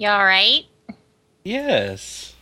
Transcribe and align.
You 0.00 0.08
all 0.08 0.24
right? 0.24 0.62
Yes. 1.44 2.34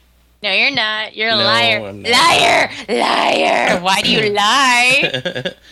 No, 0.44 0.52
you're 0.52 0.70
not. 0.70 1.16
You're 1.16 1.30
a 1.30 1.36
No, 1.36 1.44
liar. 1.44 1.92
Liar! 1.92 2.70
Liar! 2.88 3.80
Why 3.80 4.00
do 4.00 4.12
you 4.12 4.30
lie? 4.32 5.54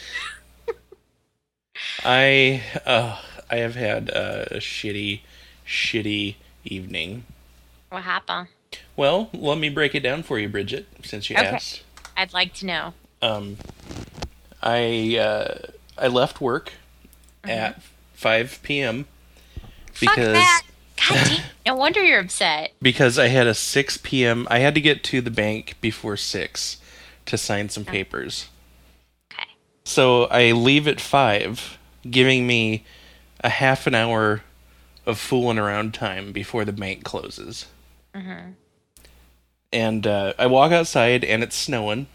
I 2.04 2.60
uh, 2.84 3.20
I 3.48 3.56
have 3.58 3.76
had 3.76 4.08
a 4.08 4.56
shitty, 4.58 5.20
shitty 5.64 6.34
evening. 6.64 7.22
what 7.90 8.02
happened? 8.02 8.48
Well, 8.96 9.30
let 9.32 9.58
me 9.58 9.68
break 9.68 9.94
it 9.94 10.00
down 10.00 10.24
for 10.24 10.40
you, 10.40 10.48
Bridget, 10.48 10.88
since 11.04 11.30
you 11.30 11.36
Okay. 11.36 11.46
asked. 11.46 11.84
I'd 12.16 12.32
like 12.32 12.52
to 12.54 12.66
know. 12.66 12.94
Um, 13.22 13.58
I 14.60 15.18
uh, 15.18 15.58
I 15.96 16.08
left 16.08 16.40
work 16.40 16.72
at 17.44 17.80
5 18.14 18.58
p.m. 18.64 19.06
Because. 20.00 20.44
God. 21.08 21.42
No 21.66 21.74
wonder 21.74 22.02
you're 22.04 22.20
upset. 22.20 22.72
because 22.80 23.18
I 23.18 23.28
had 23.28 23.46
a 23.46 23.54
6 23.54 23.98
p.m. 23.98 24.46
I 24.50 24.60
had 24.60 24.74
to 24.74 24.80
get 24.80 25.02
to 25.04 25.20
the 25.20 25.30
bank 25.30 25.76
before 25.80 26.16
6 26.16 26.76
to 27.26 27.38
sign 27.38 27.68
some 27.68 27.84
papers. 27.84 28.46
Okay. 29.32 29.48
So 29.84 30.24
I 30.26 30.52
leave 30.52 30.86
at 30.86 31.00
5, 31.00 31.78
giving 32.08 32.46
me 32.46 32.84
a 33.42 33.48
half 33.48 33.86
an 33.86 33.94
hour 33.94 34.42
of 35.04 35.18
fooling 35.18 35.58
around 35.58 35.92
time 35.94 36.32
before 36.32 36.64
the 36.64 36.72
bank 36.72 37.04
closes. 37.04 37.66
Mm-hmm. 38.14 38.50
And 39.72 40.06
uh, 40.06 40.32
I 40.38 40.46
walk 40.46 40.72
outside 40.72 41.24
and 41.24 41.42
it's 41.42 41.56
snowing. 41.56 42.06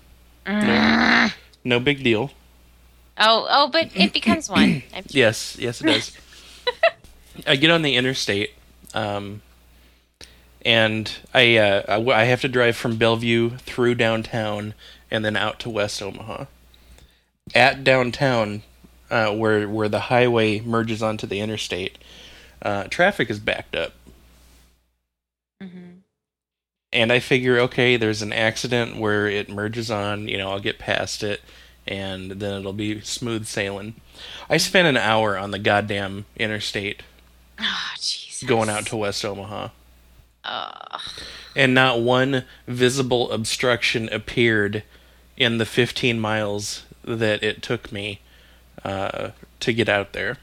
No, 0.47 1.29
no 1.63 1.79
big 1.79 2.03
deal. 2.03 2.31
Oh, 3.17 3.45
oh, 3.49 3.69
but 3.69 3.89
it 3.93 4.13
becomes 4.13 4.49
one. 4.49 4.81
Yes, 5.09 5.55
yes, 5.59 5.81
it 5.81 5.85
does. 5.85 6.17
I 7.47 7.55
get 7.57 7.69
on 7.69 7.81
the 7.83 7.95
interstate, 7.95 8.51
um, 8.93 9.41
and 10.63 11.11
I, 11.33 11.57
uh, 11.57 11.83
I 11.87 11.93
w- 11.93 12.11
I 12.13 12.25
have 12.25 12.41
to 12.41 12.47
drive 12.47 12.75
from 12.77 12.97
Bellevue 12.97 13.57
through 13.57 13.95
downtown 13.95 14.73
and 15.09 15.25
then 15.25 15.35
out 15.35 15.59
to 15.61 15.69
West 15.69 16.01
Omaha. 16.01 16.45
At 17.55 17.83
downtown, 17.83 18.61
uh, 19.09 19.31
where 19.33 19.67
where 19.67 19.89
the 19.89 20.01
highway 20.01 20.59
merges 20.61 21.01
onto 21.01 21.25
the 21.27 21.39
interstate, 21.39 21.97
uh, 22.61 22.83
traffic 22.85 23.29
is 23.29 23.39
backed 23.39 23.75
up. 23.75 23.93
Mhm. 25.61 26.01
And 26.93 27.11
I 27.11 27.19
figure, 27.19 27.59
okay, 27.59 27.97
there's 27.97 28.21
an 28.21 28.33
accident 28.33 28.97
where 28.97 29.27
it 29.27 29.49
merges 29.49 29.89
on, 29.89 30.27
you 30.27 30.37
know, 30.37 30.51
I'll 30.51 30.59
get 30.59 30.77
past 30.79 31.23
it, 31.23 31.41
and 31.87 32.31
then 32.31 32.59
it'll 32.59 32.73
be 32.73 33.01
smooth 33.01 33.47
sailing. 33.47 33.95
I 34.49 34.57
spent 34.57 34.87
an 34.87 34.97
hour 34.97 35.37
on 35.37 35.51
the 35.51 35.59
goddamn 35.59 36.25
interstate 36.37 37.03
Oh. 37.59 37.89
Going 38.43 38.69
out 38.69 38.85
to 38.87 38.97
West 38.97 39.23
Omaha, 39.23 39.69
Ugh. 40.43 41.01
and 41.55 41.73
not 41.73 42.01
one 42.01 42.45
visible 42.67 43.31
obstruction 43.31 44.09
appeared 44.09 44.83
in 45.37 45.57
the 45.57 45.65
15 45.65 46.19
miles 46.19 46.85
that 47.03 47.43
it 47.43 47.61
took 47.61 47.91
me 47.91 48.21
uh, 48.83 49.31
to 49.59 49.73
get 49.73 49.89
out 49.89 50.13
there. 50.13 50.37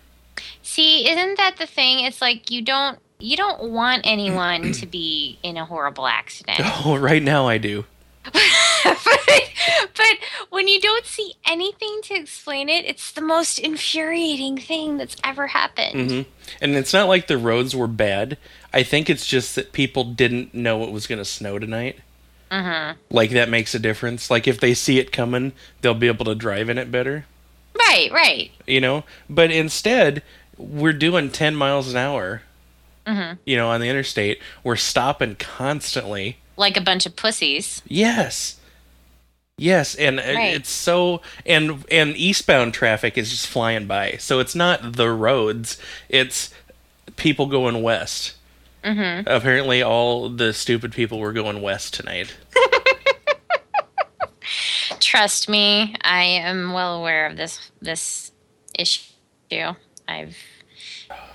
See, 0.63 1.09
isn't 1.09 1.37
that 1.39 1.57
the 1.57 1.67
thing? 1.67 2.05
It's 2.05 2.21
like 2.21 2.51
you 2.51 2.63
don't 2.63 2.99
you 3.21 3.37
don't 3.37 3.71
want 3.71 4.03
anyone 4.05 4.73
to 4.73 4.87
be 4.87 5.39
in 5.43 5.57
a 5.57 5.65
horrible 5.65 6.07
accident. 6.07 6.61
Oh, 6.85 6.97
right 6.97 7.23
now 7.23 7.49
I 7.49 7.59
do. 7.59 7.85
but, 8.85 9.51
but 9.97 10.19
when 10.51 10.69
you 10.69 10.81
don't 10.81 11.05
see 11.07 11.35
anything 11.47 12.01
to 12.05 12.15
explain 12.15 12.69
it, 12.69 12.85
it's 12.85 13.13
the 13.13 13.21
most 13.21 13.59
infuriating 13.59 14.59
thing 14.59 14.97
that's 14.99 15.17
ever 15.25 15.49
happened. 15.49 16.11
hmm 16.11 16.21
And 16.61 16.75
it's 16.77 16.93
not 16.93 17.09
like 17.09 17.27
the 17.27 17.39
roads 17.39 17.75
were 17.75 17.87
bad. 17.87 18.39
I 18.73 18.83
think 18.83 19.09
it's 19.11 19.27
just 19.27 19.55
that 19.55 19.73
people 19.73 20.05
didn't 20.05 20.55
know 20.55 20.83
it 20.85 20.91
was 20.93 21.07
going 21.07 21.19
to 21.19 21.25
snow 21.25 21.59
tonight. 21.59 21.99
Mm-hmm. 22.51 22.99
Like 23.11 23.31
that 23.31 23.49
makes 23.49 23.75
a 23.75 23.79
difference. 23.79 24.31
Like 24.31 24.47
if 24.49 24.59
they 24.61 24.75
see 24.75 24.99
it 24.99 25.13
coming, 25.13 25.53
they'll 25.81 25.95
be 25.95 26.07
able 26.09 26.25
to 26.27 26.35
drive 26.35 26.69
in 26.69 26.79
it 26.79 26.91
better, 26.91 27.27
Right, 27.79 28.11
right. 28.13 28.51
you 28.67 28.81
know? 28.81 29.05
But 29.31 29.51
instead, 29.51 30.23
we're 30.57 30.93
doing 30.93 31.31
10 31.31 31.55
miles 31.55 31.91
an 31.91 31.97
hour, 31.97 32.43
Mm-hmm. 33.07 33.35
you 33.47 33.57
know, 33.57 33.69
on 33.71 33.81
the 33.81 33.89
interstate. 33.89 34.39
We're 34.63 34.77
stopping 34.77 35.37
constantly. 35.37 36.37
Like 36.59 36.77
a 36.77 36.83
bunch 36.83 37.07
of 37.07 37.17
pussies. 37.17 37.81
Yes. 37.87 38.57
Yes, 39.57 39.95
and 39.95 40.19
Right. 40.19 40.55
it's 40.55 40.71
so 40.71 41.21
and 41.47 41.85
and 41.91 42.17
eastbound 42.17 42.75
traffic 42.75 43.17
is 43.19 43.31
just 43.31 43.47
flying 43.49 43.87
by. 43.87 44.17
So 44.19 44.39
it's 44.39 44.55
not 44.55 44.93
the 44.93 45.11
roads, 45.11 45.79
it's 46.09 46.51
people 47.17 47.47
going 47.47 47.83
west. 47.83 48.35
Mm-hmm. 48.85 49.27
Apparently 49.27 49.83
all 49.83 50.29
the 50.29 50.53
stupid 50.53 50.93
people 50.93 51.19
were 51.19 51.33
going 51.33 51.61
west 51.63 51.95
tonight. 51.95 52.37
Trust 55.01 55.49
me, 55.49 55.95
I 56.03 56.23
am 56.23 56.73
well 56.73 56.97
aware 56.97 57.27
of 57.27 57.37
this 57.37 57.71
this 57.81 58.31
issue. 58.79 59.75
I've 60.07 60.37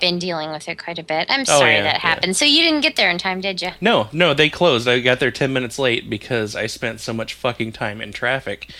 been 0.00 0.18
dealing 0.18 0.50
with 0.50 0.68
it 0.68 0.78
quite 0.82 0.98
a 0.98 1.02
bit. 1.02 1.26
I'm 1.30 1.40
Oh, 1.40 1.44
sorry 1.44 1.74
yeah, 1.74 1.82
that 1.82 1.94
yeah. 1.94 2.00
happened. 2.00 2.36
So 2.36 2.44
you 2.44 2.62
didn't 2.62 2.80
get 2.82 2.96
there 2.96 3.10
in 3.10 3.18
time, 3.18 3.40
did 3.40 3.62
you? 3.62 3.70
No, 3.80 4.08
no, 4.12 4.34
they 4.34 4.48
closed. 4.50 4.86
I 4.88 5.00
got 5.00 5.20
there 5.20 5.30
10 5.30 5.52
minutes 5.52 5.78
late 5.78 6.08
because 6.10 6.54
I 6.56 6.66
spent 6.66 7.00
so 7.00 7.12
much 7.12 7.34
fucking 7.34 7.72
time 7.72 8.00
in 8.00 8.12
traffic. 8.12 8.70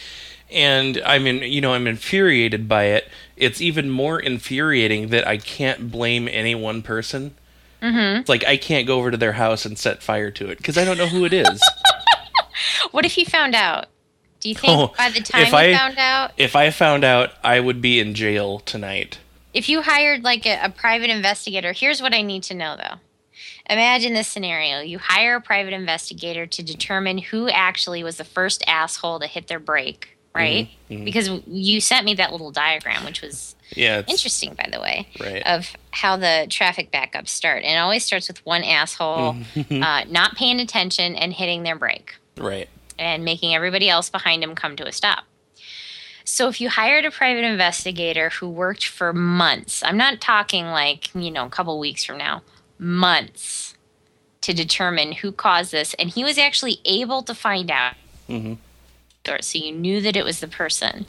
And 0.50 1.00
I'm 1.06 1.26
in, 1.26 1.38
you 1.38 1.60
know, 1.60 1.72
I'm 1.72 1.86
infuriated 1.86 2.68
by 2.68 2.84
it. 2.84 3.08
It's 3.36 3.60
even 3.60 3.90
more 3.90 4.20
infuriating 4.20 5.08
that 5.08 5.26
I 5.26 5.38
can't 5.38 5.90
blame 5.90 6.28
any 6.30 6.54
one 6.54 6.82
person. 6.82 7.34
Mm-hmm. 7.82 8.20
It's 8.20 8.28
like 8.28 8.44
I 8.44 8.56
can't 8.56 8.86
go 8.86 8.98
over 8.98 9.10
to 9.10 9.16
their 9.16 9.32
house 9.32 9.64
and 9.64 9.78
set 9.78 10.02
fire 10.02 10.30
to 10.32 10.48
it 10.50 10.58
because 10.58 10.78
I 10.78 10.84
don't 10.84 10.96
know 10.98 11.06
who 11.06 11.24
it 11.24 11.32
is. 11.32 11.60
What 12.92 13.04
if 13.04 13.18
you 13.18 13.24
found 13.24 13.54
out? 13.54 13.86
Do 14.40 14.48
you 14.48 14.54
think 14.54 14.72
Oh, 14.72 14.94
by 14.96 15.10
the 15.10 15.20
time 15.20 15.42
if 15.42 15.50
you 15.50 15.56
I- 15.58 15.76
found 15.76 15.98
out, 15.98 16.30
if 16.36 16.54
I 16.54 16.70
found 16.70 17.02
out, 17.02 17.30
I 17.42 17.58
would 17.58 17.80
be 17.82 17.98
in 17.98 18.14
jail 18.14 18.60
tonight. 18.60 19.18
If 19.54 19.68
you 19.68 19.82
hired 19.82 20.22
like 20.24 20.44
a, 20.46 20.58
a 20.64 20.68
private 20.68 21.08
investigator, 21.10 21.72
here's 21.72 22.02
what 22.02 22.12
I 22.12 22.20
need 22.22 22.42
to 22.44 22.54
know 22.54 22.76
though. 22.76 22.96
Imagine 23.70 24.12
this 24.12 24.28
scenario. 24.28 24.80
You 24.80 24.98
hire 24.98 25.36
a 25.36 25.40
private 25.40 25.72
investigator 25.72 26.46
to 26.46 26.62
determine 26.62 27.18
who 27.18 27.48
actually 27.48 28.04
was 28.04 28.18
the 28.18 28.24
first 28.24 28.62
asshole 28.66 29.20
to 29.20 29.26
hit 29.26 29.46
their 29.48 29.58
brake, 29.58 30.18
right? 30.34 30.68
mhm. 30.90 31.04
Because 31.04 31.30
you 31.46 31.80
sent 31.80 32.04
me 32.04 32.14
that 32.14 32.30
little 32.30 32.50
diagram, 32.50 33.04
which 33.04 33.22
was 33.22 33.56
Yeah, 33.74 34.02
interesting, 34.06 34.52
by 34.54 34.68
the 34.70 34.80
way, 34.80 35.08
right. 35.18 35.42
of 35.46 35.72
how 35.92 36.16
the 36.18 36.46
traffic 36.50 36.92
backups 36.92 37.28
start. 37.28 37.64
And 37.64 37.72
it 37.74 37.78
always 37.78 38.04
starts 38.04 38.28
with 38.28 38.44
one 38.44 38.62
asshole 38.64 39.36
uh, 39.70 40.04
not 40.08 40.36
paying 40.36 40.60
attention 40.60 41.16
and 41.16 41.32
hitting 41.32 41.62
their 41.62 41.76
brake 41.76 42.14
right. 42.36 42.68
and 42.98 43.24
making 43.24 43.54
everybody 43.54 43.88
else 43.88 44.10
behind 44.10 44.44
him 44.44 44.54
come 44.54 44.76
to 44.76 44.86
a 44.86 44.92
stop. 44.92 45.24
So 46.24 46.48
if 46.48 46.60
you 46.60 46.70
hired 46.70 47.04
a 47.04 47.10
private 47.10 47.44
investigator 47.44 48.30
who 48.30 48.48
worked 48.48 48.86
for 48.86 49.12
months, 49.12 49.82
I'm 49.84 49.98
not 49.98 50.20
talking 50.20 50.66
like, 50.66 51.14
you 51.14 51.30
know, 51.30 51.44
a 51.44 51.50
couple 51.50 51.78
weeks 51.78 52.04
from 52.04 52.18
now, 52.18 52.42
months 52.78 53.74
to 54.40 54.54
determine 54.54 55.12
who 55.12 55.32
caused 55.32 55.72
this 55.72 55.94
and 55.94 56.10
he 56.10 56.24
was 56.24 56.38
actually 56.38 56.78
able 56.84 57.22
to 57.22 57.34
find 57.34 57.70
out 57.70 57.94
Mm-hmm. 58.28 58.54
so 59.40 59.58
you 59.58 59.72
knew 59.72 60.00
that 60.00 60.16
it 60.16 60.24
was 60.24 60.40
the 60.40 60.48
person. 60.48 61.06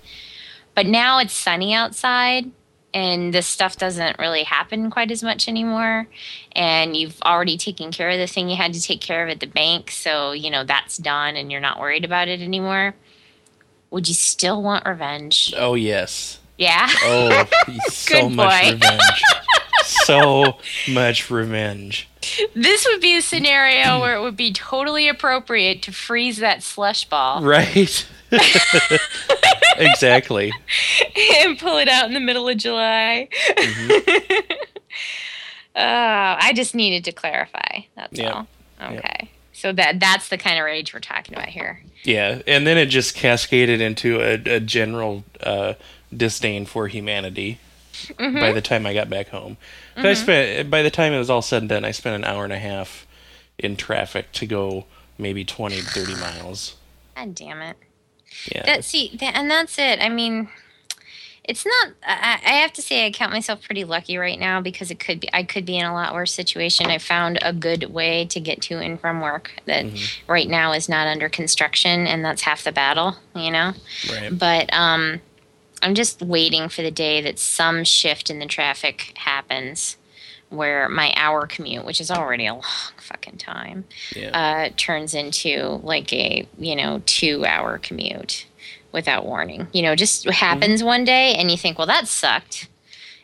But 0.73 0.85
now 0.85 1.19
it's 1.19 1.33
sunny 1.33 1.73
outside 1.73 2.51
and 2.93 3.33
this 3.33 3.47
stuff 3.47 3.77
doesn't 3.77 4.19
really 4.19 4.43
happen 4.43 4.89
quite 4.89 5.11
as 5.11 5.23
much 5.23 5.47
anymore 5.47 6.07
and 6.53 6.95
you've 6.95 7.21
already 7.21 7.57
taken 7.57 7.91
care 7.91 8.09
of 8.09 8.17
the 8.17 8.27
thing 8.27 8.49
you 8.49 8.55
had 8.55 8.73
to 8.73 8.81
take 8.81 9.01
care 9.01 9.23
of 9.23 9.29
at 9.29 9.39
the 9.41 9.47
bank 9.47 9.91
so 9.91 10.31
you 10.31 10.49
know 10.49 10.63
that's 10.63 10.97
done 10.97 11.35
and 11.35 11.51
you're 11.51 11.59
not 11.59 11.79
worried 11.79 12.05
about 12.05 12.29
it 12.29 12.41
anymore 12.41 12.95
would 13.95 14.07
you 14.09 14.13
still 14.13 14.61
want 14.61 14.85
revenge 14.85 15.53
Oh 15.57 15.73
yes. 15.75 16.37
yeah 16.57 16.87
Oh, 17.03 17.47
so 17.87 18.27
much 18.29 18.73
revenge. 18.73 19.01
so 19.83 20.57
much 20.91 21.29
revenge. 21.31 22.07
this 22.53 22.85
would 22.85 22.99
be 23.01 23.15
a 23.15 23.21
scenario 23.21 23.99
where 24.01 24.15
it 24.17 24.21
would 24.21 24.35
be 24.35 24.51
totally 24.51 25.07
appropriate 25.07 25.81
to 25.83 25.91
freeze 25.93 26.37
that 26.37 26.61
slush 26.61 27.05
ball 27.05 27.41
Right. 27.41 28.05
exactly. 29.77 30.51
and 31.45 31.57
pull 31.57 31.77
it 31.77 31.87
out 31.87 32.05
in 32.05 32.13
the 32.13 32.19
middle 32.19 32.47
of 32.49 32.57
july 32.57 33.29
Mhm. 33.57 34.51
Uh, 35.77 36.37
I 36.39 36.53
just 36.55 36.73
needed 36.73 37.03
to 37.05 37.11
clarify. 37.11 37.81
That's 37.97 38.17
Yep. 38.17 38.33
all. 38.33 38.47
Yep. 38.79 39.27
So 39.55 39.71
that 39.71 39.99
that's 40.01 40.27
the 40.27 40.37
kind 40.37 40.59
of 40.59 40.65
rage 40.65 40.93
we're 40.93 40.99
talking 40.99 41.33
about 41.33 41.47
here. 41.47 41.81
Yeah, 42.03 42.41
and 42.45 42.67
then 42.67 42.77
it 42.77 42.87
just 42.87 43.15
cascaded 43.15 43.79
into 43.81 44.19
a, 44.21 44.33
a 44.55 44.59
general 44.59 45.23
uh, 45.41 45.73
disdain 46.15 46.65
for 46.65 46.87
humanity. 46.87 47.59
Mm-hmm. 48.19 48.37
By 48.39 48.51
the 48.51 48.61
time 48.61 48.85
I 48.85 48.93
got 48.93 49.09
back 49.09 49.29
home, 49.29 49.55
'Cause 49.95 50.05
I 50.05 50.13
spent 50.13 50.69
by 50.69 50.81
the 50.83 50.91
time 50.91 51.13
it 51.13 51.17
was 51.17 51.29
all 51.29 51.41
said 51.41 51.61
and 51.63 51.69
done, 51.69 51.85
I 51.85 51.91
spent 51.91 52.15
an 52.17 52.25
hour 52.25 52.43
and 52.43 52.51
a 52.51 52.59
half 52.59 53.07
in 53.57 53.77
traffic 53.77 54.33
to 54.33 54.45
go 54.45 54.85
maybe 55.17 55.45
20, 55.45 55.79
30 55.79 56.15
miles. 56.15 56.75
God 57.15 57.33
damn 57.33 57.61
it. 57.61 57.77
Yeah, 58.51 58.65
That 58.65 58.83
see, 58.83 59.15
that, 59.21 59.35
and 59.37 59.49
that's 59.49 59.79
it. 59.79 60.01
I 60.01 60.09
mean, 60.09 60.49
it's 61.47 61.65
not. 61.65 61.89
I, 62.05 62.39
I 62.45 62.49
have 62.61 62.73
to 62.73 62.81
say, 62.81 63.05
I 63.05 63.11
count 63.11 63.31
myself 63.31 63.61
pretty 63.63 63.83
lucky 63.83 64.17
right 64.17 64.39
now 64.39 64.61
because 64.61 64.91
it 64.91 64.99
could 64.99 65.19
be. 65.19 65.29
I 65.33 65.43
could 65.43 65.65
be 65.65 65.77
in 65.77 65.85
a 65.85 65.93
lot 65.93 66.13
worse 66.13 66.33
situation. 66.33 66.87
I 66.87 66.97
found 66.97 67.39
a 67.41 67.53
good 67.53 67.93
way 67.93 68.25
to 68.25 68.39
get 68.39 68.61
to 68.63 68.79
and 68.79 68.99
from 68.99 69.21
work 69.21 69.51
that 69.65 69.85
Mm-hmm. 69.85 70.31
right 70.31 70.47
now 70.47 70.73
is 70.73 70.89
not 70.89 71.07
under 71.07 71.29
construction, 71.29 72.07
and 72.07 72.23
that's 72.25 72.41
half 72.43 72.63
the 72.63 72.71
battle. 72.71 73.17
You 73.35 73.51
know. 73.51 73.73
Right. 74.11 74.29
But 74.37 74.73
um, 74.73 75.21
I'm 75.81 75.95
just 75.95 76.21
waiting 76.21 76.69
for 76.69 76.81
the 76.81 76.91
day 76.91 77.21
that 77.21 77.37
some 77.39 77.83
shift 77.83 78.29
in 78.29 78.39
the 78.39 78.45
traffic 78.47 79.13
happens 79.17 79.97
where 80.49 80.87
my 80.87 81.11
hour 81.17 81.47
commute, 81.47 81.83
which 81.85 81.99
is 81.99 82.09
already 82.11 82.45
a 82.45 82.53
long 82.53 82.63
fucking 82.97 83.37
time, 83.37 83.83
Yeah. 84.15 84.29
uh, 84.29 84.69
turns 84.77 85.13
into 85.13 85.79
like 85.83 86.13
a, 86.13 86.47
you 86.57 86.75
know, 86.75 87.01
two 87.07 87.45
hour 87.45 87.77
commute 87.79 88.45
without 88.95 89.25
warning. 89.25 89.67
You 89.73 89.83
know, 89.83 89.95
just 89.95 90.27
happens 90.27 90.83
one 90.83 91.03
day 91.03 91.35
and 91.35 91.51
you 91.51 91.57
think, 91.57 91.77
well, 91.77 91.85
that 91.87 92.07
sucked. 92.07 92.67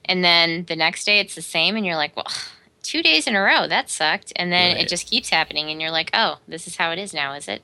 And 0.06 0.24
then 0.24 0.66
the 0.66 0.76
next 0.76 1.06
day 1.06 1.20
it's 1.20 1.34
the 1.34 1.42
same 1.42 1.76
and 1.76 1.86
you're 1.86 1.96
like, 1.96 2.16
well, 2.16 2.28
two 2.84 3.02
days 3.02 3.26
in 3.26 3.36
a 3.36 3.42
row, 3.42 3.68
that 3.68 3.90
sucked. 3.90 4.34
And 4.36 4.52
then 4.52 4.76
Right. 4.76 4.82
it 4.84 4.90
just 4.90 5.08
keeps 5.10 5.30
happening 5.30 5.70
and 5.72 5.82
you're 5.82 5.90
like, 5.92 6.12
oh, 6.14 6.38
this 6.48 6.68
is 6.68 6.76
how 6.76 6.92
it 6.92 7.00
is 7.00 7.14
now, 7.14 7.34
is 7.34 7.48
it? 7.48 7.64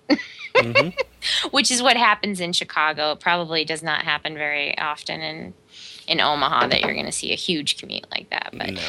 hmm 0.58 0.90
which 1.52 1.70
is 1.72 1.82
what 1.84 1.98
happens 1.98 2.40
in 2.40 2.54
Chicago. 2.54 3.12
It 3.12 3.20
probably 3.20 3.66
does 3.66 3.84
not 3.84 4.02
happen 4.04 4.34
very 4.36 4.76
often 4.78 5.22
in 5.22 5.54
in 6.08 6.22
Omaha 6.22 6.68
that 6.68 6.82
you're 6.82 6.94
going 6.94 7.06
to 7.06 7.12
see 7.12 7.34
a 7.34 7.36
huge 7.36 7.78
commute 7.78 8.10
like 8.12 8.30
that. 8.30 8.52
But 8.54 8.70
No. 8.72 8.82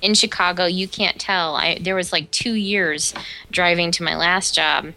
in 0.00 0.14
Chicago, 0.14 0.66
you 0.66 0.86
can't 0.86 1.18
tell. 1.18 1.56
I 1.56 1.78
there 1.80 1.96
was 1.96 2.12
like 2.12 2.30
two 2.30 2.52
years 2.54 3.12
driving 3.50 3.90
to 3.92 4.02
my 4.04 4.14
last 4.16 4.54
job 4.54 4.92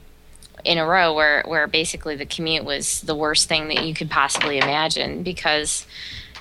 in 0.65 0.77
a 0.77 0.86
row 0.86 1.13
where 1.13 1.44
where 1.48 1.68
basically 1.68 2.15
the 2.15 2.25
commute 2.25 2.63
was 2.63 3.01
the 3.01 3.15
worst 3.15 3.48
thing 3.50 3.68
that 3.68 3.86
you 3.86 3.94
could 3.94 4.10
possibly 4.10 4.57
imagine 4.57 5.24
because 5.24 5.86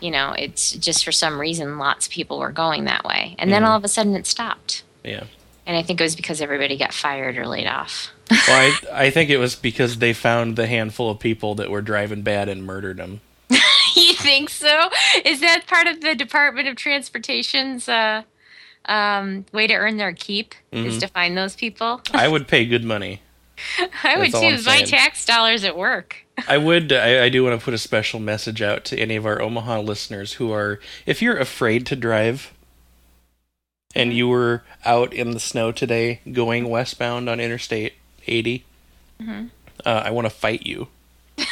you 0.01 0.11
know 0.11 0.33
it's 0.39 0.73
just 0.73 1.05
for 1.05 1.13
some 1.13 1.41
reason 1.41 1.79
lots 1.79 2.07
of 2.07 2.13
people 2.13 2.39
were 2.39 2.53
going 2.53 2.85
that 2.85 3.05
way 3.05 3.35
and 3.39 3.53
then 3.53 3.63
Mhm. 3.63 3.69
all 3.69 3.77
of 3.77 3.85
a 3.85 3.89
sudden 3.89 4.15
it 4.15 4.27
stopped 4.27 4.83
Yeah. 5.05 5.25
and 5.67 5.77
i 5.77 5.83
think 5.83 6.01
it 6.01 6.05
was 6.05 6.15
because 6.17 6.41
everybody 6.41 6.77
got 6.77 6.93
fired 6.93 7.37
or 7.37 7.47
laid 7.47 7.67
off 7.67 8.11
Well, 8.31 8.73
I, 8.93 9.07
I 9.07 9.11
think 9.11 9.29
it 9.31 9.37
was 9.37 9.55
because 9.57 9.99
they 9.99 10.13
found 10.15 10.57
the 10.57 10.67
handful 10.67 11.11
of 11.11 11.19
people 11.19 11.55
that 11.57 11.71
were 11.71 11.83
driving 11.83 12.23
bad 12.23 12.49
and 12.49 12.65
murdered 12.65 12.97
them. 12.97 13.21
you 13.95 14.15
think 14.15 14.49
so? 14.49 14.89
Is 15.23 15.41
that 15.41 15.67
part 15.67 15.87
of 15.87 16.01
the 16.01 16.15
Department 16.15 16.67
of 16.67 16.77
Transportation's 16.77 17.91
uh, 17.91 18.23
um, 18.87 19.45
way 19.53 19.67
to 19.67 19.75
earn 19.75 19.99
their 19.99 20.15
keep? 20.15 20.55
Is 20.71 20.97
Mhm. 20.97 21.01
to 21.01 21.09
find 21.09 21.37
those 21.37 21.55
people? 21.57 22.01
I 22.15 22.27
would 22.29 22.49
pay 22.49 22.65
good 22.65 22.85
money. 22.85 23.21
I 24.05 24.19
would 24.19 24.33
too. 24.33 24.59
My 24.65 24.83
tax 24.83 25.25
dollars 25.25 25.65
at 25.65 25.77
work. 25.77 26.17
I 26.49 26.59
would. 26.59 26.93
I, 26.93 27.25
I 27.25 27.29
do 27.29 27.45
want 27.45 27.59
to 27.59 27.65
put 27.65 27.75
a 27.75 27.79
special 27.79 28.19
message 28.21 28.63
out 28.63 28.85
to 28.87 28.99
any 28.99 29.17
of 29.17 29.27
our 29.27 29.41
Omaha 29.41 29.81
listeners 29.81 30.35
who 30.35 30.51
are, 30.53 30.81
if 31.07 31.21
you're 31.23 31.37
afraid 31.37 31.87
to 31.87 31.97
drive, 31.97 32.53
and 33.95 34.13
you 34.13 34.29
were 34.29 34.63
out 34.85 35.13
in 35.13 35.33
the 35.33 35.41
snow 35.41 35.71
today 35.73 36.21
going 36.33 36.69
westbound 36.69 37.29
on 37.29 37.39
Interstate 37.41 37.95
80, 38.27 38.65
Mhm. 39.21 39.51
uh, 39.85 40.03
I 40.07 40.11
want 40.11 40.25
to 40.27 40.31
fight 40.31 40.67
you. 40.67 40.89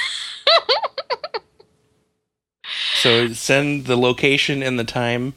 so 2.95 3.29
send 3.33 3.87
the 3.87 3.97
location 3.97 4.63
and 4.63 4.79
the 4.79 4.85
time 4.85 5.35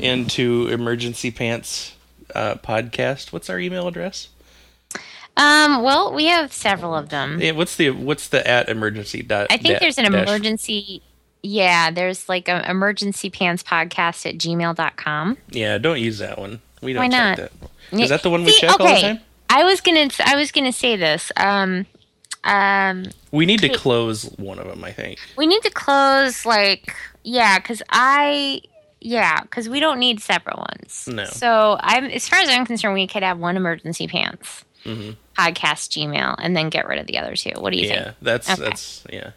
into 0.00 0.68
Emergency 0.68 1.30
Pants 1.30 1.94
uh, 2.34 2.54
podcast. 2.56 3.32
What's 3.32 3.48
our 3.50 3.58
email 3.58 3.86
address? 3.88 4.28
Um, 5.36 5.82
well, 5.82 6.12
we 6.12 6.26
have 6.26 6.52
several 6.52 6.94
of 6.94 7.08
them. 7.08 7.40
Yeah, 7.40 7.52
what's 7.52 7.76
the 7.76 7.90
what's 7.90 8.28
the 8.28 8.46
at 8.46 8.68
emergency 8.68 9.22
dot? 9.22 9.46
I 9.50 9.56
think 9.56 9.74
da- 9.74 9.78
there's 9.80 9.98
an 9.98 10.10
dash- 10.10 10.28
emergency. 10.28 11.02
Yeah, 11.42 11.90
there's 11.90 12.28
like 12.28 12.48
an 12.48 12.64
emergency 12.66 13.30
pants 13.30 13.62
podcast 13.62 14.26
at 14.28 14.36
gmail.com. 14.36 15.38
Yeah, 15.50 15.78
don't 15.78 15.98
use 16.00 16.18
that 16.18 16.38
one. 16.38 16.60
We 16.82 16.92
don't 16.92 17.04
Why 17.04 17.08
check 17.08 17.38
not? 17.38 17.50
that. 17.90 18.00
Is 18.00 18.10
that 18.10 18.22
the 18.22 18.30
one 18.30 18.44
we 18.44 18.52
See, 18.52 18.60
check 18.60 18.70
all 18.72 18.78
the 18.78 18.92
okay. 18.92 19.00
time? 19.02 19.20
I 19.48 19.64
was 19.64 19.80
gonna, 19.80 20.10
I 20.24 20.36
was 20.36 20.52
gonna 20.52 20.72
say 20.72 20.96
this. 20.96 21.32
Um, 21.36 21.86
um, 22.44 23.06
We 23.32 23.46
need 23.46 23.60
to 23.60 23.68
close 23.70 24.24
one 24.36 24.58
of 24.58 24.66
them. 24.66 24.84
I 24.84 24.92
think. 24.92 25.18
we 25.36 25.46
need 25.46 25.62
to 25.62 25.70
close 25.70 26.44
like 26.46 26.94
yeah 27.22 27.58
because 27.58 27.82
i 27.90 28.62
yeah 29.02 29.42
because 29.42 29.68
we 29.68 29.78
don't 29.78 29.98
need 29.98 30.20
separate 30.22 30.56
ones 30.56 31.06
No. 31.06 31.26
so 31.26 31.76
i'm 31.80 32.06
as 32.06 32.26
far 32.26 32.38
as 32.38 32.48
i'm 32.48 32.64
concerned 32.64 32.94
we 32.94 33.06
could 33.06 33.22
have 33.22 33.38
one 33.38 33.58
emergency 33.58 34.06
pants 34.08 34.64
hmm 34.84 35.10
podcast 35.38 35.88
gmail 35.96 36.34
and 36.38 36.54
then 36.56 36.68
get 36.68 36.86
rid 36.86 36.98
of 36.98 37.06
the 37.06 37.16
other 37.18 37.34
two. 37.34 37.52
What 37.58 37.72
do 37.72 37.78
you 37.78 37.86
Yeah, 37.86 37.94
think? 37.94 38.06
Yeah, 38.06 38.12
that's 38.20 38.50
Okay. 38.50 38.62
that's 38.62 39.04
yeah. 39.10 39.30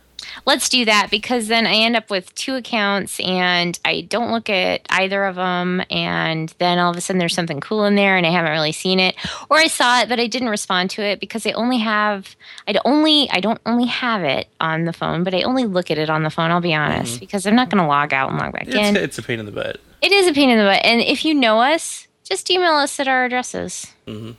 let's 0.45 0.67
do 0.69 0.83
that 0.85 1.07
because 1.11 1.47
then 1.47 1.65
i 1.67 1.73
end 1.73 1.95
up 1.97 2.09
with 2.09 2.33
two 2.35 2.55
accounts 2.55 3.19
and 3.19 3.77
i 3.85 4.01
don't 4.01 4.31
look 4.31 4.49
at 4.49 4.81
either 4.89 5.25
of 5.25 5.35
them 5.35 5.81
and 5.91 6.53
then 6.59 6.79
all 6.79 6.91
of 6.91 6.97
a 6.97 7.01
sudden 7.01 7.19
there's 7.19 7.35
something 7.35 7.59
cool 7.59 7.83
in 7.85 7.95
there 7.95 8.15
and 8.17 8.25
i 8.25 8.29
haven't 8.29 8.51
really 8.51 8.71
seen 8.71 8.99
it 9.01 9.15
or 9.49 9.57
i 9.57 9.67
saw 9.67 9.99
it 10.01 10.07
but 10.09 10.19
i 10.21 10.27
didn't 10.27 10.47
respond 10.49 10.89
to 10.89 11.01
it 11.01 11.19
because 11.19 11.45
i 11.45 11.51
only 11.51 11.77
have 11.77 12.35
i'd 12.67 12.77
only 12.85 13.29
i 13.31 13.39
don't 13.41 13.59
only 13.65 13.85
have 13.85 14.23
it 14.23 14.47
on 14.61 14.85
the 14.85 14.93
phone 14.93 15.23
but 15.25 15.33
i 15.33 15.41
only 15.41 15.65
look 15.65 15.91
at 15.91 15.97
it 15.97 16.09
on 16.09 16.23
the 16.23 16.29
phone 16.29 16.51
i'll 16.51 16.61
be 16.61 16.73
honest 16.73 17.19
because 17.19 17.45
i'm 17.45 17.55
not 17.55 17.69
going 17.69 17.81
to 17.83 17.87
log 17.87 18.13
out 18.13 18.29
and 18.29 18.39
log 18.39 18.53
back 18.53 18.65
It's, 18.67 18.75
in. 18.75 18.95
it's 18.95 19.17
a 19.17 19.23
pain 19.23 19.39
in 19.39 19.45
the 19.45 19.51
butt. 19.51 19.77
it 20.01 20.11
is 20.13 20.25
a 20.27 20.33
pain 20.33 20.49
in 20.49 20.57
the 20.57 20.63
butt. 20.65 20.83
And 20.85 21.01
if 21.01 21.23
you 21.25 21.33
know 21.33 21.59
us 21.61 22.07
just 22.23 22.49
email 22.49 22.73
us 22.75 22.97
at 23.01 23.07
our 23.09 23.25
addresses. 23.25 23.87
Hmm 24.07 24.31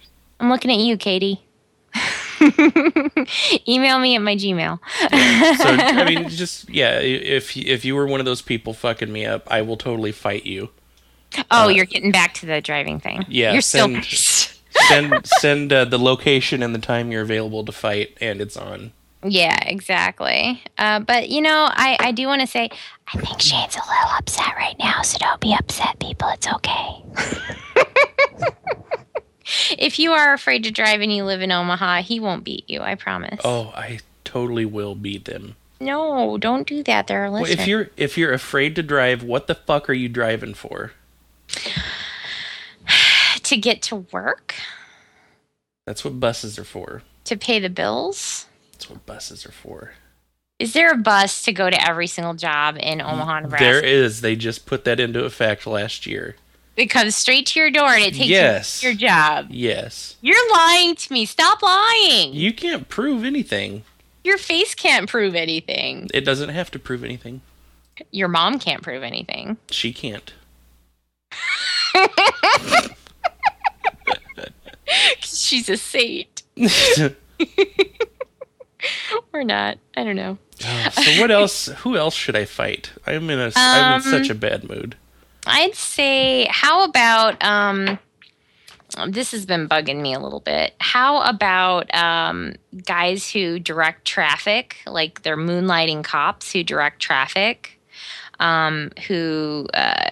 i'm 0.45 0.51
looking 0.51 0.71
at 0.71 0.79
you 0.79 0.97
katie 0.97 1.41
email 3.69 3.99
me 3.99 4.17
at 4.17 4.23
my 4.23 4.35
gmail 4.37 4.79
So 5.59 5.65
I 5.69 6.05
mean, 6.05 6.29
just 6.43 6.69
yeah. 6.69 6.99
If 6.99 7.57
if 7.57 7.85
you 7.85 7.95
were 7.95 8.07
one 8.07 8.21
of 8.21 8.27
those 8.27 8.43
people 8.43 8.75
fucking 8.75 9.11
me 9.13 9.25
up, 9.25 9.47
I 9.51 9.63
will 9.63 9.77
totally 9.77 10.11
fight 10.13 10.45
you. 10.45 10.71
Oh, 11.51 11.65
Uh, 11.65 11.69
you're 11.69 11.85
getting 11.87 12.11
back 12.11 12.35
to 12.35 12.47
the 12.47 12.61
driving 12.61 12.99
thing. 13.01 13.25
yeah, 13.29 13.53
You're 13.53 13.63
still 13.63 13.89
send- 14.03 14.05
Send 14.89 15.27
send 15.41 15.73
uh, 15.73 15.85
the 15.85 15.99
location 15.99 16.63
and 16.63 16.75
the 16.75 16.81
time 16.81 17.13
you're 17.13 17.23
available 17.23 17.65
to 17.65 17.73
fight, 17.73 18.17
and 18.21 18.41
it's 18.41 18.57
on. 18.57 18.93
Yeah, 19.23 19.57
exactly. 19.67 20.61
Uh, 20.77 20.99
but 21.01 21.29
you 21.31 21.41
know, 21.41 21.69
I, 21.71 21.97
I 22.01 22.13
do 22.13 22.27
want 22.27 22.41
to 22.41 22.47
say 22.49 22.69
I 23.15 23.19
think 23.19 23.41
Shane's 23.41 23.77
a 23.77 23.79
little 23.79 24.11
upset 24.19 24.55
right 24.57 24.77
now, 24.81 25.03
so 25.03 25.17
don't 25.19 25.41
be 25.41 25.55
upset, 25.55 25.99
people. 26.01 26.29
It's 26.31 26.49
okay. 26.49 27.03
If 29.79 29.99
you 29.99 30.13
are 30.13 30.33
afraid 30.33 30.65
to 30.65 30.71
drive 30.71 31.01
and 31.01 31.13
you 31.15 31.25
live 31.25 31.43
in 31.43 31.53
Omaha, 31.53 32.03
he 32.03 32.21
won't 32.21 32.45
beat 32.45 32.69
you. 32.69 32.81
I 32.81 32.95
promise. 32.95 33.41
Oh, 33.45 33.73
I 33.75 34.01
totally 34.25 34.65
will 34.65 34.95
beat 34.95 35.25
them. 35.25 35.57
No, 35.81 36.39
don't 36.39 36.67
do 36.67 36.83
that. 36.85 37.07
There 37.07 37.25
are 37.25 37.31
Well, 37.31 37.45
if 37.45 37.67
you're 37.67 37.91
if 37.97 38.17
you're 38.17 38.33
afraid 38.33 38.77
to 38.77 38.83
drive, 38.83 39.23
what 39.23 39.47
the 39.47 39.55
fuck 39.55 39.91
are 39.91 39.95
you 39.95 40.09
driving 40.09 40.55
for? 40.55 40.93
to 43.43 43.57
get 43.57 43.83
to 43.83 43.97
work, 43.97 44.55
That's 45.87 46.05
what 46.05 46.19
buses 46.21 46.59
are 46.59 46.65
for. 46.65 47.03
to 47.25 47.37
pay 47.37 47.59
the 47.59 47.69
bills. 47.69 48.47
That's 48.73 48.89
what 48.89 49.05
buses 49.07 49.45
are 49.47 49.53
for. 49.53 49.93
Is 50.59 50.73
there 50.73 50.93
a 50.93 50.97
bus 50.97 51.43
to 51.43 51.53
go 51.53 51.69
to 51.69 51.87
every 51.87 52.07
single 52.07 52.35
job 52.35 52.77
in 52.79 53.03
Omaha, 53.03 53.41
Nebraska? 53.41 53.65
There 53.65 53.85
is. 53.85 54.21
They 54.21 54.37
just 54.37 54.67
put 54.67 54.85
that 54.85 55.01
into 55.01 55.25
effect 55.25 55.67
last 55.67 56.07
year. 56.07 56.37
It 56.77 56.87
comes 56.87 57.15
straight 57.15 57.47
to 57.47 57.61
your 57.61 57.71
door 57.71 57.89
and 57.91 58.03
it 58.03 58.15
takes 58.15 58.29
Yes. 58.29 58.83
you 58.83 58.89
your 58.91 58.99
job. 58.99 59.47
Yes. 59.51 60.17
You're 60.21 60.53
lying 60.53 60.97
to 60.97 61.13
me. 61.13 61.25
Stop 61.25 61.63
lying. 61.63 62.35
You 62.35 62.53
can't 62.53 62.89
prove 62.89 63.25
anything. 63.25 63.85
Your 64.25 64.39
face 64.39 64.75
can't 64.75 65.09
prove 65.09 65.35
anything. 65.35 66.09
It 66.13 66.23
doesn't 66.23 66.49
have 66.49 66.71
to 66.73 66.79
prove 66.79 67.05
anything. 67.05 67.43
Your 68.11 68.27
mom 68.29 68.59
can't 68.59 68.83
prove 68.83 69.03
anything. 69.05 69.57
She 69.71 69.93
can't. 69.93 70.33
She's 75.21 75.69
a 75.69 75.77
saint. 75.77 76.43
Or 79.33 79.43
not. 79.43 79.79
I 79.97 80.05
don't 80.05 80.15
know. 80.15 80.37
so 80.61 81.21
what 81.21 81.31
else? 81.31 81.67
Who 81.67 81.97
else 81.97 82.15
should 82.15 82.37
I 82.37 82.45
fight? 82.45 82.93
I'm 83.07 83.29
in 83.31 83.39
a. 83.41 83.51
am 83.57 84.01
in 84.03 84.07
Um, 84.07 84.11
such 84.13 84.29
a 84.31 84.35
bad 84.35 84.69
mood. 84.69 84.97
I'd 85.47 85.75
say, 85.75 86.47
how 86.51 86.85
about 86.85 87.43
um, 87.45 87.99
this 89.09 89.33
has 89.33 89.47
been 89.47 89.69
bugging 89.69 90.01
me 90.01 90.15
a 90.15 90.21
little 90.21 90.41
bit. 90.41 90.75
How 90.81 91.23
about 91.23 91.93
um, 91.95 92.55
guys 92.85 93.31
who 93.31 93.59
direct 93.59 94.05
traffic, 94.05 94.77
like 94.87 95.23
they're 95.23 95.37
moonlighting 95.37 96.05
cops 96.05 96.53
who 96.53 96.63
direct 96.63 97.01
traffic, 97.01 97.81
um, 98.41 98.91
who 99.07 99.67
uh, 99.75 100.11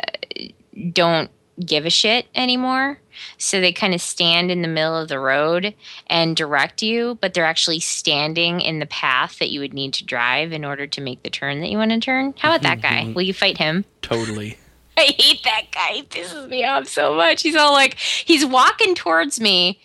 don't 0.92 1.30
give 1.64 1.86
a 1.86 1.90
shit 1.90 2.26
anymore. 2.34 2.98
So 3.36 3.60
they 3.60 3.72
kind 3.72 3.94
of 3.94 4.00
stand 4.00 4.50
in 4.50 4.62
the 4.62 4.68
middle 4.68 4.96
of 4.96 5.08
the 5.08 5.20
road 5.20 5.74
and 6.06 6.34
direct 6.34 6.82
you, 6.82 7.18
but 7.20 7.34
they're 7.34 7.44
actually 7.44 7.80
standing 7.80 8.60
in 8.60 8.78
the 8.78 8.86
path 8.86 9.38
that 9.38 9.50
you 9.50 9.60
would 9.60 9.74
need 9.74 9.92
to 9.94 10.04
drive 10.04 10.52
in 10.52 10.64
order 10.64 10.86
to 10.86 11.00
make 11.00 11.22
the 11.22 11.30
turn 11.30 11.60
that 11.60 11.68
you 11.68 11.78
want 11.78 11.90
to 11.92 12.00
turn. 12.00 12.34
How 12.38 12.48
about 12.50 12.62
that 12.62 12.80
guy? 12.80 13.12
Will 13.14 13.22
you 13.22 13.34
fight 13.34 13.58
him? 13.58 13.84
Totally. 14.00 14.56
I 14.96 15.14
hate 15.18 15.42
that 15.44 15.66
guy. 15.72 15.94
He 15.94 16.02
pisses 16.02 16.48
me 16.48 16.64
off 16.64 16.88
so 16.88 17.14
much. 17.14 17.42
He's 17.42 17.56
all 17.56 17.72
like, 17.72 17.98
he's 17.98 18.44
walking 18.44 18.94
towards 18.94 19.40
me 19.40 19.80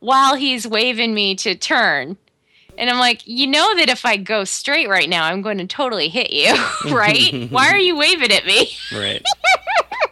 while 0.00 0.34
he's 0.34 0.66
waving 0.66 1.14
me 1.14 1.34
to 1.36 1.54
turn. 1.54 2.16
And 2.76 2.88
I'm 2.88 2.98
like, 2.98 3.26
you 3.26 3.46
know 3.46 3.76
that 3.76 3.88
if 3.88 4.06
I 4.06 4.16
go 4.16 4.44
straight 4.44 4.88
right 4.88 5.08
now, 5.08 5.24
I'm 5.24 5.42
going 5.42 5.58
to 5.58 5.66
totally 5.66 6.08
hit 6.08 6.32
you, 6.32 6.54
right? 6.90 7.50
Why 7.50 7.68
are 7.68 7.78
you 7.78 7.96
waving 7.96 8.32
at 8.32 8.46
me? 8.46 8.70
Right. 8.92 9.22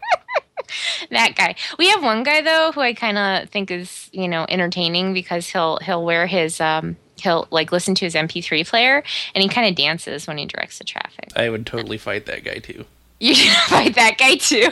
that 1.11 1.35
guy. 1.35 1.55
We 1.79 1.89
have 1.89 2.03
one 2.03 2.23
guy 2.23 2.43
though 2.43 2.73
who 2.73 2.81
I 2.81 2.93
kind 2.93 3.19
of 3.19 3.49
think 3.49 3.71
is, 3.71 4.11
you 4.13 4.29
know, 4.29 4.45
entertaining 4.49 5.15
because 5.15 5.49
he'll 5.49 5.79
he'll 5.79 6.05
wear 6.05 6.27
his 6.27 6.61
um 6.61 6.97
he'll 7.17 7.49
like 7.51 7.73
listen 7.73 7.95
to 7.97 8.05
his 8.05 8.15
MP3 8.15 8.69
player 8.69 9.03
and 9.35 9.43
he 9.43 9.49
kind 9.49 9.67
of 9.69 9.75
dances 9.75 10.27
when 10.27 10.39
he 10.39 10.47
directs 10.47 10.79
the 10.79 10.85
traffic. 10.85 11.31
I 11.35 11.49
would 11.49 11.67
totally 11.67 11.99
fight 11.99 12.27
that 12.27 12.45
guy 12.45 12.59
too. 12.59 12.85
You 13.21 13.35
should 13.35 13.57
fight 13.69 13.95
that 13.97 14.17
guy 14.19 14.37
too. 14.37 14.69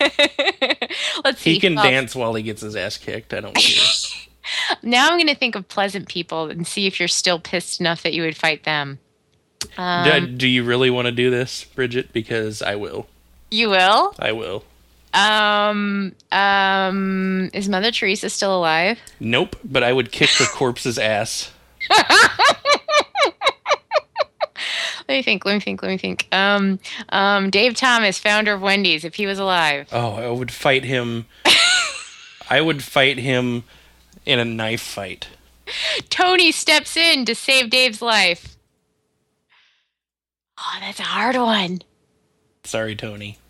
Let's 1.24 1.40
see. 1.40 1.54
He 1.54 1.60
can 1.60 1.78
Oh, 1.78 1.82
dance 1.82 2.14
while 2.14 2.34
he 2.34 2.42
gets 2.42 2.62
his 2.62 2.76
ass 2.76 2.98
kicked. 2.98 3.34
I 3.34 3.40
don't 3.40 3.54
care. 3.54 3.84
Now 4.80 5.08
I'm 5.08 5.16
going 5.16 5.26
to 5.26 5.34
think 5.34 5.56
of 5.56 5.66
pleasant 5.66 6.06
people 6.08 6.48
and 6.50 6.64
see 6.64 6.86
if 6.86 7.00
you're 7.00 7.08
still 7.08 7.40
pissed 7.40 7.80
enough 7.80 8.04
that 8.04 8.14
you 8.14 8.22
would 8.22 8.36
fight 8.36 8.62
them. 8.62 9.00
Um, 9.76 10.04
do, 10.04 10.26
do 10.36 10.46
you 10.48 10.62
really 10.62 10.88
want 10.88 11.06
to 11.06 11.12
do 11.12 11.30
this, 11.30 11.64
Bridget? 11.64 12.12
Because 12.12 12.62
I 12.62 12.76
will. 12.76 13.08
you 13.50 13.70
will. 13.70 14.14
I 14.20 14.30
will. 14.30 14.62
Um. 15.12 16.14
Um. 16.30 17.50
Is 17.54 17.68
Mother 17.68 17.90
Teresa 17.90 18.30
still 18.30 18.56
alive? 18.56 19.00
Nope, 19.18 19.56
but 19.64 19.82
I 19.82 19.92
would 19.92 20.12
kick 20.12 20.30
her 20.38 20.44
corpse's 20.52 20.96
ass. 20.98 21.50
Let 25.08 25.16
me 25.16 25.22
think. 25.22 25.44
Let 25.44 25.54
me 25.54 25.60
think. 25.60 25.82
Let 25.82 25.88
me 25.90 25.98
think. 25.98 26.28
Um. 26.32 26.78
Um. 27.10 27.50
Dave 27.50 27.74
Thomas, 27.74 28.18
founder 28.18 28.54
of 28.54 28.60
Wendy's, 28.60 29.04
if 29.04 29.14
he 29.14 29.26
was 29.26 29.38
alive. 29.38 29.88
Oh, 29.92 30.14
I 30.14 30.30
would 30.30 30.50
fight 30.50 30.84
him. 30.84 31.26
I 32.50 32.60
would 32.60 32.82
fight 32.82 33.18
him 33.18 33.64
in 34.24 34.38
a 34.38 34.44
knife 34.44 34.82
fight. 34.82 35.28
Tony 36.10 36.52
steps 36.52 36.96
in 36.96 37.24
to 37.24 37.34
save 37.34 37.70
Dave's 37.70 38.00
life. 38.00 38.56
Oh, 40.58 40.76
that's 40.80 41.00
a 41.00 41.04
hard 41.04 41.36
one. 41.36 41.80
Sorry, 42.64 42.96
Tony. 42.96 43.38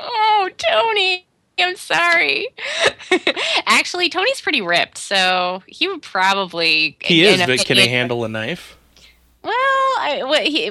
Oh, 0.00 0.50
Tony. 0.58 1.26
I'm 1.58 1.76
sorry. 1.76 2.48
Actually, 3.66 4.08
Tony's 4.08 4.40
pretty 4.40 4.60
ripped, 4.60 4.98
so 4.98 5.62
he 5.66 5.86
would 5.88 6.02
probably. 6.02 6.96
He 7.00 7.24
is, 7.24 7.40
but 7.46 7.64
can 7.64 7.76
he 7.76 7.88
handle 7.88 8.24
a 8.24 8.28
knife? 8.28 8.76
Well, 9.42 9.52
I, 9.52 10.22
what 10.24 10.42
he 10.42 10.70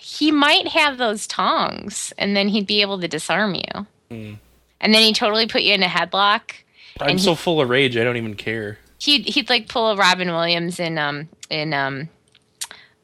he 0.00 0.32
might 0.32 0.68
have 0.68 0.98
those 0.98 1.26
tongs, 1.26 2.12
and 2.18 2.36
then 2.36 2.48
he'd 2.48 2.66
be 2.66 2.80
able 2.80 3.00
to 3.00 3.08
disarm 3.08 3.54
you. 3.54 3.86
Hmm. 4.10 4.34
And 4.80 4.94
then 4.94 5.02
he'd 5.02 5.14
totally 5.16 5.46
put 5.46 5.62
you 5.62 5.74
in 5.74 5.82
a 5.82 5.86
headlock. 5.88 6.52
I'm 7.00 7.10
And 7.10 7.18
he- 7.18 7.24
so 7.24 7.34
full 7.34 7.60
of 7.60 7.68
rage, 7.68 7.96
I 7.96 8.04
don't 8.04 8.16
even 8.16 8.34
care. 8.34 8.78
He'd 8.98 9.26
he'd 9.28 9.48
like 9.48 9.68
pull 9.68 9.90
a 9.90 9.96
Robin 9.96 10.28
Williams 10.28 10.80
in 10.80 10.98
um 10.98 11.28
in 11.50 11.72
um 11.72 12.08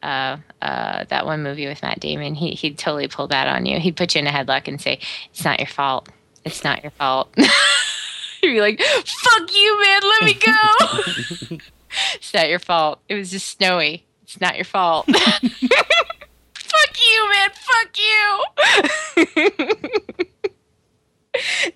uh 0.03 0.39
uh 0.61 1.05
that 1.05 1.25
one 1.27 1.43
movie 1.45 1.67
with 1.69 1.83
Matt 1.83 2.01
Damon. 2.01 2.35
He 2.35 2.51
he'd 2.53 2.79
totally 2.79 3.07
pull 3.07 3.29
that 3.29 3.47
on 3.47 3.65
you. 3.67 3.79
He'd 3.79 3.97
put 3.97 4.15
you 4.15 4.21
in 4.21 4.27
a 4.27 4.31
headlock 4.31 4.67
and 4.67 4.81
say, 4.81 4.99
"It's 5.31 5.45
not 5.45 5.61
your 5.61 5.69
fault. 5.69 6.09
It's 6.45 6.65
not 6.65 6.83
your 6.83 6.91
fault." 6.93 7.35
You'd 8.43 8.53
be 8.53 8.61
like, 8.61 8.81
"Fuck 8.81 9.55
you, 9.55 9.83
man. 9.83 10.03
Let 10.03 10.25
me 10.25 10.35
go." 10.35 11.59
it's 12.15 12.35
not 12.35 12.49
your 12.49 12.59
fault. 12.59 13.01
It 13.09 13.15
was 13.15 13.31
just 13.31 13.49
snowy. 13.49 14.05
It's 14.23 14.41
not 14.41 14.57
your 14.57 14.65
fault. 14.65 15.07
Fuck 15.15 16.97
you, 17.01 17.31
man. 17.31 17.51
Fuck 17.55 17.97
you. 17.99 18.45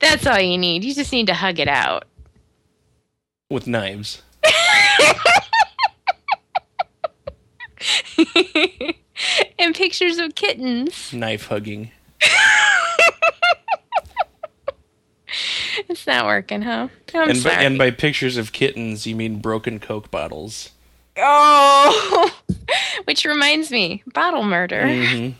That's 0.00 0.26
all 0.26 0.40
you 0.40 0.58
need. 0.58 0.84
You 0.84 0.94
just 0.94 1.12
need 1.12 1.26
to 1.28 1.34
hug 1.34 1.58
it 1.58 1.68
out. 1.68 2.04
With 3.50 3.66
knives. 3.66 4.22
and 9.58 9.74
pictures 9.74 10.18
of 10.18 10.34
kittens. 10.34 11.12
Knife 11.12 11.46
hugging. 11.46 11.90
It's 15.88 15.96
not 16.08 16.26
working, 16.26 16.62
huh? 16.62 16.88
I'm 17.14 17.30
and, 17.30 17.44
by, 17.44 17.50
sorry. 17.50 17.66
and 17.66 17.78
by 17.78 17.92
pictures 17.92 18.36
of 18.36 18.52
kittens, 18.52 19.06
you 19.06 19.14
mean 19.14 19.38
broken 19.38 19.78
Coke 19.78 20.10
bottles. 20.10 20.70
oh, 21.16 22.34
which 23.04 23.24
reminds 23.24 23.70
me, 23.70 24.02
bottle 24.12 24.42
murder. 24.42 24.88
hmm 24.88 25.30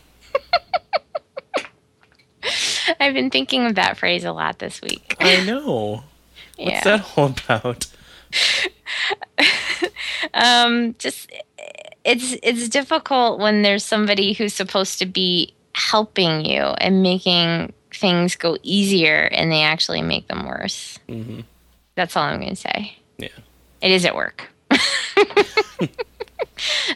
I've 2.99 3.13
been 3.13 3.29
thinking 3.29 3.65
of 3.65 3.75
that 3.75 3.97
phrase 3.97 4.23
a 4.23 4.31
lot 4.31 4.59
this 4.59 4.81
week. 4.81 5.15
I 5.19 5.45
know. 5.45 6.03
What's 6.57 6.71
yeah. 6.71 6.83
that 6.83 7.17
all 7.17 7.33
about? 7.45 7.87
um, 10.33 10.95
just 10.97 11.31
it's 12.03 12.35
it's 12.43 12.69
difficult 12.69 13.39
when 13.39 13.61
there's 13.61 13.83
somebody 13.83 14.33
who's 14.33 14.53
supposed 14.53 14.99
to 14.99 15.05
be 15.05 15.53
helping 15.73 16.45
you 16.45 16.61
and 16.61 17.01
making 17.01 17.73
things 17.99 18.35
go 18.35 18.57
easier, 18.63 19.29
and 19.31 19.51
they 19.51 19.61
actually 19.61 20.01
make 20.01 20.27
them 20.27 20.45
worse. 20.47 20.97
hmm 21.07 21.41
That's 21.95 22.15
all 22.17 22.23
I'm 22.23 22.39
going 22.39 22.49
to 22.51 22.55
say. 22.55 22.97
Yeah. 23.17 23.27
It 23.81 23.91
is 23.91 24.05
at 24.05 24.15
work. 24.15 24.49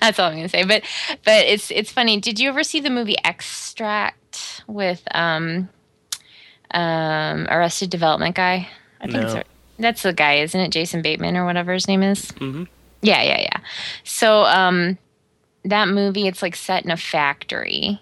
That's 0.01 0.19
all 0.19 0.29
I'm 0.29 0.35
gonna 0.35 0.49
say. 0.49 0.63
But 0.65 0.83
but 1.23 1.45
it's 1.45 1.71
it's 1.71 1.89
funny. 1.91 2.19
Did 2.19 2.37
you 2.39 2.49
ever 2.49 2.63
see 2.63 2.81
the 2.81 2.89
movie 2.89 3.15
Extract 3.23 4.63
with 4.67 5.01
um 5.11 5.69
um 6.71 7.47
Arrested 7.49 7.89
Development 7.89 8.35
guy? 8.35 8.67
I 8.99 9.05
think 9.07 9.23
No. 9.23 9.27
so. 9.27 9.43
That's 9.79 10.03
the 10.03 10.11
guy, 10.13 10.35
isn't 10.39 10.59
it? 10.59 10.69
Jason 10.71 11.01
Bateman 11.01 11.37
or 11.37 11.45
whatever 11.45 11.71
his 11.73 11.87
name 11.87 12.03
is. 12.03 12.29
hmm 12.31 12.63
Yeah, 13.01 13.21
yeah, 13.23 13.39
yeah. 13.41 13.57
So 14.03 14.43
um 14.43 14.97
that 15.63 15.87
movie 15.87 16.27
it's 16.27 16.41
like 16.41 16.55
set 16.57 16.83
in 16.83 16.91
a 16.91 16.97
factory. 16.97 17.99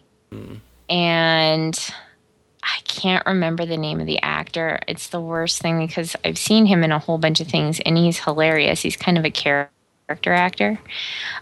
And 0.89 1.77
I 2.63 2.79
can't 2.85 3.25
remember 3.25 3.65
the 3.65 3.77
name 3.77 3.99
of 3.99 4.05
the 4.05 4.21
actor. 4.21 4.79
It's 4.87 5.07
the 5.07 5.21
worst 5.21 5.61
thing 5.61 5.85
because 5.85 6.15
I've 6.23 6.37
seen 6.37 6.65
him 6.65 6.83
in 6.83 6.91
a 6.91 6.99
whole 6.99 7.17
bunch 7.17 7.39
of 7.39 7.47
things 7.47 7.79
and 7.79 7.97
he's 7.97 8.19
hilarious. 8.19 8.81
He's 8.81 8.97
kind 8.97 9.17
of 9.17 9.25
a 9.25 9.31
character 9.31 10.33
actor. 10.33 10.79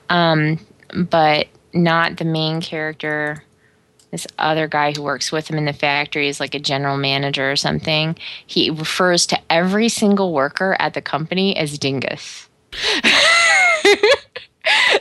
Um 0.09 0.59
but 0.93 1.47
not 1.73 2.17
the 2.17 2.25
main 2.25 2.61
character. 2.61 3.43
This 4.11 4.25
other 4.39 4.67
guy 4.67 4.91
who 4.91 5.03
works 5.03 5.31
with 5.31 5.47
him 5.49 5.57
in 5.57 5.65
the 5.65 5.73
factory 5.73 6.27
is 6.27 6.39
like 6.39 6.55
a 6.55 6.59
general 6.59 6.97
manager 6.97 7.51
or 7.51 7.55
something. 7.55 8.15
He 8.47 8.71
refers 8.71 9.27
to 9.27 9.39
every 9.51 9.87
single 9.89 10.33
worker 10.33 10.75
at 10.79 10.95
the 10.95 11.01
company 11.01 11.55
as 11.55 11.77
Dingus. 11.77 12.49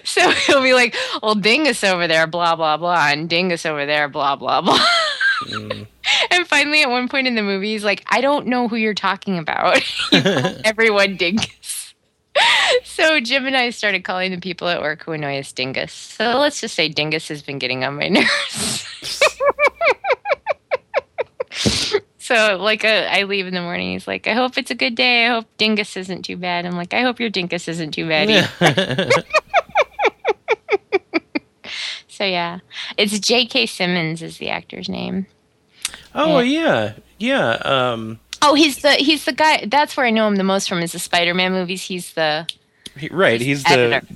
so 0.05 0.31
he'll 0.31 0.63
be 0.63 0.75
like, 0.75 0.95
well, 1.23 1.35
Dingus 1.35 1.83
over 1.85 2.07
there, 2.07 2.27
blah, 2.27 2.55
blah, 2.55 2.77
blah, 2.77 3.09
and 3.09 3.31
Dingus 3.31 3.65
over 3.65 3.87
there, 3.87 4.09
blah, 4.09 4.37
blah, 4.37 4.61
blah. 4.61 4.85
Mm. 5.45 5.87
And 6.31 6.47
finally, 6.47 6.83
at 6.83 6.91
one 6.91 7.09
point 7.09 7.27
in 7.27 7.35
the 7.35 7.43
movie, 7.43 7.73
he's 7.73 7.85
like, 7.85 8.05
I 8.09 8.21
don't 8.21 8.47
know 8.47 8.69
who 8.69 8.77
you're 8.77 8.95
talking 8.95 9.39
about. 9.39 9.83
Called 10.11 10.25
everyone 10.65 11.17
Dingus. 11.17 11.95
So 12.85 13.19
Jim 13.21 13.47
and 13.47 13.57
I 13.57 13.71
started 13.71 14.05
calling 14.05 14.31
the 14.31 14.39
people 14.39 14.69
at 14.69 14.81
work 14.81 15.03
who 15.03 15.13
annoy 15.13 15.39
us 15.39 15.53
Dingus. 15.53 15.93
So 15.93 16.39
let's 16.39 16.61
just 16.61 16.75
say 16.75 16.89
Dingus 16.89 17.29
has 17.29 17.43
been 17.43 17.59
getting 17.59 17.85
on 17.85 17.97
my 17.97 18.09
nerves. 18.09 19.21
so 22.19 22.59
like 22.61 22.85
uh, 22.85 23.09
I 23.11 23.25
leave 23.25 23.47
in 23.47 23.55
the 23.55 23.63
morning, 23.63 23.93
he's 23.93 24.07
like, 24.07 24.27
I 24.29 24.35
hope 24.35 24.57
it's 24.57 24.71
a 24.71 24.77
good 24.77 24.95
day. 24.95 25.27
I 25.27 25.31
hope 25.31 25.47
Dingus 25.57 25.97
isn't 25.97 26.23
too 26.25 26.37
bad. 26.37 26.65
I'm 26.65 26.77
like, 26.77 26.95
I 26.95 27.03
hope 27.03 27.19
your 27.19 27.31
Dingus 27.31 27.67
isn't 27.69 27.93
too 27.93 28.09
bad. 28.09 28.31
either." 28.31 29.23
So 32.19 32.25
yeah, 32.25 32.59
it's 32.97 33.17
J.K. 33.21 33.67
Simmons 33.67 34.23
is 34.23 34.39
the 34.39 34.51
actor's 34.51 34.89
name. 34.89 35.29
Oh 36.15 36.39
yeah, 36.41 36.95
yeah. 37.19 37.51
Um, 37.65 38.21
Oh, 38.41 38.55
he's 38.55 38.79
the 38.83 38.93
he's 38.93 39.25
the 39.25 39.33
guy. 39.33 39.65
That's 39.67 39.97
where 39.97 40.07
I 40.07 40.11
know 40.11 40.29
him 40.29 40.37
the 40.37 40.45
most 40.45 40.69
from 40.69 40.79
is 40.79 40.93
the 40.93 40.99
Spider-Man 41.01 41.53
movies. 41.53 41.83
He's 41.83 42.13
the 42.15 42.49
he, 42.97 43.09
right. 43.09 43.41
He's 43.41 43.59
He's 43.59 43.65
the 43.65 43.71
editor. 43.71 44.07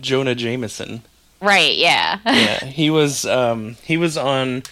Jonah 0.00 0.34
Jameson. 0.34 1.02
right, 1.40 1.74
yeah. 1.76 2.18
Yeah, 2.26 2.64
he 2.66 2.90
was. 2.90 3.24
Um, 3.24 3.76
he 3.84 3.96
was 3.96 4.16
on 4.18 4.64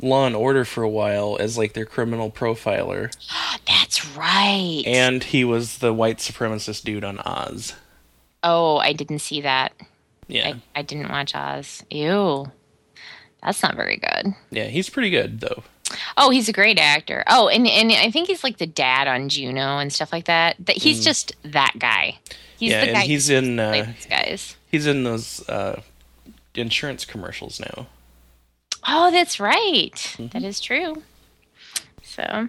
Law 0.00 0.26
and 0.26 0.34
Order 0.34 0.64
for 0.64 0.82
a 0.82 0.88
while 0.88 1.36
as 1.38 1.56
like 1.56 1.72
their 1.74 1.84
criminal 1.86 2.30
profiler, 2.32 3.12
That's 3.66 4.04
right. 4.16 4.82
and 4.86 5.22
he 5.22 5.44
was 5.44 5.78
the 5.78 5.92
white 5.92 6.18
supremacist 6.18 6.82
dude 6.84 7.04
on 7.04 7.20
Oz. 7.20 7.74
oh, 8.42 8.78
I 8.78 8.92
didn't 8.92 9.20
see 9.20 9.40
that. 9.42 9.72
Yeah, 10.26 10.48
I, 10.48 10.80
I 10.80 10.82
didn't 10.82 11.10
watch 11.10 11.34
Oz. 11.34 11.84
Ew, 11.90 12.50
that's 13.42 13.62
not 13.62 13.76
very 13.76 13.96
good. 13.98 14.34
yeah. 14.50 14.64
He's 14.64 14.90
pretty 14.90 15.10
good 15.10 15.40
though. 15.40 15.62
Oh, 16.18 16.30
he's 16.30 16.48
a 16.48 16.52
great 16.52 16.78
actor. 16.78 17.22
Oh, 17.28 17.48
and 17.48 17.66
and 17.66 17.92
I 17.92 18.10
think 18.10 18.28
he's 18.28 18.42
like 18.44 18.58
the 18.58 18.66
dad 18.66 19.08
on 19.08 19.28
Juno 19.28 19.78
and 19.78 19.92
stuff 19.92 20.12
like 20.12 20.24
that. 20.26 20.56
That 20.66 20.76
he's 20.76 21.04
just 21.04 21.32
that 21.44 21.74
guy. 21.78 22.18
He's 22.58 22.72
Mm. 22.72 22.74
yeah, 22.74 22.80
the 22.86 22.92
guy 22.92 23.00
and 23.00 23.10
he's 23.10 23.30
in. 23.30 23.60
Uh, 23.60 23.92
guys. 24.10 24.56
he's 24.66 24.86
in 24.86 25.04
those 25.04 25.48
uh, 25.48 25.80
insurance 26.54 27.04
commercials 27.04 27.60
now. 27.60 27.86
Oh, 28.86 29.10
that's 29.10 29.38
right. 29.38 29.92
Mm-hmm. 29.94 30.26
That 30.28 30.42
is 30.42 30.60
true. 30.60 31.02
So, 32.02 32.48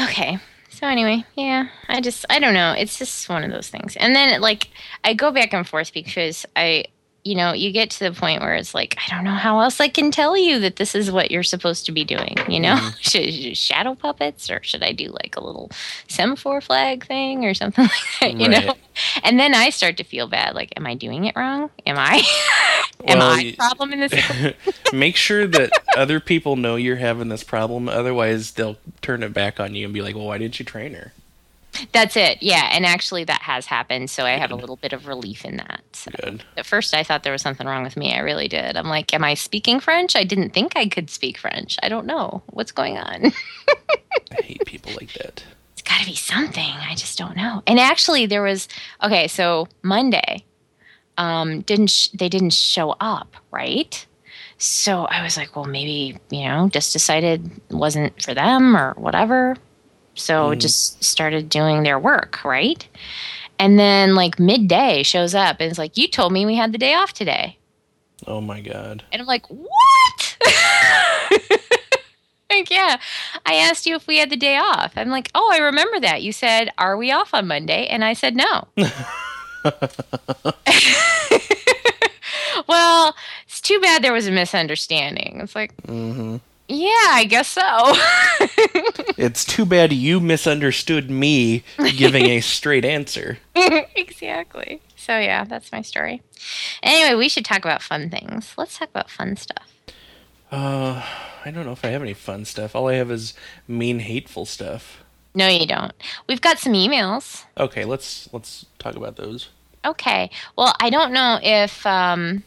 okay. 0.00 0.38
So 0.70 0.78
So 0.82 0.86
anyway, 0.88 1.24
yeah, 1.36 1.68
I 1.88 2.00
just 2.00 2.24
I 2.30 2.38
don't 2.38 2.54
know. 2.54 2.72
It's 2.72 2.98
just 2.98 3.28
one 3.28 3.44
of 3.44 3.50
those 3.50 3.68
things. 3.68 3.96
And 3.96 4.16
then 4.16 4.40
like 4.40 4.70
I 5.04 5.14
go 5.14 5.30
back 5.30 5.52
and 5.52 5.68
forth 5.68 5.92
because 5.92 6.44
I 6.56 6.86
you 7.24 7.36
know, 7.36 7.52
you 7.52 7.70
get 7.70 7.90
to 7.90 8.00
the 8.00 8.12
point 8.12 8.42
where 8.42 8.54
it's 8.54 8.74
like, 8.74 8.96
I 8.98 9.14
don't 9.14 9.22
know 9.22 9.30
how 9.30 9.60
else 9.60 9.80
I 9.80 9.88
can 9.88 10.10
tell 10.10 10.36
you 10.36 10.58
that 10.60 10.76
this 10.76 10.94
is 10.94 11.10
what 11.10 11.30
you're 11.30 11.44
supposed 11.44 11.86
to 11.86 11.92
be 11.92 12.02
doing. 12.04 12.36
You 12.48 12.58
know, 12.58 12.74
mm-hmm. 12.74 12.96
should 13.00 13.22
I 13.22 13.30
do 13.30 13.54
shadow 13.54 13.94
puppets 13.94 14.50
or 14.50 14.60
should 14.64 14.82
I 14.82 14.92
do 14.92 15.08
like 15.08 15.36
a 15.36 15.44
little 15.44 15.70
semaphore 16.08 16.60
flag 16.60 17.06
thing 17.06 17.44
or 17.44 17.54
something 17.54 17.84
like 18.20 18.20
that? 18.20 18.40
You 18.40 18.48
right. 18.48 18.66
know, 18.66 18.74
and 19.22 19.38
then 19.38 19.54
I 19.54 19.70
start 19.70 19.96
to 19.98 20.04
feel 20.04 20.26
bad. 20.26 20.56
Like, 20.56 20.72
am 20.76 20.86
I 20.86 20.94
doing 20.94 21.26
it 21.26 21.36
wrong? 21.36 21.70
Am 21.86 21.96
I? 21.96 22.22
am 23.06 23.18
well, 23.18 23.30
I 23.30 23.54
problem 23.56 23.92
in 23.92 24.00
this? 24.00 24.54
make 24.92 25.14
sure 25.14 25.46
that 25.46 25.70
other 25.96 26.18
people 26.18 26.56
know 26.56 26.74
you're 26.74 26.96
having 26.96 27.28
this 27.28 27.44
problem. 27.44 27.88
Otherwise, 27.88 28.52
they'll 28.52 28.78
turn 29.00 29.22
it 29.22 29.32
back 29.32 29.60
on 29.60 29.76
you 29.76 29.84
and 29.84 29.94
be 29.94 30.02
like, 30.02 30.16
"Well, 30.16 30.26
why 30.26 30.38
didn't 30.38 30.58
you 30.58 30.64
train 30.64 30.94
her?" 30.94 31.12
That's 31.92 32.16
it. 32.16 32.42
Yeah, 32.42 32.68
and 32.72 32.84
actually 32.84 33.24
that 33.24 33.42
has 33.42 33.66
happened, 33.66 34.10
so 34.10 34.24
I 34.24 34.32
have 34.32 34.50
a 34.50 34.56
little 34.56 34.76
bit 34.76 34.92
of 34.92 35.06
relief 35.06 35.44
in 35.44 35.56
that. 35.56 35.82
So 35.92 36.10
Good. 36.22 36.44
At 36.56 36.66
first 36.66 36.94
I 36.94 37.02
thought 37.02 37.22
there 37.22 37.32
was 37.32 37.42
something 37.42 37.66
wrong 37.66 37.82
with 37.82 37.96
me. 37.96 38.14
I 38.14 38.20
really 38.20 38.48
did. 38.48 38.76
I'm 38.76 38.88
like, 38.88 39.12
am 39.14 39.24
I 39.24 39.34
speaking 39.34 39.80
French? 39.80 40.14
I 40.14 40.24
didn't 40.24 40.50
think 40.50 40.76
I 40.76 40.86
could 40.86 41.10
speak 41.10 41.38
French. 41.38 41.78
I 41.82 41.88
don't 41.88 42.06
know. 42.06 42.42
What's 42.48 42.72
going 42.72 42.98
on? 42.98 43.32
I 44.38 44.42
hate 44.42 44.64
people 44.66 44.92
like 44.92 45.12
that. 45.14 45.44
It's 45.72 45.82
got 45.82 46.00
to 46.00 46.06
be 46.06 46.14
something. 46.14 46.62
I 46.62 46.94
just 46.94 47.18
don't 47.18 47.36
know. 47.36 47.62
And 47.66 47.78
actually 47.80 48.26
there 48.26 48.42
was 48.42 48.68
okay, 49.02 49.28
so 49.28 49.66
Monday 49.82 50.44
um 51.18 51.60
didn't 51.62 51.90
sh- 51.90 52.08
they 52.14 52.28
didn't 52.28 52.52
show 52.52 52.96
up, 53.00 53.36
right? 53.50 54.06
So 54.58 55.06
I 55.06 55.24
was 55.24 55.36
like, 55.36 55.56
well, 55.56 55.64
maybe, 55.64 56.18
you 56.30 56.44
know, 56.44 56.68
just 56.68 56.92
decided 56.92 57.50
it 57.68 57.74
wasn't 57.74 58.22
for 58.22 58.32
them 58.32 58.76
or 58.76 58.94
whatever. 58.96 59.56
So 60.14 60.50
mm. 60.50 60.58
just 60.58 61.02
started 61.02 61.48
doing 61.48 61.82
their 61.82 61.98
work, 61.98 62.44
right? 62.44 62.86
And 63.58 63.78
then 63.78 64.14
like 64.14 64.38
midday 64.38 65.02
shows 65.02 65.34
up 65.34 65.56
and 65.60 65.70
it's 65.70 65.78
like, 65.78 65.96
you 65.96 66.08
told 66.08 66.32
me 66.32 66.46
we 66.46 66.56
had 66.56 66.72
the 66.72 66.78
day 66.78 66.94
off 66.94 67.12
today. 67.12 67.58
Oh 68.26 68.40
my 68.40 68.60
God. 68.60 69.02
And 69.12 69.20
I'm 69.20 69.26
like, 69.26 69.46
what? 69.46 70.36
like, 72.50 72.70
yeah, 72.70 72.98
I 73.46 73.54
asked 73.54 73.86
you 73.86 73.96
if 73.96 74.06
we 74.06 74.18
had 74.18 74.30
the 74.30 74.36
day 74.36 74.56
off. 74.56 74.92
I'm 74.96 75.10
like, 75.10 75.30
oh, 75.34 75.50
I 75.52 75.58
remember 75.58 75.98
that. 76.00 76.22
You 76.22 76.32
said, 76.32 76.70
are 76.78 76.96
we 76.96 77.10
off 77.10 77.34
on 77.34 77.48
Monday? 77.48 77.86
And 77.86 78.04
I 78.04 78.12
said, 78.12 78.36
no. 78.36 78.68
well, 82.68 83.14
it's 83.46 83.60
too 83.60 83.80
bad 83.80 84.02
there 84.02 84.12
was 84.12 84.26
a 84.26 84.32
misunderstanding. 84.32 85.38
It's 85.40 85.54
like, 85.54 85.76
mm-hmm. 85.82 86.38
Yeah, 86.74 87.08
I 87.10 87.26
guess 87.28 87.48
so. 87.48 87.60
it's 89.18 89.44
too 89.44 89.66
bad 89.66 89.92
you 89.92 90.20
misunderstood 90.20 91.10
me 91.10 91.64
giving 91.98 92.24
a 92.24 92.40
straight 92.40 92.86
answer. 92.86 93.38
exactly. 93.54 94.80
So, 94.96 95.18
yeah, 95.18 95.44
that's 95.44 95.70
my 95.70 95.82
story. 95.82 96.22
Anyway, 96.82 97.14
we 97.14 97.28
should 97.28 97.44
talk 97.44 97.58
about 97.58 97.82
fun 97.82 98.08
things. 98.08 98.54
Let's 98.56 98.78
talk 98.78 98.88
about 98.88 99.10
fun 99.10 99.36
stuff. 99.36 99.70
Uh, 100.50 101.04
I 101.44 101.50
don't 101.50 101.66
know 101.66 101.72
if 101.72 101.84
I 101.84 101.88
have 101.88 102.00
any 102.00 102.14
fun 102.14 102.46
stuff. 102.46 102.74
All 102.74 102.88
I 102.88 102.94
have 102.94 103.10
is 103.10 103.34
mean, 103.68 103.98
hateful 103.98 104.46
stuff. 104.46 105.04
No, 105.34 105.48
you 105.48 105.66
don't. 105.66 105.92
We've 106.26 106.40
got 106.40 106.58
some 106.58 106.72
emails. 106.72 107.44
Okay, 107.58 107.84
let's 107.84 108.32
let's 108.32 108.66
talk 108.78 108.96
about 108.96 109.16
those. 109.16 109.50
Okay. 109.84 110.30
Well, 110.56 110.74
I 110.80 110.90
don't 110.90 111.12
know 111.12 111.38
if 111.42 111.86
um 111.86 112.44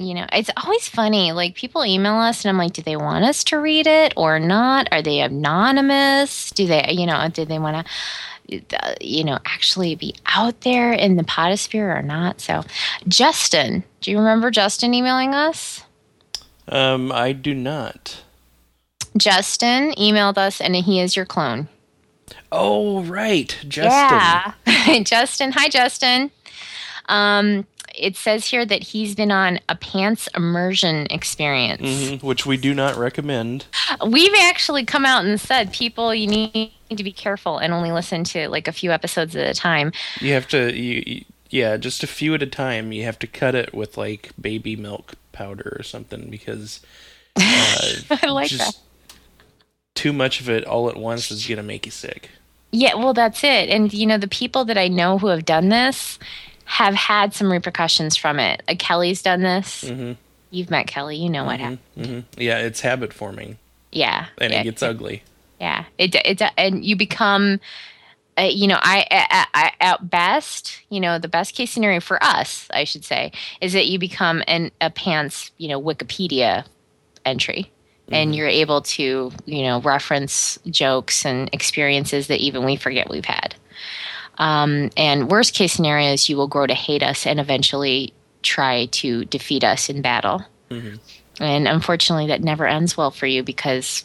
you 0.00 0.14
know, 0.14 0.26
it's 0.32 0.50
always 0.56 0.88
funny. 0.88 1.32
Like 1.32 1.56
people 1.56 1.84
email 1.84 2.14
us, 2.14 2.44
and 2.44 2.50
I'm 2.50 2.58
like, 2.58 2.72
do 2.72 2.82
they 2.82 2.96
want 2.96 3.24
us 3.24 3.42
to 3.44 3.58
read 3.58 3.88
it 3.88 4.12
or 4.16 4.38
not? 4.38 4.88
Are 4.92 5.02
they 5.02 5.20
anonymous? 5.20 6.52
Do 6.52 6.68
they, 6.68 6.86
you 6.90 7.04
know, 7.04 7.28
do 7.32 7.44
they 7.44 7.58
want 7.58 7.84
to, 8.46 8.96
you 9.00 9.24
know, 9.24 9.40
actually 9.44 9.96
be 9.96 10.14
out 10.26 10.60
there 10.60 10.92
in 10.92 11.16
the 11.16 11.24
podosphere 11.24 11.98
or 11.98 12.02
not? 12.02 12.40
So, 12.40 12.62
Justin, 13.08 13.82
do 14.00 14.12
you 14.12 14.18
remember 14.18 14.52
Justin 14.52 14.94
emailing 14.94 15.34
us? 15.34 15.82
Um, 16.68 17.10
I 17.10 17.32
do 17.32 17.52
not. 17.52 18.22
Justin 19.16 19.94
emailed 19.94 20.38
us, 20.38 20.60
and 20.60 20.76
he 20.76 21.00
is 21.00 21.16
your 21.16 21.26
clone. 21.26 21.66
Oh, 22.52 23.02
right, 23.02 23.48
Justin. 23.66 23.90
Yeah, 23.90 24.52
Justin. 25.02 25.50
Hi, 25.52 25.68
Justin. 25.68 26.30
Um, 27.08 27.66
it 27.98 28.16
says 28.16 28.46
here 28.46 28.64
that 28.64 28.82
he's 28.82 29.14
been 29.14 29.30
on 29.30 29.58
a 29.68 29.76
pants 29.76 30.28
immersion 30.34 31.06
experience, 31.10 31.82
mm-hmm, 31.82 32.26
which 32.26 32.46
we 32.46 32.56
do 32.56 32.74
not 32.74 32.96
recommend. 32.96 33.66
We've 34.06 34.34
actually 34.40 34.84
come 34.84 35.04
out 35.04 35.24
and 35.24 35.40
said, 35.40 35.72
people, 35.72 36.14
you 36.14 36.26
need 36.26 36.72
to 36.90 37.04
be 37.04 37.12
careful 37.12 37.58
and 37.58 37.72
only 37.72 37.92
listen 37.92 38.24
to 38.24 38.48
like 38.48 38.68
a 38.68 38.72
few 38.72 38.92
episodes 38.92 39.36
at 39.36 39.46
a 39.46 39.54
time. 39.54 39.92
You 40.20 40.32
have 40.32 40.48
to, 40.48 40.74
you, 40.74 41.02
you, 41.06 41.24
yeah, 41.50 41.76
just 41.76 42.02
a 42.02 42.06
few 42.06 42.34
at 42.34 42.42
a 42.42 42.46
time. 42.46 42.92
You 42.92 43.04
have 43.04 43.18
to 43.20 43.26
cut 43.26 43.54
it 43.54 43.74
with 43.74 43.96
like 43.96 44.30
baby 44.40 44.76
milk 44.76 45.14
powder 45.32 45.76
or 45.78 45.82
something 45.82 46.30
because 46.30 46.80
uh, 47.36 47.92
I 48.10 48.26
like 48.26 48.50
that. 48.50 48.76
Too 49.94 50.12
much 50.12 50.40
of 50.40 50.48
it 50.48 50.64
all 50.64 50.88
at 50.88 50.96
once 50.96 51.30
is 51.30 51.46
gonna 51.46 51.62
make 51.62 51.84
you 51.86 51.92
sick. 51.92 52.30
Yeah, 52.70 52.94
well, 52.94 53.14
that's 53.14 53.42
it. 53.42 53.70
And 53.70 53.92
you 53.92 54.06
know, 54.06 54.18
the 54.18 54.28
people 54.28 54.64
that 54.66 54.78
I 54.78 54.88
know 54.88 55.18
who 55.18 55.28
have 55.28 55.44
done 55.44 55.70
this 55.70 56.18
have 56.68 56.94
had 56.94 57.32
some 57.32 57.50
repercussions 57.50 58.14
from 58.14 58.38
it. 58.38 58.62
Uh, 58.68 58.74
Kelly's 58.78 59.22
done 59.22 59.40
this. 59.40 59.84
Mm-hmm. 59.84 60.12
You've 60.50 60.70
met 60.70 60.86
Kelly. 60.86 61.16
You 61.16 61.30
know 61.30 61.44
what 61.44 61.60
mm-hmm. 61.60 61.76
happened. 61.96 62.24
Mm-hmm. 62.26 62.40
Yeah, 62.40 62.58
it's 62.58 62.82
habit 62.82 63.14
forming. 63.14 63.58
Yeah, 63.90 64.26
and 64.36 64.52
yeah, 64.52 64.60
it 64.60 64.64
gets 64.64 64.82
ugly. 64.82 65.22
Yeah, 65.58 65.86
it 65.96 66.14
it 66.14 66.42
and 66.56 66.84
you 66.84 66.94
become. 66.94 67.60
Uh, 68.36 68.42
you 68.42 68.68
know, 68.68 68.78
I, 68.80 69.04
I, 69.10 69.46
I, 69.52 69.72
at 69.80 70.08
best, 70.08 70.80
you 70.90 71.00
know, 71.00 71.18
the 71.18 71.26
best 71.26 71.56
case 71.56 71.72
scenario 71.72 71.98
for 71.98 72.22
us, 72.22 72.68
I 72.72 72.84
should 72.84 73.04
say, 73.04 73.32
is 73.60 73.72
that 73.72 73.86
you 73.88 73.98
become 73.98 74.44
an 74.46 74.70
a 74.80 74.90
pants, 74.90 75.50
you 75.58 75.66
know, 75.66 75.82
Wikipedia 75.82 76.64
entry, 77.24 77.72
and 78.12 78.28
mm-hmm. 78.30 78.38
you're 78.38 78.46
able 78.46 78.82
to, 78.82 79.32
you 79.44 79.62
know, 79.62 79.80
reference 79.80 80.56
jokes 80.68 81.26
and 81.26 81.50
experiences 81.52 82.28
that 82.28 82.38
even 82.38 82.64
we 82.64 82.76
forget 82.76 83.10
we've 83.10 83.24
had. 83.24 83.56
Um, 84.38 84.90
and 84.96 85.30
worst 85.30 85.54
case 85.54 85.72
scenario 85.72 86.12
is 86.12 86.28
you 86.28 86.36
will 86.36 86.48
grow 86.48 86.66
to 86.66 86.74
hate 86.74 87.02
us 87.02 87.26
and 87.26 87.40
eventually 87.40 88.12
try 88.42 88.86
to 88.86 89.24
defeat 89.26 89.64
us 89.64 89.88
in 89.88 90.00
battle. 90.00 90.42
Mm-hmm. 90.70 90.96
And 91.40 91.68
unfortunately, 91.68 92.28
that 92.28 92.42
never 92.42 92.66
ends 92.66 92.96
well 92.96 93.10
for 93.10 93.26
you 93.26 93.42
because 93.42 94.04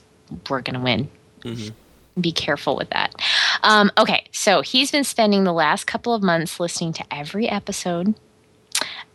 we're 0.49 0.61
going 0.61 0.75
to 0.75 0.79
win. 0.79 1.09
Mm-hmm. 1.41 2.21
Be 2.21 2.31
careful 2.31 2.75
with 2.75 2.89
that. 2.91 3.15
Um, 3.63 3.91
okay, 3.97 4.25
so 4.31 4.61
he's 4.61 4.91
been 4.91 5.03
spending 5.03 5.43
the 5.43 5.53
last 5.53 5.85
couple 5.85 6.13
of 6.13 6.21
months 6.21 6.59
listening 6.59 6.93
to 6.93 7.05
every 7.11 7.49
episode. 7.49 8.13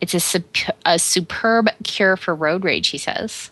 It's 0.01 0.13
a, 0.13 0.19
sup- 0.19 0.75
a 0.85 0.99
superb 0.99 1.69
cure 1.83 2.17
for 2.17 2.35
road 2.35 2.63
rage, 2.63 2.89
he 2.89 2.97
says. 2.97 3.51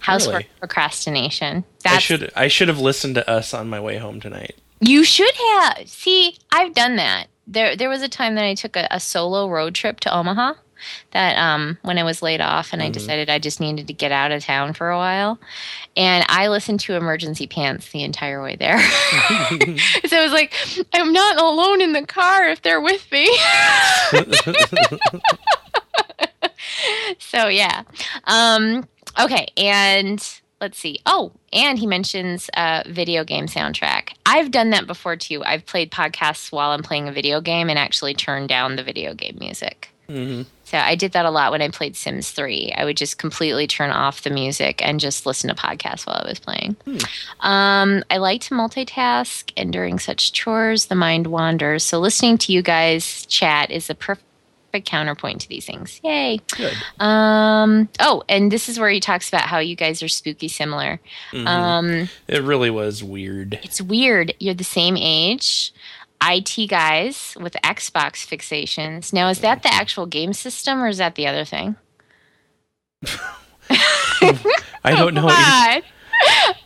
Housework 0.00 0.34
really? 0.34 0.48
procrastination. 0.58 1.64
That's, 1.82 1.96
I 1.96 1.98
should 1.98 2.32
I 2.36 2.48
should 2.48 2.68
have 2.68 2.78
listened 2.78 3.16
to 3.16 3.28
us 3.28 3.52
on 3.52 3.68
my 3.68 3.80
way 3.80 3.98
home 3.98 4.20
tonight. 4.20 4.56
You 4.80 5.04
should 5.04 5.34
have. 5.34 5.88
See, 5.88 6.36
I've 6.50 6.74
done 6.74 6.96
that. 6.96 7.26
There, 7.46 7.76
there 7.76 7.88
was 7.88 8.02
a 8.02 8.08
time 8.08 8.34
that 8.34 8.44
I 8.44 8.54
took 8.54 8.76
a, 8.76 8.88
a 8.90 9.00
solo 9.00 9.48
road 9.48 9.74
trip 9.74 10.00
to 10.00 10.14
Omaha. 10.14 10.54
That 11.12 11.38
um, 11.38 11.78
when 11.82 11.96
I 11.96 12.02
was 12.02 12.20
laid 12.20 12.42
off 12.42 12.72
and 12.72 12.82
mm-hmm. 12.82 12.88
I 12.88 12.92
decided 12.92 13.30
I 13.30 13.38
just 13.38 13.60
needed 13.60 13.86
to 13.86 13.94
get 13.94 14.12
out 14.12 14.30
of 14.30 14.44
town 14.44 14.74
for 14.74 14.90
a 14.90 14.98
while, 14.98 15.40
and 15.96 16.22
I 16.28 16.48
listened 16.48 16.80
to 16.80 16.94
Emergency 16.94 17.46
Pants 17.46 17.90
the 17.92 18.02
entire 18.02 18.42
way 18.42 18.56
there. 18.56 18.78
so 20.04 20.18
I 20.18 20.22
was 20.22 20.32
like, 20.32 20.52
I'm 20.92 21.14
not 21.14 21.38
alone 21.38 21.80
in 21.80 21.94
the 21.94 22.04
car 22.04 22.46
if 22.48 22.60
they're 22.60 22.82
with 22.82 23.10
me. 23.10 23.26
so 27.18 27.48
yeah, 27.48 27.84
um, 28.24 28.86
okay, 29.18 29.48
and 29.56 30.22
let's 30.60 30.78
see. 30.78 30.98
Oh, 31.06 31.32
and 31.52 31.78
he 31.78 31.86
mentions 31.86 32.50
a 32.54 32.82
video 32.86 33.24
game 33.24 33.46
soundtrack. 33.46 34.10
I've 34.24 34.50
done 34.50 34.70
that 34.70 34.86
before 34.86 35.16
too. 35.16 35.44
I've 35.44 35.66
played 35.66 35.90
podcasts 35.90 36.52
while 36.52 36.70
I'm 36.70 36.82
playing 36.82 37.08
a 37.08 37.12
video 37.12 37.40
game 37.40 37.68
and 37.68 37.78
actually 37.78 38.14
turned 38.14 38.48
down 38.48 38.76
the 38.76 38.82
video 38.82 39.14
game 39.14 39.36
music. 39.38 39.90
Mm-hmm. 40.08 40.42
So 40.64 40.78
I 40.78 40.94
did 40.96 41.12
that 41.12 41.26
a 41.26 41.30
lot 41.30 41.52
when 41.52 41.62
I 41.62 41.68
played 41.68 41.96
Sims 41.96 42.30
3. 42.30 42.74
I 42.76 42.84
would 42.84 42.96
just 42.96 43.18
completely 43.18 43.66
turn 43.66 43.90
off 43.90 44.22
the 44.22 44.30
music 44.30 44.84
and 44.84 44.98
just 44.98 45.26
listen 45.26 45.48
to 45.48 45.54
podcasts 45.54 46.06
while 46.06 46.20
I 46.24 46.28
was 46.28 46.40
playing. 46.40 46.76
Hmm. 46.84 47.46
Um, 47.46 48.04
I 48.10 48.16
like 48.16 48.40
to 48.42 48.54
multitask, 48.54 49.52
and 49.56 49.72
during 49.72 49.98
such 49.98 50.32
chores, 50.32 50.86
the 50.86 50.96
mind 50.96 51.28
wanders. 51.28 51.84
So 51.84 52.00
listening 52.00 52.38
to 52.38 52.52
you 52.52 52.62
guys 52.62 53.26
chat 53.26 53.70
is 53.70 53.90
a 53.90 53.94
perfect 54.76 54.88
counterpoint 54.90 55.40
to 55.40 55.48
these 55.48 55.64
things. 55.64 56.00
Yay. 56.04 56.40
Good. 56.54 56.74
Um, 57.00 57.88
oh, 58.00 58.22
and 58.28 58.52
this 58.52 58.68
is 58.68 58.78
where 58.78 58.90
he 58.90 59.00
talks 59.00 59.28
about 59.28 59.42
how 59.42 59.58
you 59.58 59.74
guys 59.74 60.02
are 60.02 60.08
spooky 60.08 60.48
similar. 60.48 61.00
Mm-hmm. 61.32 61.46
Um, 61.46 62.08
it 62.28 62.42
really 62.42 62.70
was 62.70 63.02
weird. 63.02 63.58
It's 63.62 63.80
weird. 63.80 64.34
You're 64.38 64.54
the 64.54 64.64
same 64.64 64.96
age. 64.98 65.72
IT 66.22 66.68
guys 66.68 67.36
with 67.40 67.54
Xbox 67.64 68.26
fixations. 68.26 69.12
Now, 69.12 69.28
is 69.28 69.40
that 69.40 69.62
the 69.62 69.72
actual 69.72 70.06
game 70.06 70.32
system 70.32 70.82
or 70.82 70.88
is 70.88 70.98
that 70.98 71.14
the 71.14 71.26
other 71.26 71.44
thing? 71.44 71.76
I 74.84 74.94
don't 74.94 75.14
know. 75.14 75.26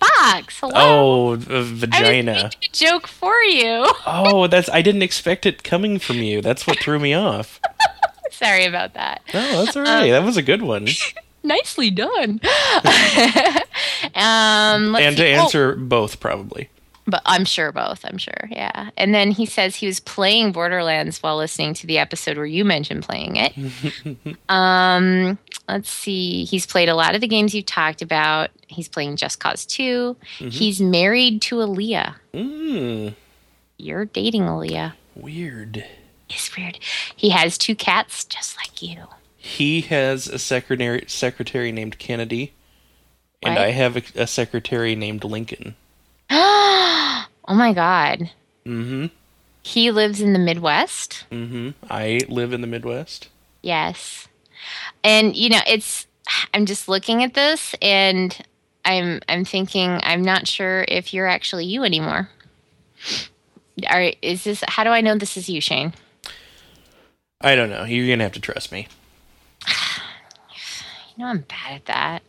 Box. 0.00 0.60
Hello. 0.60 0.72
Oh, 0.74 1.32
I 1.32 1.58
was 1.58 1.70
vagina. 1.70 2.32
making 2.32 2.50
a 2.62 2.72
joke 2.72 3.06
for 3.06 3.36
you. 3.42 3.86
Oh, 4.06 4.46
that's 4.46 4.68
I 4.68 4.82
didn't 4.82 5.02
expect 5.02 5.46
it 5.46 5.64
coming 5.64 5.98
from 5.98 6.16
you. 6.16 6.40
That's 6.40 6.66
what 6.66 6.78
threw 6.78 6.98
me 6.98 7.14
off. 7.14 7.60
Sorry 8.30 8.64
about 8.64 8.94
that. 8.94 9.22
No, 9.34 9.64
that's 9.64 9.76
all 9.76 9.82
right. 9.82 10.10
that 10.10 10.22
was 10.24 10.36
a 10.36 10.42
good 10.42 10.62
one. 10.62 10.86
Nicely 11.42 11.90
done. 11.90 12.40
um, 14.14 14.92
let's 14.92 15.04
and 15.06 15.16
to 15.16 15.22
see. 15.22 15.34
Oh, 15.34 15.42
answer 15.42 15.74
both, 15.74 16.20
probably. 16.20 16.68
but 17.06 17.22
I'm 17.24 17.44
sure 17.46 17.72
both. 17.72 18.04
I'm 18.04 18.18
sure. 18.18 18.48
Yeah. 18.50 18.90
And 18.98 19.14
then 19.14 19.30
he 19.30 19.46
says 19.46 19.74
he 19.76 19.86
was 19.86 20.00
playing 20.00 20.52
Borderlands 20.52 21.22
while 21.22 21.38
listening 21.38 21.72
to 21.74 21.86
the 21.86 21.96
episode 21.98 22.36
where 22.36 22.44
you 22.46 22.64
mentioned 22.64 23.04
playing 23.04 23.36
it. 23.36 24.36
um, 24.50 25.38
let's 25.66 25.90
see. 25.90 26.44
He's 26.44 26.66
played 26.66 26.88
a 26.90 26.94
lot 26.94 27.14
of 27.14 27.20
the 27.22 27.28
games 27.28 27.54
you've 27.54 27.66
talked 27.66 28.02
about. 28.02 28.50
He's 28.68 28.88
playing 28.88 29.16
Just 29.16 29.40
Cause 29.40 29.64
2. 29.66 30.16
He's 30.38 30.80
married 30.80 31.40
to 31.42 31.56
Aaliyah. 31.56 32.14
Mm, 32.34 33.14
You're 33.78 34.04
dating 34.04 34.42
Aaliyah. 34.42 34.92
weird. 35.16 35.84
It's 36.30 36.56
weird. 36.56 36.78
He 37.14 37.30
has 37.30 37.58
two 37.58 37.74
cats 37.74 38.24
just 38.24 38.56
like 38.56 38.80
you. 38.80 39.04
He 39.36 39.82
has 39.82 40.28
a 40.28 40.38
secretary 40.38 41.04
secretary 41.06 41.72
named 41.72 41.98
Kennedy, 41.98 42.52
and 43.42 43.56
Right. 43.56 43.66
I 43.66 43.70
have 43.70 43.96
a, 43.96 44.02
a 44.14 44.26
secretary 44.26 44.94
named 44.94 45.24
Lincoln. 45.24 45.74
oh 46.30 47.26
my 47.48 47.72
God. 47.72 48.30
Mm-hmm. 48.64 49.06
He 49.62 49.90
lives 49.90 50.20
in 50.20 50.32
the 50.32 50.38
Midwest. 50.38 51.24
Mm-hmm. 51.30 51.70
I 51.90 52.20
live 52.28 52.52
in 52.52 52.60
the 52.60 52.66
Midwest. 52.66 53.28
Yes. 53.62 54.28
And 55.02 55.36
you 55.36 55.48
know, 55.48 55.60
it's 55.66 56.06
I'm 56.54 56.66
just 56.66 56.88
looking 56.88 57.22
at 57.24 57.34
this 57.34 57.74
and 57.82 58.36
I'm 58.84 59.20
I'm 59.28 59.44
thinking 59.44 60.00
I'm 60.02 60.22
not 60.22 60.46
sure 60.46 60.84
if 60.88 61.12
you're 61.12 61.26
actually 61.26 61.66
you 61.66 61.84
anymore. 61.84 62.28
Are 63.88 64.12
is 64.22 64.44
this 64.44 64.62
how 64.68 64.84
do 64.84 64.90
I 64.90 65.00
know 65.00 65.16
this 65.16 65.36
is 65.36 65.48
you, 65.48 65.60
Shane? 65.60 65.92
I 67.40 67.54
don't 67.54 67.70
know. 67.70 67.84
You're 67.84 68.08
gonna 68.08 68.24
have 68.24 68.32
to 68.32 68.40
trust 68.40 68.72
me. 68.72 68.88
You 71.16 71.24
know 71.26 71.30
I'm 71.32 71.44
bad 71.48 71.82
at 71.86 71.86
that. 71.86 72.22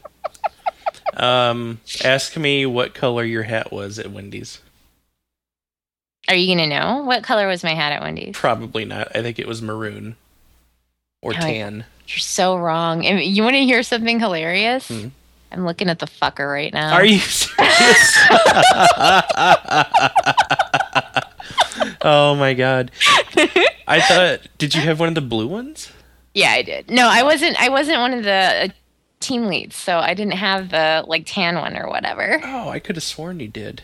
Um, 1.14 1.78
ask 2.04 2.36
me 2.38 2.64
what 2.66 2.94
color 2.94 3.22
your 3.22 3.42
hat 3.44 3.70
was 3.70 3.98
at 3.98 4.10
Wendy's. 4.10 4.60
Are 6.28 6.34
you 6.34 6.52
gonna 6.56 6.66
know? 6.66 7.02
What 7.04 7.22
color 7.22 7.46
was 7.46 7.62
my 7.62 7.74
hat 7.74 7.92
at 7.92 8.00
Wendy's? 8.00 8.34
Probably 8.36 8.84
not. 8.86 9.14
I 9.14 9.20
think 9.22 9.38
it 9.38 9.46
was 9.46 9.60
maroon 9.62 10.16
or 11.20 11.32
Oh, 11.32 11.34
tan. 11.34 11.84
You're 12.08 12.18
so 12.18 12.56
wrong. 12.56 13.04
And 13.06 13.20
you 13.22 13.42
wanna 13.42 13.58
hear 13.58 13.82
something 13.82 14.18
hilarious? 14.20 14.88
Hmm. 14.88 15.08
I'm 15.52 15.66
looking 15.66 15.90
at 15.90 15.98
the 15.98 16.06
fucker 16.06 16.50
right 16.50 16.72
now. 16.72 16.94
Are 16.94 17.04
you 17.04 17.18
serious? 17.18 17.58
oh 22.02 22.34
my 22.34 22.54
god. 22.54 22.90
I 23.86 24.00
thought 24.08 24.40
did 24.58 24.74
you 24.74 24.80
have 24.82 25.00
one 25.00 25.08
of 25.08 25.14
the 25.14 25.20
blue 25.20 25.46
ones? 25.46 25.90
Yeah, 26.34 26.50
I 26.50 26.62
did. 26.62 26.90
No, 26.90 27.08
I 27.08 27.22
wasn't. 27.22 27.60
I 27.60 27.68
wasn't 27.68 27.98
one 27.98 28.14
of 28.14 28.24
the 28.24 28.30
uh, 28.30 28.68
team 29.20 29.46
leads, 29.46 29.76
so 29.76 29.98
I 29.98 30.14
didn't 30.14 30.34
have 30.34 30.70
the 30.70 31.04
like 31.06 31.24
tan 31.26 31.56
one 31.56 31.76
or 31.76 31.88
whatever. 31.88 32.40
Oh, 32.44 32.68
I 32.68 32.78
could 32.78 32.96
have 32.96 33.02
sworn 33.02 33.40
you 33.40 33.48
did. 33.48 33.82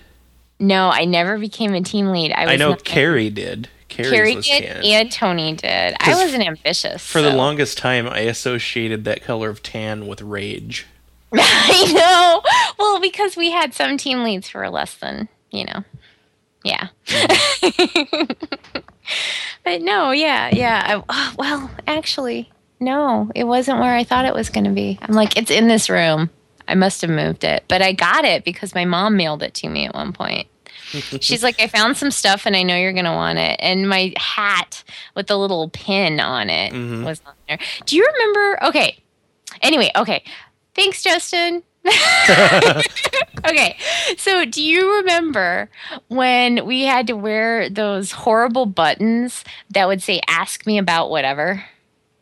No, 0.59 0.89
I 0.91 1.05
never 1.05 1.39
became 1.39 1.75
a 1.75 1.83
team 1.83 2.09
lead. 2.09 2.33
I 2.33 2.45
was 2.45 2.53
I 2.53 2.57
know 2.57 2.71
not- 2.71 2.85
Carrie 2.85 3.31
did. 3.31 3.69
Carrie's 3.89 4.11
Carrie 4.11 4.35
did 4.35 4.83
tan. 4.83 4.85
and 4.85 5.11
Tony 5.13 5.55
did. 5.55 5.97
I 5.99 6.15
wasn't 6.15 6.47
ambitious 6.47 7.03
For 7.07 7.23
the 7.23 7.33
longest 7.33 7.79
time 7.79 8.07
I 8.07 8.21
associated 8.21 9.05
that 9.05 9.23
color 9.23 9.49
of 9.49 9.63
tan 9.63 10.07
with 10.07 10.21
rage. 10.21 10.87
I 11.33 11.93
know. 11.93 12.43
Well, 12.79 13.01
because 13.01 13.35
we 13.37 13.51
had 13.51 13.73
some 13.73 13.97
team 13.97 14.25
leads 14.25 14.49
for 14.49 14.69
less 14.69 14.95
than 14.95 15.29
you 15.51 15.65
know. 15.65 15.85
Yeah. 16.69 16.89
but 19.65 19.81
no, 19.83 20.11
yeah, 20.11 20.51
yeah. 20.53 20.83
I, 20.99 21.03
oh, 21.09 21.35
well, 21.39 21.71
actually, 21.87 22.51
no, 22.81 23.31
it 23.35 23.45
wasn't 23.45 23.81
where 23.81 23.95
I 23.95 24.05
thought 24.05 24.25
it 24.25 24.35
was 24.35 24.51
going 24.51 24.65
to 24.65 24.71
be. 24.71 24.99
I'm 25.03 25.15
like, 25.15 25.37
it's 25.37 25.51
in 25.51 25.69
this 25.69 25.89
room. 25.91 26.31
I 26.67 26.75
must 26.75 27.01
have 27.01 27.11
moved 27.11 27.45
it, 27.45 27.65
but 27.69 27.81
I 27.81 27.93
got 27.93 28.25
it 28.27 28.45
because 28.45 28.75
my 28.75 28.85
mom 28.85 29.17
mailed 29.17 29.43
it 29.43 29.55
to 29.55 29.69
me 29.69 29.87
at 29.87 29.95
one 29.95 30.13
point. 30.13 30.47
She's 31.21 31.43
like, 31.43 31.61
I 31.61 31.67
found 31.79 31.97
some 31.97 32.11
stuff 32.11 32.45
and 32.47 32.55
I 32.55 32.63
know 32.63 32.77
you're 32.77 32.93
going 32.93 33.05
to 33.07 33.13
want 33.13 33.39
it. 33.39 33.57
And 33.61 33.89
my 33.89 34.13
hat 34.19 34.85
with 35.15 35.27
the 35.29 35.39
little 35.39 35.71
pin 35.71 36.21
on 36.21 36.51
it 36.51 36.73
Mhm. 36.73 37.05
was 37.05 37.23
on 37.27 37.33
there. 37.49 37.59
Do 37.87 37.97
you 37.97 38.07
remember? 38.13 38.65
Okay. 38.67 38.99
Anyway, 39.63 39.91
okay. 39.97 40.23
Thanks, 40.75 41.03
Justin. 41.03 41.63
okay. 43.47 43.77
So, 44.17 44.45
do 44.45 44.63
you 44.63 44.97
remember 44.97 45.71
when 46.09 46.67
we 46.67 46.83
had 46.83 47.07
to 47.09 47.15
wear 47.15 47.69
those 47.71 48.13
horrible 48.13 48.67
buttons 48.67 49.45
that 49.71 49.89
would 49.89 50.03
say, 50.03 50.21
ask 50.29 50.67
me 50.67 50.79
about 50.79 51.11
whatever? 51.11 51.65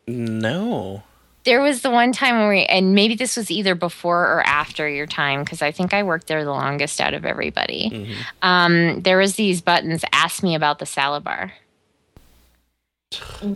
No. 0.07 1.03
There 1.43 1.61
was 1.61 1.81
the 1.81 1.89
one 1.89 2.11
time 2.11 2.39
when 2.39 2.49
we, 2.49 2.65
and 2.65 2.93
maybe 2.93 3.15
this 3.15 3.37
was 3.37 3.49
either 3.49 3.73
before 3.73 4.23
or 4.23 4.41
after 4.41 4.87
your 4.87 5.05
time, 5.07 5.43
because 5.43 5.61
I 5.61 5.71
think 5.71 5.93
I 5.93 6.03
worked 6.03 6.27
there 6.27 6.43
the 6.43 6.51
longest 6.51 6.99
out 6.99 7.13
of 7.13 7.25
everybody. 7.25 7.89
Mhm. 7.89 8.15
Um, 8.41 9.01
there 9.01 9.17
was 9.17 9.35
these 9.35 9.61
buttons, 9.61 10.03
ask 10.11 10.43
me 10.43 10.55
about 10.55 10.79
the 10.79 10.85
salad 10.85 11.23
bar. 11.23 11.53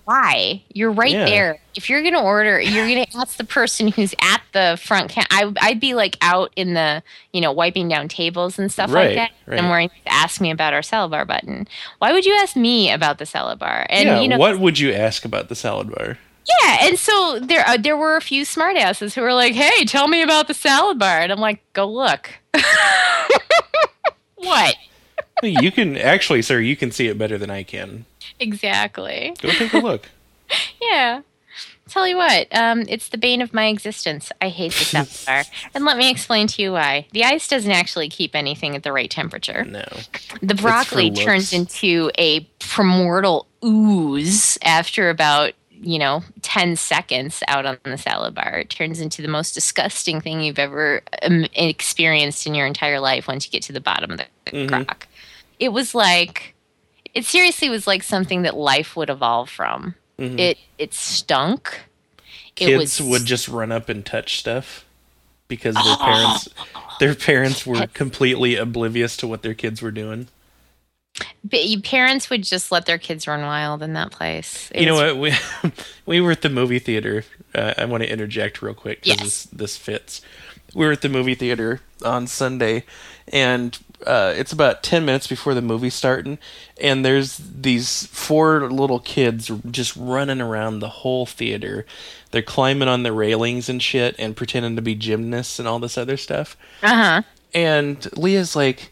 Why? 0.06 0.62
You're 0.74 0.92
right 0.92 1.12
Yeah. 1.12 1.26
there. 1.26 1.60
If 1.76 1.90
you're 1.90 2.02
gonna 2.04 2.22
order, 2.22 2.60
you're 2.62 2.88
gonna 2.88 3.06
ask 3.22 3.38
the 3.38 3.44
person 3.44 3.90
who's 3.90 4.14
at 4.22 4.42
the 4.54 4.80
front. 4.82 5.12
Can- 5.12 5.26
I, 5.30 5.52
I'd 5.62 5.80
be 5.80 5.94
like 5.94 6.18
out 6.22 6.52
in 6.56 6.74
the, 6.74 7.04
you 7.34 7.42
know, 7.42 7.52
wiping 7.52 7.88
down 7.90 8.08
tables 8.08 8.58
and 8.58 8.72
stuff 8.72 8.92
Right, 8.92 9.08
like 9.08 9.16
that. 9.16 9.32
right. 9.48 9.60
And 9.60 9.70
wearing 9.70 9.90
ask 10.08 10.40
me 10.40 10.52
about 10.52 10.74
our 10.74 10.82
salad 10.82 11.12
bar 11.12 11.26
button. 11.26 11.68
Why 12.00 12.14
would 12.14 12.26
you 12.26 12.34
ask 12.36 12.56
me 12.56 12.92
about 12.92 13.18
the 13.18 13.26
salad 13.26 13.60
bar? 13.60 13.86
And 13.90 14.08
yeah, 14.08 14.20
you 14.22 14.28
know, 14.30 14.38
what 14.38 14.60
would 14.60 14.80
you 14.80 14.94
ask 14.94 15.26
about 15.26 15.50
the 15.50 15.56
salad 15.56 15.92
bar? 15.94 16.18
yeah, 16.64 16.78
and 16.88 16.98
so 16.98 17.40
there 17.42 17.64
uh, 17.68 17.78
there 17.78 17.96
were 17.96 18.16
a 18.18 18.22
few 18.22 18.44
smartasses 18.46 19.14
who 19.14 19.22
were 19.22 19.34
like, 19.34 19.54
"Hey, 19.54 19.86
tell 19.86 20.08
me 20.08 20.22
about 20.24 20.48
the 20.48 20.54
salad 20.56 20.98
bar," 20.98 21.20
and 21.20 21.32
I'm 21.32 21.40
like, 21.40 21.62
"Go 21.74 21.88
look." 21.90 22.30
what 24.36 24.76
you 25.44 25.72
can 25.72 25.98
actually, 25.98 26.42
sir, 26.42 26.60
you 26.60 26.76
can 26.76 26.92
see 26.92 27.08
it 27.08 27.18
better 27.18 27.38
than 27.38 27.52
I 27.52 27.64
can. 27.64 28.06
Exactly? 28.42 29.34
Go 29.42 29.50
take 29.52 29.74
a 29.74 29.80
look. 29.80 30.10
Yeah. 30.82 31.22
Tell 31.88 32.06
you 32.08 32.18
what, 32.18 32.48
um, 32.54 32.84
it's 32.90 33.08
the 33.10 33.18
bane 33.18 33.42
of 33.42 33.54
my 33.54 33.68
existence. 33.68 34.32
I 34.42 34.50
hate 34.50 34.74
the 34.74 34.84
salad 34.86 35.10
bar, 35.26 35.44
and 35.74 35.86
let 35.86 35.96
me 35.98 36.10
explain 36.10 36.48
to 36.48 36.62
you 36.62 36.74
why. 36.74 37.08
The 37.14 37.24
ice 37.24 37.48
doesn't 37.48 37.72
actually 37.72 38.10
keep 38.10 38.36
anything 38.36 38.76
at 38.76 38.84
the 38.84 38.92
right 38.92 39.10
temperature. 39.10 39.64
No. 39.64 39.84
The 40.42 40.56
broccoli 40.56 41.12
turns 41.12 41.54
into 41.54 42.12
a 42.18 42.42
primordial 42.60 43.48
ooze 43.64 44.58
after 44.62 45.10
about 45.10 45.54
you 45.72 46.00
know 46.00 46.22
10 46.42 46.76
seconds 46.76 47.42
out 47.48 47.66
on 47.66 47.78
the 47.86 47.98
salad 47.98 48.36
bar 48.36 48.60
it 48.60 48.70
turns 48.70 49.00
into 49.02 49.22
the 49.24 49.28
most 49.28 49.54
disgusting 49.54 50.22
thing 50.22 50.40
you've 50.42 50.60
ever 50.60 51.02
um, 51.24 51.46
experienced 51.56 52.46
in 52.46 52.54
your 52.54 52.68
entire 52.68 53.00
life 53.00 53.28
once 53.28 53.46
you 53.48 53.52
get 53.52 53.64
to 53.64 53.74
the 53.74 53.82
bottom 53.82 54.12
of 54.12 54.18
the 54.20 54.26
Mhm. 54.52 54.68
crock 54.86 55.08
it 55.60 55.70
was 55.70 55.96
like 55.96 56.54
it 57.14 57.26
seriously 57.26 57.70
was 57.70 57.88
like 57.88 58.04
something 58.04 58.42
that 58.44 58.56
life 58.56 58.96
would 58.96 59.10
evolve 59.10 59.50
from 59.50 59.96
Mhm. 60.20 60.40
it 60.40 60.58
it 60.78 60.94
stunk 60.94 61.82
it 62.58 62.66
Kids 62.68 63.00
was 63.00 63.02
would 63.10 63.26
just 63.26 63.48
run 63.48 63.72
up 63.72 63.90
and 63.90 64.06
touch 64.06 64.38
stuff 64.40 64.86
because 65.48 65.76
their 65.76 65.96
parents 65.98 66.50
their 67.00 67.16
parents 67.16 67.66
were 67.66 67.88
completely 67.88 68.56
oblivious 68.56 69.18
to 69.18 69.28
what 69.28 69.42
their 69.42 69.54
kids 69.54 69.82
were 69.82 69.92
doing. 69.92 70.28
but 71.44 71.60
parents 71.84 72.30
would 72.30 72.44
just 72.44 72.72
let 72.72 72.86
their 72.86 72.98
kids 72.98 73.28
run 73.28 73.42
wild 73.42 73.82
in 73.84 73.94
that 73.94 74.12
place 74.12 74.70
It 74.74 74.82
you 74.82 74.86
know 74.86 75.14
was- 75.14 75.34
what? 75.64 75.72
We 75.72 75.72
we 76.06 76.22
were 76.22 76.32
at 76.32 76.42
the 76.42 76.50
movie 76.50 76.80
theater. 76.80 77.26
Uh, 77.54 77.74
I 77.78 77.86
want 77.86 78.04
to 78.04 78.10
interject 78.12 78.62
real 78.62 78.74
quick 78.74 79.02
because 79.04 79.18
Yes. 79.20 79.24
this, 79.24 79.44
this 79.46 79.78
fits. 79.78 80.22
We 80.74 80.86
were 80.86 80.94
at 80.94 81.02
the 81.02 81.10
movie 81.10 81.36
theater 81.36 81.82
on 82.06 82.28
Sunday, 82.28 82.86
and 83.28 83.78
uh, 84.06 84.34
it's 84.36 84.52
about 84.52 84.84
ten 84.84 85.06
minutes 85.06 85.28
before 85.28 85.54
the 85.54 85.62
movie 85.62 85.90
starting, 85.90 86.38
and 86.80 87.06
there's 87.06 87.38
these 87.38 88.08
four 88.08 88.70
little 88.70 89.00
kids 89.00 89.52
just 89.70 89.96
running 89.96 90.42
around 90.42 90.80
the 90.80 90.90
whole 90.90 91.26
theater. 91.26 91.86
They're 92.32 92.42
climbing 92.42 92.88
on 92.88 93.04
the 93.04 93.12
railings 93.14 93.70
and 93.70 93.82
shit, 93.82 94.16
and 94.18 94.36
pretending 94.36 94.76
to 94.76 94.82
be 94.82 94.96
gymnasts 94.96 95.60
and 95.60 95.68
all 95.68 95.80
this 95.80 95.98
other 95.98 96.18
stuff. 96.18 96.56
uh-huh 96.82 97.22
And 97.54 98.08
Leah's 98.18 98.56
like, 98.56 98.92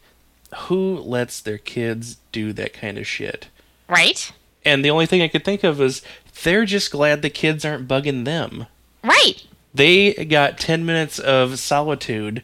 "Who 0.55 0.97
lets 0.97 1.39
their 1.39 1.57
kids 1.57 2.17
do 2.31 2.53
that 2.53 2.73
kind 2.73 2.97
of 2.97 3.07
shit?" 3.07 3.47
right 3.87 4.31
And 4.65 4.83
the 4.83 4.91
only 4.91 5.05
thing 5.05 5.21
I 5.21 5.27
could 5.29 5.45
think 5.45 5.63
of 5.63 5.81
is 5.81 6.01
they're 6.43 6.65
just 6.65 6.91
glad 6.91 7.21
the 7.21 7.29
kids 7.29 7.65
aren't 7.65 7.87
bugging 7.87 8.25
them. 8.25 8.67
right 9.03 9.43
They 9.73 10.13
got 10.25 10.57
10 10.57 10.85
minutes 10.85 11.19
of 11.19 11.59
solitude 11.59 12.43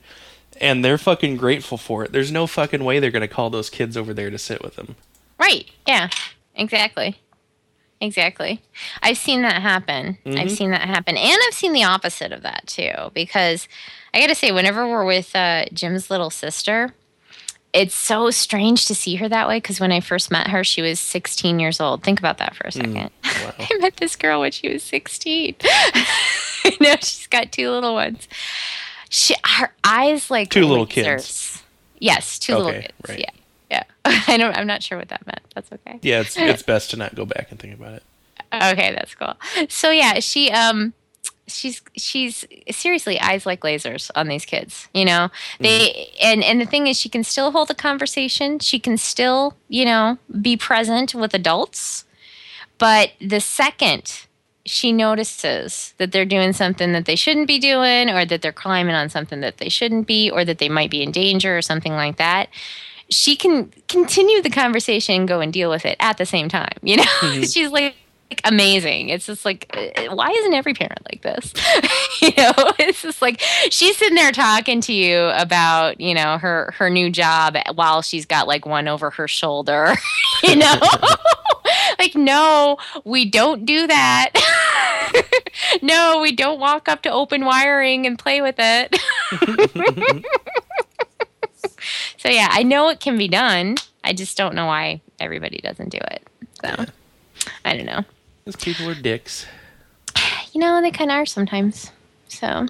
and 0.62 0.84
they're 0.84 0.98
fucking 0.98 1.38
grateful 1.38 1.78
for 1.78 2.04
it. 2.04 2.12
There's 2.12 2.32
no 2.32 2.48
fucking 2.48 2.84
way 2.84 3.00
they're 3.00 3.12
going 3.12 3.22
to 3.22 3.28
call 3.28 3.50
those 3.50 3.70
kids 3.70 3.96
over 3.98 4.14
there 4.14 4.30
to 4.30 4.38
sit 4.38 4.62
with 4.64 4.76
them. 4.76 4.96
Right. 5.40 5.70
Yeah. 5.88 6.10
Exactly. 6.56 7.18
Exactly. 8.02 8.62
I've 9.02 9.18
seen 9.18 9.42
that 9.44 9.62
happen. 9.62 10.18
I've 10.26 10.34
Mhm. 10.50 10.52
seen 10.58 10.72
that 10.72 10.82
happen. 10.82 11.18
And 11.18 11.40
I've 11.48 11.54
seen 11.54 11.74
the 11.74 11.84
opposite 11.86 12.32
of 12.32 12.42
that 12.44 12.68
too. 12.68 12.92
Because, 13.14 13.68
I 14.14 14.20
gotta 14.20 14.36
say, 14.36 14.52
whenever 14.52 14.88
we're 14.88 15.06
with 15.06 15.36
uh, 15.36 15.66
Jim's 15.74 16.10
little 16.10 16.30
sister, 16.30 16.94
it's 17.74 17.96
so 17.96 18.30
strange 18.32 18.86
to 18.86 18.96
see 18.96 19.16
her 19.16 19.28
that 19.28 19.48
way 19.48 19.58
because 19.58 19.80
when 19.82 19.92
I 19.92 20.00
first 20.00 20.30
met 20.32 20.48
her, 20.48 20.64
she 20.64 20.82
was 20.82 21.00
16 21.00 21.60
years 21.60 21.82
old. 21.82 22.04
Think 22.04 22.20
about 22.20 22.38
that 22.38 22.56
for 22.56 22.68
a 22.68 22.72
second. 22.72 22.96
wow. 23.24 23.54
I 23.60 23.78
met 23.80 23.98
this 23.98 24.16
girl 24.16 24.42
when 24.42 24.52
she 24.52 24.70
was 24.70 24.84
16. 24.84 25.56
now 26.80 26.96
she's 26.98 27.28
got 27.28 27.52
two 27.52 27.70
little 27.72 27.94
ones. 27.94 28.28
She, 29.18 29.34
her 29.46 29.74
eyes 29.82 30.30
like 30.30 30.50
Two 30.50 30.66
little 30.66 30.86
lasers. 30.86 30.90
kids. 30.90 31.64
Yes, 32.00 32.38
two 32.38 32.54
little 32.58 32.74
kids. 32.74 32.92
right. 33.08 33.20
Yeah, 33.20 33.30
yeah. 33.72 33.84
I 34.28 34.36
don't. 34.36 34.54
I'm 34.58 34.68
not 34.68 34.84
sure 34.84 34.98
what 34.98 35.08
that 35.08 35.26
meant. 35.26 35.40
That's 35.56 35.72
okay. 35.72 36.00
Yeah, 36.02 36.20
it's 36.20 36.36
it's 36.36 36.64
best 36.74 36.92
to 36.92 36.98
not 36.98 37.16
go 37.16 37.24
back 37.26 37.48
and 37.50 37.58
think 37.58 37.74
about 37.76 37.94
it. 37.94 38.04
Okay, 38.54 38.94
that's 38.94 39.16
cool. 39.16 39.34
So 39.70 39.90
yeah, 39.90 40.20
she 40.20 40.52
um 40.52 40.92
she's 41.48 41.82
she's 41.96 42.44
seriously 42.70 43.18
eyes 43.22 43.46
like 43.46 43.62
lasers 43.62 44.12
on 44.16 44.28
these 44.28 44.46
kids 44.46 44.88
you 44.96 45.06
know 45.06 45.30
they 45.60 46.10
and 46.20 46.44
and 46.44 46.60
the 46.60 46.66
thing 46.66 46.88
is 46.88 46.98
she 47.00 47.08
can 47.08 47.24
still 47.24 47.52
hold 47.52 47.70
a 47.70 47.76
conversation 47.76 48.58
she 48.58 48.80
can 48.80 48.98
still 48.98 49.56
you 49.70 49.86
know 49.86 50.18
be 50.42 50.58
present 50.58 51.14
with 51.14 51.36
adults 51.36 52.04
but 52.80 53.12
the 53.22 53.40
second 53.40 54.25
she 54.66 54.92
notices 54.92 55.94
that 55.98 56.12
they're 56.12 56.26
doing 56.26 56.54
something 56.54 56.92
that 56.94 57.06
they 57.06 57.16
shouldn't 57.16 57.48
be 57.48 57.60
doing 57.60 58.10
or 58.10 58.26
that 58.26 58.42
they're 58.42 58.52
climbing 58.52 58.96
on 58.96 59.10
something 59.10 59.42
that 59.42 59.58
they 59.58 59.70
shouldn't 59.70 60.08
be 60.08 60.30
or 60.30 60.44
that 60.44 60.58
they 60.58 60.70
might 60.70 60.90
be 60.90 61.04
in 61.04 61.12
danger 61.12 61.58
or 61.58 61.62
something 61.62 61.94
like 61.94 62.18
that 62.18 62.50
she 63.12 63.36
can 63.36 63.72
continue 63.88 64.42
the 64.42 64.50
conversation 64.50 65.16
and 65.16 65.28
go 65.28 65.40
and 65.40 65.54
deal 65.54 65.70
with 65.70 65.86
it 65.86 65.96
at 66.00 66.18
the 66.18 66.26
same 66.26 66.50
time 66.50 66.74
you 66.82 66.98
know 66.98 67.04
mm-hmm. 67.04 67.44
she's 67.44 67.70
like 67.70 67.96
like 68.30 68.42
amazing. 68.44 69.10
It's 69.10 69.26
just 69.26 69.46
like, 69.46 69.70
why 70.10 70.32
isn't 70.32 70.54
every 70.54 70.74
parent 70.74 71.00
like 71.12 71.22
this? 71.22 71.54
you 72.22 72.32
know, 72.38 72.54
it's 72.80 73.02
just 73.02 73.22
like 73.22 73.42
she's 73.70 73.98
sitting 73.98 74.16
there 74.16 74.32
talking 74.32 74.82
to 74.82 74.94
you 74.94 75.26
about, 75.36 76.02
you 76.02 76.14
know, 76.14 76.38
her 76.38 76.74
her 76.78 76.90
new 76.90 77.10
job 77.10 77.56
while 77.76 78.02
she's 78.02 78.26
got 78.26 78.48
like 78.48 78.66
one 78.66 78.88
over 78.88 79.12
her 79.12 79.28
shoulder. 79.28 79.94
you 80.44 80.56
know, 80.56 80.80
like 82.00 82.16
no, 82.16 82.78
we 83.04 83.30
don't 83.30 83.66
do 83.66 83.88
that. 83.88 84.32
no, 85.82 86.20
we 86.22 86.32
don't 86.32 86.60
walk 86.60 86.90
up 86.90 87.02
to 87.04 87.10
open 87.12 87.46
wiring 87.46 88.06
and 88.06 88.20
play 88.20 88.42
with 88.42 88.56
it. 88.58 88.96
so 92.18 92.30
yeah, 92.30 92.50
I 92.52 92.64
know 92.64 92.90
it 92.90 93.00
can 93.00 93.18
be 93.18 93.28
done. 93.28 93.76
I 94.04 94.14
just 94.14 94.38
don't 94.38 94.56
know 94.56 94.66
why 94.68 95.02
everybody 95.20 95.60
doesn't 95.64 95.90
do 95.90 95.98
it. 95.98 96.28
So. 96.64 96.86
I 97.64 97.76
don't 97.76 97.86
know. 97.86 98.04
Those 98.46 98.56
people 98.56 98.90
are 98.90 98.96
dicks. 98.96 99.46
You 100.54 100.62
know, 100.62 100.82
they 100.82 100.92
kind 100.92 101.12
of 101.12 101.16
are 101.16 101.26
sometimes. 101.26 101.92
So, 102.28 102.68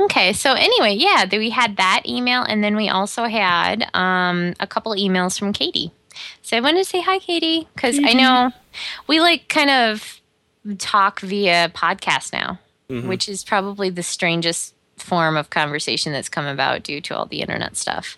okay. 0.00 0.32
So, 0.32 0.52
anyway, 0.52 0.94
yeah, 0.94 1.26
we 1.30 1.50
had 1.50 1.76
that 1.76 2.02
email, 2.06 2.42
and 2.42 2.62
then 2.62 2.76
we 2.76 2.88
also 2.88 3.24
had 3.24 3.88
um, 3.94 4.54
a 4.60 4.66
couple 4.66 4.92
emails 4.92 5.38
from 5.38 5.52
Katie. 5.52 5.92
So, 6.42 6.56
I 6.56 6.60
wanted 6.60 6.78
to 6.78 6.84
say 6.84 7.00
hi, 7.00 7.18
Katie, 7.18 7.68
because 7.74 7.98
I 8.02 8.12
know 8.12 8.52
we 9.06 9.20
like 9.20 9.48
kind 9.48 9.70
of 9.70 10.20
talk 10.78 11.20
via 11.20 11.68
podcast 11.70 12.32
now, 12.32 12.58
Mhm. 12.90 13.06
which 13.08 13.28
is 13.28 13.44
probably 13.44 13.90
the 13.90 14.02
strangest 14.02 14.74
form 14.96 15.36
of 15.36 15.50
conversation 15.50 16.10
that's 16.12 16.28
come 16.28 16.46
about 16.46 16.82
due 16.82 17.00
to 17.02 17.14
all 17.14 17.26
the 17.26 17.40
internet 17.42 17.76
stuff 17.76 18.16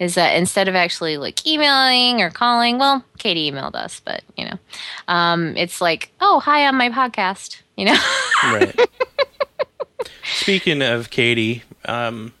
is 0.00 0.16
that 0.16 0.36
instead 0.36 0.66
of 0.66 0.74
actually 0.74 1.16
like 1.16 1.46
emailing 1.46 2.20
or 2.20 2.30
calling 2.30 2.78
well 2.78 3.04
katie 3.16 3.50
emailed 3.50 3.76
us 3.76 4.00
but 4.04 4.22
you 4.36 4.44
know 4.44 4.58
um, 5.06 5.56
it's 5.56 5.80
like 5.80 6.10
oh 6.20 6.40
hi 6.40 6.66
on 6.66 6.74
my 6.74 6.90
podcast 6.90 7.58
you 7.76 7.84
know 7.84 7.96
Right. 8.42 8.78
Speaking 10.24 10.82
of 10.82 11.10
Katie, 11.10 11.62
um, 11.86 12.32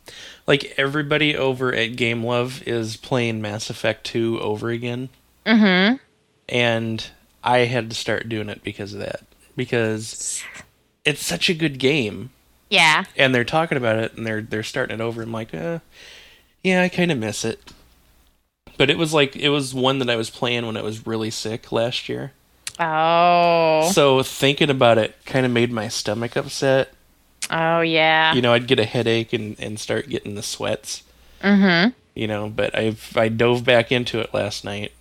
like 0.46 0.74
everybody 0.76 1.36
over 1.36 1.74
at 1.74 1.96
Game 1.96 2.22
Love 2.24 2.62
is 2.66 2.96
playing 2.96 3.40
Mass 3.42 3.70
Effect 3.70 4.04
2 4.04 4.40
over 4.40 4.70
again. 4.70 5.08
mm-hmm 5.44 5.96
and 6.48 7.08
I 7.42 7.58
had 7.58 7.90
to 7.90 7.96
start 7.96 8.28
doing 8.28 8.48
it 8.48 8.62
because 8.62 8.92
of 8.94 9.00
that. 9.00 9.20
Because 9.56 10.42
it's 11.04 11.24
such 11.24 11.48
a 11.48 11.54
good 11.54 11.78
game, 11.78 12.30
yeah 12.68 13.04
and 13.16 13.34
they're 13.34 13.44
talking 13.44 13.78
about 13.78 13.98
it, 13.98 14.14
and 14.14 14.26
they're 14.26 14.42
they're 14.42 14.62
starting 14.62 15.00
it 15.00 15.02
over. 15.02 15.22
I'm 15.22 15.32
like, 15.32 15.54
uh, 15.54 15.78
yeah, 16.62 16.82
I 16.82 16.88
kind 16.88 17.10
of 17.10 17.18
miss 17.18 17.44
it. 17.44 17.72
But 18.76 18.90
it 18.90 18.98
was 18.98 19.14
like 19.14 19.34
it 19.34 19.48
was 19.48 19.72
one 19.72 19.98
that 20.00 20.10
I 20.10 20.16
was 20.16 20.28
playing 20.28 20.66
when 20.66 20.76
I 20.76 20.82
was 20.82 21.06
really 21.06 21.30
sick 21.30 21.72
last 21.72 22.08
year. 22.08 22.32
oh 22.78 23.90
So 23.92 24.22
thinking 24.22 24.68
about 24.68 24.98
it 24.98 25.16
kind 25.24 25.46
of 25.46 25.52
made 25.52 25.72
my 25.72 25.88
stomach 25.88 26.36
upset. 26.36 26.92
Oh 27.50 27.80
yeah 27.80 28.34
You 28.34 28.42
know, 28.42 28.52
I'd 28.52 28.66
get 28.66 28.78
a 28.78 28.84
headache 28.84 29.32
and 29.32 29.58
and 29.60 29.78
start 29.80 30.08
getting 30.08 30.34
the 30.34 30.42
sweats. 30.42 31.02
mm-hmm 31.42 31.90
You 32.14 32.26
know, 32.26 32.48
but 32.48 32.76
I've 32.76 33.16
I 33.16 33.28
dove 33.28 33.64
back 33.64 33.92
into 33.92 34.20
it 34.20 34.32
last 34.34 34.64
night, 34.64 34.92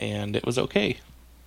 and 0.00 0.34
it 0.36 0.44
was 0.46 0.58
okay. 0.58 0.98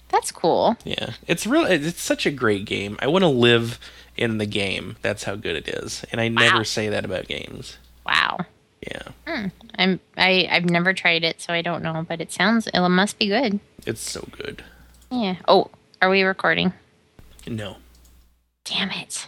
that's 0.10 0.32
cool 0.32 0.78
Yeah, 0.84 1.14
it's 1.28 1.46
real. 1.48 1.66
It's 1.66 2.02
such 2.02 2.26
a 2.26 2.32
great 2.32 2.66
game. 2.66 2.98
I 3.02 3.08
want 3.08 3.24
to 3.24 3.28
live 3.30 3.80
in 4.18 4.38
the 4.38 4.46
game. 4.46 4.96
That's 5.02 5.24
how 5.26 5.36
good 5.36 5.56
it 5.58 5.68
is, 5.68 6.06
and 6.12 6.22
I 6.22 6.28
never 6.30 6.64
say 6.64 6.88
that 6.90 7.04
about 7.06 7.28
games. 7.28 7.78
wow 8.06 8.38
Yeah, 8.86 9.08
i'm 9.78 10.00
I, 10.16 10.48
i've 10.52 10.70
never 10.70 10.94
tried 10.94 11.24
it 11.24 11.42
so 11.42 11.52
i 11.54 11.62
don't 11.62 11.82
know 11.84 12.06
but 12.08 12.22
it 12.22 12.32
sounds 12.32 12.68
it 12.68 12.80
must 12.88 13.18
be 13.18 13.28
good 13.28 13.60
it's 13.86 14.00
so 14.02 14.28
good. 14.32 14.64
yeah 15.12 15.36
oh 15.48 15.70
are 16.02 16.10
we 16.10 16.22
recording 16.24 16.72
No, 17.48 17.78
damn 18.64 18.92
it 18.92 19.28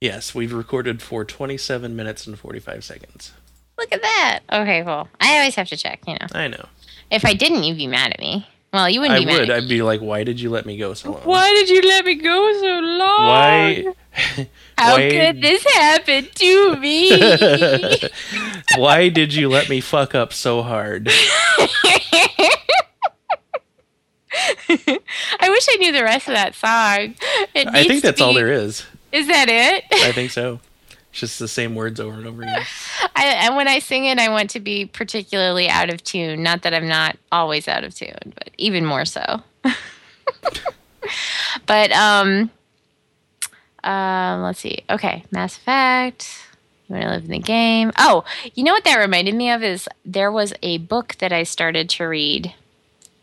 yes, 0.00 0.34
we've 0.34 0.52
recorded 0.52 1.02
for 1.02 1.24
27 1.24 1.94
minutes 1.94 2.26
and 2.26 2.38
45 2.38 2.84
seconds. 2.84 3.32
look 3.78 3.92
at 3.92 4.02
that 4.02 4.40
okay 4.52 4.82
cool 4.84 5.08
i 5.20 5.38
always 5.38 5.54
have 5.54 5.68
to 5.68 5.76
check 5.76 6.00
you 6.06 6.14
know 6.14 6.26
I 6.34 6.48
know. 6.48 6.66
if 7.10 7.24
i 7.24 7.32
didn't 7.34 7.62
you'd 7.64 7.76
be 7.78 7.86
mad 7.86 8.12
at 8.12 8.18
me 8.20 8.46
well 8.72 8.88
you 8.90 9.00
wouldn't 9.00 9.16
I 9.16 9.20
be 9.20 9.26
mad 9.26 9.40
would. 9.40 9.50
I'd 9.50 9.68
be 9.68 9.82
like, 9.82 10.00
why 10.00 10.22
did 10.24 10.38
you 10.40 10.48
let 10.50 10.64
me 10.66 10.76
go 10.76 10.94
so 10.94 11.12
long? 11.12 11.22
Why 11.22 11.50
did 11.54 11.68
you 11.68 11.82
let 11.82 12.04
me 12.04 12.14
go 12.14 12.52
so 12.60 12.78
long? 12.80 13.26
Why? 13.26 13.84
How 14.78 14.94
why- 14.96 15.10
could 15.10 15.42
this 15.42 15.64
happen 15.74 16.28
to 16.34 16.76
me? 16.76 17.10
why 18.76 19.08
did 19.08 19.34
you 19.34 19.48
let 19.48 19.68
me 19.68 19.80
fuck 19.80 20.14
up 20.14 20.32
so 20.32 20.62
hard? 20.62 21.08
I 24.32 25.48
wish 25.48 25.66
I 25.68 25.76
knew 25.80 25.90
the 25.92 26.04
rest 26.04 26.28
of 26.28 26.34
that 26.34 26.54
song. 26.54 27.14
It 27.54 27.66
I 27.66 27.72
needs 27.72 27.88
think 27.88 28.00
to 28.02 28.06
that's 28.08 28.20
all 28.20 28.34
there 28.34 28.52
is. 28.52 28.84
Is 29.12 29.26
that 29.26 29.48
it? 29.48 29.84
I 29.90 30.12
think 30.12 30.30
so. 30.40 30.60
It's 31.10 31.20
just 31.20 31.38
the 31.40 31.48
same 31.48 31.74
words 31.74 31.98
over 31.98 32.16
and 32.16 32.26
over 32.26 32.42
again. 32.42 32.64
I, 33.16 33.24
and 33.24 33.56
when 33.56 33.66
I 33.66 33.80
sing 33.80 34.04
it, 34.04 34.18
I 34.18 34.28
want 34.28 34.50
to 34.50 34.60
be 34.60 34.86
particularly 34.86 35.68
out 35.68 35.90
of 35.90 36.04
tune. 36.04 36.42
Not 36.42 36.62
that 36.62 36.72
I'm 36.72 36.86
not 36.86 37.16
always 37.32 37.66
out 37.66 37.82
of 37.82 37.94
tune, 37.94 38.32
but 38.34 38.50
even 38.58 38.86
more 38.86 39.04
so. 39.04 39.42
but 41.66 41.90
um, 41.90 42.50
um, 43.82 44.42
let's 44.42 44.60
see. 44.60 44.84
Okay, 44.88 45.24
Mass 45.32 45.56
Effect. 45.56 46.46
You 46.88 46.94
want 46.94 47.04
to 47.04 47.10
live 47.10 47.24
in 47.24 47.30
the 47.30 47.38
game? 47.38 47.92
Oh, 47.98 48.24
you 48.54 48.62
know 48.62 48.72
what 48.72 48.84
that 48.84 48.98
reminded 48.98 49.34
me 49.34 49.50
of 49.50 49.62
is 49.62 49.88
there 50.04 50.30
was 50.30 50.52
a 50.62 50.78
book 50.78 51.16
that 51.18 51.32
I 51.32 51.42
started 51.42 51.88
to 51.90 52.04
read, 52.04 52.54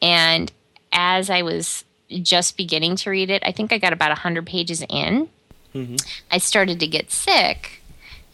and 0.01 0.51
as 0.91 1.29
I 1.29 1.41
was 1.41 1.85
just 2.09 2.57
beginning 2.57 2.97
to 2.97 3.09
read 3.09 3.29
it, 3.29 3.43
I 3.45 3.51
think 3.51 3.71
I 3.71 3.77
got 3.77 3.93
about 3.93 4.17
hundred 4.17 4.45
pages 4.45 4.83
in. 4.89 5.29
Mhm. 5.77 6.05
I 6.31 6.37
started 6.39 6.79
to 6.79 6.87
get 6.87 7.11
sick, 7.11 7.81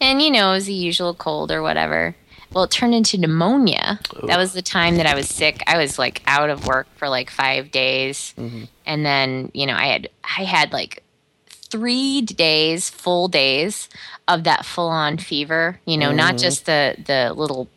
and 0.00 0.20
you 0.22 0.30
know, 0.30 0.50
it 0.50 0.54
was 0.54 0.66
the 0.66 0.74
usual 0.74 1.14
cold 1.14 1.50
or 1.50 1.62
whatever. 1.62 2.14
Well, 2.52 2.64
it 2.64 2.70
turned 2.70 2.94
into 2.94 3.18
pneumonia. 3.18 3.98
That 4.28 4.38
was 4.38 4.52
the 4.52 4.62
time 4.62 4.96
that 4.98 5.06
I 5.06 5.14
was 5.16 5.28
sick. 5.28 5.62
I 5.66 5.76
was 5.76 5.98
like 5.98 6.22
out 6.26 6.50
of 6.50 6.66
work 6.66 6.86
for 6.96 7.08
like 7.08 7.28
five 7.30 7.70
days, 7.72 8.32
and 8.86 9.04
then 9.06 9.50
you 9.54 9.66
know, 9.66 9.74
I 9.74 9.86
had 9.86 10.08
I 10.38 10.44
had 10.44 10.72
like 10.72 11.02
three 11.50 12.20
days, 12.22 12.88
full 12.90 13.26
days 13.28 13.88
of 14.28 14.44
that 14.44 14.64
full 14.64 14.88
on 14.88 15.18
fever. 15.18 15.80
You 15.84 15.96
know, 15.98 16.12
not 16.12 16.36
just 16.38 16.66
the 16.66 16.94
the 17.04 17.32
little 17.34 17.68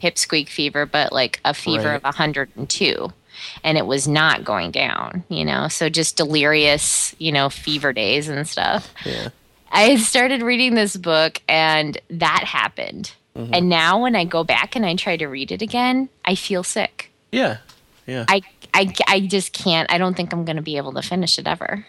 pipsqueak 0.00 0.48
fever, 0.48 0.86
but 0.86 1.12
like 1.12 1.40
a 1.44 1.52
fever 1.54 1.88
Right. 1.88 1.96
of 1.96 2.04
102. 2.04 3.12
And 3.62 3.78
it 3.78 3.86
was 3.86 4.08
not 4.08 4.44
going 4.44 4.70
down, 4.70 5.24
you 5.28 5.44
know, 5.44 5.68
so 5.68 5.88
just 5.88 6.16
delirious, 6.16 7.14
you 7.18 7.32
know, 7.32 7.48
fever 7.48 7.92
days 7.92 8.28
and 8.28 8.46
stuff. 8.46 8.92
Yeah. 9.04 9.28
I 9.70 9.96
started 9.96 10.42
reading 10.42 10.74
this 10.74 10.96
book 10.96 11.42
and 11.48 11.98
that 12.10 12.44
happened. 12.44 13.12
And 13.52 13.68
now 13.68 14.02
when 14.02 14.16
I 14.16 14.24
go 14.24 14.42
back 14.42 14.74
and 14.74 14.84
I 14.84 14.96
try 14.96 15.16
to 15.16 15.28
read 15.28 15.52
it 15.52 15.62
again, 15.62 16.08
I 16.24 16.34
feel 16.34 16.64
sick. 16.64 17.12
Yeah. 17.30 17.58
Yeah. 18.04 18.24
I, 18.26 18.42
I, 18.74 18.92
I 19.06 19.20
just 19.20 19.52
can't. 19.52 19.90
I 19.92 19.98
don't 19.98 20.16
think 20.16 20.32
I'm 20.32 20.44
going 20.44 20.56
to 20.56 20.62
be 20.62 20.76
able 20.76 20.92
to 20.94 21.02
finish 21.02 21.38
it 21.38 21.46
ever. 21.46 21.86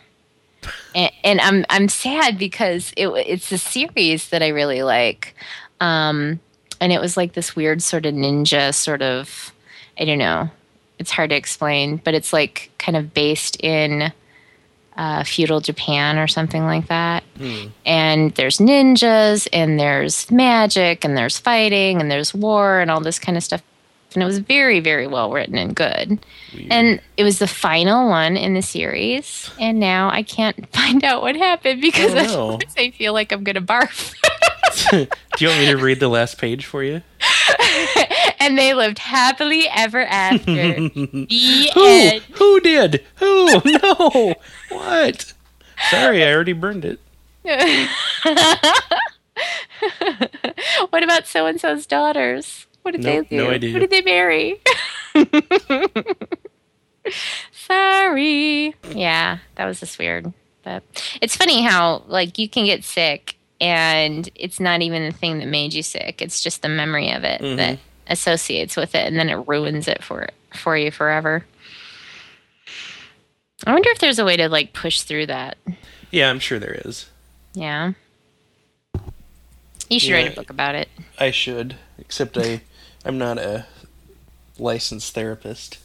And, 0.93 1.11
and 1.23 1.41
I'm 1.41 1.65
I'm 1.69 1.87
sad 1.87 2.37
because 2.37 2.93
it 2.97 3.07
it's 3.07 3.51
a 3.51 3.57
series 3.57 4.29
that 4.29 4.43
I 4.43 4.49
really 4.49 4.83
like, 4.83 5.33
um, 5.79 6.39
and 6.81 6.91
it 6.91 6.99
was 6.99 7.15
like 7.15 7.33
this 7.33 7.55
weird 7.55 7.81
sort 7.81 8.05
of 8.05 8.13
ninja 8.13 8.73
sort 8.73 9.01
of 9.01 9.53
I 9.97 10.05
don't 10.05 10.17
know. 10.17 10.49
It's 10.99 11.11
hard 11.11 11.29
to 11.31 11.35
explain, 11.35 11.97
but 12.03 12.13
it's 12.13 12.31
like 12.33 12.69
kind 12.77 12.95
of 12.97 13.13
based 13.13 13.59
in 13.63 14.11
uh, 14.97 15.23
feudal 15.23 15.61
Japan 15.61 16.17
or 16.19 16.27
something 16.27 16.65
like 16.65 16.87
that. 16.87 17.23
Hmm. 17.37 17.67
And 17.85 18.35
there's 18.35 18.57
ninjas, 18.57 19.47
and 19.53 19.79
there's 19.79 20.29
magic, 20.29 21.05
and 21.05 21.15
there's 21.17 21.37
fighting, 21.39 22.01
and 22.01 22.11
there's 22.11 22.33
war, 22.33 22.79
and 22.81 22.91
all 22.91 22.99
this 22.99 23.17
kind 23.17 23.37
of 23.37 23.43
stuff. 23.43 23.63
And 24.13 24.23
it 24.23 24.25
was 24.25 24.39
very, 24.39 24.79
very 24.79 25.05
well 25.07 25.31
written 25.31 25.55
and 25.55 25.75
good. 25.75 26.19
Weird. 26.53 26.71
And 26.71 27.01
it 27.15 27.23
was 27.23 27.37
the 27.39 27.47
final 27.47 28.09
one 28.09 28.35
in 28.37 28.55
the 28.55 28.61
series. 28.63 29.51
And 29.59 29.79
now 29.79 30.09
I 30.09 30.23
can't 30.23 30.67
find 30.73 31.03
out 31.03 31.21
what 31.21 31.35
happened 31.35 31.79
because 31.79 32.11
Oh, 32.33 32.57
no. 32.57 32.59
I 32.75 32.89
feel 32.91 33.13
like 33.13 33.31
I'm 33.31 33.43
going 33.43 33.55
to 33.55 33.61
barf. 33.61 34.15
Do 34.91 35.07
you 35.39 35.47
want 35.49 35.59
me 35.61 35.65
to 35.67 35.77
read 35.77 35.99
the 35.99 36.09
last 36.09 36.39
page 36.39 36.65
for 36.65 36.83
you? 36.83 37.03
and 38.39 38.57
they 38.57 38.73
lived 38.73 38.99
happily 38.99 39.67
ever 39.73 40.01
after. 40.01 40.45
the 40.45 41.69
Who? 41.73 41.85
end. 41.85 42.21
Who 42.33 42.59
did? 42.61 43.05
Who? 43.15 43.61
No. 43.65 44.35
What? 44.69 45.33
Sorry, 45.89 46.23
I 46.23 46.33
already 46.33 46.53
burned 46.53 46.85
it. 46.85 46.99
what 50.89 51.03
about 51.03 51.27
so 51.27 51.45
and 51.45 51.59
so's 51.59 51.85
daughters? 51.85 52.67
What 52.81 52.91
did 52.91 53.03
Nope, 53.03 53.27
they 53.29 53.37
do? 53.37 53.43
no 53.43 53.49
idea. 53.51 53.71
Who 53.73 53.79
did 53.79 53.89
they 53.89 54.01
marry? 54.01 54.61
Sorry. 57.51 58.75
Yeah, 58.91 59.39
that 59.55 59.65
was 59.65 59.79
just 59.79 59.97
weird. 59.99 60.33
But 60.63 60.83
it's 61.21 61.35
funny 61.35 61.61
how 61.63 62.03
like 62.07 62.37
you 62.37 62.49
can 62.49 62.65
get 62.65 62.83
sick 62.83 63.37
and 63.61 64.29
it's 64.35 64.59
not 64.59 64.81
even 64.81 65.03
the 65.05 65.11
thing 65.15 65.39
that 65.39 65.47
made 65.47 65.73
you 65.73 65.83
sick. 65.83 66.21
It's 66.21 66.41
just 66.41 66.61
the 66.61 66.69
memory 66.69 67.11
of 67.11 67.23
it 67.23 67.41
Mhm. 67.41 67.57
that 67.57 67.79
associates 68.09 68.75
with 68.75 68.95
it 68.95 69.05
and 69.07 69.17
then 69.17 69.29
it 69.29 69.47
ruins 69.47 69.87
it 69.87 70.03
for 70.03 70.27
for 70.53 70.75
you 70.77 70.91
forever. 70.91 71.45
I 73.67 73.73
wonder 73.73 73.89
if 73.91 73.99
there's 73.99 74.19
a 74.19 74.25
way 74.25 74.37
to 74.37 74.49
like 74.49 74.73
push 74.73 75.01
through 75.01 75.27
that. 75.27 75.57
Yeah, 76.11 76.29
I'm 76.29 76.39
sure 76.39 76.59
there 76.59 76.79
is. 76.85 77.07
Yeah. 77.53 77.93
You 79.89 79.99
should 79.99 80.09
Yeah. 80.11 80.15
write 80.17 80.31
a 80.33 80.35
book 80.35 80.49
about 80.49 80.75
it. 80.75 80.87
I 81.17 81.31
should, 81.31 81.75
except 81.97 82.37
I, 82.37 82.61
I'm 83.03 83.17
not 83.17 83.37
a 83.37 83.65
licensed 84.57 85.13
therapist. 85.13 85.77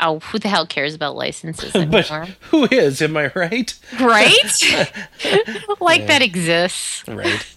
Oh, 0.00 0.20
who 0.20 0.38
the 0.38 0.48
hell 0.48 0.66
cares 0.66 0.94
about 0.94 1.16
licenses 1.16 1.74
anymore? 1.74 2.28
who 2.50 2.66
is? 2.70 3.02
Am 3.02 3.16
I 3.16 3.32
right? 3.34 3.74
right? 4.00 4.62
like 5.80 6.00
Yeah. 6.02 6.06
that 6.06 6.22
exists. 6.22 7.04
Right. 7.08 7.54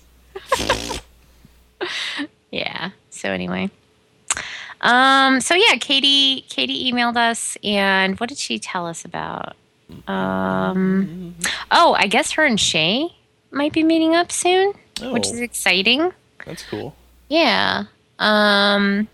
Yeah. 2.52 2.91
So 3.21 3.29
anyway. 3.31 3.69
Um, 4.81 5.41
so 5.41 5.53
yeah, 5.53 5.75
Katie 5.79 6.43
Katie 6.49 6.91
emailed 6.91 7.15
us 7.15 7.55
and 7.63 8.19
what 8.19 8.29
did 8.29 8.39
she 8.39 8.57
tell 8.57 8.88
us 8.88 9.05
about? 9.05 9.55
Um 10.07 11.36
oh, 11.69 11.93
I 11.97 12.07
guess 12.07 12.31
her 12.31 12.45
and 12.45 12.60
Shay 12.60 13.10
might 13.51 13.73
be 13.73 13.84
meeting 13.84 14.15
up 14.15 14.31
soon, 14.31 14.73
Oh, 15.03 15.13
which 15.13 15.27
is 15.27 15.39
exciting. 15.39 16.12
that's 16.45 16.63
cool. 16.63 16.95
Yeah. 17.29 17.84
Um 18.17 19.07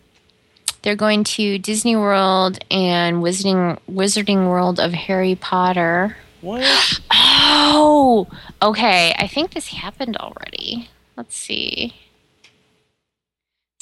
they're 0.83 0.95
going 0.95 1.25
to 1.25 1.57
Disney 1.59 1.97
World 1.97 2.59
and 2.71 3.17
Wizarding 3.21 3.77
Wizarding 3.91 4.47
World 4.47 4.79
of 4.79 4.93
Harry 4.93 5.35
Potter. 5.35 6.15
What? 6.41 6.63
Oh, 7.49 8.27
okay. 8.61 9.13
I 9.17 9.27
think 9.27 9.51
this 9.51 9.67
happened 9.69 10.17
already. 10.17 10.89
Let's 11.15 11.35
see. 11.35 11.95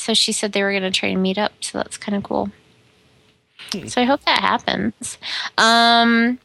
So 0.06 0.14
she 0.14 0.34
said 0.34 0.52
they 0.52 0.62
were 0.62 0.70
going 0.70 0.84
to 0.84 0.92
try 0.92 1.10
and 1.10 1.24
meet 1.24 1.40
up, 1.40 1.52
so 1.62 1.80
that's 1.80 1.98
kind 1.98 2.16
of 2.16 2.22
cool. 2.22 2.52
Hmm. 3.72 3.88
So 3.88 4.00
I 4.00 4.06
hope 4.06 4.24
that 4.26 4.40
happens. 4.40 5.18
Um, 5.58 6.38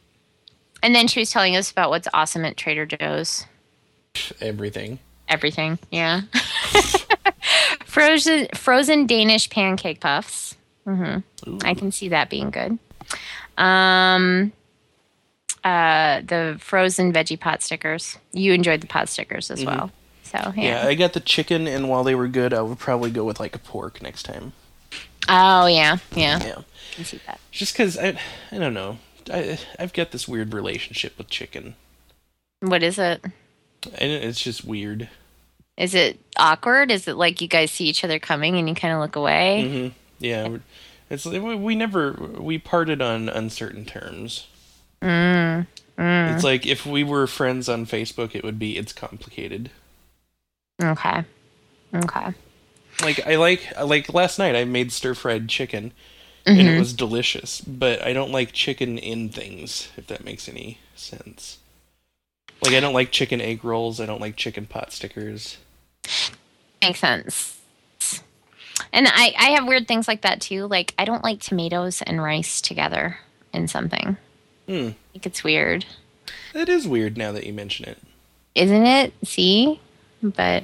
and 0.81 0.95
then 0.95 1.07
she 1.07 1.19
was 1.19 1.29
telling 1.29 1.55
us 1.55 1.69
about 1.69 1.91
what's 1.91 2.07
awesome 2.11 2.43
at 2.43 2.57
Trader 2.57 2.87
Joe's. 2.87 3.45
Everything. 4.41 4.97
Everything, 5.29 5.77
yeah. 5.91 6.21
frozen 7.85 8.47
frozen 8.55 9.05
Danish 9.05 9.47
pancake 9.51 9.99
puffs. 9.99 10.57
hmm 10.85 11.17
I 11.63 11.75
can 11.75 11.91
see 11.91 12.09
that 12.09 12.31
being 12.31 12.49
good. 12.49 12.79
Um, 13.59 14.53
uh, 15.63 16.21
the 16.21 16.57
frozen 16.59 17.13
veggie 17.13 17.39
pot 17.39 17.61
stickers. 17.61 18.17
You 18.31 18.53
enjoyed 18.53 18.81
the 18.81 18.87
pot 18.87 19.07
stickers 19.07 19.51
as 19.51 19.63
well. 19.63 19.91
So 20.31 20.37
Mm-hmm. 20.37 20.59
Yeah. 20.59 20.83
yeah. 20.83 20.87
I 20.87 20.95
got 20.95 21.13
the 21.13 21.19
chicken, 21.19 21.67
and 21.67 21.89
while 21.89 22.03
they 22.03 22.15
were 22.15 22.27
good, 22.27 22.53
I 22.53 22.61
would 22.61 22.79
probably 22.79 23.11
go 23.11 23.25
with 23.25 23.39
like 23.39 23.55
a 23.55 23.59
pork 23.59 24.01
next 24.01 24.23
time. 24.23 24.53
Oh 25.29 25.65
yeah, 25.67 25.97
yeah. 26.15 26.39
Yeah. 26.43 26.61
I 26.97 27.03
see 27.03 27.19
that. 27.27 27.39
Just 27.51 27.73
because 27.73 27.97
I, 27.97 28.17
I 28.51 28.57
don't 28.57 28.73
know. 28.73 28.97
I, 29.31 29.59
I've 29.77 29.93
got 29.93 30.11
this 30.11 30.27
weird 30.27 30.53
relationship 30.53 31.17
with 31.17 31.29
chicken, 31.29 31.75
What 32.61 32.81
is 32.83 32.97
it? 32.97 33.23
and 33.23 34.11
it's 34.11 34.41
just 34.41 34.63
weird. 34.65 35.09
Is 35.77 35.93
it 35.95 36.19
awkward? 36.37 36.91
Is 36.91 37.07
it 37.07 37.15
like 37.17 37.41
you 37.41 37.47
guys 37.47 37.71
see 37.71 37.85
each 37.85 38.03
other 38.03 38.19
coming 38.19 38.57
and 38.57 38.67
you 38.69 38.75
kind 38.75 38.93
of 38.93 38.99
look 38.99 39.15
away? 39.15 39.67
hmm 39.67 40.23
Yeah. 40.23 40.57
It's 41.09 41.25
we 41.25 41.75
never 41.75 42.13
we 42.39 42.57
parted 42.57 43.01
on 43.01 43.27
uncertain 43.29 43.85
terms. 43.85 44.47
Mm. 45.01 45.67
Mm. 45.97 46.35
It's 46.35 46.43
like 46.43 46.65
if 46.65 46.85
we 46.85 47.03
were 47.03 47.27
friends 47.27 47.67
on 47.69 47.85
Facebook, 47.85 48.33
it 48.35 48.43
would 48.43 48.57
be 48.59 48.77
it's 48.77 48.93
complicated. 48.93 49.69
Okay. 50.81 51.23
Okay. 51.93 52.33
Like 53.01 53.25
I 53.27 53.35
like 53.35 53.67
like 53.83 54.13
last 54.13 54.39
night 54.39 54.55
I 54.55 54.63
made 54.65 54.91
stir 54.91 55.13
fried 55.13 55.47
chicken 55.49 55.91
and 56.45 56.59
it 56.59 56.65
Mhm. 56.65 56.79
was 56.79 56.93
delicious, 56.93 57.61
but 57.61 58.01
I 58.03 58.13
don't 58.13 58.31
like 58.31 58.51
chicken 58.53 58.97
in 58.97 59.29
things 59.29 59.89
if 59.97 60.07
that 60.07 60.23
makes 60.25 60.47
any 60.49 60.79
sense. 60.95 61.57
Like 62.63 62.73
I 62.73 62.79
don't 62.79 62.93
like 62.93 63.11
chicken 63.11 63.41
egg 63.41 63.63
rolls, 63.63 63.99
I 63.99 64.05
don't 64.05 64.21
like 64.21 64.35
chicken 64.35 64.65
pot 64.65 64.91
stickers. 64.93 65.57
Makes 66.81 66.99
sense. 66.99 67.57
And 68.93 69.07
I, 69.07 69.33
I 69.37 69.49
have 69.51 69.67
weird 69.67 69.87
things 69.87 70.07
like 70.07 70.21
that 70.21 70.41
too. 70.41 70.67
Like 70.67 70.93
I 70.97 71.05
don't 71.05 71.23
like 71.23 71.39
tomatoes 71.39 72.01
and 72.01 72.21
rice 72.21 72.61
together 72.61 73.19
in 73.53 73.67
something. 73.67 74.17
Hmm. 74.67 74.87
I 74.89 74.95
think 75.13 75.25
it's 75.25 75.43
weird. 75.43 75.85
It 76.53 76.69
is 76.69 76.87
weird 76.87 77.17
now 77.17 77.31
that 77.31 77.45
you 77.45 77.53
mention 77.53 77.85
it. 77.87 77.97
Isn't 78.55 78.85
it? 78.85 79.13
See? 79.23 79.79
But 80.21 80.63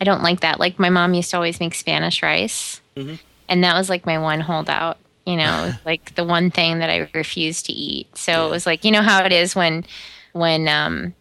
I 0.00 0.04
don't 0.04 0.22
like 0.22 0.40
that. 0.40 0.58
Like 0.60 0.78
my 0.78 0.90
mom 0.90 1.14
used 1.14 1.30
to 1.30 1.36
always 1.36 1.60
make 1.60 1.74
Spanish 1.74 2.22
rice. 2.22 2.80
Mhm. 2.96 3.18
And 3.48 3.64
that 3.64 3.74
was 3.74 3.88
like 3.90 4.06
my 4.06 4.18
one 4.18 4.40
holdout. 4.40 4.98
You 5.26 5.36
know, 5.36 5.72
like 5.84 6.14
the 6.14 6.24
one 6.24 6.50
thing 6.50 6.78
that 6.78 6.90
I 6.90 7.08
refused 7.14 7.66
to 7.66 7.72
eat. 7.72 8.16
So 8.16 8.32
Yeah. 8.32 8.46
it 8.46 8.50
was 8.50 8.66
like, 8.66 8.84
you 8.84 8.90
know 8.90 9.02
how 9.02 9.24
it 9.24 9.32
is 9.32 9.54
when 9.54 9.84
when 10.32 10.68
um 10.68 11.14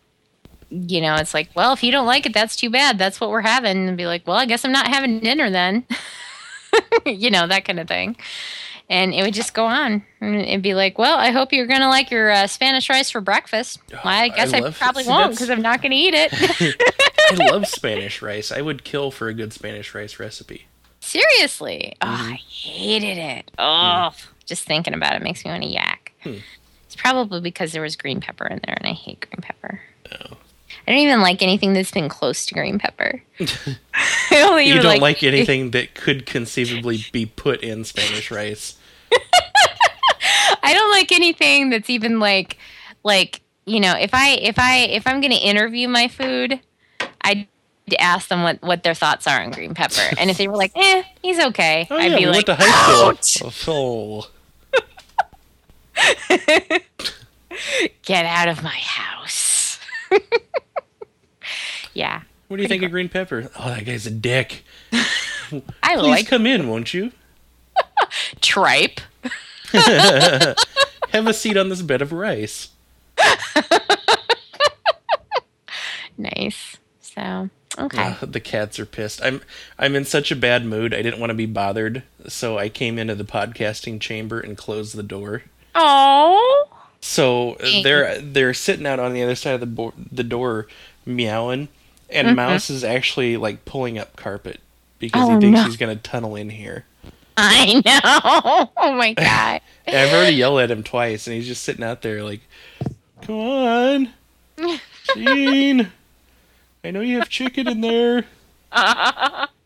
you 0.71 1.01
know, 1.01 1.15
it's 1.15 1.33
like, 1.33 1.49
well, 1.55 1.73
if 1.73 1.81
you 1.83 1.91
don't 1.91 2.05
like 2.05 2.27
it, 2.27 2.33
that's 2.33 2.55
too 2.55 2.69
bad. 2.69 2.99
That's 2.99 3.19
what 3.19 3.31
we're 3.31 3.41
having. 3.41 3.87
And 3.87 3.97
be 3.97 4.05
like, 4.05 4.27
well, 4.27 4.37
I 4.37 4.45
guess 4.45 4.63
I'm 4.63 4.71
not 4.71 4.87
having 4.87 5.19
dinner 5.19 5.49
then. 5.49 5.83
you 7.07 7.31
know, 7.31 7.47
that 7.47 7.65
kind 7.65 7.79
of 7.79 7.87
thing. 7.87 8.15
And 8.89 9.13
it 9.13 9.21
would 9.23 9.35
just 9.35 9.53
go 9.53 9.65
on. 9.65 10.03
And 10.19 10.35
it'd 10.35 10.63
be 10.63 10.73
like, 10.73 10.97
well, 10.97 11.15
I 11.17 11.29
hope 11.29 11.53
you're 11.53 11.67
going 11.67 11.81
to 11.81 11.87
like 11.89 12.09
your 12.09 12.31
uh, 12.31 12.47
Spanish 12.47 12.89
rice 12.89 13.11
for 13.11 13.21
breakfast. 13.21 13.77
Well, 13.91 14.01
I 14.03 14.23
I 14.23 14.29
guess 14.29 14.51
I, 14.53 14.59
love- 14.59 14.77
probably 14.79 15.03
see, 15.03 15.09
won't 15.09 15.31
because 15.31 15.49
I'm 15.51 15.61
not 15.61 15.81
going 15.83 15.91
to 15.91 15.97
eat 15.97 16.13
it. 16.15 16.33
I 17.41 17.51
love 17.51 17.67
Spanish 17.67 18.21
rice. 18.23 18.51
I 18.51 18.61
would 18.61 18.83
kill 18.83 19.11
for 19.11 19.27
a 19.27 19.33
good 19.35 19.53
Spanish 19.53 19.93
rice 19.93 20.19
recipe. 20.19 20.65
Seriously. 21.01 21.95
Oh, 22.01 22.05
Mm-hmm. 22.07 22.33
I 22.33 22.35
hated 22.35 23.17
it. 23.19 23.51
Oh, 23.59 24.11
just 24.45 24.63
thinking 24.65 24.93
about 24.95 25.15
it 25.15 25.21
makes 25.21 25.45
me 25.45 25.51
want 25.51 25.63
to 25.63 25.69
yak. 25.69 26.11
Hmm. 26.23 26.37
It's 26.85 26.95
probably 26.95 27.39
because 27.41 27.71
there 27.71 27.83
was 27.83 27.95
green 27.95 28.19
pepper 28.19 28.47
in 28.47 28.59
there, 28.65 28.75
and 28.75 28.87
I 28.87 28.93
hate 28.93 29.19
green 29.21 29.41
pepper. 29.41 29.81
Oh. 30.11 30.37
I 30.87 30.91
don't 30.91 31.01
even 31.01 31.21
like 31.21 31.43
anything 31.43 31.73
that's 31.73 31.91
been 31.91 32.09
close 32.09 32.47
to 32.47 32.55
green 32.55 32.79
pepper. 32.79 33.21
You 34.31 34.75
don't 34.81 34.99
like, 35.01 35.23
anything 35.23 35.71
that 35.71 35.95
could 35.95 36.25
conceivably 36.25 37.05
be 37.11 37.25
put 37.25 37.61
in 37.61 37.83
Spanish 37.83 38.29
rice. 38.31 38.77
I 40.69 40.73
don't 40.73 40.91
like 40.91 41.11
anything 41.11 41.71
that's 41.71 41.89
even 41.89 42.19
like 42.19 42.57
like 43.03 43.41
you 43.65 43.79
know 43.79 43.95
if 43.97 44.13
I 44.13 44.31
if 44.35 44.59
I 44.59 44.77
if 44.81 45.07
I'm 45.07 45.19
gonna 45.19 45.33
interview 45.35 45.87
my 45.87 46.07
food, 46.07 46.59
I'd 47.21 47.47
ask 47.97 48.27
them 48.29 48.43
what 48.43 48.61
what 48.61 48.83
their 48.83 48.93
thoughts 48.93 49.25
are 49.25 49.41
on 49.41 49.49
green 49.49 49.73
pepper, 49.73 50.01
and 50.19 50.29
if 50.29 50.37
they 50.37 50.47
were 50.47 50.55
like, 50.57 50.71
"Eh, 50.75 51.03
he's 51.23 51.39
okay," 51.39 51.87
Oh 51.89 51.97
I'd 51.97 52.11
yeah, 52.11 52.17
be 52.17 52.25
we 52.25 52.31
like, 52.31 52.47
went 52.47 52.59
to 52.59 52.65
high 52.65 53.07
"Ouch! 53.07 53.39
school. 53.57 54.27
Oh, 56.37 56.37
"Get 58.03 58.25
out 58.25 58.47
of 58.47 58.61
my 58.61 58.77
house." 58.77 59.79
yeah, 61.95 62.21
what 62.47 62.57
do 62.57 62.61
you 62.63 62.69
think 62.69 62.83
of 62.83 62.91
green 62.91 63.09
pepper? 63.09 63.49
Oh, 63.57 63.69
that 63.69 63.85
guy's 63.85 64.05
a 64.05 64.11
dick. 64.11 64.63
I 64.91 65.95
Please 65.95 66.09
like 66.11 66.27
come 66.27 66.45
in, 66.45 66.67
won't 66.67 66.93
you? 66.93 67.11
tripe. 68.41 69.01
Have 71.09 71.27
a 71.27 71.33
seat 71.33 71.57
on 71.57 71.69
this 71.69 71.81
bed 71.81 72.01
of 72.01 72.11
rice. 72.13 72.69
Nice. 76.17 76.77
So 76.99 77.49
okay. 77.77 78.15
Ugh, 78.21 78.31
the 78.31 78.39
cats 78.41 78.77
are 78.79 78.85
pissed. 78.85 79.21
I'm 79.23 79.41
I'm 79.77 79.95
in 79.95 80.03
such 80.05 80.31
a 80.31 80.35
bad 80.35 80.65
mood. 80.65 80.93
I 80.93 81.01
didn't 81.01 81.19
want 81.19 81.29
to 81.29 81.35
be 81.35 81.45
bothered, 81.45 82.03
so 82.27 82.57
I 82.57 82.67
came 82.69 82.99
into 82.99 83.15
the 83.15 83.23
podcasting 83.23 84.01
chamber 84.01 84.39
and 84.39 84.57
closed 84.57 84.95
the 84.95 85.03
door. 85.03 85.43
Oh, 85.75 86.67
So 86.99 87.55
Dang. 87.61 87.83
they're 87.83 88.19
they're 88.21 88.53
sitting 88.53 88.85
out 88.85 88.99
on 88.99 89.13
the 89.13 89.23
other 89.23 89.35
side 89.35 89.53
of 89.53 89.61
the 89.61 89.65
bo- 89.65 89.93
the 90.11 90.23
door, 90.25 90.67
meowing, 91.05 91.69
and 92.09 92.27
Mhm. 92.29 92.35
Mouse 92.35 92.69
is 92.69 92.83
actually 92.83 93.37
like 93.37 93.63
pulling 93.63 93.97
up 93.97 94.17
carpet 94.17 94.59
because 94.97 95.21
Oh, 95.23 95.35
he 95.35 95.39
thinks 95.39 95.59
no. 95.59 95.63
he's 95.65 95.77
gonna 95.77 95.95
tunnel 95.95 96.35
in 96.35 96.49
here. 96.49 96.83
I 97.41 97.81
know. 97.85 98.71
Oh 98.77 98.93
my 98.93 99.13
god. 99.15 99.61
I've 99.87 100.13
already 100.13 100.35
yelled 100.35 100.59
at 100.59 100.71
him 100.71 100.83
twice, 100.83 101.27
and 101.27 101.35
he's 101.35 101.47
just 101.47 101.63
sitting 101.63 101.83
out 101.83 102.01
there 102.01 102.23
like, 102.23 102.41
"Come 103.21 103.35
on, 103.35 104.09
Gene. 105.15 105.91
I 106.83 106.91
know 106.91 107.01
you 107.01 107.19
have 107.19 107.29
chicken 107.29 107.67
in 107.67 107.81
there. 107.81 108.25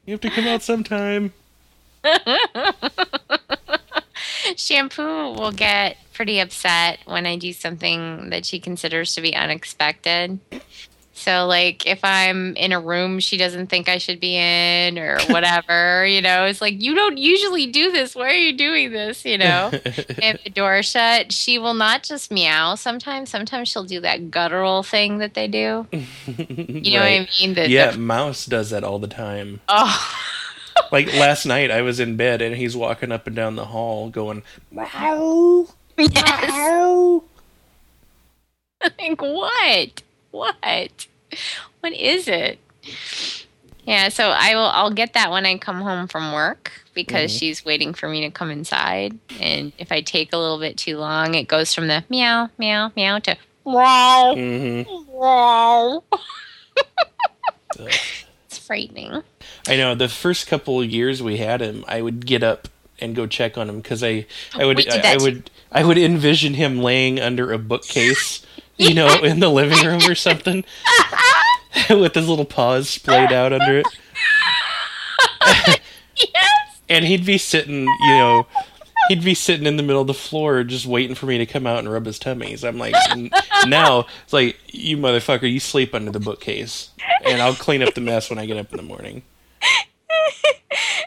You 0.06 0.12
have 0.12 0.22
to 0.22 0.30
come 0.30 0.48
out 0.48 0.62
sometime." 0.62 1.34
Shampoo 4.56 5.34
will 5.34 5.52
get 5.52 5.98
pretty 6.14 6.40
upset 6.40 7.00
when 7.06 7.26
I 7.26 7.38
do 7.38 7.54
something 7.54 8.30
that 8.30 8.46
she 8.46 8.60
considers 8.60 9.16
to 9.16 9.22
be 9.22 9.36
unexpected. 9.36 10.40
So, 11.16 11.46
like, 11.46 11.86
if 11.86 12.00
I'm 12.04 12.56
in 12.56 12.72
a 12.72 12.80
room 12.80 13.20
she 13.20 13.38
doesn't 13.38 13.68
think 13.68 13.88
I 13.88 14.00
should 14.00 14.20
be 14.20 14.36
in 14.36 14.98
or 14.98 15.20
whatever, 15.30 16.06
you 16.06 16.22
know, 16.22 16.46
it's 16.46 16.60
like, 16.60 16.82
you 16.82 16.96
don't 16.96 17.18
usually 17.18 17.68
do 17.68 17.92
this. 17.92 18.16
Why 18.16 18.30
are 18.30 18.34
you 18.34 18.54
doing 18.58 18.92
this? 18.92 19.24
You 19.24 19.38
know? 19.38 19.70
if 19.74 20.44
the 20.44 20.50
door 20.50 20.82
shut, 20.84 21.32
she 21.32 21.60
will 21.60 21.76
not 21.76 22.04
just 22.04 22.32
meow 22.32 22.76
sometimes. 22.76 23.30
Sometimes 23.30 23.70
she'll 23.70 23.84
do 23.84 24.02
that 24.02 24.32
guttural 24.32 24.82
thing 24.84 25.20
that 25.20 25.34
they 25.36 25.48
do. 25.48 25.86
You 26.26 26.94
know 26.94 27.00
what 27.02 27.12
I 27.12 27.28
mean? 27.40 27.54
The, 27.54 27.70
yeah, 27.70 27.92
the- 27.92 27.98
Mouse 28.00 28.46
does 28.46 28.72
that 28.72 28.84
all 28.84 29.00
the 29.00 29.08
time. 29.08 29.62
oh. 29.70 30.20
Like 30.92 31.14
last 31.14 31.46
night, 31.46 31.70
I 31.70 31.84
was 31.84 32.00
in 32.00 32.18
bed 32.18 32.42
and 32.42 32.56
he's 32.56 32.76
walking 32.76 33.12
up 33.12 33.28
and 33.28 33.36
down 33.36 33.56
the 33.56 33.66
hall 33.66 34.10
going, 34.10 34.42
"Meow, 34.72 35.68
Yes. 35.98 36.50
meow." 36.50 37.24
like 39.00 39.22
what 39.22 40.03
what? 40.34 41.08
What 41.80 41.94
is 41.94 42.28
it? 42.28 42.60
Yeah 43.86 44.10
so 44.10 44.30
i 44.30 44.56
will 44.56 44.66
i'll 44.74 44.92
get 44.92 45.14
that 45.14 45.30
when 45.32 45.46
i 45.46 45.58
come 45.58 45.82
home 45.82 46.08
from 46.08 46.32
work 46.34 46.72
because 46.94 47.32
Mhm. 47.34 47.40
she's 47.40 47.66
waiting 47.66 47.94
for 47.94 48.08
me 48.08 48.22
to 48.22 48.30
come 48.32 48.50
inside. 48.52 49.18
And 49.42 49.74
if 49.78 49.92
i 49.92 50.00
take 50.02 50.32
a 50.34 50.38
little 50.38 50.60
bit 50.60 50.78
too 50.78 50.98
long 50.98 51.34
it 51.36 51.48
goes 51.48 51.74
from 51.74 51.88
the 51.88 52.04
meow 52.10 52.50
meow 52.58 52.92
meow 52.96 53.20
to 53.20 53.36
wow 53.66 54.34
hmm 54.36 54.82
wow 55.08 56.04
it's 57.80 58.58
frightening. 58.60 59.24
I 59.68 59.78
know. 59.78 59.96
The 59.96 60.08
first 60.10 60.48
couple 60.48 60.80
of 60.82 60.90
years 60.90 61.24
we 61.24 61.38
had 61.38 61.62
him, 61.62 61.84
I 61.88 62.02
would 62.02 62.26
get 62.26 62.44
up 62.44 62.68
and 63.00 63.16
go 63.16 63.26
check 63.26 63.58
on 63.58 63.68
him 63.70 63.78
because 63.78 64.04
I, 64.04 64.26
I 64.54 64.66
would, 64.66 64.88
I, 64.88 65.14
I 65.14 65.18
would, 65.18 65.50
I 65.72 65.84
would 65.84 65.98
envision 65.98 66.54
him 66.54 66.78
laying 66.80 67.20
under 67.20 67.52
a 67.52 67.58
bookcase, 67.58 68.46
you 68.84 68.94
know, 68.94 69.08
in 69.24 69.40
the 69.40 69.50
living 69.50 69.86
room 69.86 70.02
or 70.10 70.16
something, 70.16 70.64
with 71.90 72.14
his 72.16 72.28
little 72.28 72.46
paws 72.46 72.90
splayed 72.90 73.32
out 73.32 73.54
under 73.54 73.80
it. 73.80 73.88
yes 75.46 75.80
and 76.90 77.06
he'd 77.06 77.26
be 77.26 77.38
sitting, 77.38 77.86
you 77.86 78.12
know, 78.12 78.48
he'd 79.08 79.24
be 79.24 79.34
sitting 79.34 79.66
in 79.66 79.78
the 79.78 79.84
middle 79.84 80.02
of 80.02 80.08
the 80.08 80.14
floor 80.14 80.64
just 80.64 80.86
waiting 80.86 81.16
for 81.16 81.26
me 81.26 81.38
to 81.38 81.46
come 81.46 81.66
out 81.66 81.80
and 81.80 81.92
rub 81.92 82.06
his 82.06 82.20
tummies. 82.20 82.64
I'm 82.64 82.78
like, 82.78 82.96
now 83.66 84.06
it's 84.24 84.34
like, 84.34 84.58
you 84.68 84.98
motherfucker, 84.98 85.52
you 85.52 85.60
sleep 85.60 85.96
under 85.96 86.12
the 86.12 86.20
bookcase, 86.20 86.92
and 87.26 87.42
I'll 87.42 87.56
clean 87.56 87.82
up 87.82 87.94
the 87.94 88.02
mess 88.02 88.30
when 88.30 88.40
I 88.40 88.46
get 88.46 88.58
up 88.58 88.72
in 88.72 88.78
the 88.78 88.84
morning. 88.84 89.24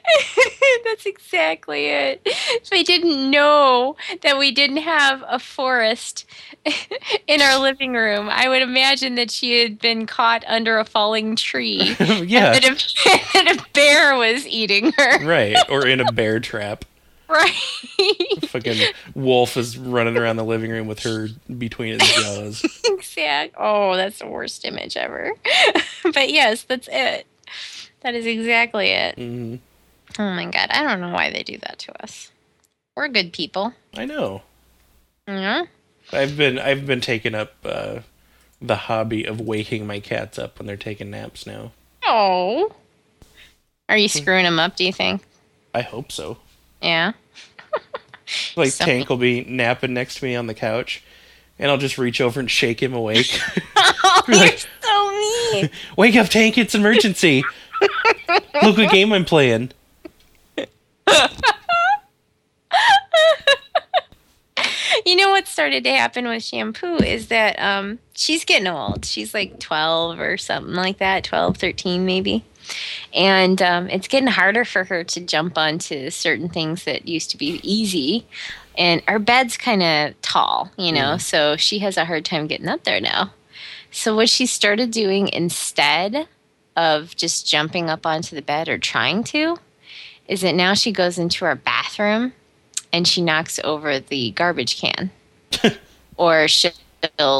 That's 0.85 1.07
exactly 1.07 1.87
it. 1.87 2.21
If 2.25 2.69
I 2.73 2.83
didn't 2.83 3.31
know 3.31 3.97
that 4.23 4.39
we 4.39 4.51
didn't 4.53 4.79
have 4.79 5.23
a 5.27 5.39
forest 5.39 6.25
in 7.27 7.41
our 7.43 7.59
living 7.59 7.93
room, 7.95 8.29
I 8.31 8.49
would 8.49 8.63
imagine 8.63 9.15
that 9.17 9.31
she 9.31 9.61
had 9.63 9.79
been 9.79 10.07
caught 10.07 10.45
under 10.47 10.79
a 10.79 10.85
falling 10.85 11.37
tree. 11.37 11.97
yeah, 12.01 12.53
That 12.59 12.65
a, 12.65 12.75
that 13.35 13.57
a 13.59 13.65
bear 13.73 14.17
was 14.17 14.47
eating 14.47 14.93
her. 14.97 15.25
right. 15.27 15.57
Or 15.71 15.87
in 15.87 16.01
a 16.01 16.13
bear 16.13 16.41
trap. 16.41 16.85
Right. 17.29 17.53
Fucking 18.45 18.77
wolf 19.17 19.57
is 19.57 19.77
running 19.77 20.17
around 20.17 20.37
the 20.37 20.45
living 20.45 20.71
room 20.71 20.87
with 20.87 21.01
her 21.01 21.27
between 21.59 21.99
his 21.99 22.09
jaws. 22.15 22.83
exact. 22.85 23.55
Oh, 23.59 23.97
that's 23.97 24.21
the 24.21 24.29
worst 24.29 24.65
image 24.65 24.97
ever. 24.97 25.33
but 26.05 26.31
yes, 26.31 26.63
that's 26.63 26.89
it. 26.93 27.27
That 28.03 28.15
is 28.15 28.27
exactly 28.27 28.91
it. 28.91 29.17
hmm 29.17 29.57
Oh 30.19 30.31
my 30.31 30.47
god. 30.47 30.69
I 30.71 30.83
don't 30.83 31.01
know 31.01 31.11
why 31.13 31.31
they 31.31 31.43
do 31.43 31.59
that 31.59 31.79
to 31.81 32.03
us. 32.03 32.31
We're 32.97 33.09
good 33.09 33.33
people. 33.33 33.75
I 33.97 34.07
know. 34.07 34.43
Yeah. 35.29 35.65
I've 36.13 36.37
been 36.37 36.59
I've 36.59 36.87
been 36.87 37.01
taking 37.01 37.35
up 37.35 37.55
uh, 37.65 38.01
the 38.63 38.77
hobby 38.77 39.25
of 39.25 39.41
waking 39.41 39.87
my 39.87 40.01
cats 40.01 40.39
up 40.39 40.59
when 40.59 40.67
they're 40.67 40.77
taking 40.77 41.11
naps 41.11 41.47
now. 41.47 41.73
Oh. 42.05 42.73
Are 43.89 43.99
you 43.99 44.09
screwing 44.09 44.45
them 44.45 44.59
up, 44.59 44.77
do 44.77 44.85
you 44.85 44.93
think? 44.93 45.23
I 45.75 45.83
hope 45.83 46.11
so. 46.13 46.39
Yeah. 46.83 47.13
Like 48.57 48.71
So- 48.71 48.85
Tank 48.85 49.09
will 49.09 49.19
be 49.19 49.45
napping 49.45 49.95
next 49.95 50.17
to 50.17 50.25
me 50.25 50.35
on 50.35 50.49
the 50.49 50.55
couch, 50.55 51.01
and 51.61 51.71
I'll 51.71 51.79
just 51.79 51.97
reach 51.97 52.21
over 52.21 52.41
and 52.41 52.51
shake 52.51 52.83
him 52.83 52.93
awake. 52.93 53.39
Oh, 53.77 54.23
you're 54.29 54.37
Like- 54.41 54.67
so 54.83 55.11
mean. 55.13 55.71
Wake 55.97 56.17
up, 56.17 56.27
Tank! 56.29 56.59
It's 56.59 56.75
emergency. 56.75 57.45
Look 58.65 58.79
what 58.79 58.91
game 58.91 59.13
I'm 59.13 59.25
playing. 59.25 59.71
You 65.05 65.15
know 65.15 65.31
what 65.31 65.47
started 65.47 65.85
to 65.85 65.93
happen 65.93 66.27
with 66.27 66.43
shampoo 66.43 66.97
is 66.97 67.29
that 67.29 67.61
um, 67.61 68.01
she's 68.17 68.45
getting 68.45 68.67
old. 68.67 69.05
She's 69.05 69.33
like 69.33 69.61
12 69.61 70.19
or 70.19 70.37
something 70.37 70.75
like 70.75 70.99
that, 70.99 71.23
12, 71.23 71.59
13 71.59 72.05
maybe. 72.05 72.45
And 73.15 73.63
um, 73.63 73.89
it's 73.89 74.09
getting 74.09 74.27
harder 74.27 74.65
for 74.65 74.83
her 74.83 75.05
to 75.05 75.21
jump 75.21 75.57
onto 75.57 76.11
certain 76.11 76.49
things 76.49 76.85
that 76.85 77.07
used 77.07 77.31
to 77.31 77.37
be 77.37 77.61
easy. 77.63 78.27
And 78.77 79.01
our 79.07 79.21
bed's 79.21 79.57
kind 79.57 79.83
of 79.83 80.21
tall, 80.23 80.73
you 80.77 80.91
know, 80.91 81.19
so 81.19 81.57
she 81.57 81.79
has 81.79 81.97
a 81.97 82.05
hard 82.05 82.25
time 82.25 82.49
getting 82.49 82.69
up 82.69 82.83
there 82.83 83.01
now. 83.01 83.33
So, 83.93 84.17
what 84.17 84.29
she 84.29 84.45
started 84.45 84.91
doing 84.91 85.29
instead 85.29 86.27
of 86.77 87.15
just 87.17 87.47
jumping 87.47 87.89
up 87.89 88.05
onto 88.05 88.35
the 88.35 88.43
bed 88.43 88.69
or 88.69 88.77
trying 88.77 89.25
to 89.25 89.59
is 90.29 90.41
that 90.43 90.55
now 90.55 90.75
she 90.75 90.93
goes 90.93 91.19
into 91.19 91.45
our 91.45 91.55
bathroom 91.55 92.33
and 92.93 93.07
she 93.07 93.21
knocks 93.23 93.59
over 93.65 93.99
the 94.01 94.31
garbage 94.33 94.81
can. 94.81 95.11
or 96.17 96.49
she'll 96.49 96.73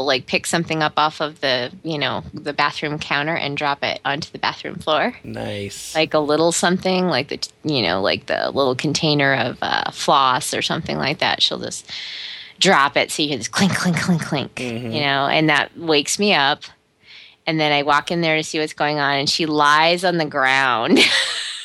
like 0.05 0.25
pick 0.27 0.45
something 0.45 0.81
up 0.81 0.93
off 0.97 1.19
of 1.19 1.41
the, 1.41 1.71
you 1.83 1.97
know, 1.97 2.23
the 2.33 2.53
bathroom 2.53 2.97
counter 2.99 3.35
and 3.35 3.57
drop 3.57 3.83
it 3.83 3.99
onto 4.05 4.31
the 4.31 4.37
bathroom 4.39 4.75
floor. 4.75 5.15
Nice. 5.23 5.93
Like 5.95 6.13
a 6.13 6.19
little 6.19 6.51
something, 6.51 7.07
like 7.07 7.27
the, 7.29 7.47
you 7.63 7.81
know, 7.81 8.01
like 8.01 8.27
the 8.27 8.51
little 8.51 8.75
container 8.75 9.33
of 9.35 9.57
uh, 9.61 9.91
floss 9.91 10.53
or 10.53 10.61
something 10.61 10.97
like 10.97 11.19
that. 11.19 11.41
She'll 11.41 11.59
just 11.59 11.89
drop 12.59 12.95
it 12.97 13.11
so 13.11 13.21
you 13.23 13.29
hear 13.29 13.37
this 13.37 13.47
clink, 13.47 13.75
clink, 13.75 13.97
clink, 13.99 14.21
clink, 14.23 14.55
Mhm. 14.55 14.93
you 14.93 15.01
know, 15.01 15.27
and 15.27 15.49
that 15.49 15.77
wakes 15.77 16.17
me 16.17 16.33
up. 16.33 16.63
And 17.45 17.59
then 17.59 17.71
I 17.71 17.83
walk 17.83 18.11
in 18.11 18.21
there 18.21 18.35
to 18.35 18.43
see 18.43 18.59
what's 18.59 18.73
going 18.73 18.99
on, 18.99 19.15
and 19.19 19.29
she 19.29 19.45
lies 19.45 20.03
on 20.03 20.17
the 20.17 20.25
ground 20.25 20.99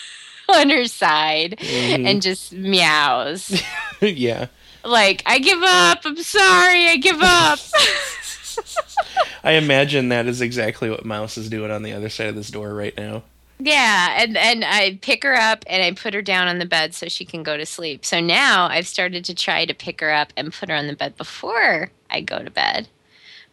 on 0.57 0.70
her 0.70 0.86
side 0.86 1.57
Mhm. 1.59 2.07
and 2.09 2.22
just 2.22 2.53
meows. 2.53 3.62
yeah. 4.00 4.46
like, 4.84 5.22
I 5.26 5.38
give 5.38 5.62
up. 5.62 6.00
I'm 6.05 6.16
sorry. 6.22 6.86
I 6.88 6.96
give 6.96 7.20
up. 7.22 7.59
I 9.44 9.53
imagine 9.53 10.09
that 10.11 10.26
is 10.26 10.40
exactly 10.40 10.90
what 10.90 11.05
Mouse 11.05 11.36
is 11.36 11.48
doing 11.48 11.70
on 11.70 11.82
the 11.82 11.92
other 11.92 12.09
side 12.09 12.28
of 12.28 12.34
this 12.36 12.50
door 12.50 12.74
right 12.74 12.96
now. 12.96 13.22
yeah. 13.59 14.16
And, 14.22 14.36
and 14.36 14.64
I 14.64 14.98
pick 15.03 15.22
her 15.24 15.34
up 15.34 15.64
and 15.66 15.82
I 15.82 15.92
put 15.92 16.14
her 16.14 16.22
down 16.22 16.48
on 16.48 16.59
the 16.59 16.66
bed 16.66 16.94
so 16.94 17.09
she 17.09 17.24
can 17.24 17.42
go 17.42 17.57
to 17.57 17.66
sleep. 17.66 18.05
So 18.05 18.20
now 18.20 18.66
I've 18.66 18.86
started 18.86 19.24
to 19.26 19.34
try 19.34 19.64
to 19.64 19.74
pick 19.74 20.00
her 20.00 20.12
up 20.12 20.32
and 20.36 20.53
put 20.53 20.68
her 20.68 20.74
on 20.74 20.86
the 20.86 20.96
bed 20.96 21.16
before 21.16 21.90
I 22.11 22.20
go 22.20 22.42
to 22.42 22.50
bed. 22.50 22.88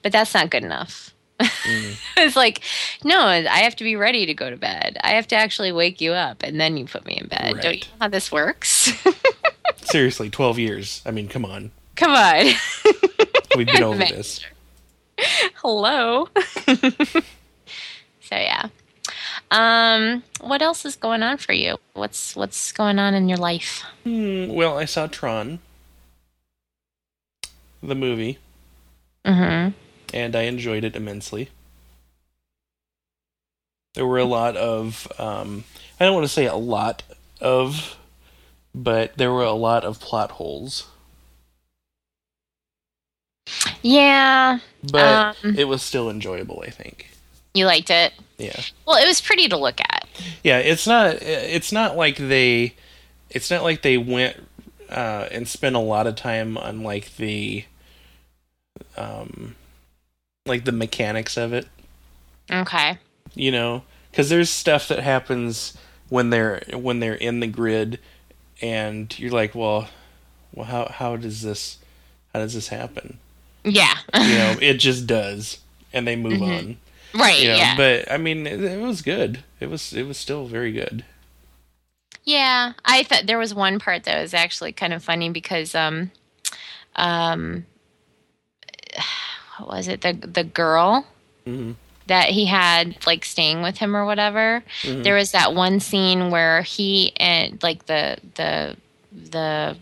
But 0.01 0.11
that's 0.11 0.33
not 0.33 0.49
good 0.49 0.63
enough. 0.63 1.13
Mm. 1.39 1.99
it's 2.17 2.35
like, 2.35 2.61
no, 3.03 3.19
I 3.19 3.59
have 3.59 3.75
to 3.77 3.83
be 3.83 3.95
ready 3.95 4.25
to 4.25 4.33
go 4.33 4.49
to 4.49 4.57
bed. 4.57 4.97
I 5.03 5.11
have 5.11 5.27
to 5.27 5.35
actually 5.35 5.71
wake 5.71 6.01
you 6.01 6.13
up 6.13 6.43
and 6.43 6.59
then 6.59 6.77
you 6.77 6.85
put 6.85 7.05
me 7.05 7.17
in 7.17 7.27
bed. 7.27 7.59
Don't 7.61 7.75
you 7.75 7.81
know 7.81 7.97
how 8.01 8.07
this 8.07 8.31
works? 8.31 8.91
Seriously, 9.77 10.29
12 10.29 10.59
years. 10.59 11.01
I 11.05 11.11
mean, 11.11 11.27
come 11.27 11.45
on. 11.45 11.71
Come 11.95 12.11
on. 12.11 12.45
We've 13.55 13.67
been 13.67 13.83
over 13.83 13.99
this. 13.99 14.41
Hello. 15.55 16.27
so 16.67 17.21
yeah. 18.31 18.67
Um, 19.51 20.23
what 20.41 20.61
else 20.61 20.85
is 20.85 20.95
going 20.95 21.23
on 21.23 21.37
for 21.37 21.53
you? 21.53 21.77
What's 21.93 22.35
what's 22.35 22.71
going 22.71 22.99
on 22.99 23.15
in 23.15 23.27
your 23.27 23.39
life? 23.39 23.83
Hmm, 24.03 24.47
well, 24.53 24.77
I 24.77 24.85
saw 24.85 25.07
Tron, 25.07 25.59
the 27.81 27.95
movie, 27.95 28.37
Mm-hmm. 29.25 29.77
And 30.13 30.35
I 30.35 30.43
enjoyed 30.43 30.83
it 30.83 30.95
immensely. 30.95 31.49
There 33.95 34.05
were 34.05 34.19
a 34.19 34.25
lot 34.25 34.55
of, 34.55 35.11
um, 35.17 35.63
I 35.99 36.05
don't 36.05 36.13
want 36.13 36.25
to 36.25 36.31
say 36.31 36.45
a 36.45 36.55
lot 36.55 37.03
of, 37.41 37.97
but 38.73 39.17
there 39.17 39.31
were 39.31 39.43
a 39.43 39.51
lot 39.53 39.83
of 39.83 39.99
plot 39.99 40.31
holes. 40.31 40.87
Yeah, 43.81 44.59
but 44.83 45.37
Um. 45.43 45.57
it 45.57 45.65
was 45.65 45.81
still 45.81 46.09
enjoyable. 46.09 46.63
I 46.65 46.69
think. 46.69 47.07
you 47.55 47.65
liked 47.65 47.89
it. 47.89 48.13
Yeah. 48.37 48.61
Well, 48.85 49.01
it 49.03 49.07
was 49.07 49.19
pretty 49.21 49.47
to 49.49 49.57
look 49.57 49.79
at. 49.81 50.07
Yeah, 50.43 50.59
it's 50.59 50.85
not. 50.85 51.15
It's 51.21 51.71
not 51.71 51.97
like 51.97 52.15
they. 52.17 52.75
It's 53.31 53.49
not 53.49 53.63
like 53.63 53.81
they 53.81 53.97
went 53.97 54.37
uh, 54.89 55.27
and 55.31 55.47
spent 55.47 55.75
a 55.75 55.79
lot 55.79 56.05
of 56.07 56.15
time 56.15 56.57
on 56.57 56.83
like 56.83 57.15
the, 57.17 57.65
um, 58.97 59.55
like 60.49 60.65
the 60.65 60.71
mechanics 60.71 61.37
of 61.37 61.53
it. 61.53 61.67
Okay. 62.51 62.97
You 63.35 63.51
know, 63.51 63.83
because 64.11 64.29
there's 64.29 64.49
stuff 64.49 64.87
that 64.87 64.99
happens 64.99 65.77
when 66.09 66.31
they're 66.31 66.63
when 66.73 66.99
they're 66.99 67.13
in 67.13 67.39
the 67.39 67.47
grid, 67.47 67.99
and 68.61 69.17
you're 69.19 69.31
like, 69.31 69.55
well, 69.55 69.87
well, 70.53 70.65
how 70.65 70.91
how 70.93 71.15
does 71.15 71.41
this 71.41 71.77
how 72.33 72.39
does 72.39 72.53
this 72.53 72.69
happen? 72.69 73.19
Yeah. 73.63 73.95
You 74.15 74.37
know, 74.37 74.55
it 74.61 74.75
just 74.75 75.07
does, 75.07 75.59
and 75.93 76.07
they 76.07 76.15
move 76.15 76.41
on. 76.41 76.77
right. 77.13 77.39
You 77.39 77.49
know, 77.49 77.55
yeah. 77.55 77.77
but 77.77 78.11
I 78.11 78.17
mean, 78.17 78.47
it, 78.47 78.61
it 78.63 78.81
was 78.81 79.01
good. 79.01 79.43
It 79.59 79.69
was 79.69 79.93
it 79.93 80.03
was 80.03 80.17
still 80.17 80.45
very 80.45 80.71
good. 80.71 81.05
Yeah, 82.23 82.73
I 82.85 83.03
thought 83.03 83.25
there 83.25 83.39
was 83.39 83.53
one 83.53 83.79
part 83.79 84.03
that 84.03 84.21
was 84.21 84.33
actually 84.33 84.71
kind 84.71 84.93
of 84.93 85.03
funny 85.03 85.29
because 85.29 85.73
um 85.73 86.11
um 86.95 87.65
what 89.59 89.69
was 89.69 89.87
it? 89.87 90.01
The 90.01 90.13
the 90.13 90.43
girl 90.43 91.05
hmm 91.45 91.71
that 92.07 92.29
he 92.29 92.45
had 92.45 92.97
like 93.05 93.23
staying 93.23 93.61
with 93.61 93.77
him 93.77 93.95
or 93.95 94.03
whatever. 94.03 94.63
Mhm. 94.81 95.03
there 95.03 95.13
was 95.13 95.31
that 95.31 95.53
one 95.53 95.79
scene 95.79 96.31
where 96.31 96.63
he 96.63 97.13
and 97.17 97.61
like 97.61 97.85
the 97.85 98.17
the 98.33 98.75
the 99.13 99.77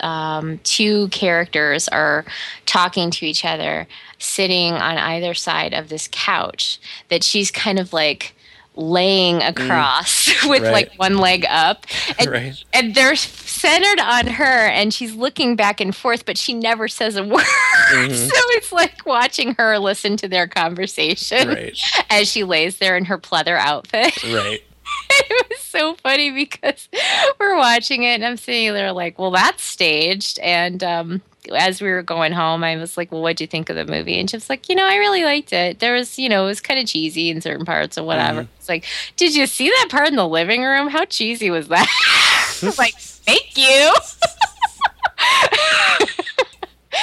um, 0.00 0.58
two 0.64 1.08
characters 1.08 1.88
are 1.88 2.26
talking 2.66 3.10
to 3.10 3.24
each 3.24 3.42
other 3.42 3.86
sitting 4.18 4.74
on 4.74 4.98
either 4.98 5.32
side 5.32 5.72
of 5.72 5.88
this 5.88 6.10
couch 6.12 6.78
that 7.08 7.24
she's 7.24 7.50
kind 7.50 7.78
of 7.78 7.94
like 7.94 8.34
laying 8.74 9.42
across 9.42 10.28
with 10.48 10.62
Right. 10.62 10.72
like 10.72 10.92
one 10.96 11.18
leg 11.18 11.44
up 11.48 11.86
and, 12.18 12.30
Right. 12.30 12.64
and 12.72 12.94
they're 12.94 13.16
centered 13.16 14.00
on 14.00 14.26
her 14.26 14.66
and 14.66 14.94
she's 14.94 15.14
looking 15.14 15.56
back 15.56 15.80
and 15.80 15.94
forth 15.94 16.24
but 16.24 16.38
she 16.38 16.54
never 16.54 16.88
says 16.88 17.16
a 17.16 17.22
word 17.24 17.44
Mhm. 17.92 18.10
so 18.16 18.32
it's 18.56 18.72
like 18.72 19.04
watching 19.04 19.54
her 19.58 19.78
listen 19.78 20.16
to 20.18 20.28
their 20.28 20.46
conversation 20.46 21.48
Right. 21.48 21.78
as 22.10 22.28
she 22.30 22.44
lays 22.44 22.78
there 22.78 22.96
in 22.96 23.04
her 23.06 23.18
pleather 23.18 23.58
outfit 23.58 24.22
Right. 24.24 24.62
it 25.10 25.46
was 25.50 25.60
so 25.60 25.94
funny 25.96 26.30
because 26.30 26.88
we're 27.38 27.56
watching 27.56 28.02
it 28.04 28.14
and 28.14 28.24
I'm 28.24 28.36
sitting 28.36 28.72
there 28.74 28.92
like, 28.92 29.18
well, 29.18 29.30
that's 29.30 29.62
staged. 29.62 30.38
And 30.40 30.82
um, 30.84 31.22
as 31.50 31.80
we 31.80 31.88
were 31.90 32.02
going 32.02 32.32
home, 32.32 32.62
I 32.62 32.76
was 32.76 32.96
like, 32.96 33.10
well, 33.10 33.22
what 33.22 33.36
do 33.36 33.44
you 33.44 33.48
think 33.48 33.68
of 33.68 33.76
the 33.76 33.84
movie? 33.84 34.18
And 34.18 34.30
she 34.30 34.36
was 34.36 34.48
like, 34.48 34.68
you 34.68 34.74
know, 34.74 34.86
I 34.86 34.96
really 34.96 35.24
liked 35.24 35.52
it. 35.52 35.80
There 35.80 35.94
was, 35.94 36.18
you 36.18 36.28
know, 36.28 36.44
it 36.44 36.48
was 36.48 36.60
kind 36.60 36.78
of 36.78 36.86
cheesy 36.86 37.30
in 37.30 37.40
certain 37.40 37.64
parts 37.64 37.98
or 37.98 38.04
whatever. 38.04 38.42
Mm-hmm. 38.42 38.52
It's 38.58 38.68
like, 38.68 38.84
did 39.16 39.34
you 39.34 39.46
see 39.46 39.68
that 39.68 39.88
part 39.90 40.08
in 40.08 40.16
the 40.16 40.28
living 40.28 40.62
room? 40.62 40.88
How 40.88 41.04
cheesy 41.04 41.50
was 41.50 41.68
that? 41.68 41.88
I 42.62 42.66
was 42.66 42.78
like, 42.78 42.94
thank 42.96 43.56
you. 43.56 43.92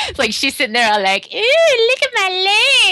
it's 0.08 0.20
like 0.20 0.32
she's 0.32 0.56
sitting 0.56 0.74
there 0.74 0.92
all 0.92 1.02
like, 1.02 1.28
ooh, 1.34 1.90
look 1.90 2.04
at 2.04 2.12
my 2.16 2.30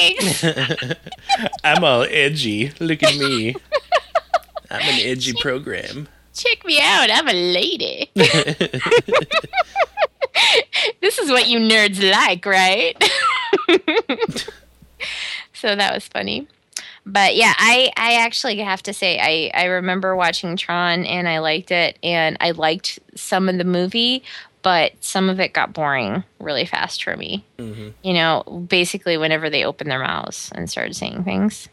legs. 0.09 0.95
I'm 1.63 1.83
all 1.83 2.03
edgy. 2.03 2.71
Look 2.79 3.03
at 3.03 3.15
me. 3.17 3.55
I'm 4.69 4.81
an 4.81 4.99
edgy 5.01 5.33
program. 5.39 6.09
Check 6.33 6.65
me 6.65 6.79
out. 6.79 7.09
I'm 7.11 7.27
a 7.27 7.33
lady. 7.33 8.11
this 11.01 11.19
is 11.19 11.29
what 11.29 11.47
you 11.47 11.59
nerds 11.59 12.01
like, 12.11 12.45
right? 12.45 12.95
so 15.53 15.75
that 15.75 15.93
was 15.93 16.07
funny. 16.07 16.47
But 17.05 17.35
yeah, 17.35 17.53
I, 17.57 17.91
I 17.95 18.15
actually 18.15 18.57
have 18.59 18.83
to 18.83 18.93
say 18.93 19.19
I, 19.19 19.51
I 19.57 19.65
remember 19.65 20.15
watching 20.15 20.57
Tron 20.57 21.05
and 21.05 21.27
I 21.27 21.39
liked 21.39 21.71
it 21.71 21.97
and 22.03 22.37
I 22.41 22.51
liked 22.51 22.99
some 23.15 23.47
of 23.47 23.57
the 23.57 23.63
movie, 23.63 24.23
but 24.61 24.91
some 24.99 25.29
of 25.29 25.39
it 25.39 25.53
got 25.53 25.73
boring 25.73 26.23
really 26.39 26.65
fast 26.65 27.03
for 27.03 27.15
me. 27.15 27.45
hmm 27.57 27.89
You 28.03 28.13
know, 28.13 28.43
basically 28.67 29.17
whenever 29.17 29.49
they 29.49 29.63
opened 29.63 29.89
their 29.89 29.99
mouths 29.99 30.51
and 30.53 30.69
started 30.69 30.95
saying 30.95 31.23
things, 31.23 31.69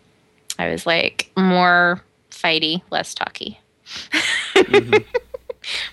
I 0.58 0.68
was 0.68 0.86
like 0.86 1.30
more 1.36 2.00
fighty, 2.30 2.82
less 2.90 3.14
talky. 3.14 3.58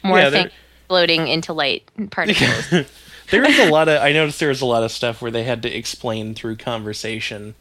More 0.04 0.20
Yeah, 0.20 0.30
things 0.30 0.52
floating 0.92 1.28
into 1.28 1.54
light 1.54 1.90
particles. 2.12 2.70
there 3.30 3.44
was 3.44 3.58
a 3.58 3.64
lot 3.66 3.88
of. 3.90 4.02
I 4.02 4.12
noticed 4.12 4.40
there 4.40 4.50
was 4.50 4.62
a 4.62 4.66
lot 4.66 4.84
of 4.84 4.92
stuff 4.92 5.22
where 5.22 5.32
they 5.32 5.44
had 5.44 5.62
to 5.64 5.70
explain 5.76 6.36
through 6.36 6.58
conversation. 6.58 7.56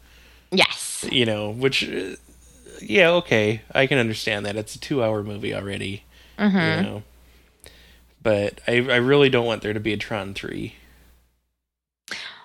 yes. 0.51 1.09
You 1.09 1.25
know, 1.25 1.49
which, 1.51 1.83
uh, 1.89 2.15
yeah, 2.81 3.09
okay, 3.11 3.61
I 3.73 3.87
can 3.87 3.97
understand 3.97 4.45
that. 4.45 4.55
It's 4.55 4.75
a 4.75 4.79
two-hour 4.79 5.23
movie 5.23 5.53
already. 5.53 6.03
hmm 6.37 6.57
You 6.57 6.81
know, 6.81 7.03
but 8.21 8.61
I 8.67 8.73
I 8.77 8.95
really 8.97 9.29
don't 9.29 9.45
want 9.45 9.61
there 9.61 9.73
to 9.73 9.79
be 9.79 9.93
a 9.93 9.97
Tron 9.97 10.33
three. 10.33 10.75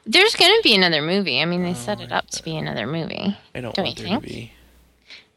There's 0.06 0.34
going 0.36 0.52
to 0.56 0.62
be 0.62 0.74
another 0.74 1.02
movie. 1.02 1.40
I 1.40 1.44
mean, 1.44 1.62
they 1.62 1.74
set 1.74 2.00
Oh, 2.00 2.04
it 2.04 2.12
up 2.12 2.30
to 2.30 2.42
be 2.42 2.56
another 2.56 2.86
movie. 2.86 3.36
I 3.54 3.60
don't, 3.60 3.74
Don't 3.74 3.84
want 3.84 3.96
there 3.96 4.06
think? 4.06 4.22
to 4.22 4.28
be. 4.28 4.52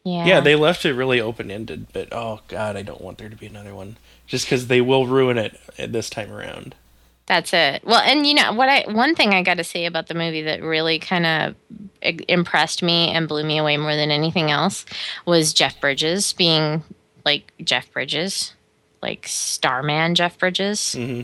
Yeah. 0.03 0.25
Yeah, 0.25 0.39
they 0.41 0.55
left 0.55 0.85
it 0.85 0.93
really 0.93 1.19
open 1.21 1.51
ended, 1.51 1.87
but 1.93 2.09
oh 2.13 2.41
god, 2.47 2.75
I 2.75 2.81
don't 2.83 3.01
want 3.01 3.17
there 3.17 3.29
to 3.29 3.35
be 3.35 3.45
another 3.47 3.73
one. 3.75 3.97
Just 4.29 4.45
because 4.45 4.67
they 4.67 4.79
will 4.79 5.05
ruin 5.07 5.37
it 5.37 5.59
this 5.77 6.09
time 6.09 6.31
around. 6.31 6.75
That's 7.25 7.51
it. 7.53 7.83
Well, 7.83 7.99
and 7.99 8.25
you 8.25 8.33
know 8.35 8.53
what 8.53 8.69
I 8.69 8.85
one 8.91 9.13
thing 9.15 9.33
I 9.33 9.43
got 9.43 9.57
to 9.57 9.63
say 9.63 9.85
about 9.85 10.07
the 10.07 10.13
movie 10.15 10.43
that 10.43 10.63
really 10.63 10.97
kind 10.99 11.25
of 11.25 11.55
impressed 12.27 12.81
me 12.81 13.09
and 13.09 13.27
blew 13.27 13.43
me 13.43 13.57
away 13.57 13.77
more 13.77 13.95
than 13.95 14.09
anything 14.09 14.49
else 14.49 14.85
was 15.25 15.53
Jeff 15.53 15.79
Bridges 15.81 16.33
being 16.33 16.83
like 17.25 17.51
Jeff 17.63 17.91
Bridges, 17.91 18.53
like 19.01 19.27
Starman 19.27 20.15
Jeff 20.15 20.37
Bridges. 20.39 20.93
hmm 20.93 21.21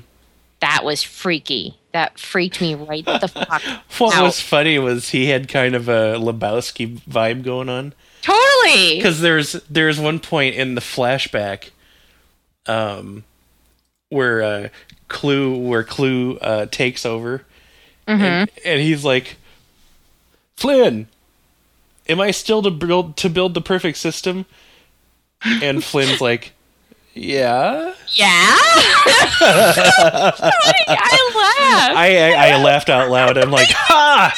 That 0.60 0.84
was 0.84 1.01
freaky. 1.01 1.78
That 1.91 2.20
freaked 2.20 2.60
me 2.62 2.76
right 2.76 3.06
the 3.06 3.28
fuck. 3.49 3.62
What 3.99 4.16
out. 4.16 4.24
was 4.24 4.39
funny 4.41 4.78
was 4.78 5.10
he 5.10 5.28
had 5.30 5.47
kind 5.47 5.74
of 5.76 5.88
a 5.88 6.18
Lebowski 6.20 6.99
vibe 7.01 7.43
going 7.43 7.70
on 7.70 7.93
Totally. 8.22 8.97
because 8.97 9.22
there's 9.22 9.53
there's 9.70 9.99
one 9.99 10.20
point 10.20 10.56
in 10.56 10.76
the 10.76 10.82
flashback, 10.82 11.70
um, 12.68 13.24
where 14.09 14.41
uh, 14.41 14.70
CLU 15.07 15.57
where 15.57 15.84
CLU 15.84 16.38
uh, 16.41 16.66
takes 16.68 17.05
over, 17.05 17.43
and, 18.22 18.49
and 18.63 18.82
he's 18.82 19.03
like, 19.03 19.38
Flynn, 20.55 21.07
am 22.07 22.20
I 22.22 22.32
still 22.32 22.61
to 22.61 22.72
build 22.72 23.18
to 23.18 23.30
build 23.30 23.53
the 23.53 23.61
perfect 23.61 23.97
system? 23.97 24.45
And 25.61 25.84
Flynn's 25.84 26.22
like, 26.22 26.53
yeah. 27.13 27.93
Yeah. 28.09 28.55
I 30.88 31.32
laughed. 31.36 31.97
I, 31.97 32.34
I 32.34 32.49
I 32.49 32.63
laughed 32.63 32.89
out 32.89 33.09
loud. 33.09 33.38
I'm 33.38 33.51
like, 33.51 33.70
ha! 33.70 34.34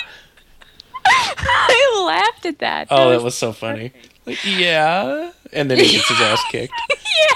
I 1.05 2.03
laughed 2.05 2.45
at 2.45 2.59
that. 2.59 2.87
Oh, 2.91 3.09
that 3.09 3.21
was 3.23 3.35
so 3.35 3.53
funny. 3.53 3.91
Like, 4.25 4.43
yeah. 4.45 5.31
And 5.53 5.71
then 5.71 5.77
he 5.79 5.91
gets 5.93 6.07
his 6.09 6.19
ass 6.21 6.43
kicked. 6.51 6.73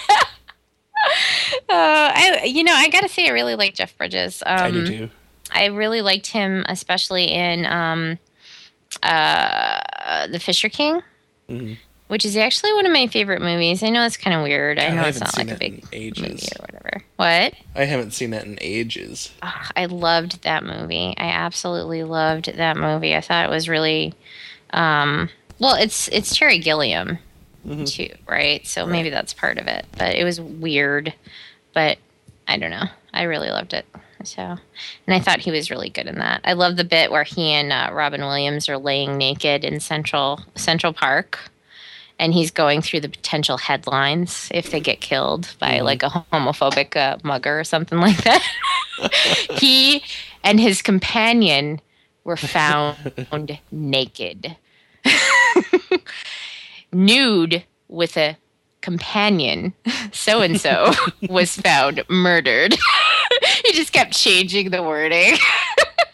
Uh, 0.09 0.25
I, 1.69 2.43
you 2.45 2.63
know, 2.63 2.73
I 2.73 2.89
gotta 2.89 3.09
say, 3.09 3.27
I 3.27 3.31
really 3.31 3.55
like 3.55 3.73
Jeff 3.75 3.97
Bridges. 3.97 4.41
Um, 4.45 4.59
I 4.59 4.71
do 4.71 4.85
too. 4.87 5.09
I 5.51 5.65
really 5.65 6.01
liked 6.01 6.27
him, 6.27 6.65
especially 6.69 7.25
in 7.25 7.65
um, 7.65 8.19
uh, 9.03 10.27
The 10.27 10.39
Fisher 10.39 10.69
King, 10.69 11.01
Mhm. 11.49 11.77
which 12.07 12.23
is 12.25 12.37
actually 12.37 12.73
one 12.73 12.85
of 12.85 12.91
my 12.93 13.07
favorite 13.07 13.41
movies. 13.41 13.83
I 13.83 13.89
know 13.89 14.05
it's 14.05 14.17
kind 14.17 14.35
of 14.35 14.43
weird. 14.43 14.79
I 14.79 14.89
know 14.89 15.01
I 15.03 15.07
it's 15.09 15.19
haven't 15.19 15.37
like 15.37 15.55
a 15.55 15.59
big 15.59 15.85
ages. 15.91 16.21
movie 16.21 16.47
or 16.57 16.61
whatever. 16.61 17.03
What? 17.17 17.53
I 17.75 17.85
haven't 17.85 18.11
seen 18.11 18.31
that 18.31 18.45
in 18.45 18.57
ages. 18.61 19.31
Ugh, 19.41 19.71
I 19.75 19.85
loved 19.85 20.43
that 20.43 20.63
movie. 20.63 21.13
I 21.17 21.25
absolutely 21.29 22.03
loved 22.03 22.45
that 22.55 22.77
movie. 22.77 23.15
I 23.15 23.21
thought 23.21 23.45
it 23.45 23.49
was 23.51 23.67
really, 23.67 24.13
um, 24.71 25.29
well, 25.59 25.75
it's 25.75 26.07
it's 26.09 26.35
Terry 26.35 26.59
Gilliam 26.59 27.19
Mhm. 27.67 27.87
too, 27.91 28.09
right? 28.27 28.65
So 28.65 28.85
maybe 28.85 29.09
that's 29.09 29.33
part 29.33 29.57
of 29.57 29.67
it. 29.67 29.85
But 29.97 30.15
it 30.15 30.23
was 30.23 30.39
weird. 30.41 31.13
But 31.73 31.97
I 32.47 32.57
don't 32.57 32.71
know. 32.71 32.85
I 33.13 33.23
really 33.23 33.49
loved 33.49 33.73
it. 33.73 33.85
So, 34.23 34.41
and 34.41 34.59
I 35.07 35.19
thought 35.19 35.39
he 35.39 35.51
was 35.51 35.71
really 35.71 35.89
good 35.89 36.05
in 36.07 36.19
that. 36.19 36.41
I 36.43 36.53
love 36.53 36.75
the 36.77 36.83
bit 36.83 37.09
where 37.11 37.23
he 37.23 37.51
and 37.53 37.71
uh, 37.73 37.89
Robin 37.91 38.21
Williams 38.21 38.69
are 38.69 38.77
laying 38.77 39.17
naked 39.17 39.63
in 39.63 39.79
Central 39.79 40.41
Central 40.55 40.93
Park, 40.93 41.39
and 42.19 42.31
he's 42.33 42.51
going 42.51 42.81
through 42.83 42.99
the 43.01 43.09
potential 43.09 43.57
headlines 43.57 44.47
if 44.53 44.69
they 44.69 44.79
get 44.79 45.01
killed 45.01 45.55
by 45.59 45.79
Mhm. 45.79 45.83
like 45.83 46.03
a 46.03 46.09
homophobic 46.31 46.95
uh, 46.95 47.17
mugger 47.23 47.59
or 47.59 47.63
something 47.63 47.97
like 48.07 48.17
that. 48.23 48.43
he 49.57 50.03
and 50.43 50.59
his 50.59 50.81
companion 50.83 51.81
were 52.23 52.37
found 52.37 53.57
naked, 53.71 54.55
nude 56.91 57.63
with 57.87 58.17
a 58.17 58.37
companion. 58.81 59.73
So 60.11 60.41
and 60.41 60.59
so 60.59 60.91
was 61.29 61.55
found 61.55 62.03
murdered. 62.09 62.75
he 63.65 63.73
just 63.73 63.93
kept 63.93 64.13
changing 64.13 64.71
the 64.71 64.83
wording. 64.83 65.37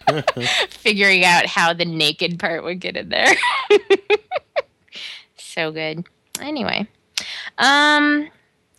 figuring 0.69 1.25
out 1.25 1.45
how 1.45 1.73
the 1.73 1.86
naked 1.86 2.39
part 2.39 2.63
would 2.63 2.80
get 2.80 2.95
in 2.95 3.09
there. 3.09 3.36
so 5.38 5.71
good. 5.71 6.05
Anyway, 6.39 6.88
um, 7.57 8.30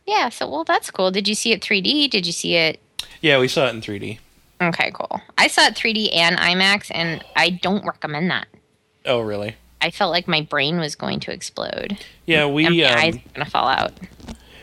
yeah. 0.06 0.28
So 0.28 0.48
well, 0.48 0.64
that's 0.64 0.90
cool. 0.90 1.10
Did 1.10 1.28
you 1.28 1.34
see 1.34 1.52
it 1.52 1.60
3D? 1.60 2.10
Did 2.10 2.26
you 2.26 2.32
see 2.32 2.54
it? 2.56 2.80
Yeah, 3.20 3.38
we 3.38 3.48
saw 3.48 3.66
it 3.66 3.74
in 3.74 3.80
3D. 3.80 4.18
Okay, 4.60 4.90
cool. 4.92 5.20
I 5.36 5.48
saw 5.48 5.66
it 5.66 5.74
3D 5.74 6.14
and 6.14 6.36
IMAX, 6.36 6.90
and 6.92 7.24
I 7.36 7.50
don't 7.50 7.84
recommend 7.84 8.30
that. 8.30 8.46
Oh, 9.04 9.20
really? 9.20 9.56
I 9.80 9.90
felt 9.90 10.10
like 10.10 10.26
my 10.26 10.42
brain 10.42 10.78
was 10.78 10.94
going 10.94 11.20
to 11.20 11.32
explode. 11.32 11.98
Yeah, 12.26 12.44
and 12.44 12.54
we 12.54 12.64
my 12.64 12.90
um, 12.90 12.98
eyes 12.98 13.14
were 13.14 13.20
gonna 13.34 13.50
fall 13.50 13.68
out. 13.68 13.92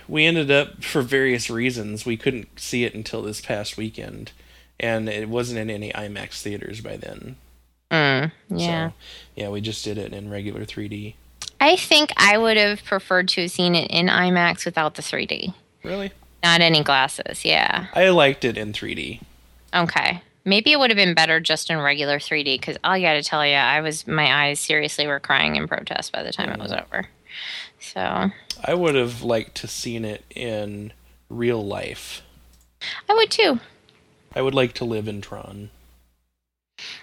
we 0.08 0.26
ended 0.26 0.52
up 0.52 0.84
for 0.84 1.02
various 1.02 1.50
reasons 1.50 2.06
we 2.06 2.18
couldn't 2.18 2.60
see 2.60 2.84
it 2.84 2.94
until 2.94 3.22
this 3.22 3.42
past 3.42 3.78
weekend, 3.78 4.32
and 4.80 5.10
it 5.10 5.30
wasn't 5.30 5.60
in 5.60 5.70
any 5.70 5.92
IMAX 5.92 6.42
theaters 6.42 6.82
by 6.82 6.98
then. 6.98 7.38
Mm, 7.92 8.32
yeah. 8.50 8.90
So, 8.90 8.94
yeah, 9.36 9.50
we 9.50 9.62
just 9.62 9.84
did 9.84 9.98
it 9.98 10.14
in 10.14 10.30
regular 10.30 10.66
3D. 10.66 11.16
I 11.62 11.76
think 11.78 12.12
I 12.18 12.38
would 12.38 12.58
have 12.58 12.84
preferred 12.84 13.30
to 13.30 13.42
have 13.42 13.52
seen 13.52 13.76
it 13.76 13.90
in 13.90 14.08
IMAX 14.08 14.66
without 14.66 14.96
the 14.96 15.02
3D. 15.02 15.54
Really? 15.84 16.12
Not 16.44 16.62
any 16.62 16.84
glasses, 16.84 17.46
yeah. 17.46 17.88
I 17.94 18.10
liked 18.10 18.44
it 18.44 18.58
in 18.58 18.74
3D. 18.74 19.22
Okay. 19.74 20.22
Maybe 20.46 20.72
it 20.72 20.80
would 20.80 20.92
have 20.92 20.98
been 20.98 21.16
better 21.16 21.40
just 21.40 21.70
in 21.70 21.80
regular 21.80 22.20
3D 22.20 22.60
because 22.60 22.78
I 22.84 23.02
got 23.02 23.14
to 23.14 23.24
tell 23.24 23.46
you, 23.46 23.56
I 23.56 23.82
was 23.82 24.06
my 24.06 24.46
eyes 24.46 24.60
seriously 24.60 25.08
were 25.08 25.20
crying 25.20 25.56
in 25.56 25.68
protest 25.68 26.12
by 26.12 26.24
the 26.24 26.32
time 26.32 26.50
it 26.50 26.60
was 26.60 26.72
over. 26.72 27.08
So 27.80 28.32
I 28.64 28.74
would 28.74 28.96
have 28.96 29.24
liked 29.24 29.56
to 29.58 29.68
seen 29.68 30.06
it 30.06 30.24
in 30.30 30.94
real 31.30 31.66
life. 31.66 32.22
I 33.10 33.14
would 33.14 33.32
too. 33.32 33.60
I 34.36 34.42
would 34.42 34.54
like 34.54 34.74
to 34.74 34.86
live 34.86 35.08
in 35.08 35.22
Tron. 35.22 35.70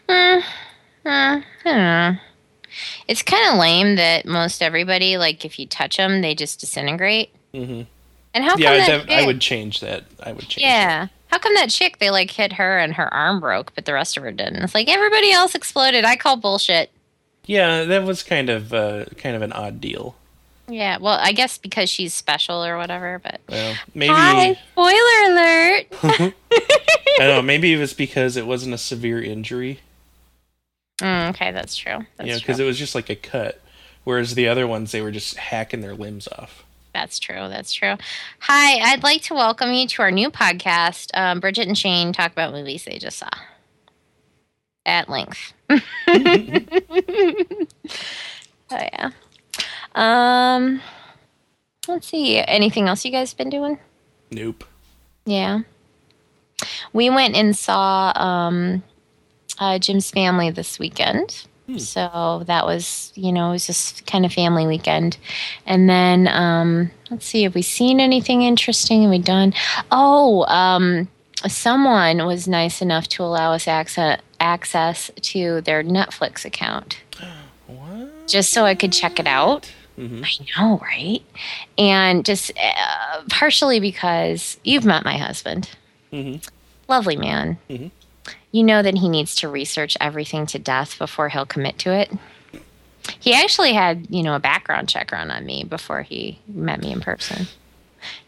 Hmm. 0.09 0.39
Hmm. 1.03 1.09
I 1.09 1.45
don't 1.65 1.77
know. 1.77 2.17
It's 3.09 3.23
kind 3.23 3.53
of 3.53 3.59
lame 3.59 3.97
that 3.97 4.27
most 4.27 4.63
everybody, 4.63 5.17
like, 5.17 5.45
if 5.45 5.59
you 5.59 5.67
touch 5.67 5.97
them, 5.97 6.21
they 6.21 6.35
just 6.35 6.61
disintegrate. 6.61 7.31
Mm-hmm. 7.53 7.83
And 8.35 8.45
how 8.45 8.57
Yeah, 8.57 8.73
I, 8.73 8.87
that? 8.87 9.11
I 9.11 9.27
would 9.27 9.41
change 9.41 9.81
that. 9.81 10.05
I 10.21 10.33
would 10.33 10.49
change. 10.49 10.63
Yeah. 10.63 11.09
How 11.33 11.39
come 11.39 11.55
that 11.55 11.71
chick 11.71 11.99
they 11.99 12.11
like 12.11 12.31
hit 12.31 12.53
her 12.53 12.79
and 12.79 12.93
her 12.93 13.13
arm 13.13 13.41
broke, 13.41 13.75
but 13.75 13.87
the 13.87 13.95
rest 13.95 14.19
of 14.19 14.23
her 14.23 14.31
didn't? 14.31 14.57
It's 14.57 14.75
like 14.75 14.91
everybody 14.91 15.33
else 15.33 15.55
exploded. 15.55 16.05
I 16.05 16.15
call 16.15 16.37
bullshit. 16.37 16.91
Yeah, 17.47 17.85
that 17.85 18.05
was 18.05 18.23
kind 18.23 18.51
of 18.51 18.75
uh, 18.75 19.07
kind 19.17 19.35
of 19.35 19.41
an 19.41 19.51
odd 19.55 19.81
deal. 19.81 20.15
Yeah. 20.69 20.99
Well, 20.99 21.19
I 21.19 21.33
guess 21.33 21.57
because 21.57 21.89
she's 21.89 22.13
special 22.13 22.63
or 22.63 22.77
whatever. 22.77 23.19
But 23.23 23.41
Well, 23.49 23.75
maybe 23.95 24.13
hi, 24.13 24.59
spoiler 24.73 25.33
alert. 25.33 25.87
I 26.53 27.19
don't 27.19 27.29
know. 27.29 27.43
Maybe 27.43 27.73
it 27.73 27.79
was 27.79 27.95
because 27.95 28.37
it 28.37 28.47
wasn't 28.47 28.75
a 28.75 28.79
severe 28.79 29.23
injury. 29.23 29.81
Mm, 31.01 31.31
okay, 31.31 31.51
that's 31.51 31.77
true. 31.77 32.05
That's 32.19 32.27
you 32.27 32.35
know, 32.35 32.39
true. 32.41 32.41
because 32.41 32.61
it 32.61 32.65
was 32.65 32.79
just 32.79 32.95
like 32.95 33.09
a 33.09 33.17
cut, 33.17 33.59
whereas 34.05 34.35
the 34.35 34.49
other 34.49 34.67
ones 34.67 34.93
they 34.93 35.01
were 35.01 35.11
just 35.11 35.39
hacking 35.39 35.81
their 35.81 35.95
limbs 35.95 36.29
off. 36.29 36.63
That's 36.93 37.19
true. 37.19 37.49
That's 37.49 37.73
true. 37.73 37.97
Hi, 38.41 38.93
I'd 38.93 39.03
like 39.03 39.23
to 39.23 39.35
welcome 39.35 39.73
you 39.73 39.87
to 39.89 40.03
our 40.03 40.11
new 40.11 40.31
podcast. 40.31 41.11
Um, 41.15 41.41
Bridget 41.41 41.67
and 41.67 41.77
Shane 41.77 42.13
talk 42.13 42.33
about 42.33 42.53
movies 42.53 42.85
they 42.85 42.99
just 42.99 43.19
saw 43.19 43.31
at 44.85 45.09
length. 45.09 45.53
oh 45.71 45.77
yeah. 48.71 49.11
Um, 49.95 50.81
let's 51.89 52.09
see. 52.09 52.39
Anything 52.39 52.89
else 52.89 53.05
you 53.05 53.11
guys 53.11 53.35
been 53.35 53.51
doing? 53.51 53.79
Nope. 54.31 54.65
Yeah. 55.25 55.61
We 56.93 57.11
went 57.11 57.35
and 57.35 57.57
saw 57.57 58.13
um, 58.15 58.83
uh, 59.59 59.79
Jim's 59.79 60.11
family 60.11 60.51
this 60.51 60.79
weekend. 60.79 61.47
Hmm. 61.73 61.79
So 61.79 62.43
that 62.47 62.67
was, 62.67 63.13
you 63.15 63.33
know, 63.33 63.49
it 63.49 63.53
was 63.53 63.67
just 63.67 64.07
kind 64.07 64.27
of 64.27 64.33
family 64.33 64.67
weekend. 64.67 65.17
And 65.67 65.89
then 65.89 66.29
um, 66.29 66.91
let's 67.11 67.25
see, 67.27 67.45
have 67.45 67.55
we 67.55 67.63
seen 67.63 67.99
anything 67.99 68.43
interesting? 68.43 69.03
Have 69.03 69.11
we 69.11 69.19
done? 69.19 69.55
Oh, 69.91 70.45
um, 70.47 71.09
someone 71.49 72.27
was 72.27 72.47
nice 72.47 72.83
enough 72.83 73.09
to 73.09 73.23
allow 73.23 73.53
us 73.53 73.67
access 73.67 74.21
access 74.39 75.11
to 75.23 75.61
their 75.63 75.85
Netflix 75.85 76.45
account 76.45 76.99
What? 77.69 78.27
just 78.27 78.53
so 78.53 78.65
I 78.65 78.75
could 78.75 78.93
check 78.93 79.19
it 79.21 79.27
out. 79.27 79.71
hmm 79.97 80.23
I 80.25 80.61
know, 80.61 80.79
right? 80.79 81.23
And 81.79 82.25
just 82.25 82.51
uh, 82.59 83.23
partially 83.31 83.79
because 83.81 84.59
you've 84.65 84.85
met 84.85 85.05
my 85.05 85.17
husband. 85.17 85.71
hmm 86.11 86.37
Lovely 86.89 87.17
man. 87.17 87.57
Mhm. 87.71 87.91
You 88.53 88.63
know 88.63 88.83
that 88.83 88.99
he 88.99 89.09
needs 89.09 89.35
to 89.37 89.49
research 89.49 89.97
everything 90.01 90.47
to 90.47 90.59
death 90.59 90.99
before 90.99 91.29
he'll 91.29 91.47
commit 91.47 91.79
to 91.81 91.93
it. 91.93 92.13
He 93.19 93.35
actually 93.35 93.73
had, 93.73 94.07
you 94.11 94.23
know, 94.23 94.35
a 94.37 94.41
background 94.41 94.89
check 94.89 95.11
run 95.11 95.31
on 95.31 95.45
me 95.45 95.65
before 95.65 96.03
he 96.03 96.39
met 96.47 96.81
me 96.81 96.93
in 96.93 97.01
person. 97.01 97.47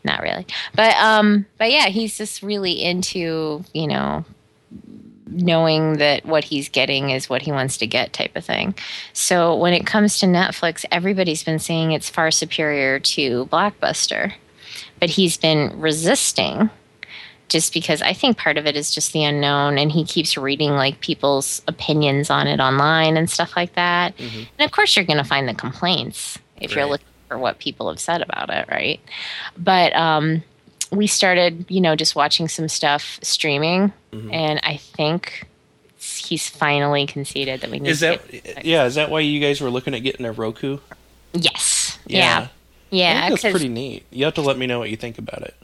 Not 0.03 0.23
really. 0.23 0.47
But 0.75 0.97
um 0.97 1.47
but 1.59 1.71
yeah, 1.71 1.87
he's 1.87 2.17
just 2.17 2.43
really 2.43 2.83
into, 2.83 3.65
you 3.73 3.87
know, 3.87 4.25
knowing 5.27 5.95
that 5.95 6.25
what 6.25 6.45
he's 6.45 6.69
getting 6.69 7.11
is 7.11 7.29
what 7.29 7.43
he 7.43 7.53
wants 7.53 7.77
to 7.79 7.87
get 7.87 8.13
type 8.13 8.37
of 8.37 8.45
thing. 8.45 8.75
So 9.13 9.57
when 9.57 9.75
it 9.75 9.87
comes 9.87 10.19
to 10.21 10.27
Netflix, 10.27 10.85
everybody's 10.91 11.43
been 11.43 11.59
saying 11.59 11.93
it's 11.93 12.09
far 12.09 12.31
superior 12.31 12.99
to 13.01 13.47
Blockbuster. 13.47 14.33
But 15.01 15.11
he's 15.11 15.37
been 15.37 15.81
resisting 15.81 16.71
just 17.49 17.73
because 17.73 18.03
I 18.03 18.13
think 18.13 18.37
part 18.39 18.57
of 18.59 18.67
it 18.67 18.77
is 18.77 18.93
just 18.95 19.13
the 19.13 19.23
unknown 19.25 19.79
and 19.79 19.93
he 19.93 20.05
keeps 20.05 20.37
reading 20.37 20.73
like 20.73 21.01
people's 21.01 21.63
opinions 21.69 22.31
on 22.31 22.47
it 22.47 22.59
online 22.61 23.17
and 23.17 23.29
stuff 23.31 23.55
like 23.57 23.75
that. 23.75 24.17
Mhm. 24.17 24.47
And 24.59 24.65
of 24.65 24.73
course 24.73 24.97
you're 24.97 25.05
going 25.05 25.19
to 25.19 25.25
find 25.25 25.49
the 25.49 25.55
complaints 25.55 26.39
if 26.61 26.75
you're 26.75 26.87
looking 26.87 27.07
for 27.29 27.39
what 27.39 27.59
people 27.59 27.89
have 27.89 28.01
said 28.01 28.23
about 28.23 28.51
it, 28.51 28.67
right? 28.71 29.01
But 29.57 29.95
um 29.95 30.43
we 30.91 31.07
started, 31.07 31.65
you 31.69 31.81
know, 31.81 31.97
just 31.97 32.15
watching 32.15 32.47
some 32.49 32.69
stuff 32.69 33.19
streaming 33.23 33.93
Mhm. 34.13 34.33
and 34.33 34.61
I 34.63 34.77
think 34.79 35.47
he's 35.99 36.49
finally 36.49 37.07
conceded 37.07 37.61
that 37.63 37.71
we 37.71 37.79
need 37.81 37.89
Is 37.91 38.01
to 38.01 38.07
that 38.07 38.31
get- 38.31 38.65
yeah? 38.65 38.85
Is 38.85 38.95
that 38.97 39.11
why 39.11 39.21
you 39.21 39.41
guys 39.41 39.61
were 39.61 39.71
looking 39.71 39.95
at 39.95 40.03
getting 40.03 40.25
a 40.27 40.33
Roku? 40.33 40.79
Yes. 41.33 41.99
Yeah. 42.07 42.49
Yeah, 42.91 43.23
I 43.25 43.29
think 43.29 43.41
that's 43.41 43.53
pretty 43.53 43.69
neat. 43.69 44.05
You 44.11 44.25
have 44.27 44.35
to 44.35 44.41
let 44.43 44.57
me 44.57 44.67
know 44.67 44.79
what 44.79 44.89
you 44.91 44.97
think 44.97 45.19
about 45.19 45.43
it. 45.43 45.55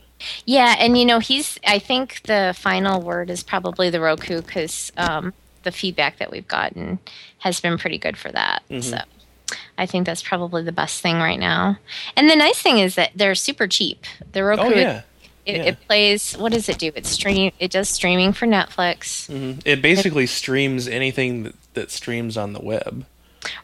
Yeah, 0.45 0.77
and 0.79 0.97
you 0.99 1.05
know, 1.05 1.18
he's. 1.18 1.59
I 1.66 1.79
think 1.79 2.23
the 2.25 2.55
final 2.57 3.01
word 3.01 3.31
is 3.31 3.43
probably 3.43 3.91
the 3.91 4.01
Roku 4.01 4.43
because 4.43 4.93
um, 4.97 5.33
the 5.62 5.73
feedback 5.73 6.18
that 6.18 6.31
we've 6.31 6.49
gotten 6.49 6.99
has 7.39 7.61
been 7.61 7.79
pretty 7.79 7.99
good 7.99 8.16
for 8.16 8.31
that. 8.33 8.62
Mhm. 8.71 8.83
So 8.83 8.99
I 9.79 9.87
think 9.87 10.07
that's 10.07 10.23
probably 10.23 10.62
the 10.62 10.73
best 10.73 11.01
thing 11.03 11.16
right 11.16 11.39
now. 11.39 11.79
And 12.16 12.29
the 12.31 12.37
nice 12.37 12.61
thing 12.61 12.79
is 12.79 12.95
that 12.95 13.12
they're 13.14 13.35
super 13.35 13.66
cheap. 13.66 14.05
The 14.33 14.45
Roku, 14.45 14.62
Oh 14.62 14.68
yeah. 14.71 15.03
it, 15.47 15.57
yeah. 15.57 15.62
it 15.64 15.81
plays. 15.87 16.35
What 16.35 16.53
does 16.53 16.68
it 16.68 16.79
do? 16.79 16.93
It 16.95 17.07
stream. 17.07 17.53
It 17.59 17.71
does 17.71 17.89
streaming 17.89 18.33
for 18.33 18.47
Netflix, 18.47 19.27
hmm 19.27 19.59
It 19.64 19.81
basically 19.83 20.27
streams 20.27 20.87
anything 20.87 21.45
that, 21.45 21.55
that 21.75 21.91
streams 21.91 22.37
on 22.37 22.53
the 22.53 22.61
web. 22.61 23.07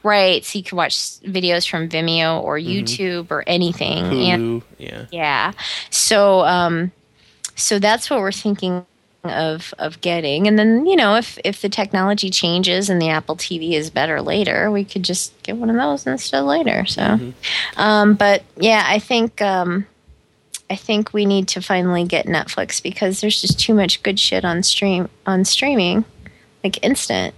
Right? 0.02 0.44
So 0.44 0.58
you 0.58 0.64
can 0.64 0.76
watch 0.76 0.94
videos 1.20 1.68
from 1.68 1.88
Vimeo 1.88 2.42
or 2.42 2.58
YouTube 2.58 3.30
or 3.30 3.44
anything. 3.46 4.04
And 4.30 4.62
Yeah. 4.78 5.06
Yeah. 5.10 5.52
So 5.90 6.40
um 6.40 6.92
so 7.54 7.78
that's 7.78 8.10
what 8.10 8.20
we're 8.20 8.32
thinking 8.32 8.84
of 9.24 9.74
of 9.78 10.00
getting. 10.00 10.46
And 10.46 10.58
then, 10.58 10.86
you 10.86 10.94
know, 10.96 11.16
if 11.16 11.38
if 11.44 11.60
the 11.60 11.68
technology 11.68 12.30
changes 12.30 12.88
and 12.88 13.02
the 13.02 13.08
Apple 13.08 13.36
TV 13.36 13.72
is 13.72 13.90
better 13.90 14.22
later, 14.22 14.70
we 14.70 14.84
could 14.84 15.02
just 15.02 15.32
get 15.42 15.56
one 15.56 15.68
of 15.70 15.76
those 15.76 16.06
instead 16.06 16.42
later. 16.42 16.86
So 16.86 17.02
Mhm. 17.02 17.32
um 17.76 18.14
but 18.14 18.42
yeah, 18.56 18.84
I 18.86 18.98
think 18.98 19.42
um 19.42 19.86
I 20.68 20.74
think 20.76 21.12
we 21.12 21.26
need 21.26 21.46
to 21.48 21.60
finally 21.60 22.04
get 22.04 22.26
Netflix 22.26 22.82
because 22.82 23.20
there's 23.20 23.40
just 23.40 23.58
too 23.60 23.72
much 23.74 24.02
good 24.02 24.18
shit 24.18 24.44
on 24.44 24.62
stream 24.62 25.08
on 25.26 25.44
streaming 25.44 26.04
like 26.64 26.82
instant. 26.84 27.34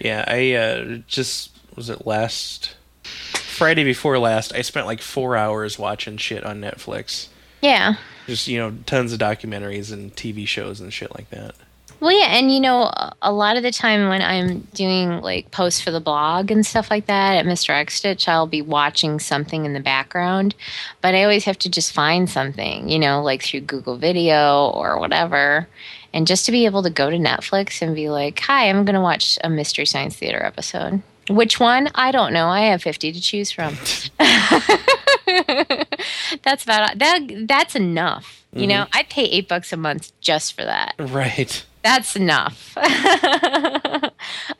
Yeah. 0.00 0.24
I 0.26 0.52
uh, 0.54 0.98
just 1.06 1.50
was 1.76 1.88
it 1.90 2.06
last 2.06 2.74
Friday 3.04 3.84
before 3.84 4.18
last. 4.18 4.54
I 4.54 4.62
spent 4.62 4.86
like 4.86 5.00
four 5.00 5.36
hours 5.36 5.78
watching 5.78 6.16
shit 6.16 6.44
on 6.44 6.60
Netflix. 6.60 7.28
Yeah. 7.62 7.94
Just 8.26 8.48
you 8.48 8.58
know, 8.58 8.76
tons 8.86 9.12
of 9.12 9.18
documentaries 9.18 9.92
and 9.92 10.14
TV 10.14 10.46
shows 10.46 10.80
and 10.80 10.92
shit 10.92 11.14
like 11.16 11.30
that. 11.30 11.54
Well, 12.00 12.18
yeah, 12.18 12.28
and 12.38 12.50
you 12.50 12.60
know, 12.60 12.84
a- 12.84 13.12
a 13.20 13.30
lot 13.32 13.58
of 13.58 13.62
the 13.62 13.70
time 13.70 14.08
when 14.08 14.22
I'm 14.22 14.60
doing 14.72 15.20
like 15.20 15.50
posts 15.50 15.82
for 15.82 15.90
the 15.90 16.00
blog 16.00 16.50
and 16.50 16.64
stuff 16.64 16.90
like 16.90 17.04
that 17.06 17.36
at 17.36 17.44
Mr. 17.44 17.70
X 17.70 17.96
Stitch, 17.96 18.26
I'll 18.26 18.46
be 18.46 18.62
watching 18.62 19.18
something 19.20 19.66
in 19.66 19.74
the 19.74 19.80
background, 19.80 20.54
but 21.02 21.14
I 21.14 21.22
always 21.24 21.44
have 21.44 21.58
to 21.58 21.68
just 21.68 21.92
find 21.92 22.30
something, 22.30 22.88
you 22.88 22.98
know, 22.98 23.22
like 23.22 23.42
through 23.42 23.60
Google 23.60 23.98
Video 23.98 24.68
or 24.68 24.98
whatever. 24.98 25.68
And 26.12 26.26
just 26.26 26.46
to 26.46 26.52
be 26.52 26.64
able 26.64 26.82
to 26.82 26.90
go 26.90 27.08
to 27.10 27.16
Netflix 27.16 27.82
and 27.82 27.94
be 27.94 28.10
like, 28.10 28.40
hi, 28.40 28.68
I'm 28.68 28.84
going 28.84 28.94
to 28.94 29.00
watch 29.00 29.38
a 29.44 29.50
Mystery 29.50 29.86
Science 29.86 30.16
Theater 30.16 30.42
episode. 30.42 31.02
Which 31.28 31.60
one? 31.60 31.88
I 31.94 32.10
don't 32.10 32.32
know. 32.32 32.48
I 32.48 32.62
have 32.62 32.82
50 32.82 33.12
to 33.12 33.20
choose 33.20 33.52
from. 33.52 33.74
that's 36.42 36.64
about 36.64 36.98
that. 36.98 37.20
That's 37.46 37.76
enough. 37.76 38.44
You 38.52 38.66
know, 38.66 38.86
I 38.92 39.04
pay 39.04 39.26
eight 39.26 39.46
bucks 39.46 39.72
a 39.72 39.76
month 39.76 40.10
just 40.20 40.54
for 40.54 40.64
that. 40.64 40.96
Right. 40.98 41.64
That's 41.82 42.16
enough. 42.16 42.74
I 42.76 44.10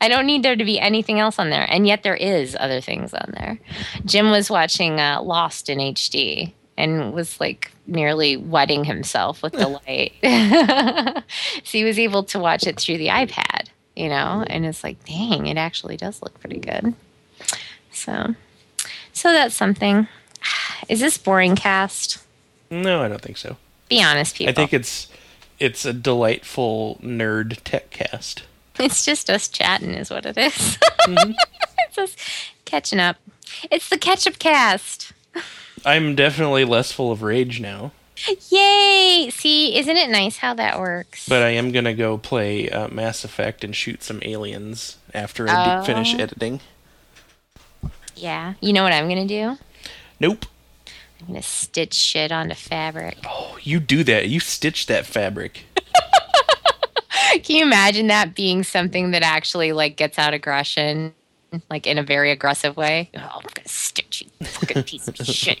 don't 0.07 0.25
need 0.25 0.43
there 0.43 0.55
to 0.55 0.63
be 0.63 0.79
anything 0.79 1.19
else 1.19 1.37
on 1.37 1.49
there, 1.49 1.67
and 1.69 1.85
yet 1.85 2.01
there 2.03 2.15
is 2.15 2.55
other 2.59 2.79
things 2.79 3.13
on 3.13 3.33
there. 3.33 3.59
Jim 4.05 4.31
was 4.31 4.49
watching 4.49 4.99
uh, 4.99 5.21
Lost 5.21 5.69
in 5.69 5.77
HD 5.79 6.53
and 6.81 7.13
was 7.13 7.39
like 7.39 7.71
nearly 7.85 8.35
wetting 8.35 8.83
himself 8.83 9.43
with 9.43 9.53
delight. 9.53 10.13
so 11.63 11.77
he 11.77 11.83
was 11.83 11.99
able 11.99 12.23
to 12.23 12.39
watch 12.39 12.65
it 12.65 12.79
through 12.79 12.97
the 12.97 13.07
iPad, 13.07 13.67
you 13.95 14.09
know, 14.09 14.43
and 14.47 14.65
it's 14.65 14.83
like, 14.83 15.03
dang, 15.05 15.45
it 15.45 15.57
actually 15.57 15.95
does 15.95 16.23
look 16.23 16.39
pretty 16.39 16.59
good. 16.59 16.95
So, 17.91 18.33
so 19.13 19.31
that's 19.31 19.53
something. 19.53 20.07
Is 20.89 20.99
this 20.99 21.19
boring 21.19 21.55
cast? 21.55 22.17
No, 22.71 23.03
I 23.03 23.07
don't 23.07 23.21
think 23.21 23.37
so. 23.37 23.57
Be 23.87 24.01
honest, 24.01 24.35
people. 24.35 24.51
I 24.51 24.55
think 24.55 24.73
it's 24.73 25.07
it's 25.59 25.85
a 25.85 25.93
delightful 25.93 26.99
nerd 27.03 27.59
tech 27.63 27.91
cast. 27.91 28.43
It's 28.79 29.05
just 29.05 29.29
us 29.29 29.47
chatting, 29.47 29.93
is 29.93 30.09
what 30.09 30.25
it 30.25 30.37
is. 30.37 30.79
Mm-hmm. 31.01 31.33
it's 31.87 31.97
us 31.99 32.15
catching 32.65 32.99
up. 32.99 33.17
It's 33.69 33.89
the 33.89 33.99
ketchup 33.99 34.39
cast. 34.39 35.11
I'm 35.85 36.15
definitely 36.15 36.65
less 36.65 36.91
full 36.91 37.11
of 37.11 37.21
rage 37.21 37.59
now. 37.59 37.91
Yay! 38.49 39.29
See, 39.31 39.77
isn't 39.77 39.97
it 39.97 40.09
nice 40.09 40.37
how 40.37 40.53
that 40.53 40.79
works? 40.79 41.27
But 41.27 41.41
I 41.41 41.49
am 41.49 41.71
gonna 41.71 41.93
go 41.95 42.17
play 42.19 42.69
uh, 42.69 42.87
Mass 42.89 43.23
Effect 43.23 43.63
and 43.63 43.75
shoot 43.75 44.03
some 44.03 44.19
aliens 44.23 44.97
after 45.13 45.49
I 45.49 45.79
Oh. 45.79 45.83
finish 45.83 46.13
editing. 46.13 46.61
yeah. 48.15 48.53
You 48.61 48.73
know 48.73 48.83
what 48.83 48.93
I'm 48.93 49.07
gonna 49.09 49.25
do? 49.25 49.57
Nope. 50.19 50.45
I'm 51.19 51.27
gonna 51.27 51.41
stitch 51.41 51.93
shit 51.95 52.31
onto 52.31 52.53
fabric. 52.55 53.17
Oh, 53.27 53.57
you 53.63 53.79
do 53.79 54.03
that. 54.03 54.27
You 54.29 54.39
stitch 54.39 54.85
that 54.87 55.05
fabric. 55.07 55.63
Can 57.43 57.55
you 57.55 57.63
imagine 57.63 58.07
that 58.07 58.35
being 58.35 58.63
something 58.63 59.11
that 59.11 59.23
actually 59.23 59.71
like 59.71 59.95
gets 59.95 60.19
out 60.19 60.33
aggression, 60.33 61.13
like 61.69 61.87
in 61.87 61.97
a 61.97 62.03
very 62.03 62.31
aggressive 62.31 62.77
way? 62.77 63.09
Oh, 63.15 63.19
I'm 63.19 63.41
gonna 63.41 63.67
stitch 63.67 64.23
you, 64.23 64.45
fucking 64.45 64.83
piece 64.85 65.07
of 65.07 65.15
shit. 65.17 65.59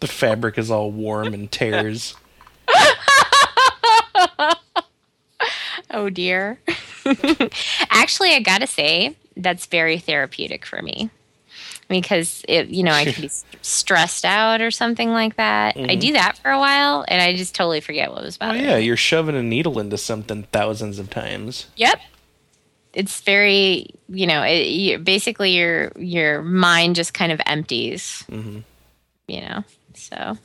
The 0.00 0.06
fabric 0.06 0.58
is 0.58 0.70
all 0.70 0.92
warm 0.92 1.34
and 1.34 1.50
tears. 1.50 2.14
Oh 5.90 6.10
dear. 6.10 6.58
Actually, 7.90 8.32
I 8.34 8.40
gotta 8.40 8.66
say 8.66 9.16
that's 9.36 9.66
very 9.66 9.98
therapeutic 9.98 10.66
for 10.66 10.82
me 10.82 11.10
because 11.88 12.44
it, 12.48 12.68
you 12.68 12.82
know, 12.82 12.92
I 12.92 13.06
can 13.06 13.22
be 13.22 13.30
stressed 13.62 14.24
out 14.24 14.60
or 14.60 14.70
something 14.70 15.10
like 15.10 15.36
that. 15.36 15.76
I 15.76 15.80
mm-hmm. 15.80 16.00
do 16.00 16.12
that 16.12 16.38
for 16.38 16.50
a 16.50 16.58
while, 16.58 17.04
and 17.08 17.22
I 17.22 17.34
just 17.34 17.54
totally 17.54 17.80
forget 17.80 18.10
what 18.10 18.22
was 18.22 18.36
about. 18.36 18.56
Oh 18.56 18.58
yeah, 18.58 18.76
you're 18.76 18.96
shoving 18.96 19.36
a 19.36 19.42
needle 19.42 19.78
into 19.78 19.96
something 19.96 20.44
thousands 20.52 20.98
of 20.98 21.08
times. 21.08 21.66
Yep. 21.76 22.00
It's 22.94 23.20
very, 23.20 23.86
you 24.08 24.26
know, 24.26 24.42
it, 24.42 24.68
you, 24.68 24.98
basically 24.98 25.52
your 25.52 25.92
your 25.96 26.42
mind 26.42 26.96
just 26.96 27.14
kind 27.14 27.32
of 27.32 27.40
empties. 27.46 28.24
Mhm. 28.30 28.64
You 29.26 29.40
know, 29.42 29.64
so, 29.94 30.38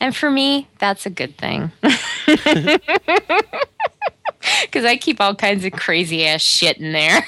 and 0.00 0.16
for 0.16 0.30
me, 0.30 0.68
that's 0.78 1.06
a 1.06 1.10
good 1.10 1.36
thing. 1.36 1.70
Because 4.62 4.84
I 4.84 4.96
keep 4.96 5.20
all 5.20 5.34
kinds 5.34 5.64
of 5.64 5.72
crazy 5.72 6.26
ass 6.26 6.40
shit 6.42 6.78
in 6.78 6.92
there. 6.92 7.26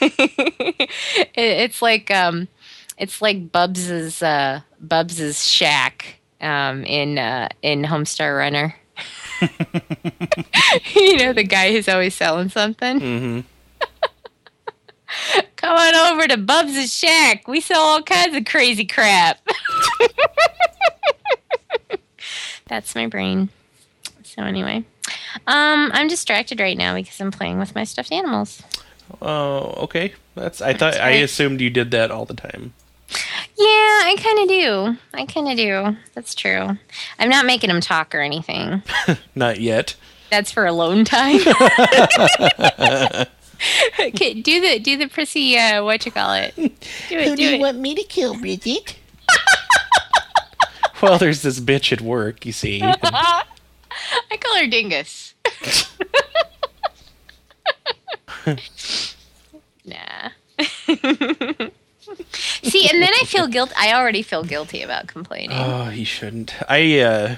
it, 0.00 0.90
it's 1.34 1.82
like 1.82 2.10
um, 2.10 2.48
it's 2.96 3.20
like 3.20 3.52
Bubs's 3.52 4.22
uh, 4.22 4.60
Bubs's 4.80 5.46
shack 5.46 6.20
um, 6.40 6.84
in 6.84 7.18
uh, 7.18 7.48
in 7.62 7.82
Homestar 7.82 8.36
Runner. 8.36 8.74
you 10.94 11.16
know 11.16 11.32
the 11.32 11.44
guy 11.44 11.72
who's 11.72 11.88
always 11.88 12.14
selling 12.14 12.48
something. 12.48 13.00
Mm-hmm. 13.00 13.40
Come 15.56 15.76
on 15.76 15.94
over 15.94 16.28
to 16.28 16.36
Bubs' 16.36 16.92
shack. 16.92 17.48
We 17.48 17.60
sell 17.60 17.80
all 17.80 18.02
kinds 18.02 18.36
of 18.36 18.44
crazy 18.44 18.84
crap. 18.84 19.40
That's 22.66 22.94
my 22.94 23.06
brain. 23.06 23.48
So 24.22 24.42
anyway, 24.42 24.84
um, 25.46 25.90
I'm 25.94 26.08
distracted 26.08 26.60
right 26.60 26.76
now 26.76 26.94
because 26.94 27.20
I'm 27.20 27.30
playing 27.30 27.58
with 27.58 27.74
my 27.74 27.84
stuffed 27.84 28.12
animals. 28.12 28.62
Oh, 29.22 29.74
okay. 29.84 30.14
That's. 30.34 30.60
I 30.60 30.74
thought. 30.74 30.94
I 30.96 31.10
right. 31.10 31.22
assumed 31.24 31.60
you 31.60 31.70
did 31.70 31.90
that 31.92 32.10
all 32.10 32.26
the 32.26 32.34
time. 32.34 32.74
Yeah, 33.58 33.64
I 33.66 34.14
kind 34.22 34.38
of 34.38 34.48
do. 34.48 34.96
I 35.14 35.26
kind 35.26 35.48
of 35.48 35.56
do. 35.56 35.96
That's 36.14 36.32
true. 36.32 36.78
I'm 37.18 37.28
not 37.28 37.44
making 37.44 37.70
him 37.70 37.80
talk 37.80 38.14
or 38.14 38.20
anything. 38.20 38.84
Not 39.34 39.60
yet. 39.60 39.96
That's 40.30 40.52
for 40.52 40.64
alone 40.64 41.04
time. 41.04 41.40
okay, 44.00 44.34
do 44.34 44.60
the 44.60 44.78
do 44.78 44.96
the 44.96 45.08
prissy 45.08 45.56
uh, 45.58 45.82
what 45.82 46.06
you 46.06 46.12
call 46.12 46.34
it? 46.34 46.54
Do 46.54 46.62
it. 47.08 47.36
do 47.36 47.42
it. 47.42 47.60
want 47.60 47.78
me 47.78 47.96
to 47.96 48.04
kill, 48.04 48.38
Bridget? 48.38 48.96
Well, 51.00 51.16
there's 51.16 51.42
this 51.42 51.60
bitch 51.60 51.92
at 51.92 52.00
work. 52.00 52.44
You 52.44 52.50
see. 52.50 52.82
I 52.82 53.44
call 54.40 54.58
her 54.58 54.66
Dingus. 54.66 55.34
nah. 59.84 60.30
See, 62.32 62.88
and 62.88 63.02
then 63.02 63.12
I 63.12 63.24
feel 63.24 63.46
guilt. 63.46 63.72
I 63.76 63.92
already 63.92 64.22
feel 64.22 64.44
guilty 64.44 64.82
about 64.82 65.06
complaining. 65.06 65.56
Oh, 65.58 65.86
he 65.86 66.04
shouldn't. 66.04 66.54
I 66.68 67.00
uh 67.00 67.36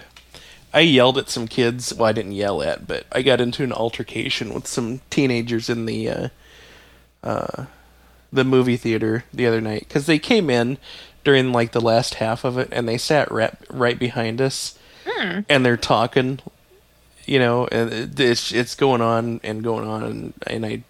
I 0.73 0.81
yelled 0.81 1.19
at 1.19 1.29
some 1.29 1.49
kids. 1.49 1.93
Well, 1.95 2.09
I 2.09 2.13
didn't 2.13 2.33
yell 2.33 2.63
at, 2.63 2.87
but 2.87 3.05
I 3.13 3.23
got 3.23 3.41
into 3.41 3.65
an 3.65 3.73
altercation 3.73 4.55
with 4.55 4.67
some 4.67 5.01
teenagers 5.11 5.69
in 5.69 5.87
the 5.87 6.09
uh 6.09 6.29
uh 7.23 7.65
the 8.33 8.45
movie 8.45 8.77
theater 8.77 9.25
the 9.35 9.47
other 9.47 9.61
night 9.61 9.89
cuz 9.89 10.07
they 10.07 10.19
came 10.19 10.49
in 10.51 10.79
during 11.25 11.53
like 11.53 11.73
the 11.73 11.81
last 11.81 12.15
half 12.15 12.45
of 12.45 12.57
it 12.59 12.69
and 12.73 12.89
they 12.89 12.97
sat 12.97 13.31
right, 13.31 13.55
right 13.69 13.99
behind 13.99 14.41
us. 14.41 14.79
And 15.49 15.67
they're 15.67 15.77
talking, 15.77 16.39
you 17.27 17.39
know, 17.39 17.67
and 17.71 18.19
it's 18.19 18.53
it's 18.53 18.75
going 18.75 19.03
on 19.03 19.41
and 19.43 19.63
going 19.63 19.87
on 19.87 20.03
and 20.05 20.33
and 20.47 20.65
I 20.65 20.83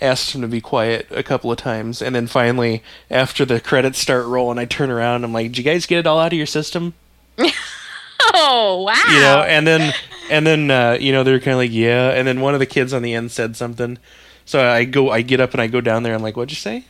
asked 0.00 0.34
him 0.34 0.40
to 0.42 0.48
be 0.48 0.60
quiet 0.60 1.06
a 1.10 1.22
couple 1.22 1.50
of 1.50 1.58
times, 1.58 2.02
and 2.02 2.14
then 2.14 2.26
finally, 2.26 2.82
after 3.10 3.44
the 3.44 3.60
credits 3.60 3.98
start 3.98 4.26
rolling, 4.26 4.58
I 4.58 4.64
turn 4.64 4.90
around. 4.90 5.24
I'm 5.24 5.32
like, 5.32 5.48
"Did 5.48 5.58
you 5.58 5.64
guys 5.64 5.86
get 5.86 5.98
it 5.98 6.06
all 6.06 6.18
out 6.18 6.32
of 6.32 6.36
your 6.36 6.46
system?" 6.46 6.94
oh 8.34 8.82
wow! 8.86 9.12
You 9.12 9.20
know, 9.20 9.42
and 9.46 9.66
then 9.66 9.94
and 10.30 10.46
then 10.46 10.70
uh, 10.70 10.96
you 11.00 11.12
know 11.12 11.24
they're 11.24 11.40
kind 11.40 11.52
of 11.52 11.58
like, 11.58 11.72
"Yeah," 11.72 12.10
and 12.10 12.26
then 12.26 12.40
one 12.40 12.54
of 12.54 12.60
the 12.60 12.66
kids 12.66 12.92
on 12.92 13.02
the 13.02 13.14
end 13.14 13.30
said 13.30 13.56
something, 13.56 13.98
so 14.44 14.66
I 14.66 14.84
go, 14.84 15.10
I 15.10 15.22
get 15.22 15.40
up 15.40 15.52
and 15.52 15.60
I 15.60 15.66
go 15.66 15.80
down 15.80 16.02
there. 16.02 16.14
I'm 16.14 16.22
like, 16.22 16.36
"What'd 16.36 16.50
you 16.50 16.56
say?" 16.56 16.84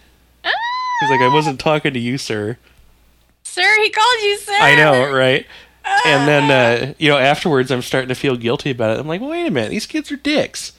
He's 0.44 1.11
like, 1.11 1.20
"I 1.20 1.32
wasn't 1.32 1.59
talking 1.59 1.92
to 1.94 2.00
you, 2.00 2.18
sir." 2.18 2.59
sir, 3.53 3.82
he 3.82 3.90
called 3.90 4.22
you 4.22 4.38
sir. 4.38 4.59
I 4.59 4.74
know, 4.76 5.12
right? 5.12 5.46
And 6.07 6.28
then 6.28 6.50
uh, 6.50 6.94
you 6.98 7.09
know 7.09 7.18
afterwards, 7.18 7.70
I'm 7.70 7.82
starting 7.82 8.09
to 8.09 8.14
feel 8.14 8.36
guilty 8.36 8.70
about 8.70 8.96
it. 8.96 9.00
I'm 9.00 9.09
like, 9.09 9.20
well, 9.20 9.30
"Wait 9.30 9.46
a 9.46 9.50
minute, 9.50 9.70
these 9.70 9.86
kids 9.86 10.11
are 10.11 10.16
dicks." 10.16 10.72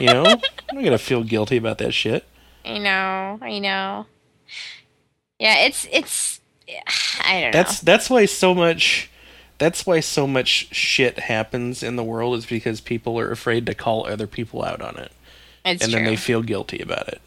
You 0.00 0.06
know, 0.06 0.24
I'm 0.24 0.76
not 0.76 0.84
gonna 0.84 0.98
feel 0.98 1.24
guilty 1.24 1.56
about 1.56 1.78
that 1.78 1.92
shit. 1.92 2.24
I 2.64 2.78
know. 2.78 3.38
I 3.42 3.58
know. 3.58 4.06
Yeah, 5.38 5.58
it's 5.58 5.86
it's. 5.90 6.40
I 7.24 7.40
don't 7.40 7.42
know. 7.42 7.50
That's 7.52 7.80
that's 7.80 8.08
why 8.08 8.26
so 8.26 8.54
much 8.54 9.10
that's 9.58 9.86
why 9.86 10.00
so 10.00 10.26
much 10.26 10.74
shit 10.74 11.18
happens 11.18 11.82
in 11.82 11.96
the 11.96 12.04
world 12.04 12.36
is 12.36 12.46
because 12.46 12.80
people 12.80 13.18
are 13.18 13.30
afraid 13.30 13.66
to 13.66 13.74
call 13.74 14.06
other 14.06 14.26
people 14.28 14.62
out 14.62 14.80
on 14.80 14.96
it 14.96 15.10
it's 15.64 15.82
and 15.82 15.92
true. 15.92 16.00
then 16.00 16.04
they 16.08 16.16
feel 16.16 16.42
guilty 16.42 16.80
about 16.80 17.08
it. 17.08 17.20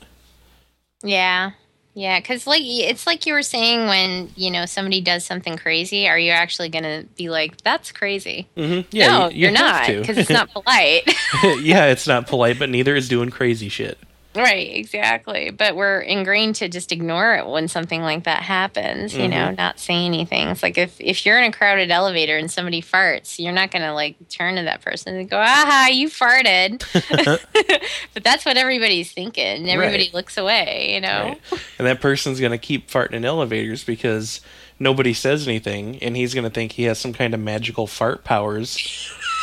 Yeah. 1.04 1.52
Yeah, 1.94 2.20
because 2.20 2.48
like 2.48 2.62
it's 2.64 3.06
like 3.06 3.26
you 3.26 3.34
were 3.34 3.42
saying 3.42 3.88
when 3.88 4.32
you 4.36 4.50
know 4.50 4.66
somebody 4.66 5.02
does 5.02 5.26
something 5.26 5.58
crazy, 5.58 6.08
are 6.08 6.18
you 6.18 6.32
actually 6.32 6.70
gonna 6.70 7.04
be 7.18 7.30
like, 7.30 7.62
"That's 7.64 7.92
crazy"? 7.92 8.48
Mm-hmm. 8.56 8.88
Yeah, 8.92 9.18
no, 9.18 9.30
you 9.30 9.50
are 9.50 9.52
not 9.52 9.88
because 9.88 10.18
it's 10.18 10.30
not 10.30 10.50
polite. 10.54 11.04
yeah, 11.62 11.88
it's 11.88 12.08
not 12.08 12.28
polite, 12.28 12.58
but 12.60 12.70
neither 12.70 12.96
is 12.96 13.10
doing 13.10 13.30
crazy 13.30 13.68
shit. 13.68 13.98
Right, 14.36 14.76
exactly. 14.76 15.50
But 15.50 15.76
we're 15.76 16.00
ingrained 16.00 16.56
to 16.56 16.70
just 16.70 16.92
ignore 16.92 17.36
it 17.36 17.48
when 17.48 17.68
something 17.68 18.02
like 18.02 18.24
that 18.24 18.44
happens. 18.44 19.16
You 19.16 19.28
know, 19.28 19.48
mm-hmm. 19.48 19.56
not 19.56 19.80
say 19.80 20.06
anything. 20.06 20.48
It's 20.50 20.64
like 20.64 20.78
if 20.78 21.00
if 21.00 21.26
you're 21.26 21.40
in 21.40 21.50
a 21.50 21.52
crowded 21.52 21.92
elevator 21.92 22.38
and 22.38 22.50
somebody 22.50 22.82
farts, 22.82 23.40
you're 23.40 23.54
not 23.54 23.72
gonna 23.72 23.94
like 23.94 24.16
turn 24.30 24.56
to 24.56 24.64
that 24.64 24.82
person 24.82 25.16
and 25.16 25.30
go, 25.30 25.38
"Aha, 25.38 25.90
you 25.92 26.10
farted." 26.10 26.84
but 28.14 28.24
that's 28.24 28.46
what 28.46 28.58
everybody's 28.58 29.12
thinking. 29.12 29.70
Everybody 29.70 30.06
Right. 30.06 30.14
looks 30.14 30.38
away. 30.38 30.94
You 30.94 31.02
know. 31.02 31.24
Right? 31.52 31.62
And 31.78 31.88
that 31.88 32.02
person's 32.02 32.40
gonna 32.40 32.58
keep 32.58 32.90
farting 32.90 33.14
in 33.14 33.26
elevators 33.26 33.84
because 33.84 34.42
nobody 34.80 35.14
says 35.14 35.48
anything, 35.48 36.02
and 36.02 36.16
he's 36.16 36.34
gonna 36.34 36.50
think 36.50 36.74
he 36.74 36.84
has 36.84 37.00
some 37.00 37.14
kind 37.14 37.34
of 37.34 37.40
magical 37.40 37.88
fart 37.88 38.24
powers 38.24 38.78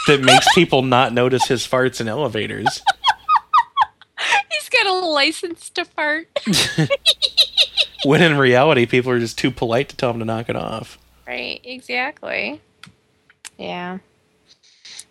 that 0.07 0.21
makes 0.21 0.47
people 0.55 0.83
not 0.83 1.13
notice 1.13 1.47
his 1.49 1.67
farts 1.67 2.01
in 2.01 2.09
elevators. 2.09 2.83
A 4.89 4.93
license 4.93 5.71
to 5.71 5.85
fart. 5.85 6.29
When 8.05 8.23
in 8.23 8.39
reality, 8.39 8.87
people 8.87 9.11
are 9.11 9.19
just 9.19 9.37
too 9.37 9.51
polite 9.51 9.89
to 9.89 9.97
tell 9.97 10.13
them 10.13 10.21
to 10.21 10.25
knock 10.25 10.49
it 10.49 10.55
off. 10.57 10.99
Right, 11.27 11.61
exactly. 11.65 12.61
Yeah. 13.59 13.99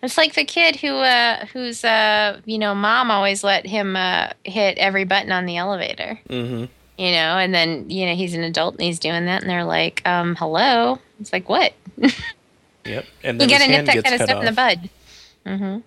It's 0.02 0.16
like 0.16 0.34
the 0.34 0.44
kid 0.44 0.76
who 0.76 0.94
uh 0.94 1.44
whose 1.46 1.84
uh 1.84 2.40
you 2.46 2.56
know 2.58 2.74
mom 2.74 3.10
always 3.10 3.44
let 3.44 3.66
him 3.66 3.94
uh 3.94 4.30
hit 4.44 4.78
every 4.78 5.04
button 5.04 5.32
on 5.32 5.44
the 5.44 5.58
elevator. 5.58 6.18
Mm-hmm. 6.28 6.64
You 6.96 7.12
know, 7.12 7.36
and 7.38 7.54
then 7.54 7.90
you 7.90 8.06
know 8.06 8.14
he's 8.14 8.34
an 8.34 8.42
adult 8.42 8.74
and 8.76 8.82
he's 8.82 8.98
doing 8.98 9.26
that 9.26 9.42
and 9.42 9.50
they're 9.50 9.64
like, 9.64 10.00
um, 10.06 10.34
hello. 10.36 10.98
It's 11.20 11.32
like 11.32 11.48
what? 11.48 11.74
Yep. 12.84 13.04
And 13.22 13.42
You 13.42 13.46
then 13.48 13.50
his 13.50 13.58
gotta 13.58 13.70
nip 13.70 13.86
that 13.86 13.94
gets 13.94 14.08
kind 14.08 14.14
of 14.20 14.26
stuff 14.26 14.36
off. 14.38 14.42
in 14.42 14.46
the 14.46 14.52
bud. 14.52 14.90
Mm-hmm. 15.44 15.78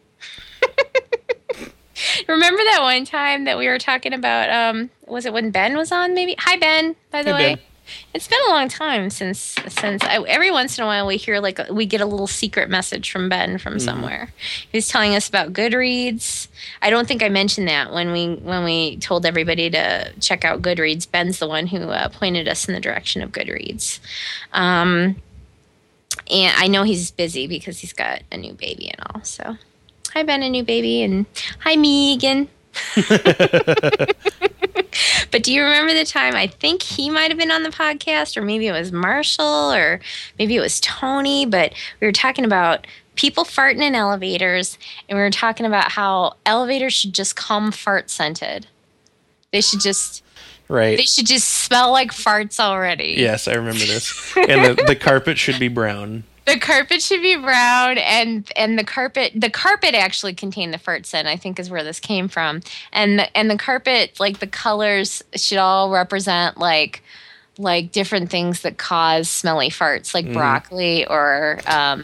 Remember 2.27 2.61
that 2.63 2.79
one 2.81 3.05
time 3.05 3.45
that 3.45 3.57
we 3.57 3.67
were 3.67 3.79
talking 3.79 4.13
about? 4.13 4.49
Um, 4.49 4.89
was 5.07 5.25
it 5.25 5.33
when 5.33 5.51
Ben 5.51 5.75
was 5.77 5.91
on? 5.91 6.13
Maybe. 6.13 6.35
Hi 6.39 6.57
Ben. 6.57 6.95
By 7.11 7.23
the 7.23 7.35
Hey, 7.35 7.43
way, 7.43 7.55
Ben. 7.55 7.63
it's 8.13 8.27
been 8.27 8.39
a 8.47 8.51
long 8.51 8.69
time 8.69 9.09
since 9.09 9.55
since 9.67 10.03
I, 10.03 10.23
every 10.27 10.49
once 10.51 10.77
in 10.77 10.83
a 10.83 10.87
while 10.87 11.05
we 11.07 11.17
hear 11.17 11.39
like 11.39 11.59
we 11.69 11.85
get 11.85 11.99
a 12.01 12.05
little 12.05 12.27
secret 12.27 12.69
message 12.69 13.11
from 13.11 13.27
Ben 13.29 13.57
from 13.57 13.73
Mm-hmm. 13.73 13.79
somewhere. 13.85 14.33
He's 14.71 14.87
telling 14.87 15.15
us 15.15 15.27
about 15.27 15.51
Goodreads. 15.53 16.47
I 16.81 16.89
don't 16.89 17.07
think 17.07 17.21
I 17.23 17.29
mentioned 17.29 17.67
that 17.67 17.91
when 17.93 18.11
we 18.11 18.35
when 18.35 18.63
we 18.63 18.97
told 18.97 19.25
everybody 19.25 19.69
to 19.71 20.13
check 20.21 20.45
out 20.45 20.61
Goodreads. 20.61 21.09
Ben's 21.09 21.39
the 21.39 21.47
one 21.47 21.67
who 21.67 21.77
uh, 21.89 22.09
pointed 22.09 22.47
us 22.47 22.67
in 22.67 22.73
the 22.73 22.79
direction 22.79 23.21
of 23.21 23.31
Goodreads. 23.31 23.99
Um, 24.53 25.15
and 26.29 26.53
I 26.57 26.67
know 26.67 26.83
he's 26.83 27.11
busy 27.11 27.47
because 27.47 27.79
he's 27.79 27.93
got 27.93 28.21
a 28.31 28.37
new 28.37 28.53
baby 28.53 28.89
and 28.89 28.99
all. 29.07 29.23
So, 29.23 29.57
hi 30.13 30.23
Ben, 30.23 30.43
a 30.43 30.49
new 30.49 30.63
baby, 30.63 31.03
and 31.03 31.25
hi 31.59 31.75
Megan. 31.75 32.47
but 35.31 35.43
do 35.43 35.53
you 35.53 35.63
remember 35.63 35.93
the 35.93 36.05
time? 36.05 36.35
I 36.35 36.47
think 36.47 36.83
he 36.83 37.09
might 37.09 37.29
have 37.31 37.37
been 37.37 37.51
on 37.51 37.63
the 37.63 37.69
podcast, 37.69 38.37
or 38.37 38.41
maybe 38.41 38.67
it 38.67 38.71
was 38.71 38.91
Marshall, 38.91 39.73
or 39.73 39.99
maybe 40.39 40.55
it 40.55 40.61
was 40.61 40.79
Tony. 40.79 41.45
But 41.45 41.73
we 41.99 42.07
were 42.07 42.11
talking 42.13 42.45
about 42.45 42.87
people 43.15 43.43
farting 43.43 43.81
in 43.81 43.95
elevators, 43.95 44.77
and 45.09 45.17
we 45.17 45.23
were 45.23 45.29
talking 45.31 45.65
about 45.65 45.91
how 45.91 46.35
elevators 46.45 46.93
should 46.93 47.13
just 47.13 47.35
come 47.35 47.71
fart 47.71 48.09
scented. 48.09 48.67
They 49.51 49.61
should 49.61 49.81
just 49.81 50.23
Right. 50.69 50.95
they 50.97 51.03
should 51.03 51.27
just 51.27 51.49
smell 51.49 51.91
like 51.91 52.11
farts 52.11 52.57
already. 52.57 53.15
yes, 53.17 53.49
I 53.49 53.53
remember 53.55 53.79
this. 53.79 54.33
and 54.37 54.63
the, 54.77 54.83
the 54.87 54.95
carpet 54.95 55.37
should 55.37 55.59
be 55.59 55.67
brown. 55.67 56.23
The 56.45 56.59
carpet 56.59 57.01
should 57.01 57.21
be 57.21 57.35
brown, 57.35 57.97
and 57.99 58.51
and 58.55 58.77
the 58.77 58.83
carpet 58.83 59.33
the 59.35 59.49
carpet 59.49 59.93
actually 59.93 60.33
contained 60.33 60.73
the 60.73 60.79
fart 60.79 61.05
scent. 61.05 61.27
I 61.27 61.37
think 61.37 61.59
is 61.59 61.69
where 61.69 61.83
this 61.83 61.99
came 61.99 62.27
from, 62.27 62.61
and 62.91 63.19
the, 63.19 63.37
and 63.37 63.49
the 63.49 63.57
carpet 63.57 64.19
like 64.19 64.39
the 64.39 64.47
colors 64.47 65.21
should 65.35 65.59
all 65.59 65.91
represent 65.91 66.57
like 66.57 67.03
like 67.57 67.91
different 67.91 68.31
things 68.31 68.61
that 68.61 68.77
cause 68.77 69.29
smelly 69.29 69.69
farts, 69.69 70.13
like 70.15 70.31
broccoli 70.33 71.05
or 71.05 71.59
um, 71.67 72.03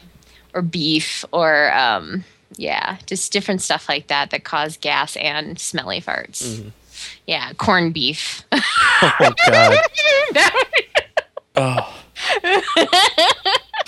or 0.54 0.62
beef 0.62 1.26
or 1.32 1.74
um, 1.74 2.24
yeah, 2.58 2.98
just 3.08 3.32
different 3.32 3.62
stuff 3.62 3.90
like 3.90 4.08
that 4.08 4.30
that 4.30 4.44
cause 4.44 4.78
gas 4.78 5.16
and 5.18 5.60
smelly 5.60 6.00
farts. 6.00 6.70
Yeah, 7.26 7.54
corned 7.54 7.94
beef. 7.94 8.44
Oh 9.00 9.34
God. 9.48 9.78
Oh, 11.60 12.04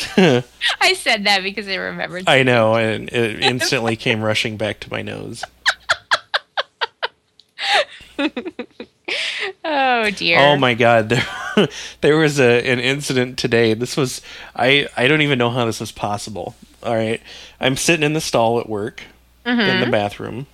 I 0.18 0.94
said 0.94 1.26
that 1.26 1.44
because 1.44 1.68
I 1.68 1.76
remembered. 1.76 2.28
I 2.28 2.44
know, 2.44 2.76
and 2.76 3.10
it 3.10 3.40
instantly 3.44 3.96
came 3.96 4.22
rushing 4.22 4.58
back 4.58 4.80
to 4.82 4.92
my 4.92 5.02
nose. 5.02 5.44
oh 9.64 10.10
dear. 10.12 10.40
Oh 10.40 10.58
my 10.58 10.74
god, 10.74 11.10
there, 11.10 11.26
there 12.02 12.18
was 12.18 12.40
a 12.40 12.66
an 12.68 12.80
incident 12.80 13.38
today. 13.38 13.74
This 13.74 13.96
was 13.98 14.22
I 14.56 14.88
I 14.96 15.08
don't 15.08 15.22
even 15.22 15.40
know 15.40 15.50
how 15.50 15.66
this 15.66 15.80
was 15.80 15.92
possible. 15.92 16.56
All 16.84 16.96
right, 16.96 17.22
I'm 17.60 17.76
sitting 17.76 18.06
in 18.06 18.14
the 18.14 18.22
stall 18.22 18.60
at 18.60 18.70
work 18.70 19.04
in 19.46 19.80
the 19.80 19.90
bathroom, 19.90 20.46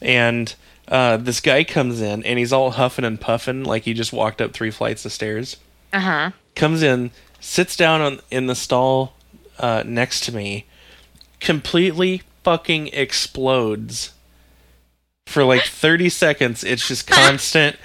and 0.00 0.54
uh, 0.88 1.16
this 1.18 1.40
guy 1.40 1.64
comes 1.64 2.00
in 2.00 2.24
and 2.24 2.38
he's 2.38 2.52
all 2.52 2.72
huffing 2.72 3.04
and 3.04 3.20
puffing 3.20 3.64
like 3.64 3.82
he 3.82 3.92
just 3.92 4.12
walked 4.12 4.40
up 4.40 4.52
three 4.52 4.70
flights 4.70 5.04
of 5.04 5.12
stairs. 5.12 5.56
Uh 5.92 6.00
huh. 6.00 6.30
Comes 6.54 6.82
in, 6.82 7.10
sits 7.40 7.76
down 7.76 8.00
on 8.00 8.20
in 8.30 8.46
the 8.46 8.54
stall 8.54 9.14
uh, 9.58 9.82
next 9.86 10.20
to 10.24 10.34
me, 10.34 10.66
completely 11.40 12.22
fucking 12.44 12.88
explodes. 12.88 14.12
For 15.26 15.44
like 15.44 15.62
30 15.64 16.08
seconds, 16.08 16.64
it's 16.64 16.88
just 16.88 17.06
constant. 17.10 17.76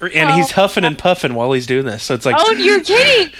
and 0.00 0.30
he's 0.32 0.52
huffing 0.52 0.84
and 0.84 0.98
puffing 0.98 1.34
while 1.34 1.52
he's 1.52 1.66
doing 1.66 1.86
this. 1.86 2.02
So 2.02 2.14
it's 2.14 2.26
like, 2.26 2.36
Oh, 2.38 2.52
you're 2.52 2.82
kidding. 2.82 3.32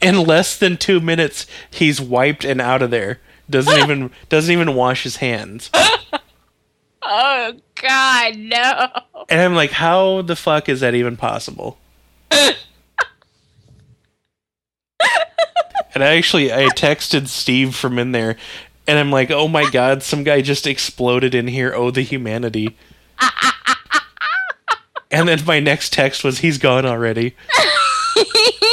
in 0.00 0.16
less 0.24 0.58
than 0.58 0.76
two 0.76 1.00
minutes, 1.00 1.46
he's 1.70 2.00
wiped 2.00 2.44
and 2.44 2.60
out 2.60 2.82
of 2.82 2.90
there. 2.90 3.20
Doesn't 3.52 3.78
even 3.78 4.10
doesn't 4.28 4.52
even 4.52 4.74
wash 4.74 5.04
his 5.04 5.16
hands. 5.16 5.70
Oh 7.02 7.52
God, 7.74 8.36
no. 8.36 8.88
And 9.28 9.40
I'm 9.40 9.54
like, 9.54 9.72
how 9.72 10.22
the 10.22 10.36
fuck 10.36 10.68
is 10.68 10.80
that 10.80 10.94
even 10.94 11.16
possible? 11.16 11.78
and 12.30 12.54
I 15.96 16.16
actually 16.16 16.52
I 16.52 16.68
texted 16.68 17.28
Steve 17.28 17.74
from 17.74 17.98
in 17.98 18.12
there, 18.12 18.36
and 18.86 18.98
I'm 18.98 19.10
like, 19.10 19.30
oh 19.30 19.48
my 19.48 19.68
god, 19.70 20.02
some 20.02 20.24
guy 20.24 20.42
just 20.42 20.66
exploded 20.66 21.34
in 21.34 21.48
here. 21.48 21.72
Oh, 21.74 21.90
the 21.90 22.02
humanity. 22.02 22.76
and 25.10 25.28
then 25.28 25.44
my 25.44 25.60
next 25.60 25.92
text 25.92 26.24
was, 26.24 26.38
he's 26.38 26.58
gone 26.58 26.86
already. 26.86 27.34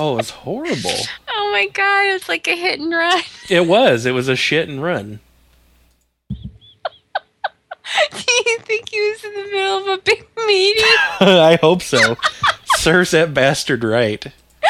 Oh, 0.00 0.12
it 0.12 0.16
was 0.18 0.30
horrible. 0.30 0.94
oh 1.28 1.50
my 1.52 1.66
God, 1.72 2.06
it's 2.14 2.28
like 2.28 2.46
a 2.46 2.54
hit 2.54 2.78
and 2.78 2.92
run. 2.92 3.20
It 3.50 3.66
was. 3.66 4.06
It 4.06 4.12
was 4.12 4.28
a 4.28 4.36
shit 4.36 4.68
and 4.68 4.80
run. 4.80 5.18
Do 6.30 6.36
you 8.46 8.58
think 8.60 8.90
he 8.90 9.00
was 9.00 9.24
in 9.24 9.32
the 9.34 9.50
middle 9.50 9.78
of 9.78 9.86
a 9.98 10.02
big 10.02 10.24
meeting? 10.46 10.84
I 11.20 11.58
hope 11.60 11.82
so. 11.82 12.16
Serves 12.76 13.10
that 13.10 13.34
bastard 13.34 13.82
right. 13.82 14.24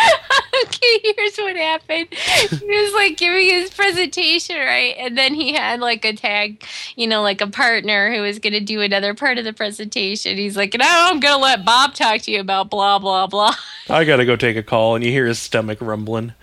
okay, 0.65 1.01
here's 1.03 1.37
what 1.37 1.57
happened. 1.57 2.09
He 2.13 2.67
was 2.67 2.95
like 2.95 3.17
giving 3.17 3.47
his 3.47 3.71
presentation, 3.71 4.57
right? 4.57 4.95
And 4.99 5.17
then 5.17 5.35
he 5.35 5.53
had 5.55 5.81
like 5.81 6.05
a 6.05 6.13
tag, 6.13 6.65
you 6.97 7.07
know, 7.07 7.23
like 7.23 7.41
a 7.41 7.47
partner 7.47 8.13
who 8.13 8.23
was 8.23 8.39
going 8.39 8.53
to 8.53 8.61
do 8.61 8.81
another 8.81 9.15
part 9.15 9.39
of 9.39 9.45
the 9.45 9.53
presentation. 9.53 10.37
He's 10.37 10.57
like, 10.57 10.75
no, 10.79 10.87
I'm 10.87 11.21
going 11.21 11.35
to 11.35 11.41
let 11.41 11.65
Bob 11.65 11.95
talk 11.95 12.23
to 12.23 12.31
you 12.31 12.41
about 12.41 12.71
blah, 12.71 12.99
blah, 12.99 13.27
blah. 13.27 13.55
I 13.91 14.05
gotta 14.05 14.25
go 14.27 14.37
take 14.37 14.57
a 14.57 14.63
call, 14.63 14.95
and 14.97 15.05
you 15.05 15.11
hear 15.11 15.27
his 15.27 15.39
stomach 15.39 15.79
rumbling. 15.81 16.35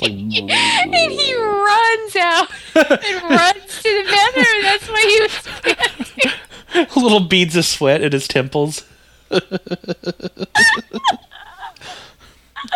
Like, 0.00 0.12
And 0.12 0.94
he 0.94 1.34
runs 1.34 2.16
out 2.16 2.48
and 2.74 3.22
runs 3.22 3.82
to 3.82 3.88
the 3.88 4.04
bathroom. 4.10 4.62
That's 4.62 4.88
why 4.88 5.00
he 5.00 5.20
was 5.22 5.32
panting. 6.74 7.02
little 7.02 7.20
beads 7.20 7.56
of 7.56 7.64
sweat 7.64 8.02
at 8.02 8.12
his 8.12 8.28
temples. 8.28 8.84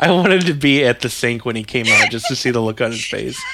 I 0.00 0.10
wanted 0.10 0.42
to 0.46 0.54
be 0.54 0.84
at 0.84 1.00
the 1.00 1.08
sink 1.08 1.44
when 1.44 1.56
he 1.56 1.64
came 1.64 1.86
out 1.88 2.10
just 2.10 2.26
to 2.28 2.36
see 2.36 2.50
the 2.50 2.60
look 2.60 2.80
on 2.80 2.92
his 2.92 3.04
face. 3.04 3.40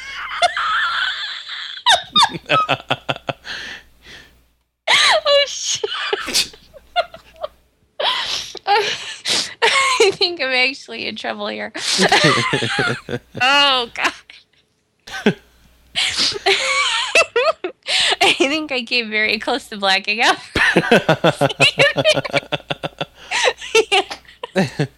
Oh, 5.26 5.44
shit. 5.46 6.54
I 8.66 10.10
think 10.12 10.40
I'm 10.40 10.50
actually 10.50 11.06
in 11.06 11.16
trouble 11.16 11.48
here. 11.48 11.72
oh, 13.40 13.90
God. 13.94 14.12
I 18.20 18.32
think 18.32 18.72
I 18.72 18.82
came 18.82 19.10
very 19.10 19.38
close 19.38 19.68
to 19.68 19.76
blacking 19.76 20.22
out. 20.22 20.38
I 24.56 24.88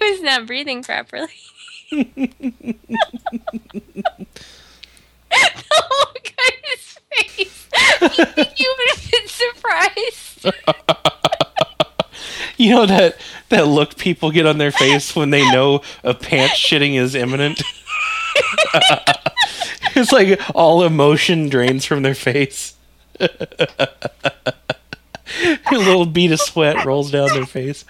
was 0.00 0.22
not 0.22 0.46
breathing 0.46 0.82
properly. 0.82 1.28
the 1.90 2.06
look 5.30 6.34
on 6.38 6.52
his 6.64 6.98
face. 7.12 7.68
You 8.18 8.24
think 8.26 8.60
you 8.60 8.74
would 8.78 8.90
have 8.90 9.10
been 9.10 9.28
surprised? 9.28 10.46
You 12.56 12.70
know 12.70 12.86
that 12.86 13.16
that 13.48 13.66
look 13.66 13.96
people 13.96 14.30
get 14.30 14.46
on 14.46 14.58
their 14.58 14.70
face 14.70 15.16
when 15.16 15.30
they 15.30 15.50
know 15.50 15.82
a 16.02 16.14
pants 16.14 16.54
shitting 16.54 16.94
is 16.94 17.14
imminent. 17.14 17.62
it's 19.96 20.10
like 20.10 20.40
all 20.56 20.82
emotion 20.82 21.48
drains 21.48 21.84
from 21.84 22.02
their 22.02 22.16
face. 22.16 22.74
a 23.20 23.28
little 25.70 26.06
bead 26.06 26.32
of 26.32 26.40
sweat 26.40 26.84
rolls 26.84 27.12
down 27.12 27.28
their 27.28 27.46
face. 27.46 27.84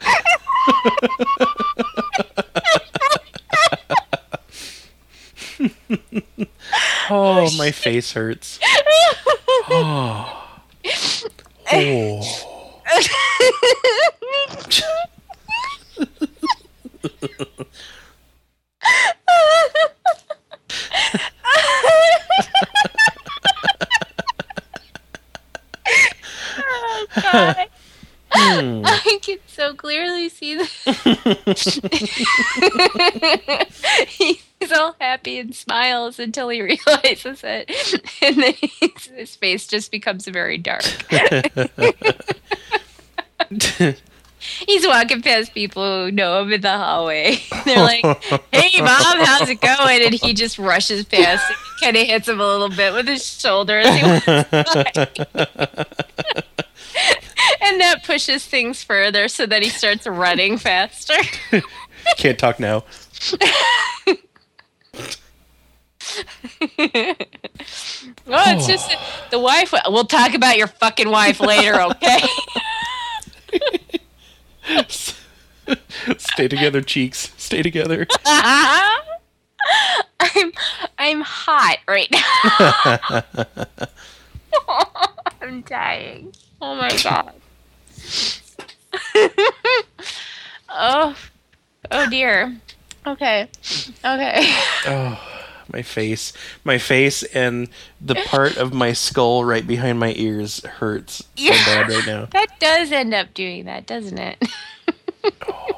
oh, 7.10 7.50
my 7.58 7.72
face 7.72 8.12
hurts. 8.12 8.60
Oh. 9.68 10.60
Oh. 11.72 12.46
Oh 26.58 27.06
God. 27.22 27.68
Hmm. 28.30 28.82
I 28.86 29.18
can 29.22 29.38
so 29.46 29.74
clearly 29.74 30.28
see 30.28 30.56
that 30.56 30.68
He's 34.08 34.72
all 34.72 34.96
happy 35.00 35.38
and 35.38 35.54
smiles 35.54 36.18
until 36.18 36.48
he 36.48 36.60
realizes 36.86 37.42
it, 37.44 37.70
and 38.22 38.36
then 38.36 38.54
his 39.14 39.36
face 39.36 39.66
just 39.66 39.90
becomes 39.90 40.26
very 40.26 40.58
dark. 40.58 40.84
He's 44.66 44.86
walking 44.86 45.22
past 45.22 45.54
people 45.54 46.04
who 46.04 46.10
know 46.12 46.42
him 46.42 46.52
in 46.52 46.60
the 46.60 46.76
hallway. 46.76 47.38
They're 47.64 47.78
like, 47.78 48.04
"Hey, 48.52 48.80
mom, 48.80 49.18
how's 49.24 49.48
it 49.48 49.60
going?" 49.60 50.02
And 50.02 50.14
he 50.14 50.34
just 50.34 50.58
rushes 50.58 51.04
past 51.04 51.48
and 51.48 51.58
kind 51.80 51.96
of 51.96 52.06
hits 52.06 52.28
him 52.28 52.40
a 52.40 52.46
little 52.46 52.68
bit 52.70 52.92
with 52.92 53.08
his 53.08 53.24
shoulder 53.26 53.78
as 53.78 53.94
he 53.94 54.02
walks 54.02 54.48
by. 54.48 54.54
and 57.60 57.80
that 57.80 58.02
pushes 58.04 58.44
things 58.46 58.82
further 58.82 59.28
so 59.28 59.46
that 59.46 59.62
he 59.62 59.68
starts 59.68 60.06
running 60.06 60.58
faster. 60.58 61.14
Can't 62.16 62.38
talk 62.38 62.60
now. 62.60 62.84
Oh, 68.28 68.42
it's 68.46 68.66
just 68.66 68.90
oh. 68.92 69.26
the 69.30 69.38
wife. 69.38 69.72
We'll 69.86 70.04
talk 70.04 70.34
about 70.34 70.56
your 70.56 70.66
fucking 70.66 71.08
wife 71.08 71.40
later, 71.40 71.80
okay? 71.80 72.20
Stay 76.18 76.48
together, 76.48 76.80
cheeks. 76.80 77.32
Stay 77.36 77.62
together. 77.62 78.06
I'm 78.26 79.02
I'm 80.98 81.20
hot 81.22 81.78
right 81.88 82.10
now. 82.10 83.22
I'm 85.40 85.62
dying. 85.62 86.32
Oh 86.60 86.76
my 86.76 86.90
god. 87.02 87.32
oh, 90.68 91.16
oh 91.90 92.10
dear. 92.10 92.54
Okay, 93.06 93.48
okay. 94.04 94.54
Oh, 94.86 95.35
my 95.72 95.82
face. 95.82 96.32
My 96.64 96.78
face 96.78 97.22
and 97.22 97.68
the 98.00 98.14
part 98.14 98.56
of 98.56 98.72
my 98.72 98.92
skull 98.92 99.44
right 99.44 99.66
behind 99.66 99.98
my 99.98 100.12
ears 100.16 100.64
hurts 100.64 101.24
so 101.36 101.50
bad 101.50 101.88
right 101.88 102.06
now. 102.06 102.26
That 102.32 102.58
does 102.60 102.92
end 102.92 103.14
up 103.14 103.34
doing 103.34 103.64
that, 103.66 103.86
doesn't 103.86 104.18
it? 104.18 104.42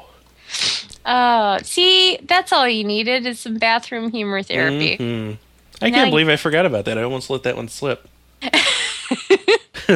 Oh, 1.05 1.57
see, 1.63 2.17
that's 2.23 2.51
all 2.51 2.67
you 2.67 2.83
needed 2.83 3.25
is 3.25 3.39
some 3.39 3.57
bathroom 3.57 4.11
humor 4.11 4.43
therapy. 4.43 4.97
Mhm. 4.97 5.37
I 5.81 5.89
Now 5.89 5.97
can't 5.97 6.11
believe 6.11 6.29
I 6.29 6.35
forgot 6.35 6.65
about 6.67 6.85
that. 6.85 6.97
I 6.99 7.03
almost 7.03 7.29
let 7.31 7.41
that 7.43 7.55
one 7.55 7.67
slip. 7.69 8.07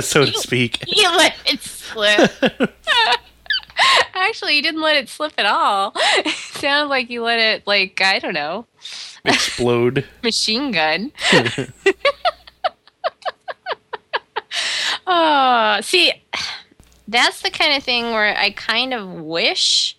so 0.01 0.25
to 0.25 0.33
speak. 0.33 0.83
You 0.87 1.09
let 1.15 1.35
it 1.45 1.61
slip. 1.61 2.31
Actually, 4.15 4.55
you 4.55 4.61
didn't 4.61 4.81
let 4.81 4.95
it 4.95 5.09
slip 5.09 5.33
at 5.37 5.45
all. 5.45 5.93
It 6.25 6.69
sounded 6.69 6.89
like 6.89 7.09
you 7.09 7.21
let 7.23 7.39
it, 7.39 7.67
like, 7.67 7.99
I 8.01 8.19
don't 8.19 8.33
know, 8.33 8.65
Explode. 9.25 10.05
machine 10.23 10.71
gun. 10.71 11.11
oh, 15.07 15.79
see, 15.81 16.13
that's 17.07 17.41
the 17.41 17.49
kind 17.49 17.75
of 17.75 17.83
thing 17.83 18.05
where 18.11 18.37
I 18.37 18.51
kind 18.51 18.93
of 18.93 19.07
wish 19.09 19.97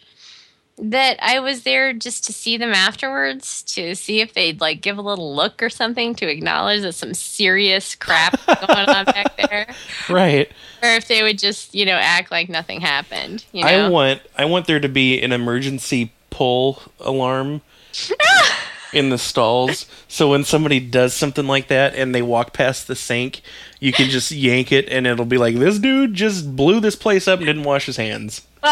that 0.77 1.19
I 1.23 1.39
was 1.39 1.63
there 1.63 1.93
just 1.93 2.25
to 2.25 2.33
see 2.33 2.57
them 2.57 2.73
afterwards, 2.73 3.63
to 3.75 3.95
see 3.95 4.21
if 4.21 4.35
they'd 4.35 4.61
like 4.61 4.81
give 4.81 4.99
a 4.99 5.03
little 5.03 5.35
look 5.35 5.63
or 5.63 5.71
something 5.71 6.15
to 6.17 6.29
acknowledge 6.29 6.83
that 6.83 6.95
some 6.95 7.15
serious 7.15 7.95
crap 7.95 8.45
going 8.67 8.89
on 8.89 9.05
back 9.05 9.37
there, 9.37 9.67
Right. 10.09 10.51
or 10.83 10.89
if 10.89 11.07
they 11.07 11.23
would 11.23 11.39
just, 11.39 11.75
you 11.75 11.85
know, 11.87 11.95
act 11.97 12.31
like 12.33 12.49
nothing 12.49 12.81
happened. 12.81 13.45
You 13.53 13.63
know, 13.65 13.69
I 13.87 13.89
want 13.89 14.21
I 14.37 14.45
want 14.47 14.67
there 14.67 14.81
to 14.81 14.89
be 14.89 15.23
an 15.23 15.31
emergency 15.33 16.13
pull 16.31 16.83
alarm 16.99 17.61
in 18.93 19.11
the 19.11 19.19
stalls 19.19 19.87
so 20.09 20.31
when 20.31 20.43
somebody 20.45 20.81
does 20.81 21.15
something 21.15 21.47
like 21.47 21.69
that 21.69 21.95
and 21.95 22.13
they 22.15 22.23
walk 22.23 22.53
past 22.53 22.89
the 22.89 22.97
sink, 22.97 23.41
you 23.79 23.93
can 23.93 24.09
just 24.11 24.31
yank 24.33 24.73
it 24.73 24.89
and 24.89 25.07
it'll 25.07 25.25
be 25.25 25.39
like 25.39 25.55
this 25.57 25.79
dude 25.79 26.15
just 26.15 26.57
blew 26.57 26.81
this 26.81 26.97
place 26.97 27.29
up 27.29 27.39
and 27.39 27.47
didn't 27.47 27.63
wash 27.63 27.87
his 27.87 27.97
hands. 27.97 28.43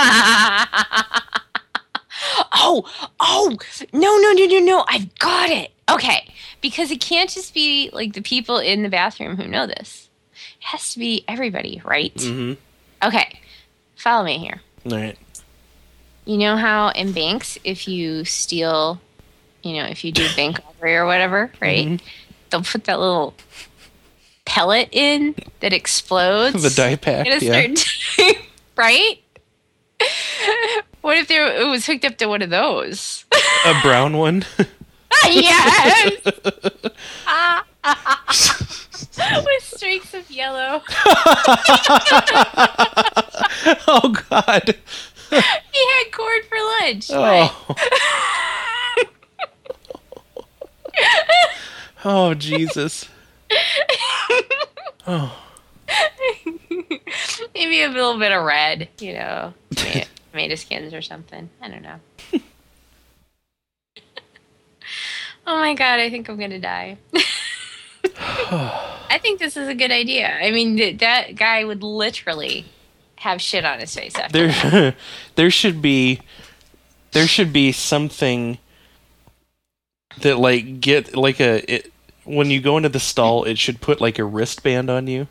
oh, 2.55 2.85
oh, 3.21 3.57
no, 3.93 4.17
no, 4.19 4.33
no, 4.33 4.47
no, 4.47 4.59
no. 4.61 4.85
I've 4.89 5.15
got 5.19 5.51
it. 5.51 5.71
Okay. 5.91 6.33
Because 6.61 6.91
it 6.91 7.01
can't 7.01 7.31
just 7.31 7.55
be 7.55 7.91
like 7.93 8.13
the 8.13 8.23
people 8.23 8.59
in 8.59 8.83
the 8.83 8.89
bathroom 8.89 9.37
who 9.37 9.47
know 9.49 9.67
this. 9.67 10.09
It 10.61 10.65
has 10.67 10.93
to 10.93 10.99
be 10.99 11.25
everybody, 11.27 11.83
right? 11.85 12.15
Mhm. 12.15 12.57
Okay. 13.03 13.41
Follow 13.97 14.25
me 14.25 14.39
here. 14.39 14.61
All 14.87 14.93
right. 14.93 15.19
You 16.25 16.39
know 16.39 16.57
how 16.57 16.91
in 16.91 17.13
banks, 17.13 17.59
if 17.65 17.89
you 17.89 18.25
steal, 18.25 19.01
you 19.63 19.75
know, 19.75 19.85
if 19.85 20.05
you 20.05 20.13
do 20.13 20.29
bank 20.37 20.61
robbery 20.65 20.97
or 20.97 21.07
whatever, 21.07 21.51
right? 21.61 22.01
They'll 22.51 22.63
put 22.63 22.85
that 22.85 23.01
little 23.01 23.35
pellet 24.45 24.89
in 24.93 25.35
that 25.61 25.73
explodes. 25.73 26.63
The 26.63 26.71
die 26.71 26.97
pack, 26.97 27.27
at 27.27 27.43
a 27.43 27.45
yeah. 27.45 27.53
certain 27.53 27.75
time, 28.35 28.43
right? 28.77 29.19
What 31.03 31.19
if 31.19 31.29
there 31.29 31.61
it 31.61 31.67
was 31.67 31.85
hooked 31.85 32.05
up 32.05 32.17
to 32.19 32.27
one 32.27 32.43
of 32.43 32.51
those? 32.51 33.25
A 33.67 33.81
brown 33.83 34.17
one. 34.17 34.45
yes. 35.27 36.13
Ah. 37.27 37.65
With 39.45 39.63
streaks 39.63 40.15
of 40.15 40.31
yellow. 40.31 40.81
oh 43.89 44.15
god. 44.31 44.77
He 45.31 45.37
had 45.37 46.05
corn 46.13 46.41
for 46.49 46.59
lunch. 46.81 47.11
Oh. 47.11 47.75
oh 52.05 52.35
Jesus. 52.35 53.09
Oh. 55.07 55.37
Maybe 57.55 57.83
a 57.83 57.89
little 57.89 58.19
bit 58.19 58.31
of 58.33 58.45
red, 58.45 58.89
you 58.99 59.15
know, 59.15 59.53
tomato, 60.33 60.55
skins 60.57 60.93
or 60.93 61.03
something. 61.03 61.49
I 61.61 61.69
don't 61.69 61.83
know. 61.83 62.01
oh 65.47 65.57
my 65.59 65.75
god, 65.75 66.01
I 66.01 66.11
think 66.11 66.29
I'm 66.29 66.39
gonna 66.39 66.59
die. 66.59 66.97
I 68.19 69.19
think 69.21 69.39
this 69.39 69.57
is 69.57 69.69
a 69.69 69.75
good 69.75 69.93
idea. 69.93 70.29
I 70.29 70.51
mean, 70.51 70.77
th- 70.77 70.99
that 70.99 71.37
guy 71.37 71.65
would 71.65 71.83
literally 71.83 72.65
have 73.17 73.41
shit 73.41 73.65
on 73.65 73.79
his 73.79 73.95
face 73.95 74.15
after. 74.17 74.49
that. 74.49 74.71
there 74.73 74.95
there 75.37 75.51
should 75.51 75.81
be 75.81 76.21
there 77.13 77.29
should 77.29 77.53
be 77.53 77.71
something 77.71 78.59
that 80.23 80.39
like 80.39 80.81
get 80.81 81.15
like 81.17 81.39
a 81.41 81.73
it, 81.73 81.93
when 82.25 82.51
you 82.51 82.61
go 82.61 82.77
into 82.77 82.89
the 82.89 82.99
stall 83.01 83.45
it 83.45 83.59
should 83.59 83.81
put 83.81 84.01
like 84.01 84.19
a 84.19 84.25
wristband 84.25 84.91
on 84.91 85.07
you 85.07 85.29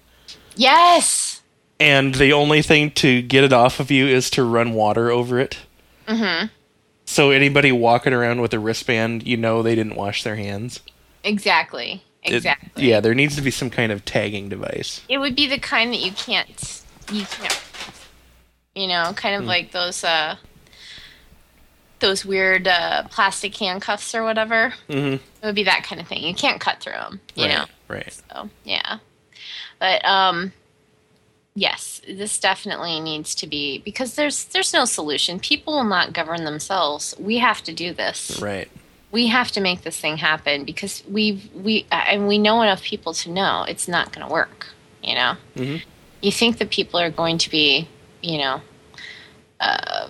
Yes. 0.55 1.20
And 1.81 2.15
the 2.15 2.31
only 2.33 2.61
thing 2.61 2.91
to 2.91 3.21
get 3.21 3.43
it 3.43 3.51
off 3.53 3.79
of 3.79 3.89
you 3.91 4.07
is 4.07 4.29
to 4.29 4.43
run 4.43 4.73
water 4.73 5.11
over 5.11 5.39
it 5.39 5.57
Mm-hmm. 6.07 6.47
so 7.05 7.29
anybody 7.31 7.71
walking 7.71 8.11
around 8.13 8.41
with 8.41 8.53
a 8.53 8.59
wristband 8.59 9.25
you 9.27 9.37
know 9.37 9.61
they 9.63 9.75
didn't 9.75 9.95
wash 9.95 10.23
their 10.23 10.35
hands 10.35 10.79
Exactly. 11.23 12.03
It- 12.23 12.33
Exactly. 12.33 12.87
yeah 12.87 12.99
there 12.99 13.13
needs 13.15 13.35
to 13.35 13.41
be 13.41 13.51
some 13.51 13.69
kind 13.69 13.91
of 13.91 14.03
tagging 14.05 14.49
device 14.49 15.01
It 15.09 15.17
would 15.19 15.35
be 15.35 15.47
the 15.47 15.57
kind 15.59 15.91
that 15.93 15.99
you 15.99 16.11
can't 16.11 16.81
you 17.11 17.25
can't 17.25 17.61
you 18.75 18.87
know, 18.87 19.11
kind 19.15 19.35
of 19.35 19.43
like 19.43 19.71
those 19.71 20.03
uh 20.03 20.35
those 21.99 22.25
weird 22.25 22.67
uh 22.67 23.03
plastic 23.09 23.55
handcuffs 23.57 24.15
or 24.15 24.23
whatever. 24.23 24.73
mm-hmm. 24.89 25.13
It 25.15 25.45
would 25.45 25.55
be 25.55 25.63
that 25.65 25.83
kind 25.83 25.99
of 26.01 26.07
thing. 26.07 26.23
You 26.23 26.33
can't 26.33 26.59
cut 26.61 26.79
through 26.79 26.93
them, 26.93 27.19
you 27.35 27.45
right 27.45 27.53
know. 27.57 27.65
right 27.87 28.21
So, 28.31 28.49
yeah. 28.63 28.97
But 29.79 30.03
um 30.05 30.53
yes, 31.55 32.01
this 32.07 32.39
definitely 32.39 32.99
needs 32.99 33.35
to 33.35 33.47
be 33.47 33.79
because 33.79 34.15
there's 34.15 34.45
there's 34.45 34.73
no 34.73 34.85
solution. 34.85 35.39
People 35.39 35.73
will 35.73 35.83
not 35.83 36.13
govern 36.13 36.43
themselves. 36.45 37.13
We 37.19 37.37
have 37.39 37.61
to 37.63 37.73
do 37.73 37.93
this. 37.93 38.39
right 38.41 38.69
we 39.13 39.27
have 39.27 39.51
to 39.51 39.59
make 39.59 39.81
this 39.81 39.99
thing 39.99 40.15
happen 40.15 40.63
because 40.63 41.03
we've 41.09 41.51
we 41.53 41.85
and 41.91 42.29
we 42.29 42.37
know 42.37 42.61
enough 42.61 42.81
people 42.81 43.13
to 43.13 43.29
know 43.29 43.65
it's 43.67 43.85
not 43.85 44.13
going 44.13 44.25
to 44.25 44.31
work 44.31 44.67
you 45.03 45.13
know 45.13 45.35
Mhm. 45.57 45.81
you 46.21 46.31
think 46.31 46.59
that 46.59 46.69
people 46.69 46.97
are 46.97 47.09
going 47.11 47.37
to 47.39 47.49
be 47.49 47.89
you 48.21 48.37
know 48.37 48.61
uh, 49.59 50.07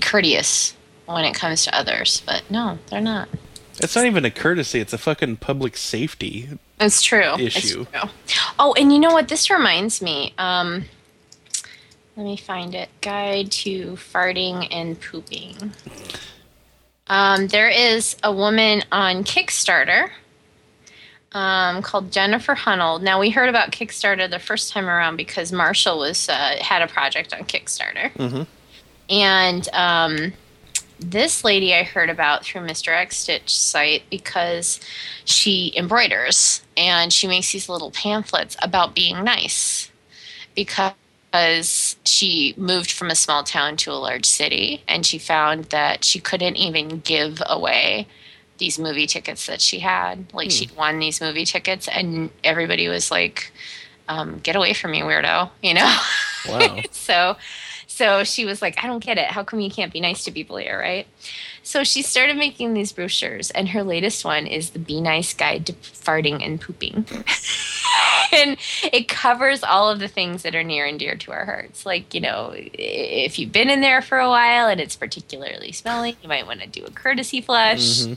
courteous 0.00 0.74
when 1.06 1.24
it 1.26 1.34
comes 1.34 1.64
to 1.64 1.76
others, 1.76 2.22
but 2.24 2.42
no, 2.50 2.78
they're 2.88 3.00
not. 3.00 3.28
It's 3.78 3.96
not 3.96 4.06
even 4.06 4.24
a 4.24 4.30
courtesy; 4.30 4.80
it's 4.80 4.92
a 4.92 4.98
fucking 4.98 5.36
public 5.38 5.76
safety. 5.76 6.48
It's 6.80 7.02
true. 7.02 7.34
It's 7.38 7.56
Issue. 7.56 7.86
true. 7.86 8.10
Oh, 8.58 8.74
and 8.74 8.92
you 8.92 8.98
know 8.98 9.12
what? 9.12 9.28
This 9.28 9.50
reminds 9.50 10.02
me. 10.02 10.34
Um, 10.38 10.84
let 12.16 12.24
me 12.24 12.36
find 12.36 12.74
it. 12.74 12.90
Guide 13.00 13.50
to 13.52 13.92
farting 13.92 14.68
and 14.70 15.00
pooping. 15.00 15.72
Um, 17.06 17.46
there 17.48 17.68
is 17.68 18.16
a 18.22 18.32
woman 18.32 18.82
on 18.92 19.24
Kickstarter 19.24 20.10
um, 21.32 21.82
called 21.82 22.12
Jennifer 22.12 22.54
Hunold. 22.54 23.02
Now 23.02 23.18
we 23.18 23.30
heard 23.30 23.48
about 23.48 23.70
Kickstarter 23.70 24.30
the 24.30 24.38
first 24.38 24.72
time 24.72 24.88
around 24.88 25.16
because 25.16 25.52
Marshall 25.52 25.98
was 25.98 26.28
uh, 26.28 26.56
had 26.60 26.82
a 26.82 26.86
project 26.86 27.32
on 27.32 27.40
Kickstarter, 27.40 28.12
mm-hmm. 28.14 28.42
and 29.08 29.68
um, 29.72 30.32
this 31.04 31.44
lady 31.44 31.74
I 31.74 31.82
heard 31.82 32.10
about 32.10 32.44
through 32.44 32.62
Mr. 32.62 32.88
X 32.88 33.16
Stitch 33.18 33.56
site 33.56 34.02
because 34.10 34.80
she 35.24 35.72
embroiders 35.76 36.62
and 36.76 37.12
she 37.12 37.26
makes 37.26 37.52
these 37.52 37.68
little 37.68 37.90
pamphlets 37.90 38.56
about 38.62 38.94
being 38.94 39.22
nice 39.24 39.90
because 40.54 41.96
she 42.04 42.54
moved 42.56 42.90
from 42.90 43.10
a 43.10 43.14
small 43.14 43.42
town 43.42 43.76
to 43.78 43.90
a 43.90 43.94
large 43.94 44.26
city 44.26 44.82
and 44.86 45.06
she 45.06 45.18
found 45.18 45.64
that 45.66 46.04
she 46.04 46.20
couldn't 46.20 46.56
even 46.56 47.00
give 47.00 47.42
away 47.46 48.06
these 48.58 48.78
movie 48.78 49.06
tickets 49.06 49.46
that 49.46 49.60
she 49.60 49.80
had 49.80 50.32
like 50.32 50.50
she'd 50.50 50.76
won 50.76 50.98
these 50.98 51.20
movie 51.20 51.44
tickets 51.44 51.88
and 51.88 52.30
everybody 52.44 52.86
was 52.86 53.10
like 53.10 53.50
um, 54.08 54.38
get 54.40 54.54
away 54.54 54.74
from 54.74 54.90
me 54.90 55.00
weirdo 55.00 55.50
you 55.62 55.74
know 55.74 55.96
Wow. 56.48 56.78
so 56.90 57.36
so 58.02 58.24
she 58.24 58.44
was 58.44 58.60
like 58.60 58.82
i 58.82 58.86
don't 58.88 59.04
get 59.04 59.16
it. 59.18 59.26
How 59.26 59.44
come 59.44 59.60
you 59.60 59.70
can't 59.70 59.92
be 59.92 60.00
nice 60.00 60.24
to 60.24 60.30
people 60.32 60.56
here 60.56 60.78
right? 60.78 61.06
So 61.62 61.84
she 61.84 62.02
started 62.02 62.36
making 62.36 62.74
these 62.74 62.90
brochures 62.92 63.50
and 63.52 63.68
her 63.68 63.82
latest 63.84 64.24
one 64.24 64.46
is 64.48 64.70
the 64.70 64.78
be 64.80 65.00
nice 65.00 65.32
guide 65.32 65.66
to 65.66 65.72
farting 65.74 66.44
and 66.44 66.60
pooping. 66.60 67.06
And 68.34 68.56
it 68.90 69.08
covers 69.08 69.62
all 69.62 69.90
of 69.90 69.98
the 69.98 70.08
things 70.08 70.42
that 70.42 70.54
are 70.54 70.64
near 70.64 70.86
and 70.86 70.98
dear 70.98 71.16
to 71.16 71.32
our 71.32 71.44
hearts. 71.44 71.84
Like 71.84 72.14
you 72.14 72.20
know 72.22 72.52
if 72.56 73.38
you've 73.38 73.52
been 73.52 73.68
in 73.68 73.82
there 73.82 74.00
for 74.00 74.18
a 74.18 74.28
while 74.28 74.68
and 74.68 74.80
it's 74.80 74.96
particularly 74.96 75.70
smelly 75.72 76.16
you 76.22 76.28
might 76.30 76.46
want 76.46 76.60
to 76.62 76.66
do 76.66 76.84
a 76.84 76.90
courtesy 76.90 77.40
flush. 77.42 77.80
Mhm. 78.04 78.16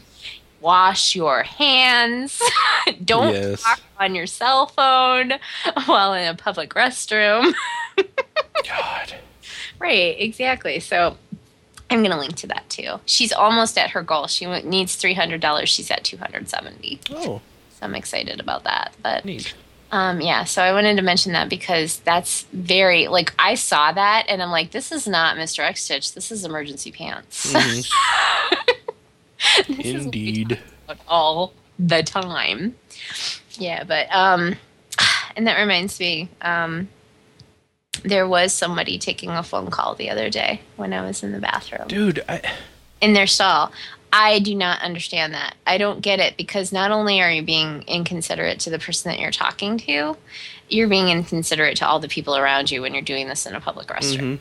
wash 0.61 1.15
your 1.15 1.43
hands. 1.43 2.41
Don't 3.03 3.33
Yes. 3.33 3.61
talk 3.61 3.81
on 3.99 4.15
your 4.15 4.25
cell 4.25 4.67
phone 4.67 5.33
while 5.86 6.13
in 6.13 6.27
a 6.27 6.33
public 6.33 6.69
restroom. 6.73 7.53
God. 8.65 9.13
Right, 9.80 10.15
exactly. 10.19 10.80
So 10.80 11.17
I'm 11.89 11.99
going 11.99 12.11
to 12.11 12.17
link 12.17 12.36
to 12.38 12.47
that 12.47 12.69
too. 12.69 12.99
She's 13.05 13.32
almost 13.32 13.78
at 13.78 13.91
her 13.91 14.01
goal. 14.03 14.28
She 14.28 14.45
needs 14.63 14.95
$300. 15.01 15.67
She's 15.67 15.91
at 15.91 16.03
270. 16.03 16.99
Oh, 17.11 17.41
So 17.71 17.86
I'm 17.86 17.95
excited 17.95 18.39
about 18.39 18.63
that. 18.63 18.93
But 19.03 19.26
neat. 19.26 19.53
um, 19.91 20.21
yeah, 20.21 20.43
so 20.45 20.61
I 20.63 20.71
wanted 20.73 20.95
to 20.97 21.03
mention 21.03 21.34
that 21.34 21.49
because 21.49 21.99
that's 21.99 22.43
very, 22.53 23.07
like, 23.07 23.34
I 23.38 23.55
saw 23.55 23.91
that 23.91 24.26
and 24.30 24.41
I'm 24.41 24.49
like, 24.51 24.71
this 24.71 24.91
is 24.91 25.07
not 25.07 25.38
Mr. 25.38 25.59
X 25.59 25.84
Stitch. 25.84 26.13
This 26.13 26.32
is 26.32 26.43
emergency 26.45 26.91
pants. 26.91 27.53
Mhm. 27.53 27.88
This 29.67 29.86
is 29.86 30.05
what 30.05 30.15
we 30.15 30.30
Indeed. 30.30 30.59
all 31.07 31.53
the 31.78 32.01
time. 32.03 32.76
Yeah, 33.53 33.84
but, 33.84 34.07
um, 34.13 34.55
and 35.36 35.45
that 35.47 35.59
reminds 35.59 35.99
me, 35.99 36.30
um, 36.41 36.88
there 38.03 38.27
was 38.27 38.53
somebody 38.53 38.97
taking 38.97 39.29
a 39.31 39.43
phone 39.43 39.69
call 39.69 39.95
the 39.95 40.09
other 40.09 40.29
day 40.29 40.61
when 40.75 40.93
I 40.93 41.05
was 41.05 41.23
in 41.23 41.31
the 41.31 41.39
bathroom 41.39 41.87
Dude, 41.87 42.23
I, 42.27 42.41
in 43.01 43.13
their 43.13 43.27
stall. 43.27 43.71
I 44.13 44.39
do 44.39 44.55
not 44.55 44.81
understand 44.81 45.33
that. 45.33 45.55
I 45.67 45.77
don't 45.77 45.99
get 45.99 46.19
it 46.19 46.37
because 46.37 46.71
not 46.71 46.91
only 46.91 47.21
are 47.21 47.29
you 47.29 47.41
being 47.41 47.83
inconsiderate 47.85 48.61
to 48.61 48.69
the 48.69 48.79
person 48.79 49.11
that 49.11 49.19
you're 49.19 49.31
talking 49.31 49.77
to, 49.79 50.15
you're 50.69 50.87
being 50.87 51.09
inconsiderate 51.09 51.75
to 51.77 51.87
all 51.87 51.99
the 51.99 52.07
people 52.07 52.37
around 52.37 52.71
you 52.71 52.81
when 52.81 52.93
you're 52.93 53.03
doing 53.03 53.27
this 53.27 53.45
in 53.45 53.55
a 53.55 53.59
public 53.59 53.87
restroom. 53.87 54.37
mhm. 54.37 54.39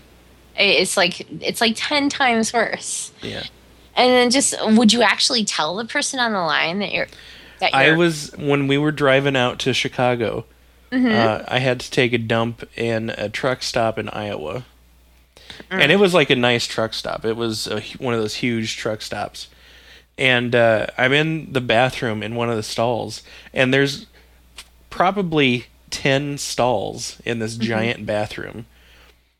It's 0.56 0.96
like 0.96 1.28
it's 1.42 1.60
like 1.60 1.74
10 1.76 2.08
times 2.08 2.52
worse. 2.52 3.10
yeah. 3.20 3.42
And 3.96 4.10
then 4.10 4.30
just 4.30 4.54
would 4.64 4.92
you 4.92 5.02
actually 5.02 5.44
tell 5.44 5.74
the 5.76 5.84
person 5.84 6.20
on 6.20 6.32
the 6.32 6.38
line 6.38 6.78
that 6.78 6.92
you're 6.92 7.08
that 7.60 7.74
I 7.74 7.86
you're 7.86 7.96
was 7.96 8.32
when 8.36 8.68
we 8.68 8.78
were 8.78 8.92
driving 8.92 9.36
out 9.36 9.58
to 9.60 9.72
Chicago. 9.72 10.44
Mm-hmm. 10.94 11.06
Uh, 11.08 11.44
I 11.48 11.58
had 11.58 11.80
to 11.80 11.90
take 11.90 12.12
a 12.12 12.18
dump 12.18 12.64
in 12.76 13.10
a 13.10 13.28
truck 13.28 13.62
stop 13.62 13.98
in 13.98 14.08
Iowa, 14.08 14.64
Mm. 15.70 15.82
and 15.82 15.92
it 15.92 15.96
was 16.00 16.14
like 16.14 16.30
a 16.30 16.36
nice 16.36 16.66
truck 16.66 16.94
stop. 16.94 17.24
It 17.24 17.36
was 17.36 17.66
a, 17.68 17.80
one 17.98 18.12
of 18.14 18.20
those 18.20 18.36
huge 18.36 18.76
truck 18.76 19.02
stops, 19.02 19.48
and 20.18 20.54
uh, 20.54 20.86
I'm 20.98 21.12
in 21.12 21.52
the 21.52 21.60
bathroom 21.60 22.22
in 22.22 22.34
one 22.34 22.50
of 22.50 22.56
the 22.56 22.62
stalls, 22.62 23.22
and 23.52 23.72
there's 23.72 24.06
probably 24.90 25.66
ten 25.90 26.38
stalls 26.38 27.20
in 27.24 27.38
this 27.38 27.56
giant 27.56 28.04
bathroom. 28.06 28.66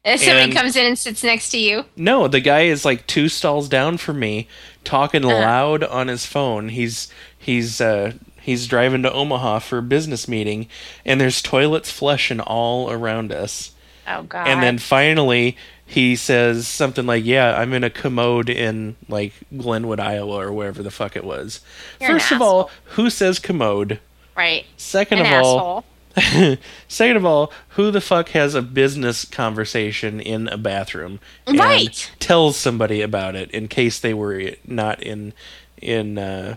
if 0.05 0.21
somebody 0.21 0.45
and- 0.45 0.55
comes 0.55 0.77
in 0.77 0.87
and 0.87 0.99
sits 0.99 1.25
next 1.25 1.51
to 1.51 1.59
you. 1.59 1.85
No, 1.97 2.29
the 2.29 2.41
guy 2.41 2.63
is 2.63 2.85
like 2.85 3.07
two 3.07 3.29
stalls 3.29 3.69
down 3.69 3.97
from 3.99 4.19
me, 4.21 4.47
talking 4.85 5.25
Uh-huh. 5.25 5.35
loud 5.35 5.83
on 5.85 6.09
his 6.09 6.27
phone. 6.27 6.69
He's 6.69 7.09
he's 7.39 7.81
uh, 7.81 8.13
he's 8.45 8.67
driving 8.67 9.03
to 9.03 9.13
Omaha 9.13 9.61
for 9.61 9.79
a 9.79 9.83
business 9.83 10.29
meeting, 10.29 10.69
and 11.05 11.21
there's 11.21 11.41
toilets 11.43 11.91
flushing 11.91 12.41
all 12.41 12.91
around 12.91 13.33
us. 13.33 13.73
Oh 14.07 14.23
god. 14.25 14.47
And 14.47 14.63
then 14.63 14.79
finally, 14.79 15.57
he 15.87 16.15
says 16.17 16.67
something 16.69 17.07
like, 17.07 17.25
"Yeah, 17.25 17.59
I'm 17.59 17.73
in 17.73 17.85
a 17.85 17.91
commode 17.91 18.51
in 18.51 18.97
like 19.09 19.33
Glenwood, 19.57 19.99
Iowa, 20.01 20.37
or 20.37 20.53
wherever 20.53 20.83
the 20.83 20.91
fuck 20.91 21.17
it 21.17 21.25
was." 21.25 21.61
You're 22.01 22.11
First 22.11 22.33
of 22.33 22.43
all, 22.43 22.71
who 22.97 23.11
says 23.11 23.39
commode? 23.39 23.99
right. 24.37 24.67
Second 24.77 25.21
An 25.21 25.27
of 25.27 25.33
all. 25.45 25.85
Second 26.89 27.17
of 27.17 27.25
all, 27.25 27.53
who 27.71 27.91
the 27.91 28.01
fuck 28.01 28.29
has 28.31 28.55
a 28.55 28.63
business 28.63 29.25
conversation 29.25 30.21
in 30.21 30.47
a 30.49 30.57
bathroom 30.57 31.19
and 31.47 31.59
Right. 31.59 32.11
tells 32.21 32.57
somebody 32.57 33.01
about 33.03 33.35
it 33.35 33.51
in 33.51 33.67
case 33.69 33.99
they 33.99 34.15
were 34.15 34.53
not 34.67 35.03
in 35.03 35.33
in 35.81 36.19
uh, 36.19 36.55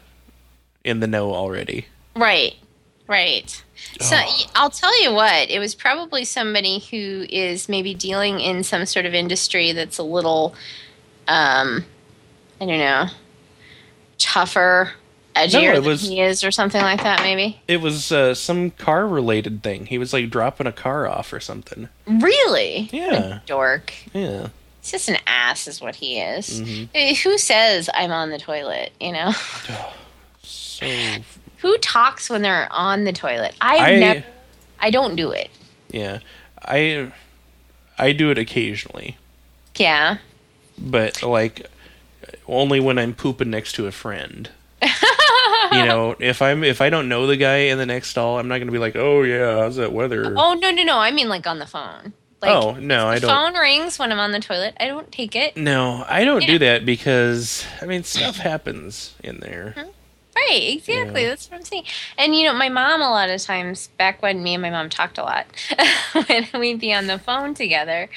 in 0.88 0.99
the 1.01 1.07
know 1.07 1.34
already? 1.34 1.85
Right, 2.15 2.55
right. 3.07 3.64
So 3.99 4.15
Oh. 4.19 4.45
I'll 4.55 4.69
tell 4.69 5.01
you 5.03 5.11
what, 5.14 5.49
it 5.49 5.59
was 5.59 5.76
probably 5.76 6.26
somebody 6.26 6.80
who 6.80 7.26
is 7.30 7.69
maybe 7.69 7.93
dealing 7.93 8.39
in 8.39 8.64
some 8.64 8.85
sort 8.85 9.05
of 9.05 9.14
industry 9.14 9.72
that's 9.72 9.97
a 9.97 10.03
little, 10.03 10.55
um, 11.27 11.85
I 12.59 12.65
don't 12.65 12.80
know, 12.80 13.07
tougher, 14.18 14.91
edgier 15.35 15.51
no, 15.61 15.72
it 15.72 15.76
than 15.76 15.84
was- 15.85 16.01
he 16.07 16.22
is, 16.22 16.43
or 16.43 16.51
something 16.51 16.81
like 16.81 17.03
that. 17.03 17.22
Maybe. 17.22 17.61
It 17.68 17.81
was 17.81 18.11
uh, 18.11 18.34
some 18.34 18.72
car 18.72 19.07
related 19.07 19.61
thing. 19.64 19.85
He 19.85 19.97
was 19.97 20.14
like 20.14 20.30
dropping 20.30 20.68
a 20.68 20.72
car 20.72 21.07
off 21.07 21.31
or 21.34 21.39
something. 21.39 21.89
Really? 22.07 22.89
Yeah. 22.91 23.39
Dork. 23.45 23.93
Yeah. 24.14 24.47
He's 24.81 24.91
just 24.91 25.09
an 25.09 25.18
ass, 25.27 25.68
is 25.68 25.81
what 25.81 25.95
he 25.97 26.19
is. 26.19 26.61
Mhm. 26.61 26.89
Eh, 26.95 27.14
Who 27.15 27.38
says 27.38 27.89
I'm 27.93 28.11
on 28.11 28.30
the 28.30 28.39
toilet? 28.39 28.91
You 28.99 29.11
know, 29.11 29.31
So 30.79 31.21
who 31.57 31.77
talks 31.79 32.29
when 32.29 32.41
they're 32.41 32.67
on 32.71 33.03
the 33.03 33.13
toilet? 33.13 33.55
I've 33.61 33.81
I 33.81 33.95
never. 33.99 34.23
I 34.79 34.91
don't 34.91 35.15
do 35.15 35.31
it. 35.31 35.49
yeah 35.89 36.19
I 36.63 37.11
I 37.97 38.11
do 38.13 38.29
it 38.29 38.37
occasionally, 38.37 39.17
Yeah. 39.75 40.17
but 40.77 41.23
like 41.23 41.65
only 42.47 42.79
when 42.79 42.97
I'm 42.99 43.13
pooping 43.15 43.49
next 43.49 43.73
to 43.73 43.87
a 43.87 43.91
friend. 43.91 44.49
you 44.83 45.83
know, 45.85 46.15
if 46.19 46.41
I'm 46.43 46.63
if 46.63 46.79
I 46.81 46.89
don't 46.91 47.09
know 47.09 47.25
the 47.25 47.37
guy 47.37 47.57
in 47.71 47.77
the 47.79 47.85
next 47.87 48.09
stall, 48.09 48.37
I'm 48.37 48.47
not 48.47 48.59
gonna 48.59 48.71
be 48.71 48.77
like, 48.77 48.95
oh 48.95 49.23
yeah, 49.23 49.57
how's 49.57 49.77
that 49.77 49.91
weather? 49.91 50.33
Oh 50.37 50.53
no 50.53 50.69
no 50.71 50.83
no! 50.83 50.97
I 50.99 51.09
mean 51.11 51.27
like 51.29 51.47
on 51.47 51.57
the 51.59 51.65
phone. 51.65 52.13
Like, 52.39 52.51
oh 52.51 52.73
no, 52.73 53.07
I 53.07 53.17
don't. 53.17 53.29
phone 53.31 53.55
rings 53.59 53.97
when 53.97 54.11
I'm 54.11 54.19
on 54.19 54.31
the 54.31 54.39
toilet. 54.39 54.75
I 54.79 54.85
don't 54.87 55.11
take 55.11 55.35
it. 55.35 55.57
No, 55.57 56.05
I 56.07 56.23
don't 56.23 56.41
Yeah. 56.43 56.47
do 56.47 56.59
that 56.59 56.85
because 56.85 57.65
I 57.81 57.85
mean 57.87 58.03
stuff 58.03 58.37
happens 58.37 59.15
in 59.23 59.39
there. 59.39 59.73
Mm-hmm. 59.75 59.89
Right, 60.49 60.73
exactly. 60.73 61.23
Yeah. 61.23 61.30
That's 61.30 61.49
what 61.49 61.57
I'm 61.57 61.64
saying. 61.65 61.84
And 62.18 62.35
you 62.35 62.45
know, 62.45 62.53
my 62.53 62.69
mom 62.69 63.01
a 63.01 63.09
lot 63.09 63.30
of 63.30 63.41
times 63.41 63.88
back 63.97 64.22
when 64.22 64.43
me 64.43 64.53
and 64.53 64.61
my 64.61 64.69
mom 64.69 64.89
talked 64.89 65.18
a 65.18 65.23
lot, 65.23 65.45
when 66.27 66.47
we'd 66.59 66.80
be 66.80 66.93
on 66.93 67.07
the 67.07 67.18
phone 67.18 67.53
together, 67.53 68.09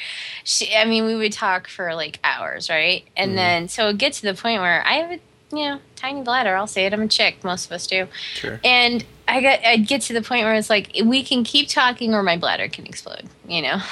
she 0.45 0.75
I 0.75 0.85
mean, 0.85 1.07
we 1.07 1.15
would 1.17 1.33
talk 1.33 1.69
for 1.69 1.95
like 1.95 2.19
hours, 2.25 2.69
right? 2.69 3.05
And 3.17 3.33
Mhm. 3.33 3.37
then 3.37 3.69
so 3.69 3.89
it 3.89 3.99
gets 3.99 4.21
to 4.21 4.27
the 4.27 4.35
point 4.35 4.61
where 4.61 4.87
I 4.87 4.95
have 4.95 5.11
a 5.13 5.21
you 5.53 5.65
know, 5.69 5.81
tiny 5.97 6.23
bladder, 6.23 6.55
I'll 6.57 6.69
say 6.69 6.87
it, 6.87 6.93
I'm 6.93 7.03
a 7.03 7.09
chick, 7.09 7.43
most 7.43 7.67
of 7.67 7.73
us 7.73 7.87
do. 7.87 8.07
Sure. 8.35 8.61
And 8.63 9.05
I 9.27 9.41
got 9.41 9.65
I'd 9.65 9.87
get 9.89 10.03
to 10.03 10.13
the 10.13 10.23
point 10.23 10.45
where 10.45 10.55
it's 10.55 10.71
like 10.71 10.91
we 11.05 11.25
can 11.25 11.43
keep 11.45 11.69
talking 11.69 12.15
or 12.15 12.23
my 12.23 12.37
bladder 12.37 12.69
can 12.69 12.87
explode, 12.87 13.25
you 13.49 13.63
know. 13.63 13.81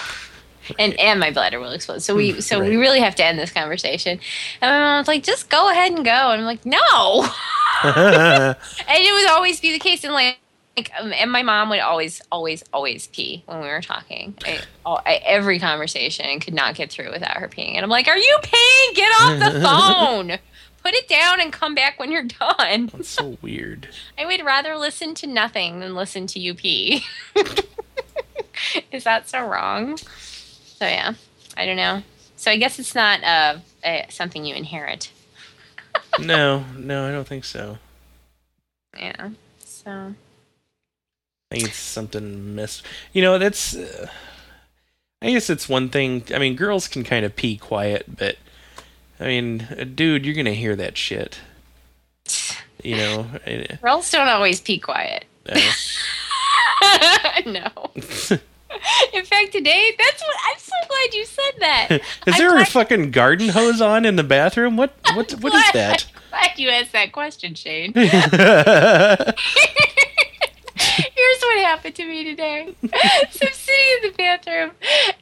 And 0.79 0.99
and 0.99 1.21
my 1.21 1.31
bladder 1.31 1.61
will 1.61 1.71
explode. 1.71 2.03
So 2.03 2.15
we 2.15 2.41
so 2.41 2.61
we 2.61 2.77
really 2.77 3.01
have 3.01 3.15
to 3.17 3.25
end 3.25 3.39
this 3.39 3.53
conversation. 3.53 4.21
And 4.61 4.71
my 4.71 4.79
mom's 4.79 5.09
like, 5.09 5.23
just 5.23 5.49
go 5.49 5.71
ahead 5.71 5.93
and 5.93 6.05
go. 6.05 6.11
And 6.11 6.41
I'm 6.41 6.45
like, 6.45 6.67
no. 6.67 7.23
and 7.85 8.57
it 8.89 9.13
would 9.13 9.31
always 9.31 9.61
be 9.61 9.73
the 9.73 9.79
case. 9.79 10.05
And 10.05 10.13
like 10.13 10.39
like, 10.79 10.93
um, 10.99 11.13
and 11.13 11.33
my 11.33 11.43
mom 11.43 11.71
would 11.71 11.81
always, 11.81 12.23
always, 12.31 12.63
always 12.73 13.09
pee 13.09 13.43
when 13.47 13.61
we 13.61 13.67
were 13.67 13.81
talking. 13.81 14.35
I, 14.45 14.61
all, 14.87 15.01
I, 15.05 15.15
every 15.27 15.59
conversation 15.59 16.39
could 16.39 16.55
not 16.55 16.77
get 16.77 16.91
through 16.93 17.11
without 17.11 17.37
her 17.37 17.49
peeing, 17.49 17.75
and 17.75 17.83
I'm 17.83 17.91
like, 17.91 18.07
"Are 18.07 18.17
you 18.17 18.39
peeing? 18.43 18.95
Get 18.95 19.13
off 19.21 19.39
the 19.41 19.61
phone! 20.29 20.39
Put 20.83 20.95
it 20.95 21.09
down 21.09 21.41
and 21.41 21.53
come 21.53 21.75
back 21.75 21.99
when 21.99 22.13
you're 22.13 22.23
done." 22.23 22.91
That's 22.93 23.09
so 23.09 23.37
weird. 23.43 23.89
I 24.17 24.25
would 24.25 24.45
rather 24.45 24.77
listen 24.77 25.15
to 25.17 25.27
nothing 25.27 25.81
than 25.81 25.97
listen 25.97 26.29
to 26.29 26.39
you 26.39 26.55
pee. 26.55 27.05
Is 28.93 29.03
that 29.05 29.29
so 29.29 29.45
wrong? 29.45 29.99
So 30.79 30.87
yeah, 30.87 31.15
I 31.57 31.67
don't 31.67 31.77
know. 31.77 32.05
So 32.37 32.53
I 32.53 32.57
guess 32.57 32.79
it's 32.79 32.95
not 32.95 33.25
uh, 33.25 33.59
uh 33.85 34.03
something 34.11 34.45
you 34.45 34.55
inherit. 34.55 35.11
no, 36.21 36.65
no, 36.77 37.09
I 37.09 37.11
don't 37.11 37.27
think 37.27 37.45
so. 37.45 37.79
Yeah. 38.97 39.31
So 39.59 39.91
I 39.91 40.15
think 41.51 41.69
it's 41.69 41.77
something 41.77 42.55
missed. 42.55 42.85
You 43.13 43.23
know, 43.23 43.39
that's. 43.39 43.75
Uh, 43.75 44.07
I 45.21 45.33
guess 45.33 45.51
it's 45.51 45.69
one 45.69 45.89
thing. 45.89 46.23
I 46.33 46.39
mean, 46.39 46.55
girls 46.55 46.87
can 46.87 47.03
kind 47.03 47.25
of 47.25 47.35
pee 47.35 47.57
quiet, 47.57 48.05
but 48.17 48.37
I 49.19 49.25
mean, 49.25 49.67
uh, 49.77 49.83
dude, 49.83 50.25
you're 50.25 50.37
gonna 50.37 50.53
hear 50.53 50.77
that 50.77 50.97
shit. 50.97 51.41
You 52.85 52.99
know. 52.99 53.27
Girls 53.83 54.09
don't 54.13 54.29
always 54.29 54.61
pee 54.61 54.79
quiet. 54.79 55.25
uh, 56.81 57.43
no. 57.47 58.39
In 59.15 59.25
fact, 59.25 59.53
today, 59.53 59.93
that's 59.99 60.23
what 60.23 60.37
I'm 60.51 60.59
so 60.59 60.73
glad 60.89 61.15
you 61.15 61.25
said 61.25 61.53
that. 61.61 61.89
is 62.01 62.01
I'm 62.27 62.35
there 62.39 62.59
a 62.59 62.67
fucking 62.67 63.11
garden 63.11 63.49
hose 63.49 63.81
on 63.81 64.05
in 64.05 64.17
the 64.17 64.25
bathroom? 64.25 64.77
What? 64.77 64.95
What? 65.15 65.33
What 65.41 65.55
is 65.55 65.73
that? 65.73 66.07
Glad 66.31 66.59
you 66.59 66.69
asked 66.69 66.93
that 66.93 67.13
question, 67.13 67.55
Shane. 67.55 67.93
Here's 67.95 68.13
what 71.41 71.59
happened 71.65 71.95
to 71.97 72.05
me 72.07 72.25
today. 72.25 72.75
so 72.83 72.89
I'm 73.47 73.53
sitting 73.53 73.87
in 74.03 74.11
the 74.11 74.15
bathroom, 74.17 74.71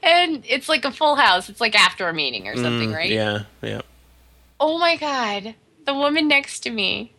and 0.03 0.45
it's 0.47 0.69
like 0.69 0.85
a 0.85 0.93
full 0.93 1.17
house. 1.17 1.49
It's 1.49 1.61
like 1.61 1.75
after 1.75 2.09
a 2.09 2.15
meeting 2.15 2.49
or 2.49 2.57
something, 2.57 2.91
Mm, 2.91 2.97
right? 2.97 3.11
Yeah, 3.11 3.43
yeah. 3.63 3.83
Oh 4.61 4.79
my 4.79 4.97
god, 4.97 5.55
the 5.85 5.95
woman 5.95 6.29
next 6.29 6.61
to 6.61 6.71
me. 6.71 7.13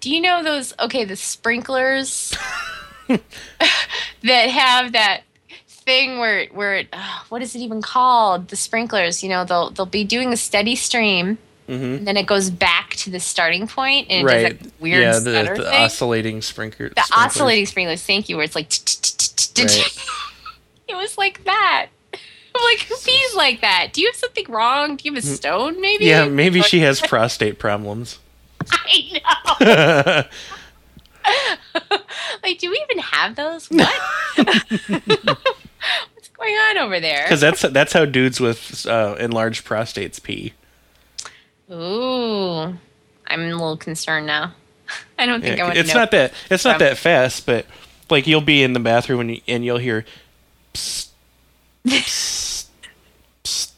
Do 0.00 0.12
you 0.14 0.20
know 0.20 0.42
those? 0.42 0.74
Okay, 0.78 1.04
the 1.04 1.16
sprinklers 1.16 2.36
that 3.08 4.50
have 4.50 4.92
that 4.92 5.22
thing 5.84 6.18
where 6.18 6.46
where 6.46 6.76
it, 6.76 6.88
uh, 6.92 7.20
what 7.28 7.42
is 7.42 7.54
it 7.54 7.58
even 7.60 7.82
called? 7.82 8.48
The 8.48 8.56
sprinklers. 8.56 9.22
You 9.22 9.28
know, 9.28 9.44
they'll 9.44 9.70
they'll 9.70 9.86
be 9.86 10.04
doing 10.04 10.32
a 10.32 10.36
steady 10.36 10.76
stream, 10.76 11.38
hmm 11.66 11.72
and 11.72 12.06
then 12.06 12.16
it 12.16 12.26
goes 12.26 12.50
back 12.50 12.90
to 12.96 13.10
the 13.10 13.20
starting 13.20 13.66
point, 13.66 14.08
and 14.10 14.28
it 14.28 14.32
Right. 14.32 14.58
does 14.58 14.70
that 14.70 14.80
weird 14.80 15.02
yeah, 15.02 15.18
the, 15.18 15.54
the 15.56 15.74
oscillating 15.82 16.42
sprinkler. 16.42 16.90
the 16.90 17.02
sprinklers. 17.02 17.26
oscillating 17.26 17.66
sprinklers. 17.66 18.02
Thank 18.02 18.28
you. 18.28 18.36
Where 18.36 18.44
it's 18.44 18.54
like 18.54 18.72
it 20.88 20.94
was 20.94 21.18
like 21.18 21.44
that. 21.44 21.88
I'm 22.54 22.62
like, 22.64 22.80
who 22.80 22.94
pees 22.96 23.34
like 23.34 23.62
that? 23.62 23.88
Do 23.94 24.02
you 24.02 24.08
have 24.08 24.16
something 24.16 24.44
wrong? 24.48 24.96
Do 24.96 25.08
you 25.08 25.14
have 25.14 25.24
a 25.24 25.26
stone? 25.26 25.80
Maybe. 25.80 26.04
Mm. 26.04 26.08
Yeah, 26.08 26.28
maybe 26.28 26.60
she 26.60 26.80
has 26.80 27.00
prostate 27.08 27.58
problems. 27.58 28.18
I 28.70 29.20
know. 29.64 30.24
like, 32.42 32.58
do 32.58 32.70
we 32.70 32.84
even 32.90 32.98
have 33.02 33.36
those? 33.36 33.68
What? 33.68 33.88
What's 36.14 36.28
going 36.28 36.54
on 36.54 36.78
over 36.78 37.00
there? 37.00 37.24
Because 37.24 37.40
that's 37.40 37.62
that's 37.62 37.92
how 37.92 38.04
dudes 38.04 38.40
with 38.40 38.86
uh, 38.86 39.16
enlarged 39.18 39.64
prostates 39.66 40.22
pee. 40.22 40.52
Ooh, 41.70 42.76
I'm 43.26 43.40
a 43.40 43.46
little 43.46 43.76
concerned 43.76 44.26
now. 44.26 44.54
I 45.18 45.26
don't 45.26 45.40
think 45.40 45.54
I 45.54 45.56
Yeah, 45.58 45.62
want 45.64 45.74
to 45.74 45.80
it's 45.80 45.94
not 45.94 46.10
that 46.10 46.32
it's 46.50 46.64
not 46.64 46.78
that 46.80 46.98
fast, 46.98 47.46
but 47.46 47.66
like 48.10 48.26
you'll 48.26 48.40
be 48.40 48.62
in 48.62 48.72
the 48.74 48.80
bathroom 48.80 49.20
and, 49.20 49.30
you, 49.30 49.40
and 49.48 49.64
you'll 49.64 49.78
hear. 49.78 50.04
Psst, 50.74 51.08
psst, 51.84 52.66
psst. 53.44 53.72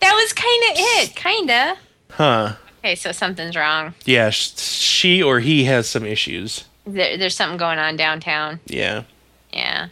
that 0.00 0.12
was 0.14 0.32
kind 0.32 0.62
of 0.70 0.76
it. 0.76 1.14
Kinda. 1.16 1.76
Huh? 2.10 2.54
Okay, 2.78 2.94
so 2.94 3.12
something's 3.12 3.56
wrong. 3.56 3.94
Yeah, 4.06 4.30
sh- 4.30 4.56
she 4.58 5.22
or 5.22 5.40
he 5.40 5.64
has 5.64 5.88
some 5.88 6.04
issues. 6.04 6.64
There, 6.86 7.16
there's 7.18 7.36
something 7.36 7.58
going 7.58 7.78
on 7.78 7.96
downtown. 7.96 8.60
Yeah. 8.66 9.02
Yeah, 9.52 9.88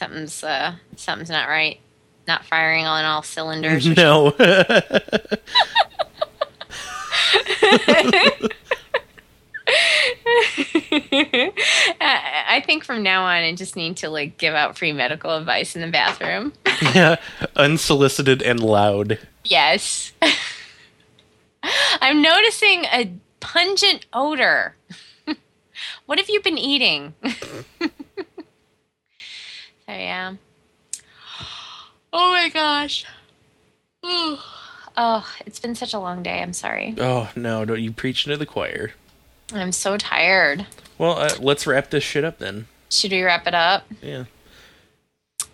something's 0.00 0.42
uh, 0.42 0.74
something's 0.96 1.28
not 1.28 1.48
right. 1.48 1.78
Not 2.26 2.44
firing 2.46 2.86
on 2.86 3.04
all 3.04 3.22
cylinders. 3.22 3.86
No. 3.96 4.34
I 12.00 12.62
think 12.66 12.84
from 12.84 13.02
now 13.02 13.24
on, 13.24 13.42
I 13.42 13.54
just 13.54 13.76
need 13.76 13.98
to 13.98 14.08
like 14.08 14.38
give 14.38 14.54
out 14.54 14.76
free 14.78 14.92
medical 14.92 15.36
advice 15.36 15.76
in 15.76 15.82
the 15.82 15.88
bathroom. 15.90 16.52
yeah. 16.94 17.16
Unsolicited 17.56 18.42
and 18.42 18.60
loud. 18.60 19.18
Yes. 19.44 20.12
I'm 22.00 22.22
noticing 22.22 22.84
a 22.86 23.12
pungent 23.40 24.06
odor. 24.12 24.74
what 26.06 26.18
have 26.18 26.28
you 26.28 26.40
been 26.40 26.58
eating? 26.58 27.14
So 29.90 29.96
yeah. 29.98 30.34
Oh 32.12 32.30
my 32.30 32.48
gosh. 32.48 33.04
Oh, 34.96 35.34
it's 35.46 35.58
been 35.58 35.74
such 35.74 35.94
a 35.94 35.98
long 35.98 36.22
day. 36.22 36.42
I'm 36.42 36.52
sorry. 36.52 36.94
Oh 36.98 37.30
no! 37.36 37.64
Don't 37.64 37.80
you 37.80 37.92
preach 37.92 38.26
into 38.26 38.36
the 38.36 38.46
choir? 38.46 38.92
I'm 39.52 39.72
so 39.72 39.96
tired. 39.96 40.66
Well, 40.98 41.18
uh, 41.18 41.30
let's 41.40 41.66
wrap 41.66 41.90
this 41.90 42.04
shit 42.04 42.24
up 42.24 42.38
then. 42.38 42.66
Should 42.88 43.12
we 43.12 43.22
wrap 43.22 43.46
it 43.46 43.54
up? 43.54 43.84
Yeah. 44.02 44.24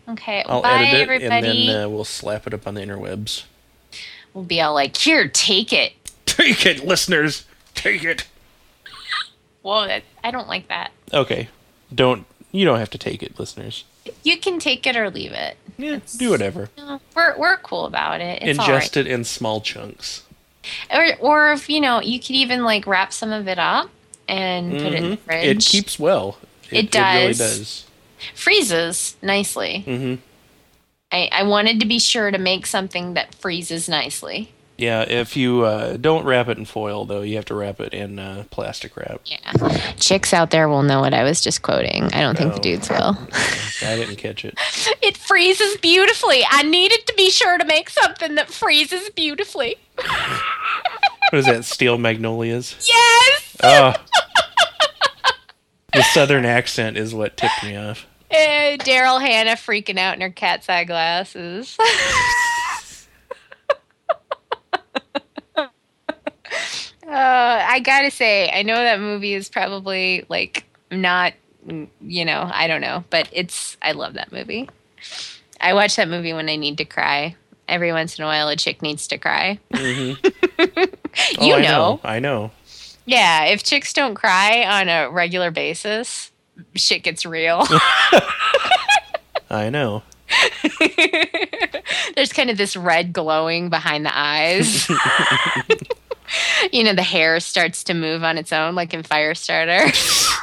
Okay. 0.09 0.43
I'll 0.47 0.63
bye, 0.63 0.85
edit 0.85 0.95
it 0.95 1.03
everybody. 1.03 1.49
and 1.49 1.69
then 1.69 1.85
uh, 1.85 1.89
we'll 1.89 2.05
slap 2.05 2.47
it 2.47 2.55
up 2.55 2.67
on 2.67 2.75
the 2.75 2.81
interwebs. 2.81 3.45
we'll 4.35 4.45
be 4.45 4.61
all 4.61 4.75
like, 4.75 4.97
"Here, 4.97 5.29
take 5.29 5.73
it." 5.73 5.93
Take 6.27 6.67
it, 6.67 6.85
listeners. 6.85 7.47
Take 7.75 8.05
it. 8.05 8.27
Whoa, 9.63 9.87
that, 9.87 10.03
I 10.23 10.31
don't 10.31 10.49
like 10.49 10.69
that. 10.69 10.93
Okay. 11.13 11.49
Don't 11.95 12.27
you 12.53 12.65
don't 12.65 12.79
have 12.79 12.91
to 12.91 12.99
take 12.99 13.23
it, 13.23 13.39
listeners. 13.39 13.85
You 14.23 14.37
can 14.39 14.59
take 14.59 14.87
it 14.87 14.97
or 14.97 15.11
leave 15.11 15.33
it. 15.33 15.57
Yeah, 15.79 16.01
do 16.17 16.31
whatever. 16.31 16.71
No, 16.79 17.01
we're 17.15 17.37
we're 17.39 17.57
cool 17.59 17.85
about 17.87 18.21
it. 18.21 18.43
It's 18.43 18.59
all 18.59 18.69
right. 18.71 18.83
Ingest 18.83 18.97
it 18.97 19.07
in 19.07 19.25
small 19.25 19.61
chunks. 19.61 20.23
Or 20.93 21.07
or 21.21 21.53
if 21.53 21.69
you 21.69 21.81
know, 21.81 22.01
you 22.01 22.19
could 22.19 22.31
even 22.31 22.65
like 22.65 22.87
wrap 22.87 23.13
some 23.13 23.33
of 23.33 23.47
it 23.49 23.59
up 23.59 23.91
and 24.29 24.73
put 24.73 24.87
it 24.87 24.95
in 24.95 25.11
the 25.11 25.17
Mhm. 25.17 25.21
fridge. 25.21 25.47
It 25.67 25.71
keeps 25.71 25.99
well. 25.99 26.39
It 26.71 26.73
really 26.73 26.87
does. 26.89 27.39
does. 27.39 27.85
freezes 28.35 29.17
nicely. 29.23 29.85
Mm-hmm. 29.87 30.15
I, 31.13 31.29
I 31.31 31.43
wanted 31.45 31.79
to 31.81 31.87
be 31.87 31.99
sure 32.01 32.31
to 32.33 32.39
make 32.39 32.67
something 32.67 33.15
that 33.15 33.35
freezes 33.35 33.89
nicely. 33.89 34.51
Yeah, 34.79 35.03
if 35.03 35.37
you 35.37 35.63
uh, 35.63 35.97
don't 35.97 36.25
wrap 36.25 36.49
it 36.49 36.59
in 36.59 36.67
foil, 36.67 37.07
though, 37.07 37.23
you 37.23 37.37
have 37.37 37.47
to 37.47 37.55
wrap 37.55 37.81
it 37.81 37.95
in 37.95 38.19
uh, 38.19 38.45
plastic 38.51 38.95
wrap. 38.97 39.23
Yeah. 39.25 39.95
Chicks 39.99 40.35
out 40.35 40.51
there 40.51 40.69
will 40.69 40.83
know 40.83 41.01
what 41.01 41.15
I 41.15 41.23
was 41.25 41.41
just 41.41 41.63
quoting. 41.63 42.05
I 42.13 42.21
don't 42.21 42.37
think 42.37 42.53
the 42.55 42.61
dudes 42.61 42.91
will. 42.91 43.17
I 43.83 43.97
didn't 43.97 44.17
catch 44.17 44.45
it. 44.45 44.59
It 45.03 45.17
freezes 45.17 45.77
beautifully. 45.77 46.43
I 46.51 46.63
needed 46.63 47.07
to 47.07 47.15
be 47.15 47.31
sure 47.31 47.59
to 47.59 47.65
make 47.65 47.91
something 47.91 48.35
that 48.35 48.51
freezes 48.51 49.09
beautifully. 49.11 49.77
What 51.31 51.41
is 51.41 51.47
that? 51.47 51.65
Steel 51.65 51.99
magnolias. 51.99 52.77
Yes! 52.87 53.57
Oh. 53.61 53.95
the 55.93 56.03
southern 56.03 56.45
accent 56.45 56.97
is 56.97 57.13
what 57.13 57.37
tipped 57.37 57.65
me 57.65 57.75
off. 57.75 58.07
Uh, 58.31 58.77
Daryl 58.79 59.21
Hannah 59.21 59.57
freaking 59.57 59.99
out 59.99 60.15
in 60.15 60.21
her 60.21 60.31
cat's 60.31 60.69
eye 60.69 60.85
glasses. 60.85 61.77
Uh, 67.17 67.65
I 67.69 67.81
gotta 67.81 68.11
say, 68.11 68.51
I 68.53 68.63
know 68.63 68.75
that 68.77 69.01
movie 69.01 69.33
is 69.33 69.49
probably 69.49 70.27
like 70.29 70.65
not, 70.91 71.33
you 71.67 72.25
know, 72.25 72.51
I 72.53 72.67
don't 72.67 72.81
know, 72.83 73.05
but 73.11 73.29
it's, 73.33 73.77
I 73.81 73.93
love 73.93 74.15
that 74.15 74.33
movie. 74.33 74.69
I 75.61 75.73
watch 75.73 75.97
that 75.97 76.09
movie 76.09 76.33
when 76.35 76.49
I 76.49 76.57
need 76.57 76.77
to 76.79 76.85
cry. 76.85 77.35
Every 77.69 77.91
once 77.91 78.19
in 78.19 78.25
a 78.25 78.27
while, 78.27 78.49
a 78.49 78.57
chick 78.57 78.83
needs 78.83 79.09
to 79.09 79.19
cry. 79.19 79.59
hmm 79.75 80.13
you 81.41 81.55
I 81.55 81.63
know. 81.63 82.01
I 82.05 82.19
know. 82.19 82.51
Yeah, 83.07 83.45
if 83.47 83.63
chicks 83.63 83.93
don't 83.93 84.15
cry 84.15 84.65
on 84.65 84.89
a 84.89 85.09
regular 85.11 85.51
basis, 85.51 86.31
shit 86.75 87.03
gets 87.03 87.25
real. 87.25 87.67
I 89.51 89.71
know. 89.71 90.03
There's 92.15 92.33
kind 92.33 92.51
of 92.51 92.59
this 92.59 92.77
red 92.77 93.13
glowing 93.13 93.71
behind 93.71 94.05
the 94.05 94.13
eyes. 94.17 94.89
you 96.73 96.85
know, 96.85 96.95
the 96.95 97.03
hair 97.03 97.39
starts 97.41 97.85
to 97.85 97.95
move 97.95 98.23
on 98.25 98.39
its 98.39 98.53
own, 98.53 98.75
like 98.75 98.93
in 98.95 99.03
Firestarter. 99.03 99.93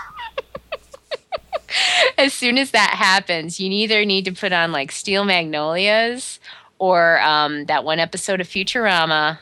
as 2.18 2.34
soon 2.34 2.58
as 2.58 2.72
that 2.72 2.92
happens, 2.92 3.60
you 3.60 3.70
either 3.72 4.06
need 4.06 4.26
to 4.26 4.32
put 4.32 4.54
on 4.54 4.72
like 4.72 4.92
Steel 4.92 5.24
Magnolias 5.26 6.40
or 6.80 7.20
um, 7.22 7.66
that 7.66 7.84
one 7.84 8.00
episode 8.00 8.42
of 8.42 8.48
Futurama. 8.48 9.40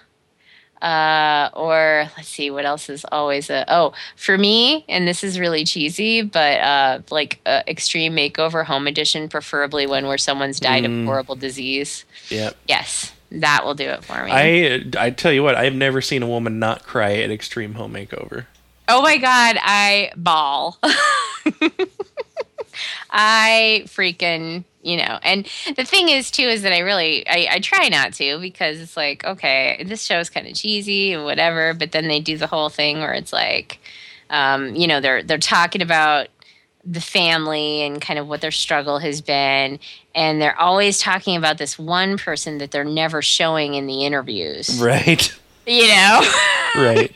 Uh, 0.81 1.47
or 1.53 2.09
let's 2.17 2.27
see, 2.27 2.49
what 2.49 2.65
else 2.65 2.89
is 2.89 3.05
always 3.11 3.51
a 3.51 3.63
oh 3.71 3.93
for 4.15 4.35
me, 4.35 4.83
and 4.89 5.07
this 5.07 5.23
is 5.23 5.39
really 5.39 5.63
cheesy, 5.63 6.23
but 6.23 6.59
uh, 6.59 6.99
like 7.11 7.39
uh, 7.45 7.61
extreme 7.67 8.15
makeover 8.15 8.65
home 8.65 8.87
edition, 8.87 9.29
preferably 9.29 9.85
one 9.85 10.07
where 10.07 10.17
someone's 10.17 10.59
died 10.59 10.83
Mm. 10.83 11.01
of 11.01 11.05
horrible 11.05 11.35
disease. 11.35 12.03
Yeah. 12.29 12.49
Yes, 12.67 13.11
that 13.31 13.65
will 13.65 13.75
do 13.75 13.89
it 13.89 14.03
for 14.03 14.23
me. 14.23 14.31
I 14.31 14.83
I 14.97 15.09
tell 15.11 15.31
you 15.31 15.43
what, 15.43 15.55
I've 15.55 15.73
never 15.75 16.01
seen 16.01 16.23
a 16.23 16.27
woman 16.27 16.59
not 16.59 16.83
cry 16.83 17.17
at 17.17 17.31
Extreme 17.31 17.73
Home 17.75 17.93
Makeover. 17.93 18.45
oh 18.87 19.01
my 19.01 19.17
god, 19.17 19.57
I 19.59 20.11
bawl. 20.15 20.77
I 23.09 23.83
freaking 23.87 24.63
you 24.83 24.97
know 24.97 25.19
and 25.21 25.47
the 25.75 25.83
thing 25.83 26.09
is 26.09 26.31
too 26.31 26.43
is 26.43 26.63
that 26.63 26.73
i 26.73 26.79
really 26.79 27.27
i, 27.27 27.47
I 27.51 27.59
try 27.59 27.87
not 27.89 28.13
to 28.13 28.39
because 28.39 28.79
it's 28.79 28.97
like 28.97 29.23
okay 29.23 29.83
this 29.85 30.01
show 30.03 30.19
is 30.19 30.29
kind 30.29 30.47
of 30.47 30.55
cheesy 30.55 31.13
and 31.13 31.23
whatever 31.23 31.75
but 31.75 31.91
then 31.91 32.07
they 32.07 32.19
do 32.19 32.35
the 32.37 32.47
whole 32.47 32.69
thing 32.69 32.99
where 32.99 33.13
it's 33.13 33.31
like 33.31 33.79
um, 34.31 34.75
you 34.75 34.87
know 34.87 35.01
they're 35.01 35.21
they're 35.21 35.37
talking 35.37 35.81
about 35.81 36.29
the 36.85 37.01
family 37.01 37.83
and 37.83 38.01
kind 38.01 38.17
of 38.19 38.27
what 38.27 38.41
their 38.41 38.51
struggle 38.51 38.97
has 38.99 39.21
been 39.21 39.79
and 40.15 40.41
they're 40.41 40.59
always 40.59 40.99
talking 40.99 41.35
about 41.35 41.57
this 41.59 41.77
one 41.77 42.17
person 42.17 42.57
that 42.57 42.71
they're 42.71 42.83
never 42.83 43.21
showing 43.21 43.75
in 43.75 43.85
the 43.87 44.03
interviews 44.05 44.79
Right. 44.81 45.31
you 45.67 45.87
know 45.87 46.21
Right. 46.75 47.13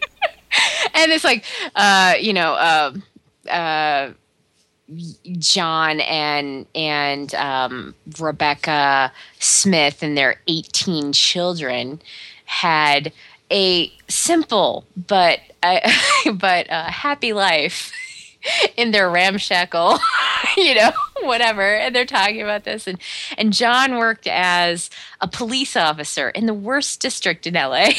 and 0.94 1.12
it's 1.12 1.24
like 1.24 1.44
uh 1.76 2.14
you 2.20 2.34
know 2.34 2.54
uh 2.54 2.94
uh 3.50 4.12
John 5.40 6.00
and 6.02 6.68
and 6.76 7.34
um, 7.34 7.96
Rebecca 8.20 9.12
Smith 9.40 10.04
and 10.04 10.16
their 10.16 10.40
18 10.48 11.12
children 11.12 12.00
had 12.46 13.12
a 13.52 13.92
simple 14.08 14.86
but 15.08 15.40
uh, 15.64 15.80
but 16.36 16.70
uh, 16.70 16.84
happy 16.84 17.34
life 17.34 17.92
in 18.78 18.92
their 18.92 19.10
ramshackle, 19.10 20.00
you 20.58 20.76
know, 20.76 20.92
whatever. 21.22 21.76
And 21.76 21.96
they're 21.96 22.06
talking 22.06 22.42
about 22.42 22.64
this, 22.64 22.88
and 22.88 23.00
and 23.38 23.54
John 23.54 23.98
worked 23.98 24.28
as 24.28 24.90
a 25.22 25.28
police 25.28 25.76
officer 25.76 26.30
in 26.30 26.46
the 26.46 26.54
worst 26.54 27.00
district 27.00 27.48
in 27.48 27.54
LA. 27.54 27.92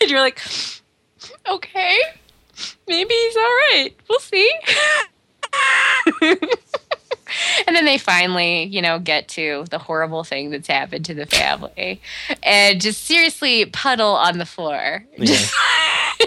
and 0.00 0.10
you're 0.10 0.20
like, 0.20 0.40
okay, 1.48 1.98
maybe 2.86 3.14
he's 3.14 3.36
all 3.36 3.42
right. 3.42 3.90
We'll 4.08 4.20
see. 4.20 4.50
and 7.66 7.74
then 7.74 7.84
they 7.84 7.98
finally, 7.98 8.64
you 8.64 8.82
know, 8.82 8.98
get 8.98 9.28
to 9.28 9.64
the 9.70 9.78
horrible 9.78 10.24
thing 10.24 10.50
that's 10.50 10.68
happened 10.68 11.04
to 11.06 11.14
the 11.14 11.26
family 11.26 12.00
and 12.42 12.80
just 12.80 13.04
seriously 13.04 13.66
puddle 13.66 14.12
on 14.12 14.38
the 14.38 14.46
floor. 14.46 15.04
Just, 15.18 15.54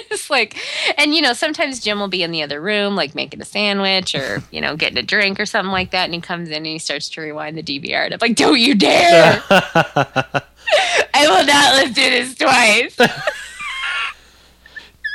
just 0.10 0.30
like, 0.30 0.58
and 0.98 1.16
you 1.16 1.22
know, 1.22 1.34
sometimes 1.34 1.80
Jim 1.80 2.00
will 2.00 2.08
be 2.08 2.24
in 2.24 2.32
the 2.32 2.44
other 2.44 2.60
room, 2.60 2.96
like 2.96 3.16
making 3.16 3.42
a 3.42 3.46
sandwich 3.46 4.14
or, 4.14 4.44
you 4.52 4.62
know, 4.62 4.76
getting 4.76 4.98
a 4.98 5.04
drink 5.04 5.40
or 5.40 5.46
something 5.46 5.72
like 5.72 5.92
that. 5.92 6.06
And 6.06 6.14
he 6.14 6.22
comes 6.22 6.50
in 6.50 6.56
and 6.56 6.66
he 6.66 6.80
starts 6.80 7.10
to 7.10 7.22
rewind 7.22 7.58
the 7.58 7.64
DVR. 7.64 8.06
And 8.06 8.14
I'm 8.14 8.20
like, 8.22 8.36
don't 8.36 8.60
you 8.60 8.76
dare! 8.76 9.42
I 9.52 11.28
will 11.28 11.46
not 11.46 11.76
listen 11.76 11.94
to 11.94 12.10
this 12.10 12.36
twice. 12.36 12.98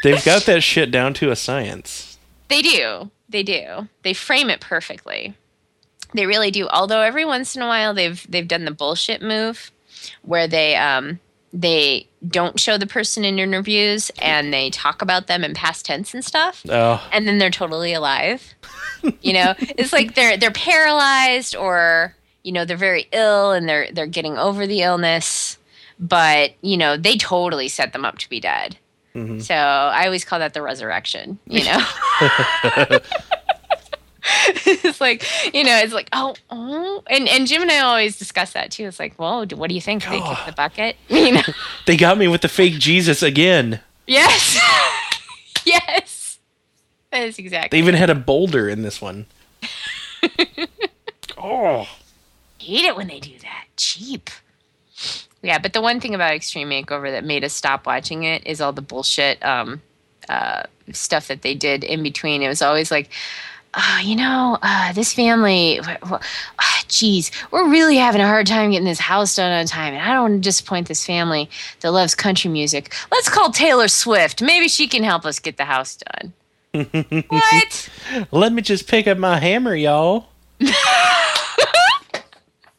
They've 0.02 0.24
got 0.24 0.43
that 0.43 0.62
shit 0.62 0.90
down 0.90 1.15
to 1.15 1.31
a 1.31 1.36
science. 1.36 2.19
They 2.48 2.62
do. 2.62 3.11
They 3.28 3.43
do. 3.43 3.89
They 4.02 4.12
frame 4.12 4.51
it 4.51 4.61
perfectly. 4.61 5.35
They 6.15 6.27
really 6.27 6.51
do. 6.51 6.69
Although 6.69 7.01
every 7.03 7.24
once 7.24 7.55
in 7.57 7.62
a 7.62 7.66
while 7.66 7.93
they've 7.93 8.24
they've 8.31 8.49
done 8.49 8.65
the 8.65 8.70
bullshit 8.70 9.20
move 9.20 9.70
where 10.23 10.47
they 10.49 10.77
um 10.77 11.19
they 11.53 12.09
don't 12.27 12.59
show 12.59 12.77
the 12.78 12.86
person 12.86 13.24
in 13.24 13.39
interviews 13.39 14.11
and 14.20 14.53
they 14.53 14.70
talk 14.70 15.03
about 15.03 15.27
them 15.28 15.45
in 15.45 15.55
past 15.55 15.85
tense 15.86 16.12
and 16.15 16.24
stuff 16.24 16.62
Oh, 16.69 17.07
and 17.12 17.28
then 17.28 17.39
they're 17.39 17.51
totally 17.51 17.93
alive. 17.93 18.55
you 19.20 19.32
know, 19.32 19.55
it's 19.61 19.93
like 19.93 20.15
they're 20.15 20.36
they're 20.36 20.51
paralyzed 20.51 21.55
or 21.57 22.15
you 22.43 22.53
know 22.53 22.65
they're 22.65 22.77
very 22.77 23.07
ill 23.12 23.53
and 23.53 23.69
they're 23.69 23.89
they're 23.93 24.07
getting 24.07 24.36
over 24.39 24.66
the 24.66 24.82
illness, 24.82 25.59
but 25.99 26.53
you 26.61 26.77
know 26.77 26.97
they 26.97 27.16
totally 27.16 27.69
set 27.69 27.93
them 27.93 28.05
up 28.05 28.19
to 28.19 28.28
be 28.28 28.41
dead. 28.41 28.77
Mhm. 29.15 29.41
So 29.43 29.55
I 29.55 30.07
always 30.07 30.24
call 30.24 30.41
that 30.41 30.55
the 30.55 30.62
resurrection. 30.62 31.39
You 31.47 31.65
know. 31.65 31.85
it's 34.66 35.00
like 35.00 35.24
you 35.54 35.64
know, 35.64 35.76
it's 35.78 35.92
like 35.92 36.08
oh, 36.12 36.34
oh, 36.50 37.02
and 37.08 37.28
and 37.28 37.46
Jim 37.46 37.62
and 37.62 37.70
I 37.70 37.80
always 37.80 38.18
discuss 38.18 38.52
that 38.52 38.70
too. 38.70 38.84
It's 38.86 38.98
like, 38.98 39.16
do- 39.16 39.56
what 39.56 39.68
do 39.68 39.74
you 39.74 39.80
think? 39.80 40.04
They 40.04 40.10
kick 40.18 40.22
Oh. 40.24 40.42
the 40.46 40.52
bucket? 40.56 40.96
You 41.08 41.32
know, 41.32 41.42
they 41.86 41.96
got 41.96 42.18
me 42.18 42.28
with 42.28 42.42
the 42.42 42.48
fake 42.48 42.78
Jesus 42.78 43.22
again. 43.22 43.80
yes, 44.06 44.58
yes, 45.64 46.38
that 47.10 47.22
is 47.22 47.38
exactly. 47.38 47.78
They 47.78 47.82
even 47.82 47.94
had 47.94 48.10
a 48.10 48.14
boulder 48.14 48.68
in 48.68 48.82
this 48.82 49.00
one. 49.00 49.26
oh, 51.38 51.88
hate 52.58 52.84
it 52.84 52.96
when 52.96 53.08
they 53.08 53.20
do 53.20 53.38
that. 53.42 53.66
Cheap. 53.76 54.30
Yeah, 55.42 55.58
but 55.58 55.72
the 55.74 55.82
one 55.82 56.00
thing 56.00 56.14
about 56.14 56.32
Extreme 56.34 56.70
Makeover 56.70 57.10
that 57.10 57.24
made 57.24 57.44
us 57.44 57.52
stop 57.52 57.86
watching 57.86 58.22
it 58.24 58.46
is 58.46 58.60
all 58.60 58.72
the 58.72 58.80
bullshit 58.82 59.44
um, 59.44 59.82
uh, 60.28 60.62
stuff 60.92 61.28
that 61.28 61.42
they 61.42 61.54
did 61.54 61.84
in 61.84 62.02
between. 62.02 62.40
It 62.42 62.48
was 62.48 62.62
always 62.62 62.90
like, 62.90 63.10
uh, 63.76 64.01
you 64.02 64.16
know, 64.16 64.59
uh, 64.62 64.92
this 64.92 65.12
family, 65.12 65.80
ah, 65.82 66.82
geez, 66.88 67.30
we're 67.51 67.68
really 67.68 67.96
having 67.96 68.20
a 68.20 68.26
hard 68.26 68.46
time 68.46 68.70
getting 68.70 68.86
this 68.86 69.01
house 69.01 69.36
done 69.36 69.52
on 69.52 69.66
time. 69.66 69.94
And 69.94 70.02
I 70.02 70.12
don't 70.12 70.22
want 70.22 70.34
to 70.34 70.40
disappoint 70.40 70.88
this 70.88 71.05
family 71.05 71.51
that 71.80 71.90
loves 71.90 72.14
country 72.14 72.51
music. 72.51 72.94
Let's 73.10 73.28
call 73.28 73.51
Taylor 73.51 73.88
Swift. 73.88 74.42
Maybe 74.42 74.68
she 74.68 74.86
can 74.86 75.02
help 75.02 75.24
us 75.24 75.38
get 75.38 75.56
the 75.56 75.64
house 75.64 75.96
done. 75.96 76.32
what? 77.28 77.88
let 78.30 78.52
me 78.52 78.62
just 78.62 78.88
pick 78.88 79.06
up 79.06 79.18
my 79.18 79.38
hammer, 79.38 79.74
y'all. 79.74 80.28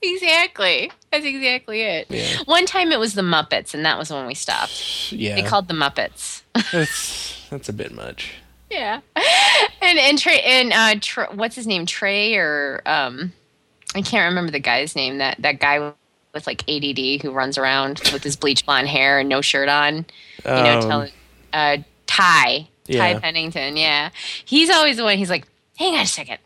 Exactly. 0.05 0.91
That's 1.11 1.26
exactly 1.26 1.81
it. 1.81 2.07
Yeah. 2.09 2.38
One 2.45 2.65
time 2.65 2.91
it 2.91 2.99
was 2.99 3.13
the 3.13 3.22
Muppets, 3.22 3.73
and 3.73 3.85
that 3.85 3.97
was 3.97 4.11
when 4.11 4.27
we 4.27 4.35
stopped. 4.35 5.11
Yeah, 5.11 5.35
They 5.35 5.43
called 5.43 5.67
the 5.67 5.73
Muppets. 5.73 6.41
that's 6.72 7.47
that's 7.49 7.69
a 7.69 7.73
bit 7.73 7.93
much. 7.93 8.34
Yeah. 8.69 9.01
And 9.81 9.99
and 9.99 10.17
Trey 10.17 10.41
and 10.41 10.73
uh, 10.73 10.95
Tr- 10.99 11.31
what's 11.33 11.55
his 11.55 11.67
name? 11.67 11.85
Trey 11.85 12.35
or 12.35 12.81
um, 12.87 13.31
I 13.93 14.01
can't 14.01 14.27
remember 14.29 14.51
the 14.51 14.59
guy's 14.59 14.95
name. 14.95 15.19
That 15.19 15.37
that 15.41 15.59
guy 15.59 15.93
with 16.33 16.47
like 16.47 16.67
ADD 16.67 17.21
who 17.21 17.31
runs 17.31 17.57
around 17.57 18.01
with 18.11 18.23
his 18.23 18.35
bleach 18.35 18.65
blonde 18.65 18.87
hair 18.87 19.19
and 19.19 19.29
no 19.29 19.41
shirt 19.41 19.69
on. 19.69 19.97
You 19.97 20.51
know, 20.51 20.79
Um, 20.79 20.89
tell, 20.89 21.07
uh, 21.53 21.77
Ty. 22.07 22.67
Ty 22.91 23.19
Pennington. 23.19 23.77
Yeah. 23.77 24.09
He's 24.43 24.69
always 24.71 24.97
the 24.97 25.03
one. 25.03 25.17
He's 25.17 25.29
like, 25.29 25.45
hang 25.77 25.93
on 25.95 26.01
a 26.01 26.05
second. 26.07 26.39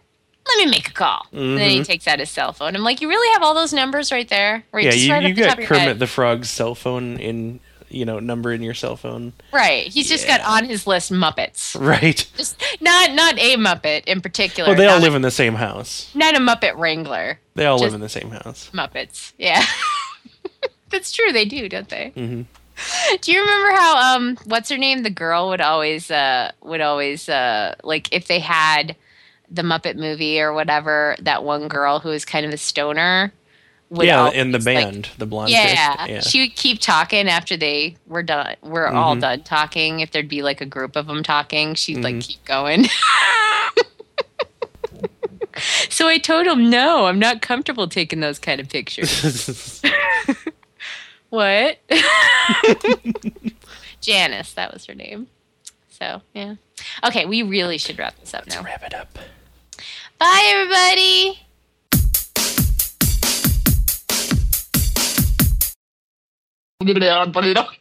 Let 0.47 0.65
me 0.65 0.71
make 0.71 0.87
a 0.89 0.93
call. 0.93 1.25
And 1.31 1.57
then 1.57 1.69
he 1.69 1.79
Mhm. 1.79 1.85
takes 1.85 2.07
out 2.07 2.19
his 2.19 2.29
cell 2.29 2.51
phone. 2.53 2.75
I'm 2.75 2.83
like, 2.83 3.01
you 3.01 3.07
really 3.09 3.31
have 3.33 3.41
all 3.43 3.53
those 3.53 3.71
numbers 3.73 4.11
right 4.11 4.27
there? 4.27 4.63
Right, 4.71 4.85
yeah, 4.85 4.93
you, 4.93 5.11
right 5.13 5.23
you 5.23 5.33
got 5.33 5.59
Kermit 5.59 5.99
the 5.99 6.07
Frog's 6.07 6.49
cell 6.49 6.75
phone 6.75 7.17
in 7.19 7.59
you 7.89 8.05
know 8.05 8.19
number 8.19 8.51
in 8.51 8.61
your 8.61 8.73
cell 8.73 8.95
phone, 8.95 9.33
Right. 9.51 9.87
He's 9.87 10.09
just 10.09 10.27
got 10.27 10.41
on 10.41 10.65
his 10.65 10.85
list 10.87 11.11
Muppets. 11.11 11.79
right? 11.79 12.25
Just 12.37 12.61
not 12.81 13.11
not 13.11 13.37
a 13.39 13.55
Muppet 13.57 14.05
in 14.05 14.21
particular. 14.21 14.69
Well, 14.69 14.77
they 14.77 14.85
all 14.85 14.97
not, 14.99 15.03
live 15.03 15.15
in 15.15 15.21
the 15.21 15.31
same 15.31 15.55
house. 15.55 16.09
not 16.15 16.35
a 16.35 16.39
Muppet 16.39 16.77
Wrangler. 16.77 17.39
They 17.55 17.65
all 17.65 17.79
live 17.79 17.93
in 17.93 18.01
the 18.01 18.09
same 18.09 18.31
house. 18.31 18.69
Muppets. 18.73 19.33
Yeah. 19.37 19.63
That's 20.89 21.11
true, 21.11 21.31
they 21.31 21.45
do, 21.45 21.69
don't 21.69 21.89
they? 21.89 22.09
hmm 22.15 22.41
Do 23.21 23.31
you 23.33 23.41
remember 23.41 23.71
how 23.71 24.15
um 24.15 24.37
what's 24.45 24.69
her 24.69 24.77
name? 24.77 25.03
The 25.03 25.09
girl 25.09 25.49
would 25.49 25.59
always 25.61 26.09
uh 26.09 26.51
would 26.61 26.81
always 26.81 27.27
uh 27.27 27.75
like 27.83 28.07
if 28.13 28.27
they 28.27 28.39
had 28.39 28.95
the 29.51 29.63
Muppet 29.63 29.95
movie 29.95 30.39
or 30.39 30.53
whatever, 30.53 31.15
that 31.19 31.43
one 31.43 31.67
girl 31.67 31.99
who 31.99 32.09
was 32.09 32.23
kind 32.23 32.45
of 32.45 32.53
a 32.53 32.57
stoner 32.57 33.33
would 33.89 34.05
Yeah, 34.05 34.29
in 34.29 34.51
the 34.51 34.59
like, 34.59 34.65
band, 34.65 35.09
the 35.17 35.25
blonde. 35.25 35.49
yeah, 35.49 36.05
yeah. 36.05 36.19
she 36.21 36.41
would 36.41 36.55
keep 36.55 36.79
talking 36.79 37.27
after 37.27 37.57
they 37.57 37.95
were 38.07 38.21
done. 38.23 38.55
We're 38.61 38.87
all 38.87 39.15
Mhm. 39.15 39.21
done 39.21 39.43
talking. 39.43 39.99
If 40.01 40.11
there'd 40.11 40.29
be 40.29 40.41
like 40.43 40.61
a 40.61 40.65
group 40.65 40.95
of 40.95 41.07
them 41.07 41.23
talking, 41.23 41.73
she'd 41.75 42.03
like 42.03 42.15
Mhm. 42.15 42.27
keep 42.27 42.45
going. 42.45 42.87
so 45.89 46.07
I 46.07 46.17
told 46.19 46.45
him, 46.47 46.69
no, 46.69 47.05
I'm 47.07 47.19
not 47.19 47.41
comfortable 47.41 47.87
taking 47.87 48.19
those 48.19 48.37
kind 48.39 48.59
of 48.61 48.69
pictures. 48.69 49.81
what? 51.29 51.77
Janice, 54.01 54.53
that 54.53 54.71
was 54.73 54.85
her 54.85 54.95
name. 54.95 55.27
So 55.89 56.21
yeah. 56.33 56.55
Okay, 57.03 57.25
we 57.25 57.43
really 57.43 57.77
should 57.77 57.99
wrap 57.99 58.17
this 58.19 58.33
up 58.33 58.47
now. 58.47 58.63
Wrap 58.63 58.83
it 58.83 58.93
up. 58.93 59.19
Bye, 60.17 60.49
everybody. 60.53 61.39
du 66.87 66.93
gleder 66.95 67.25
deg 67.27 67.33
til 67.35 67.49
i 67.51 67.55
dag? 67.57 67.71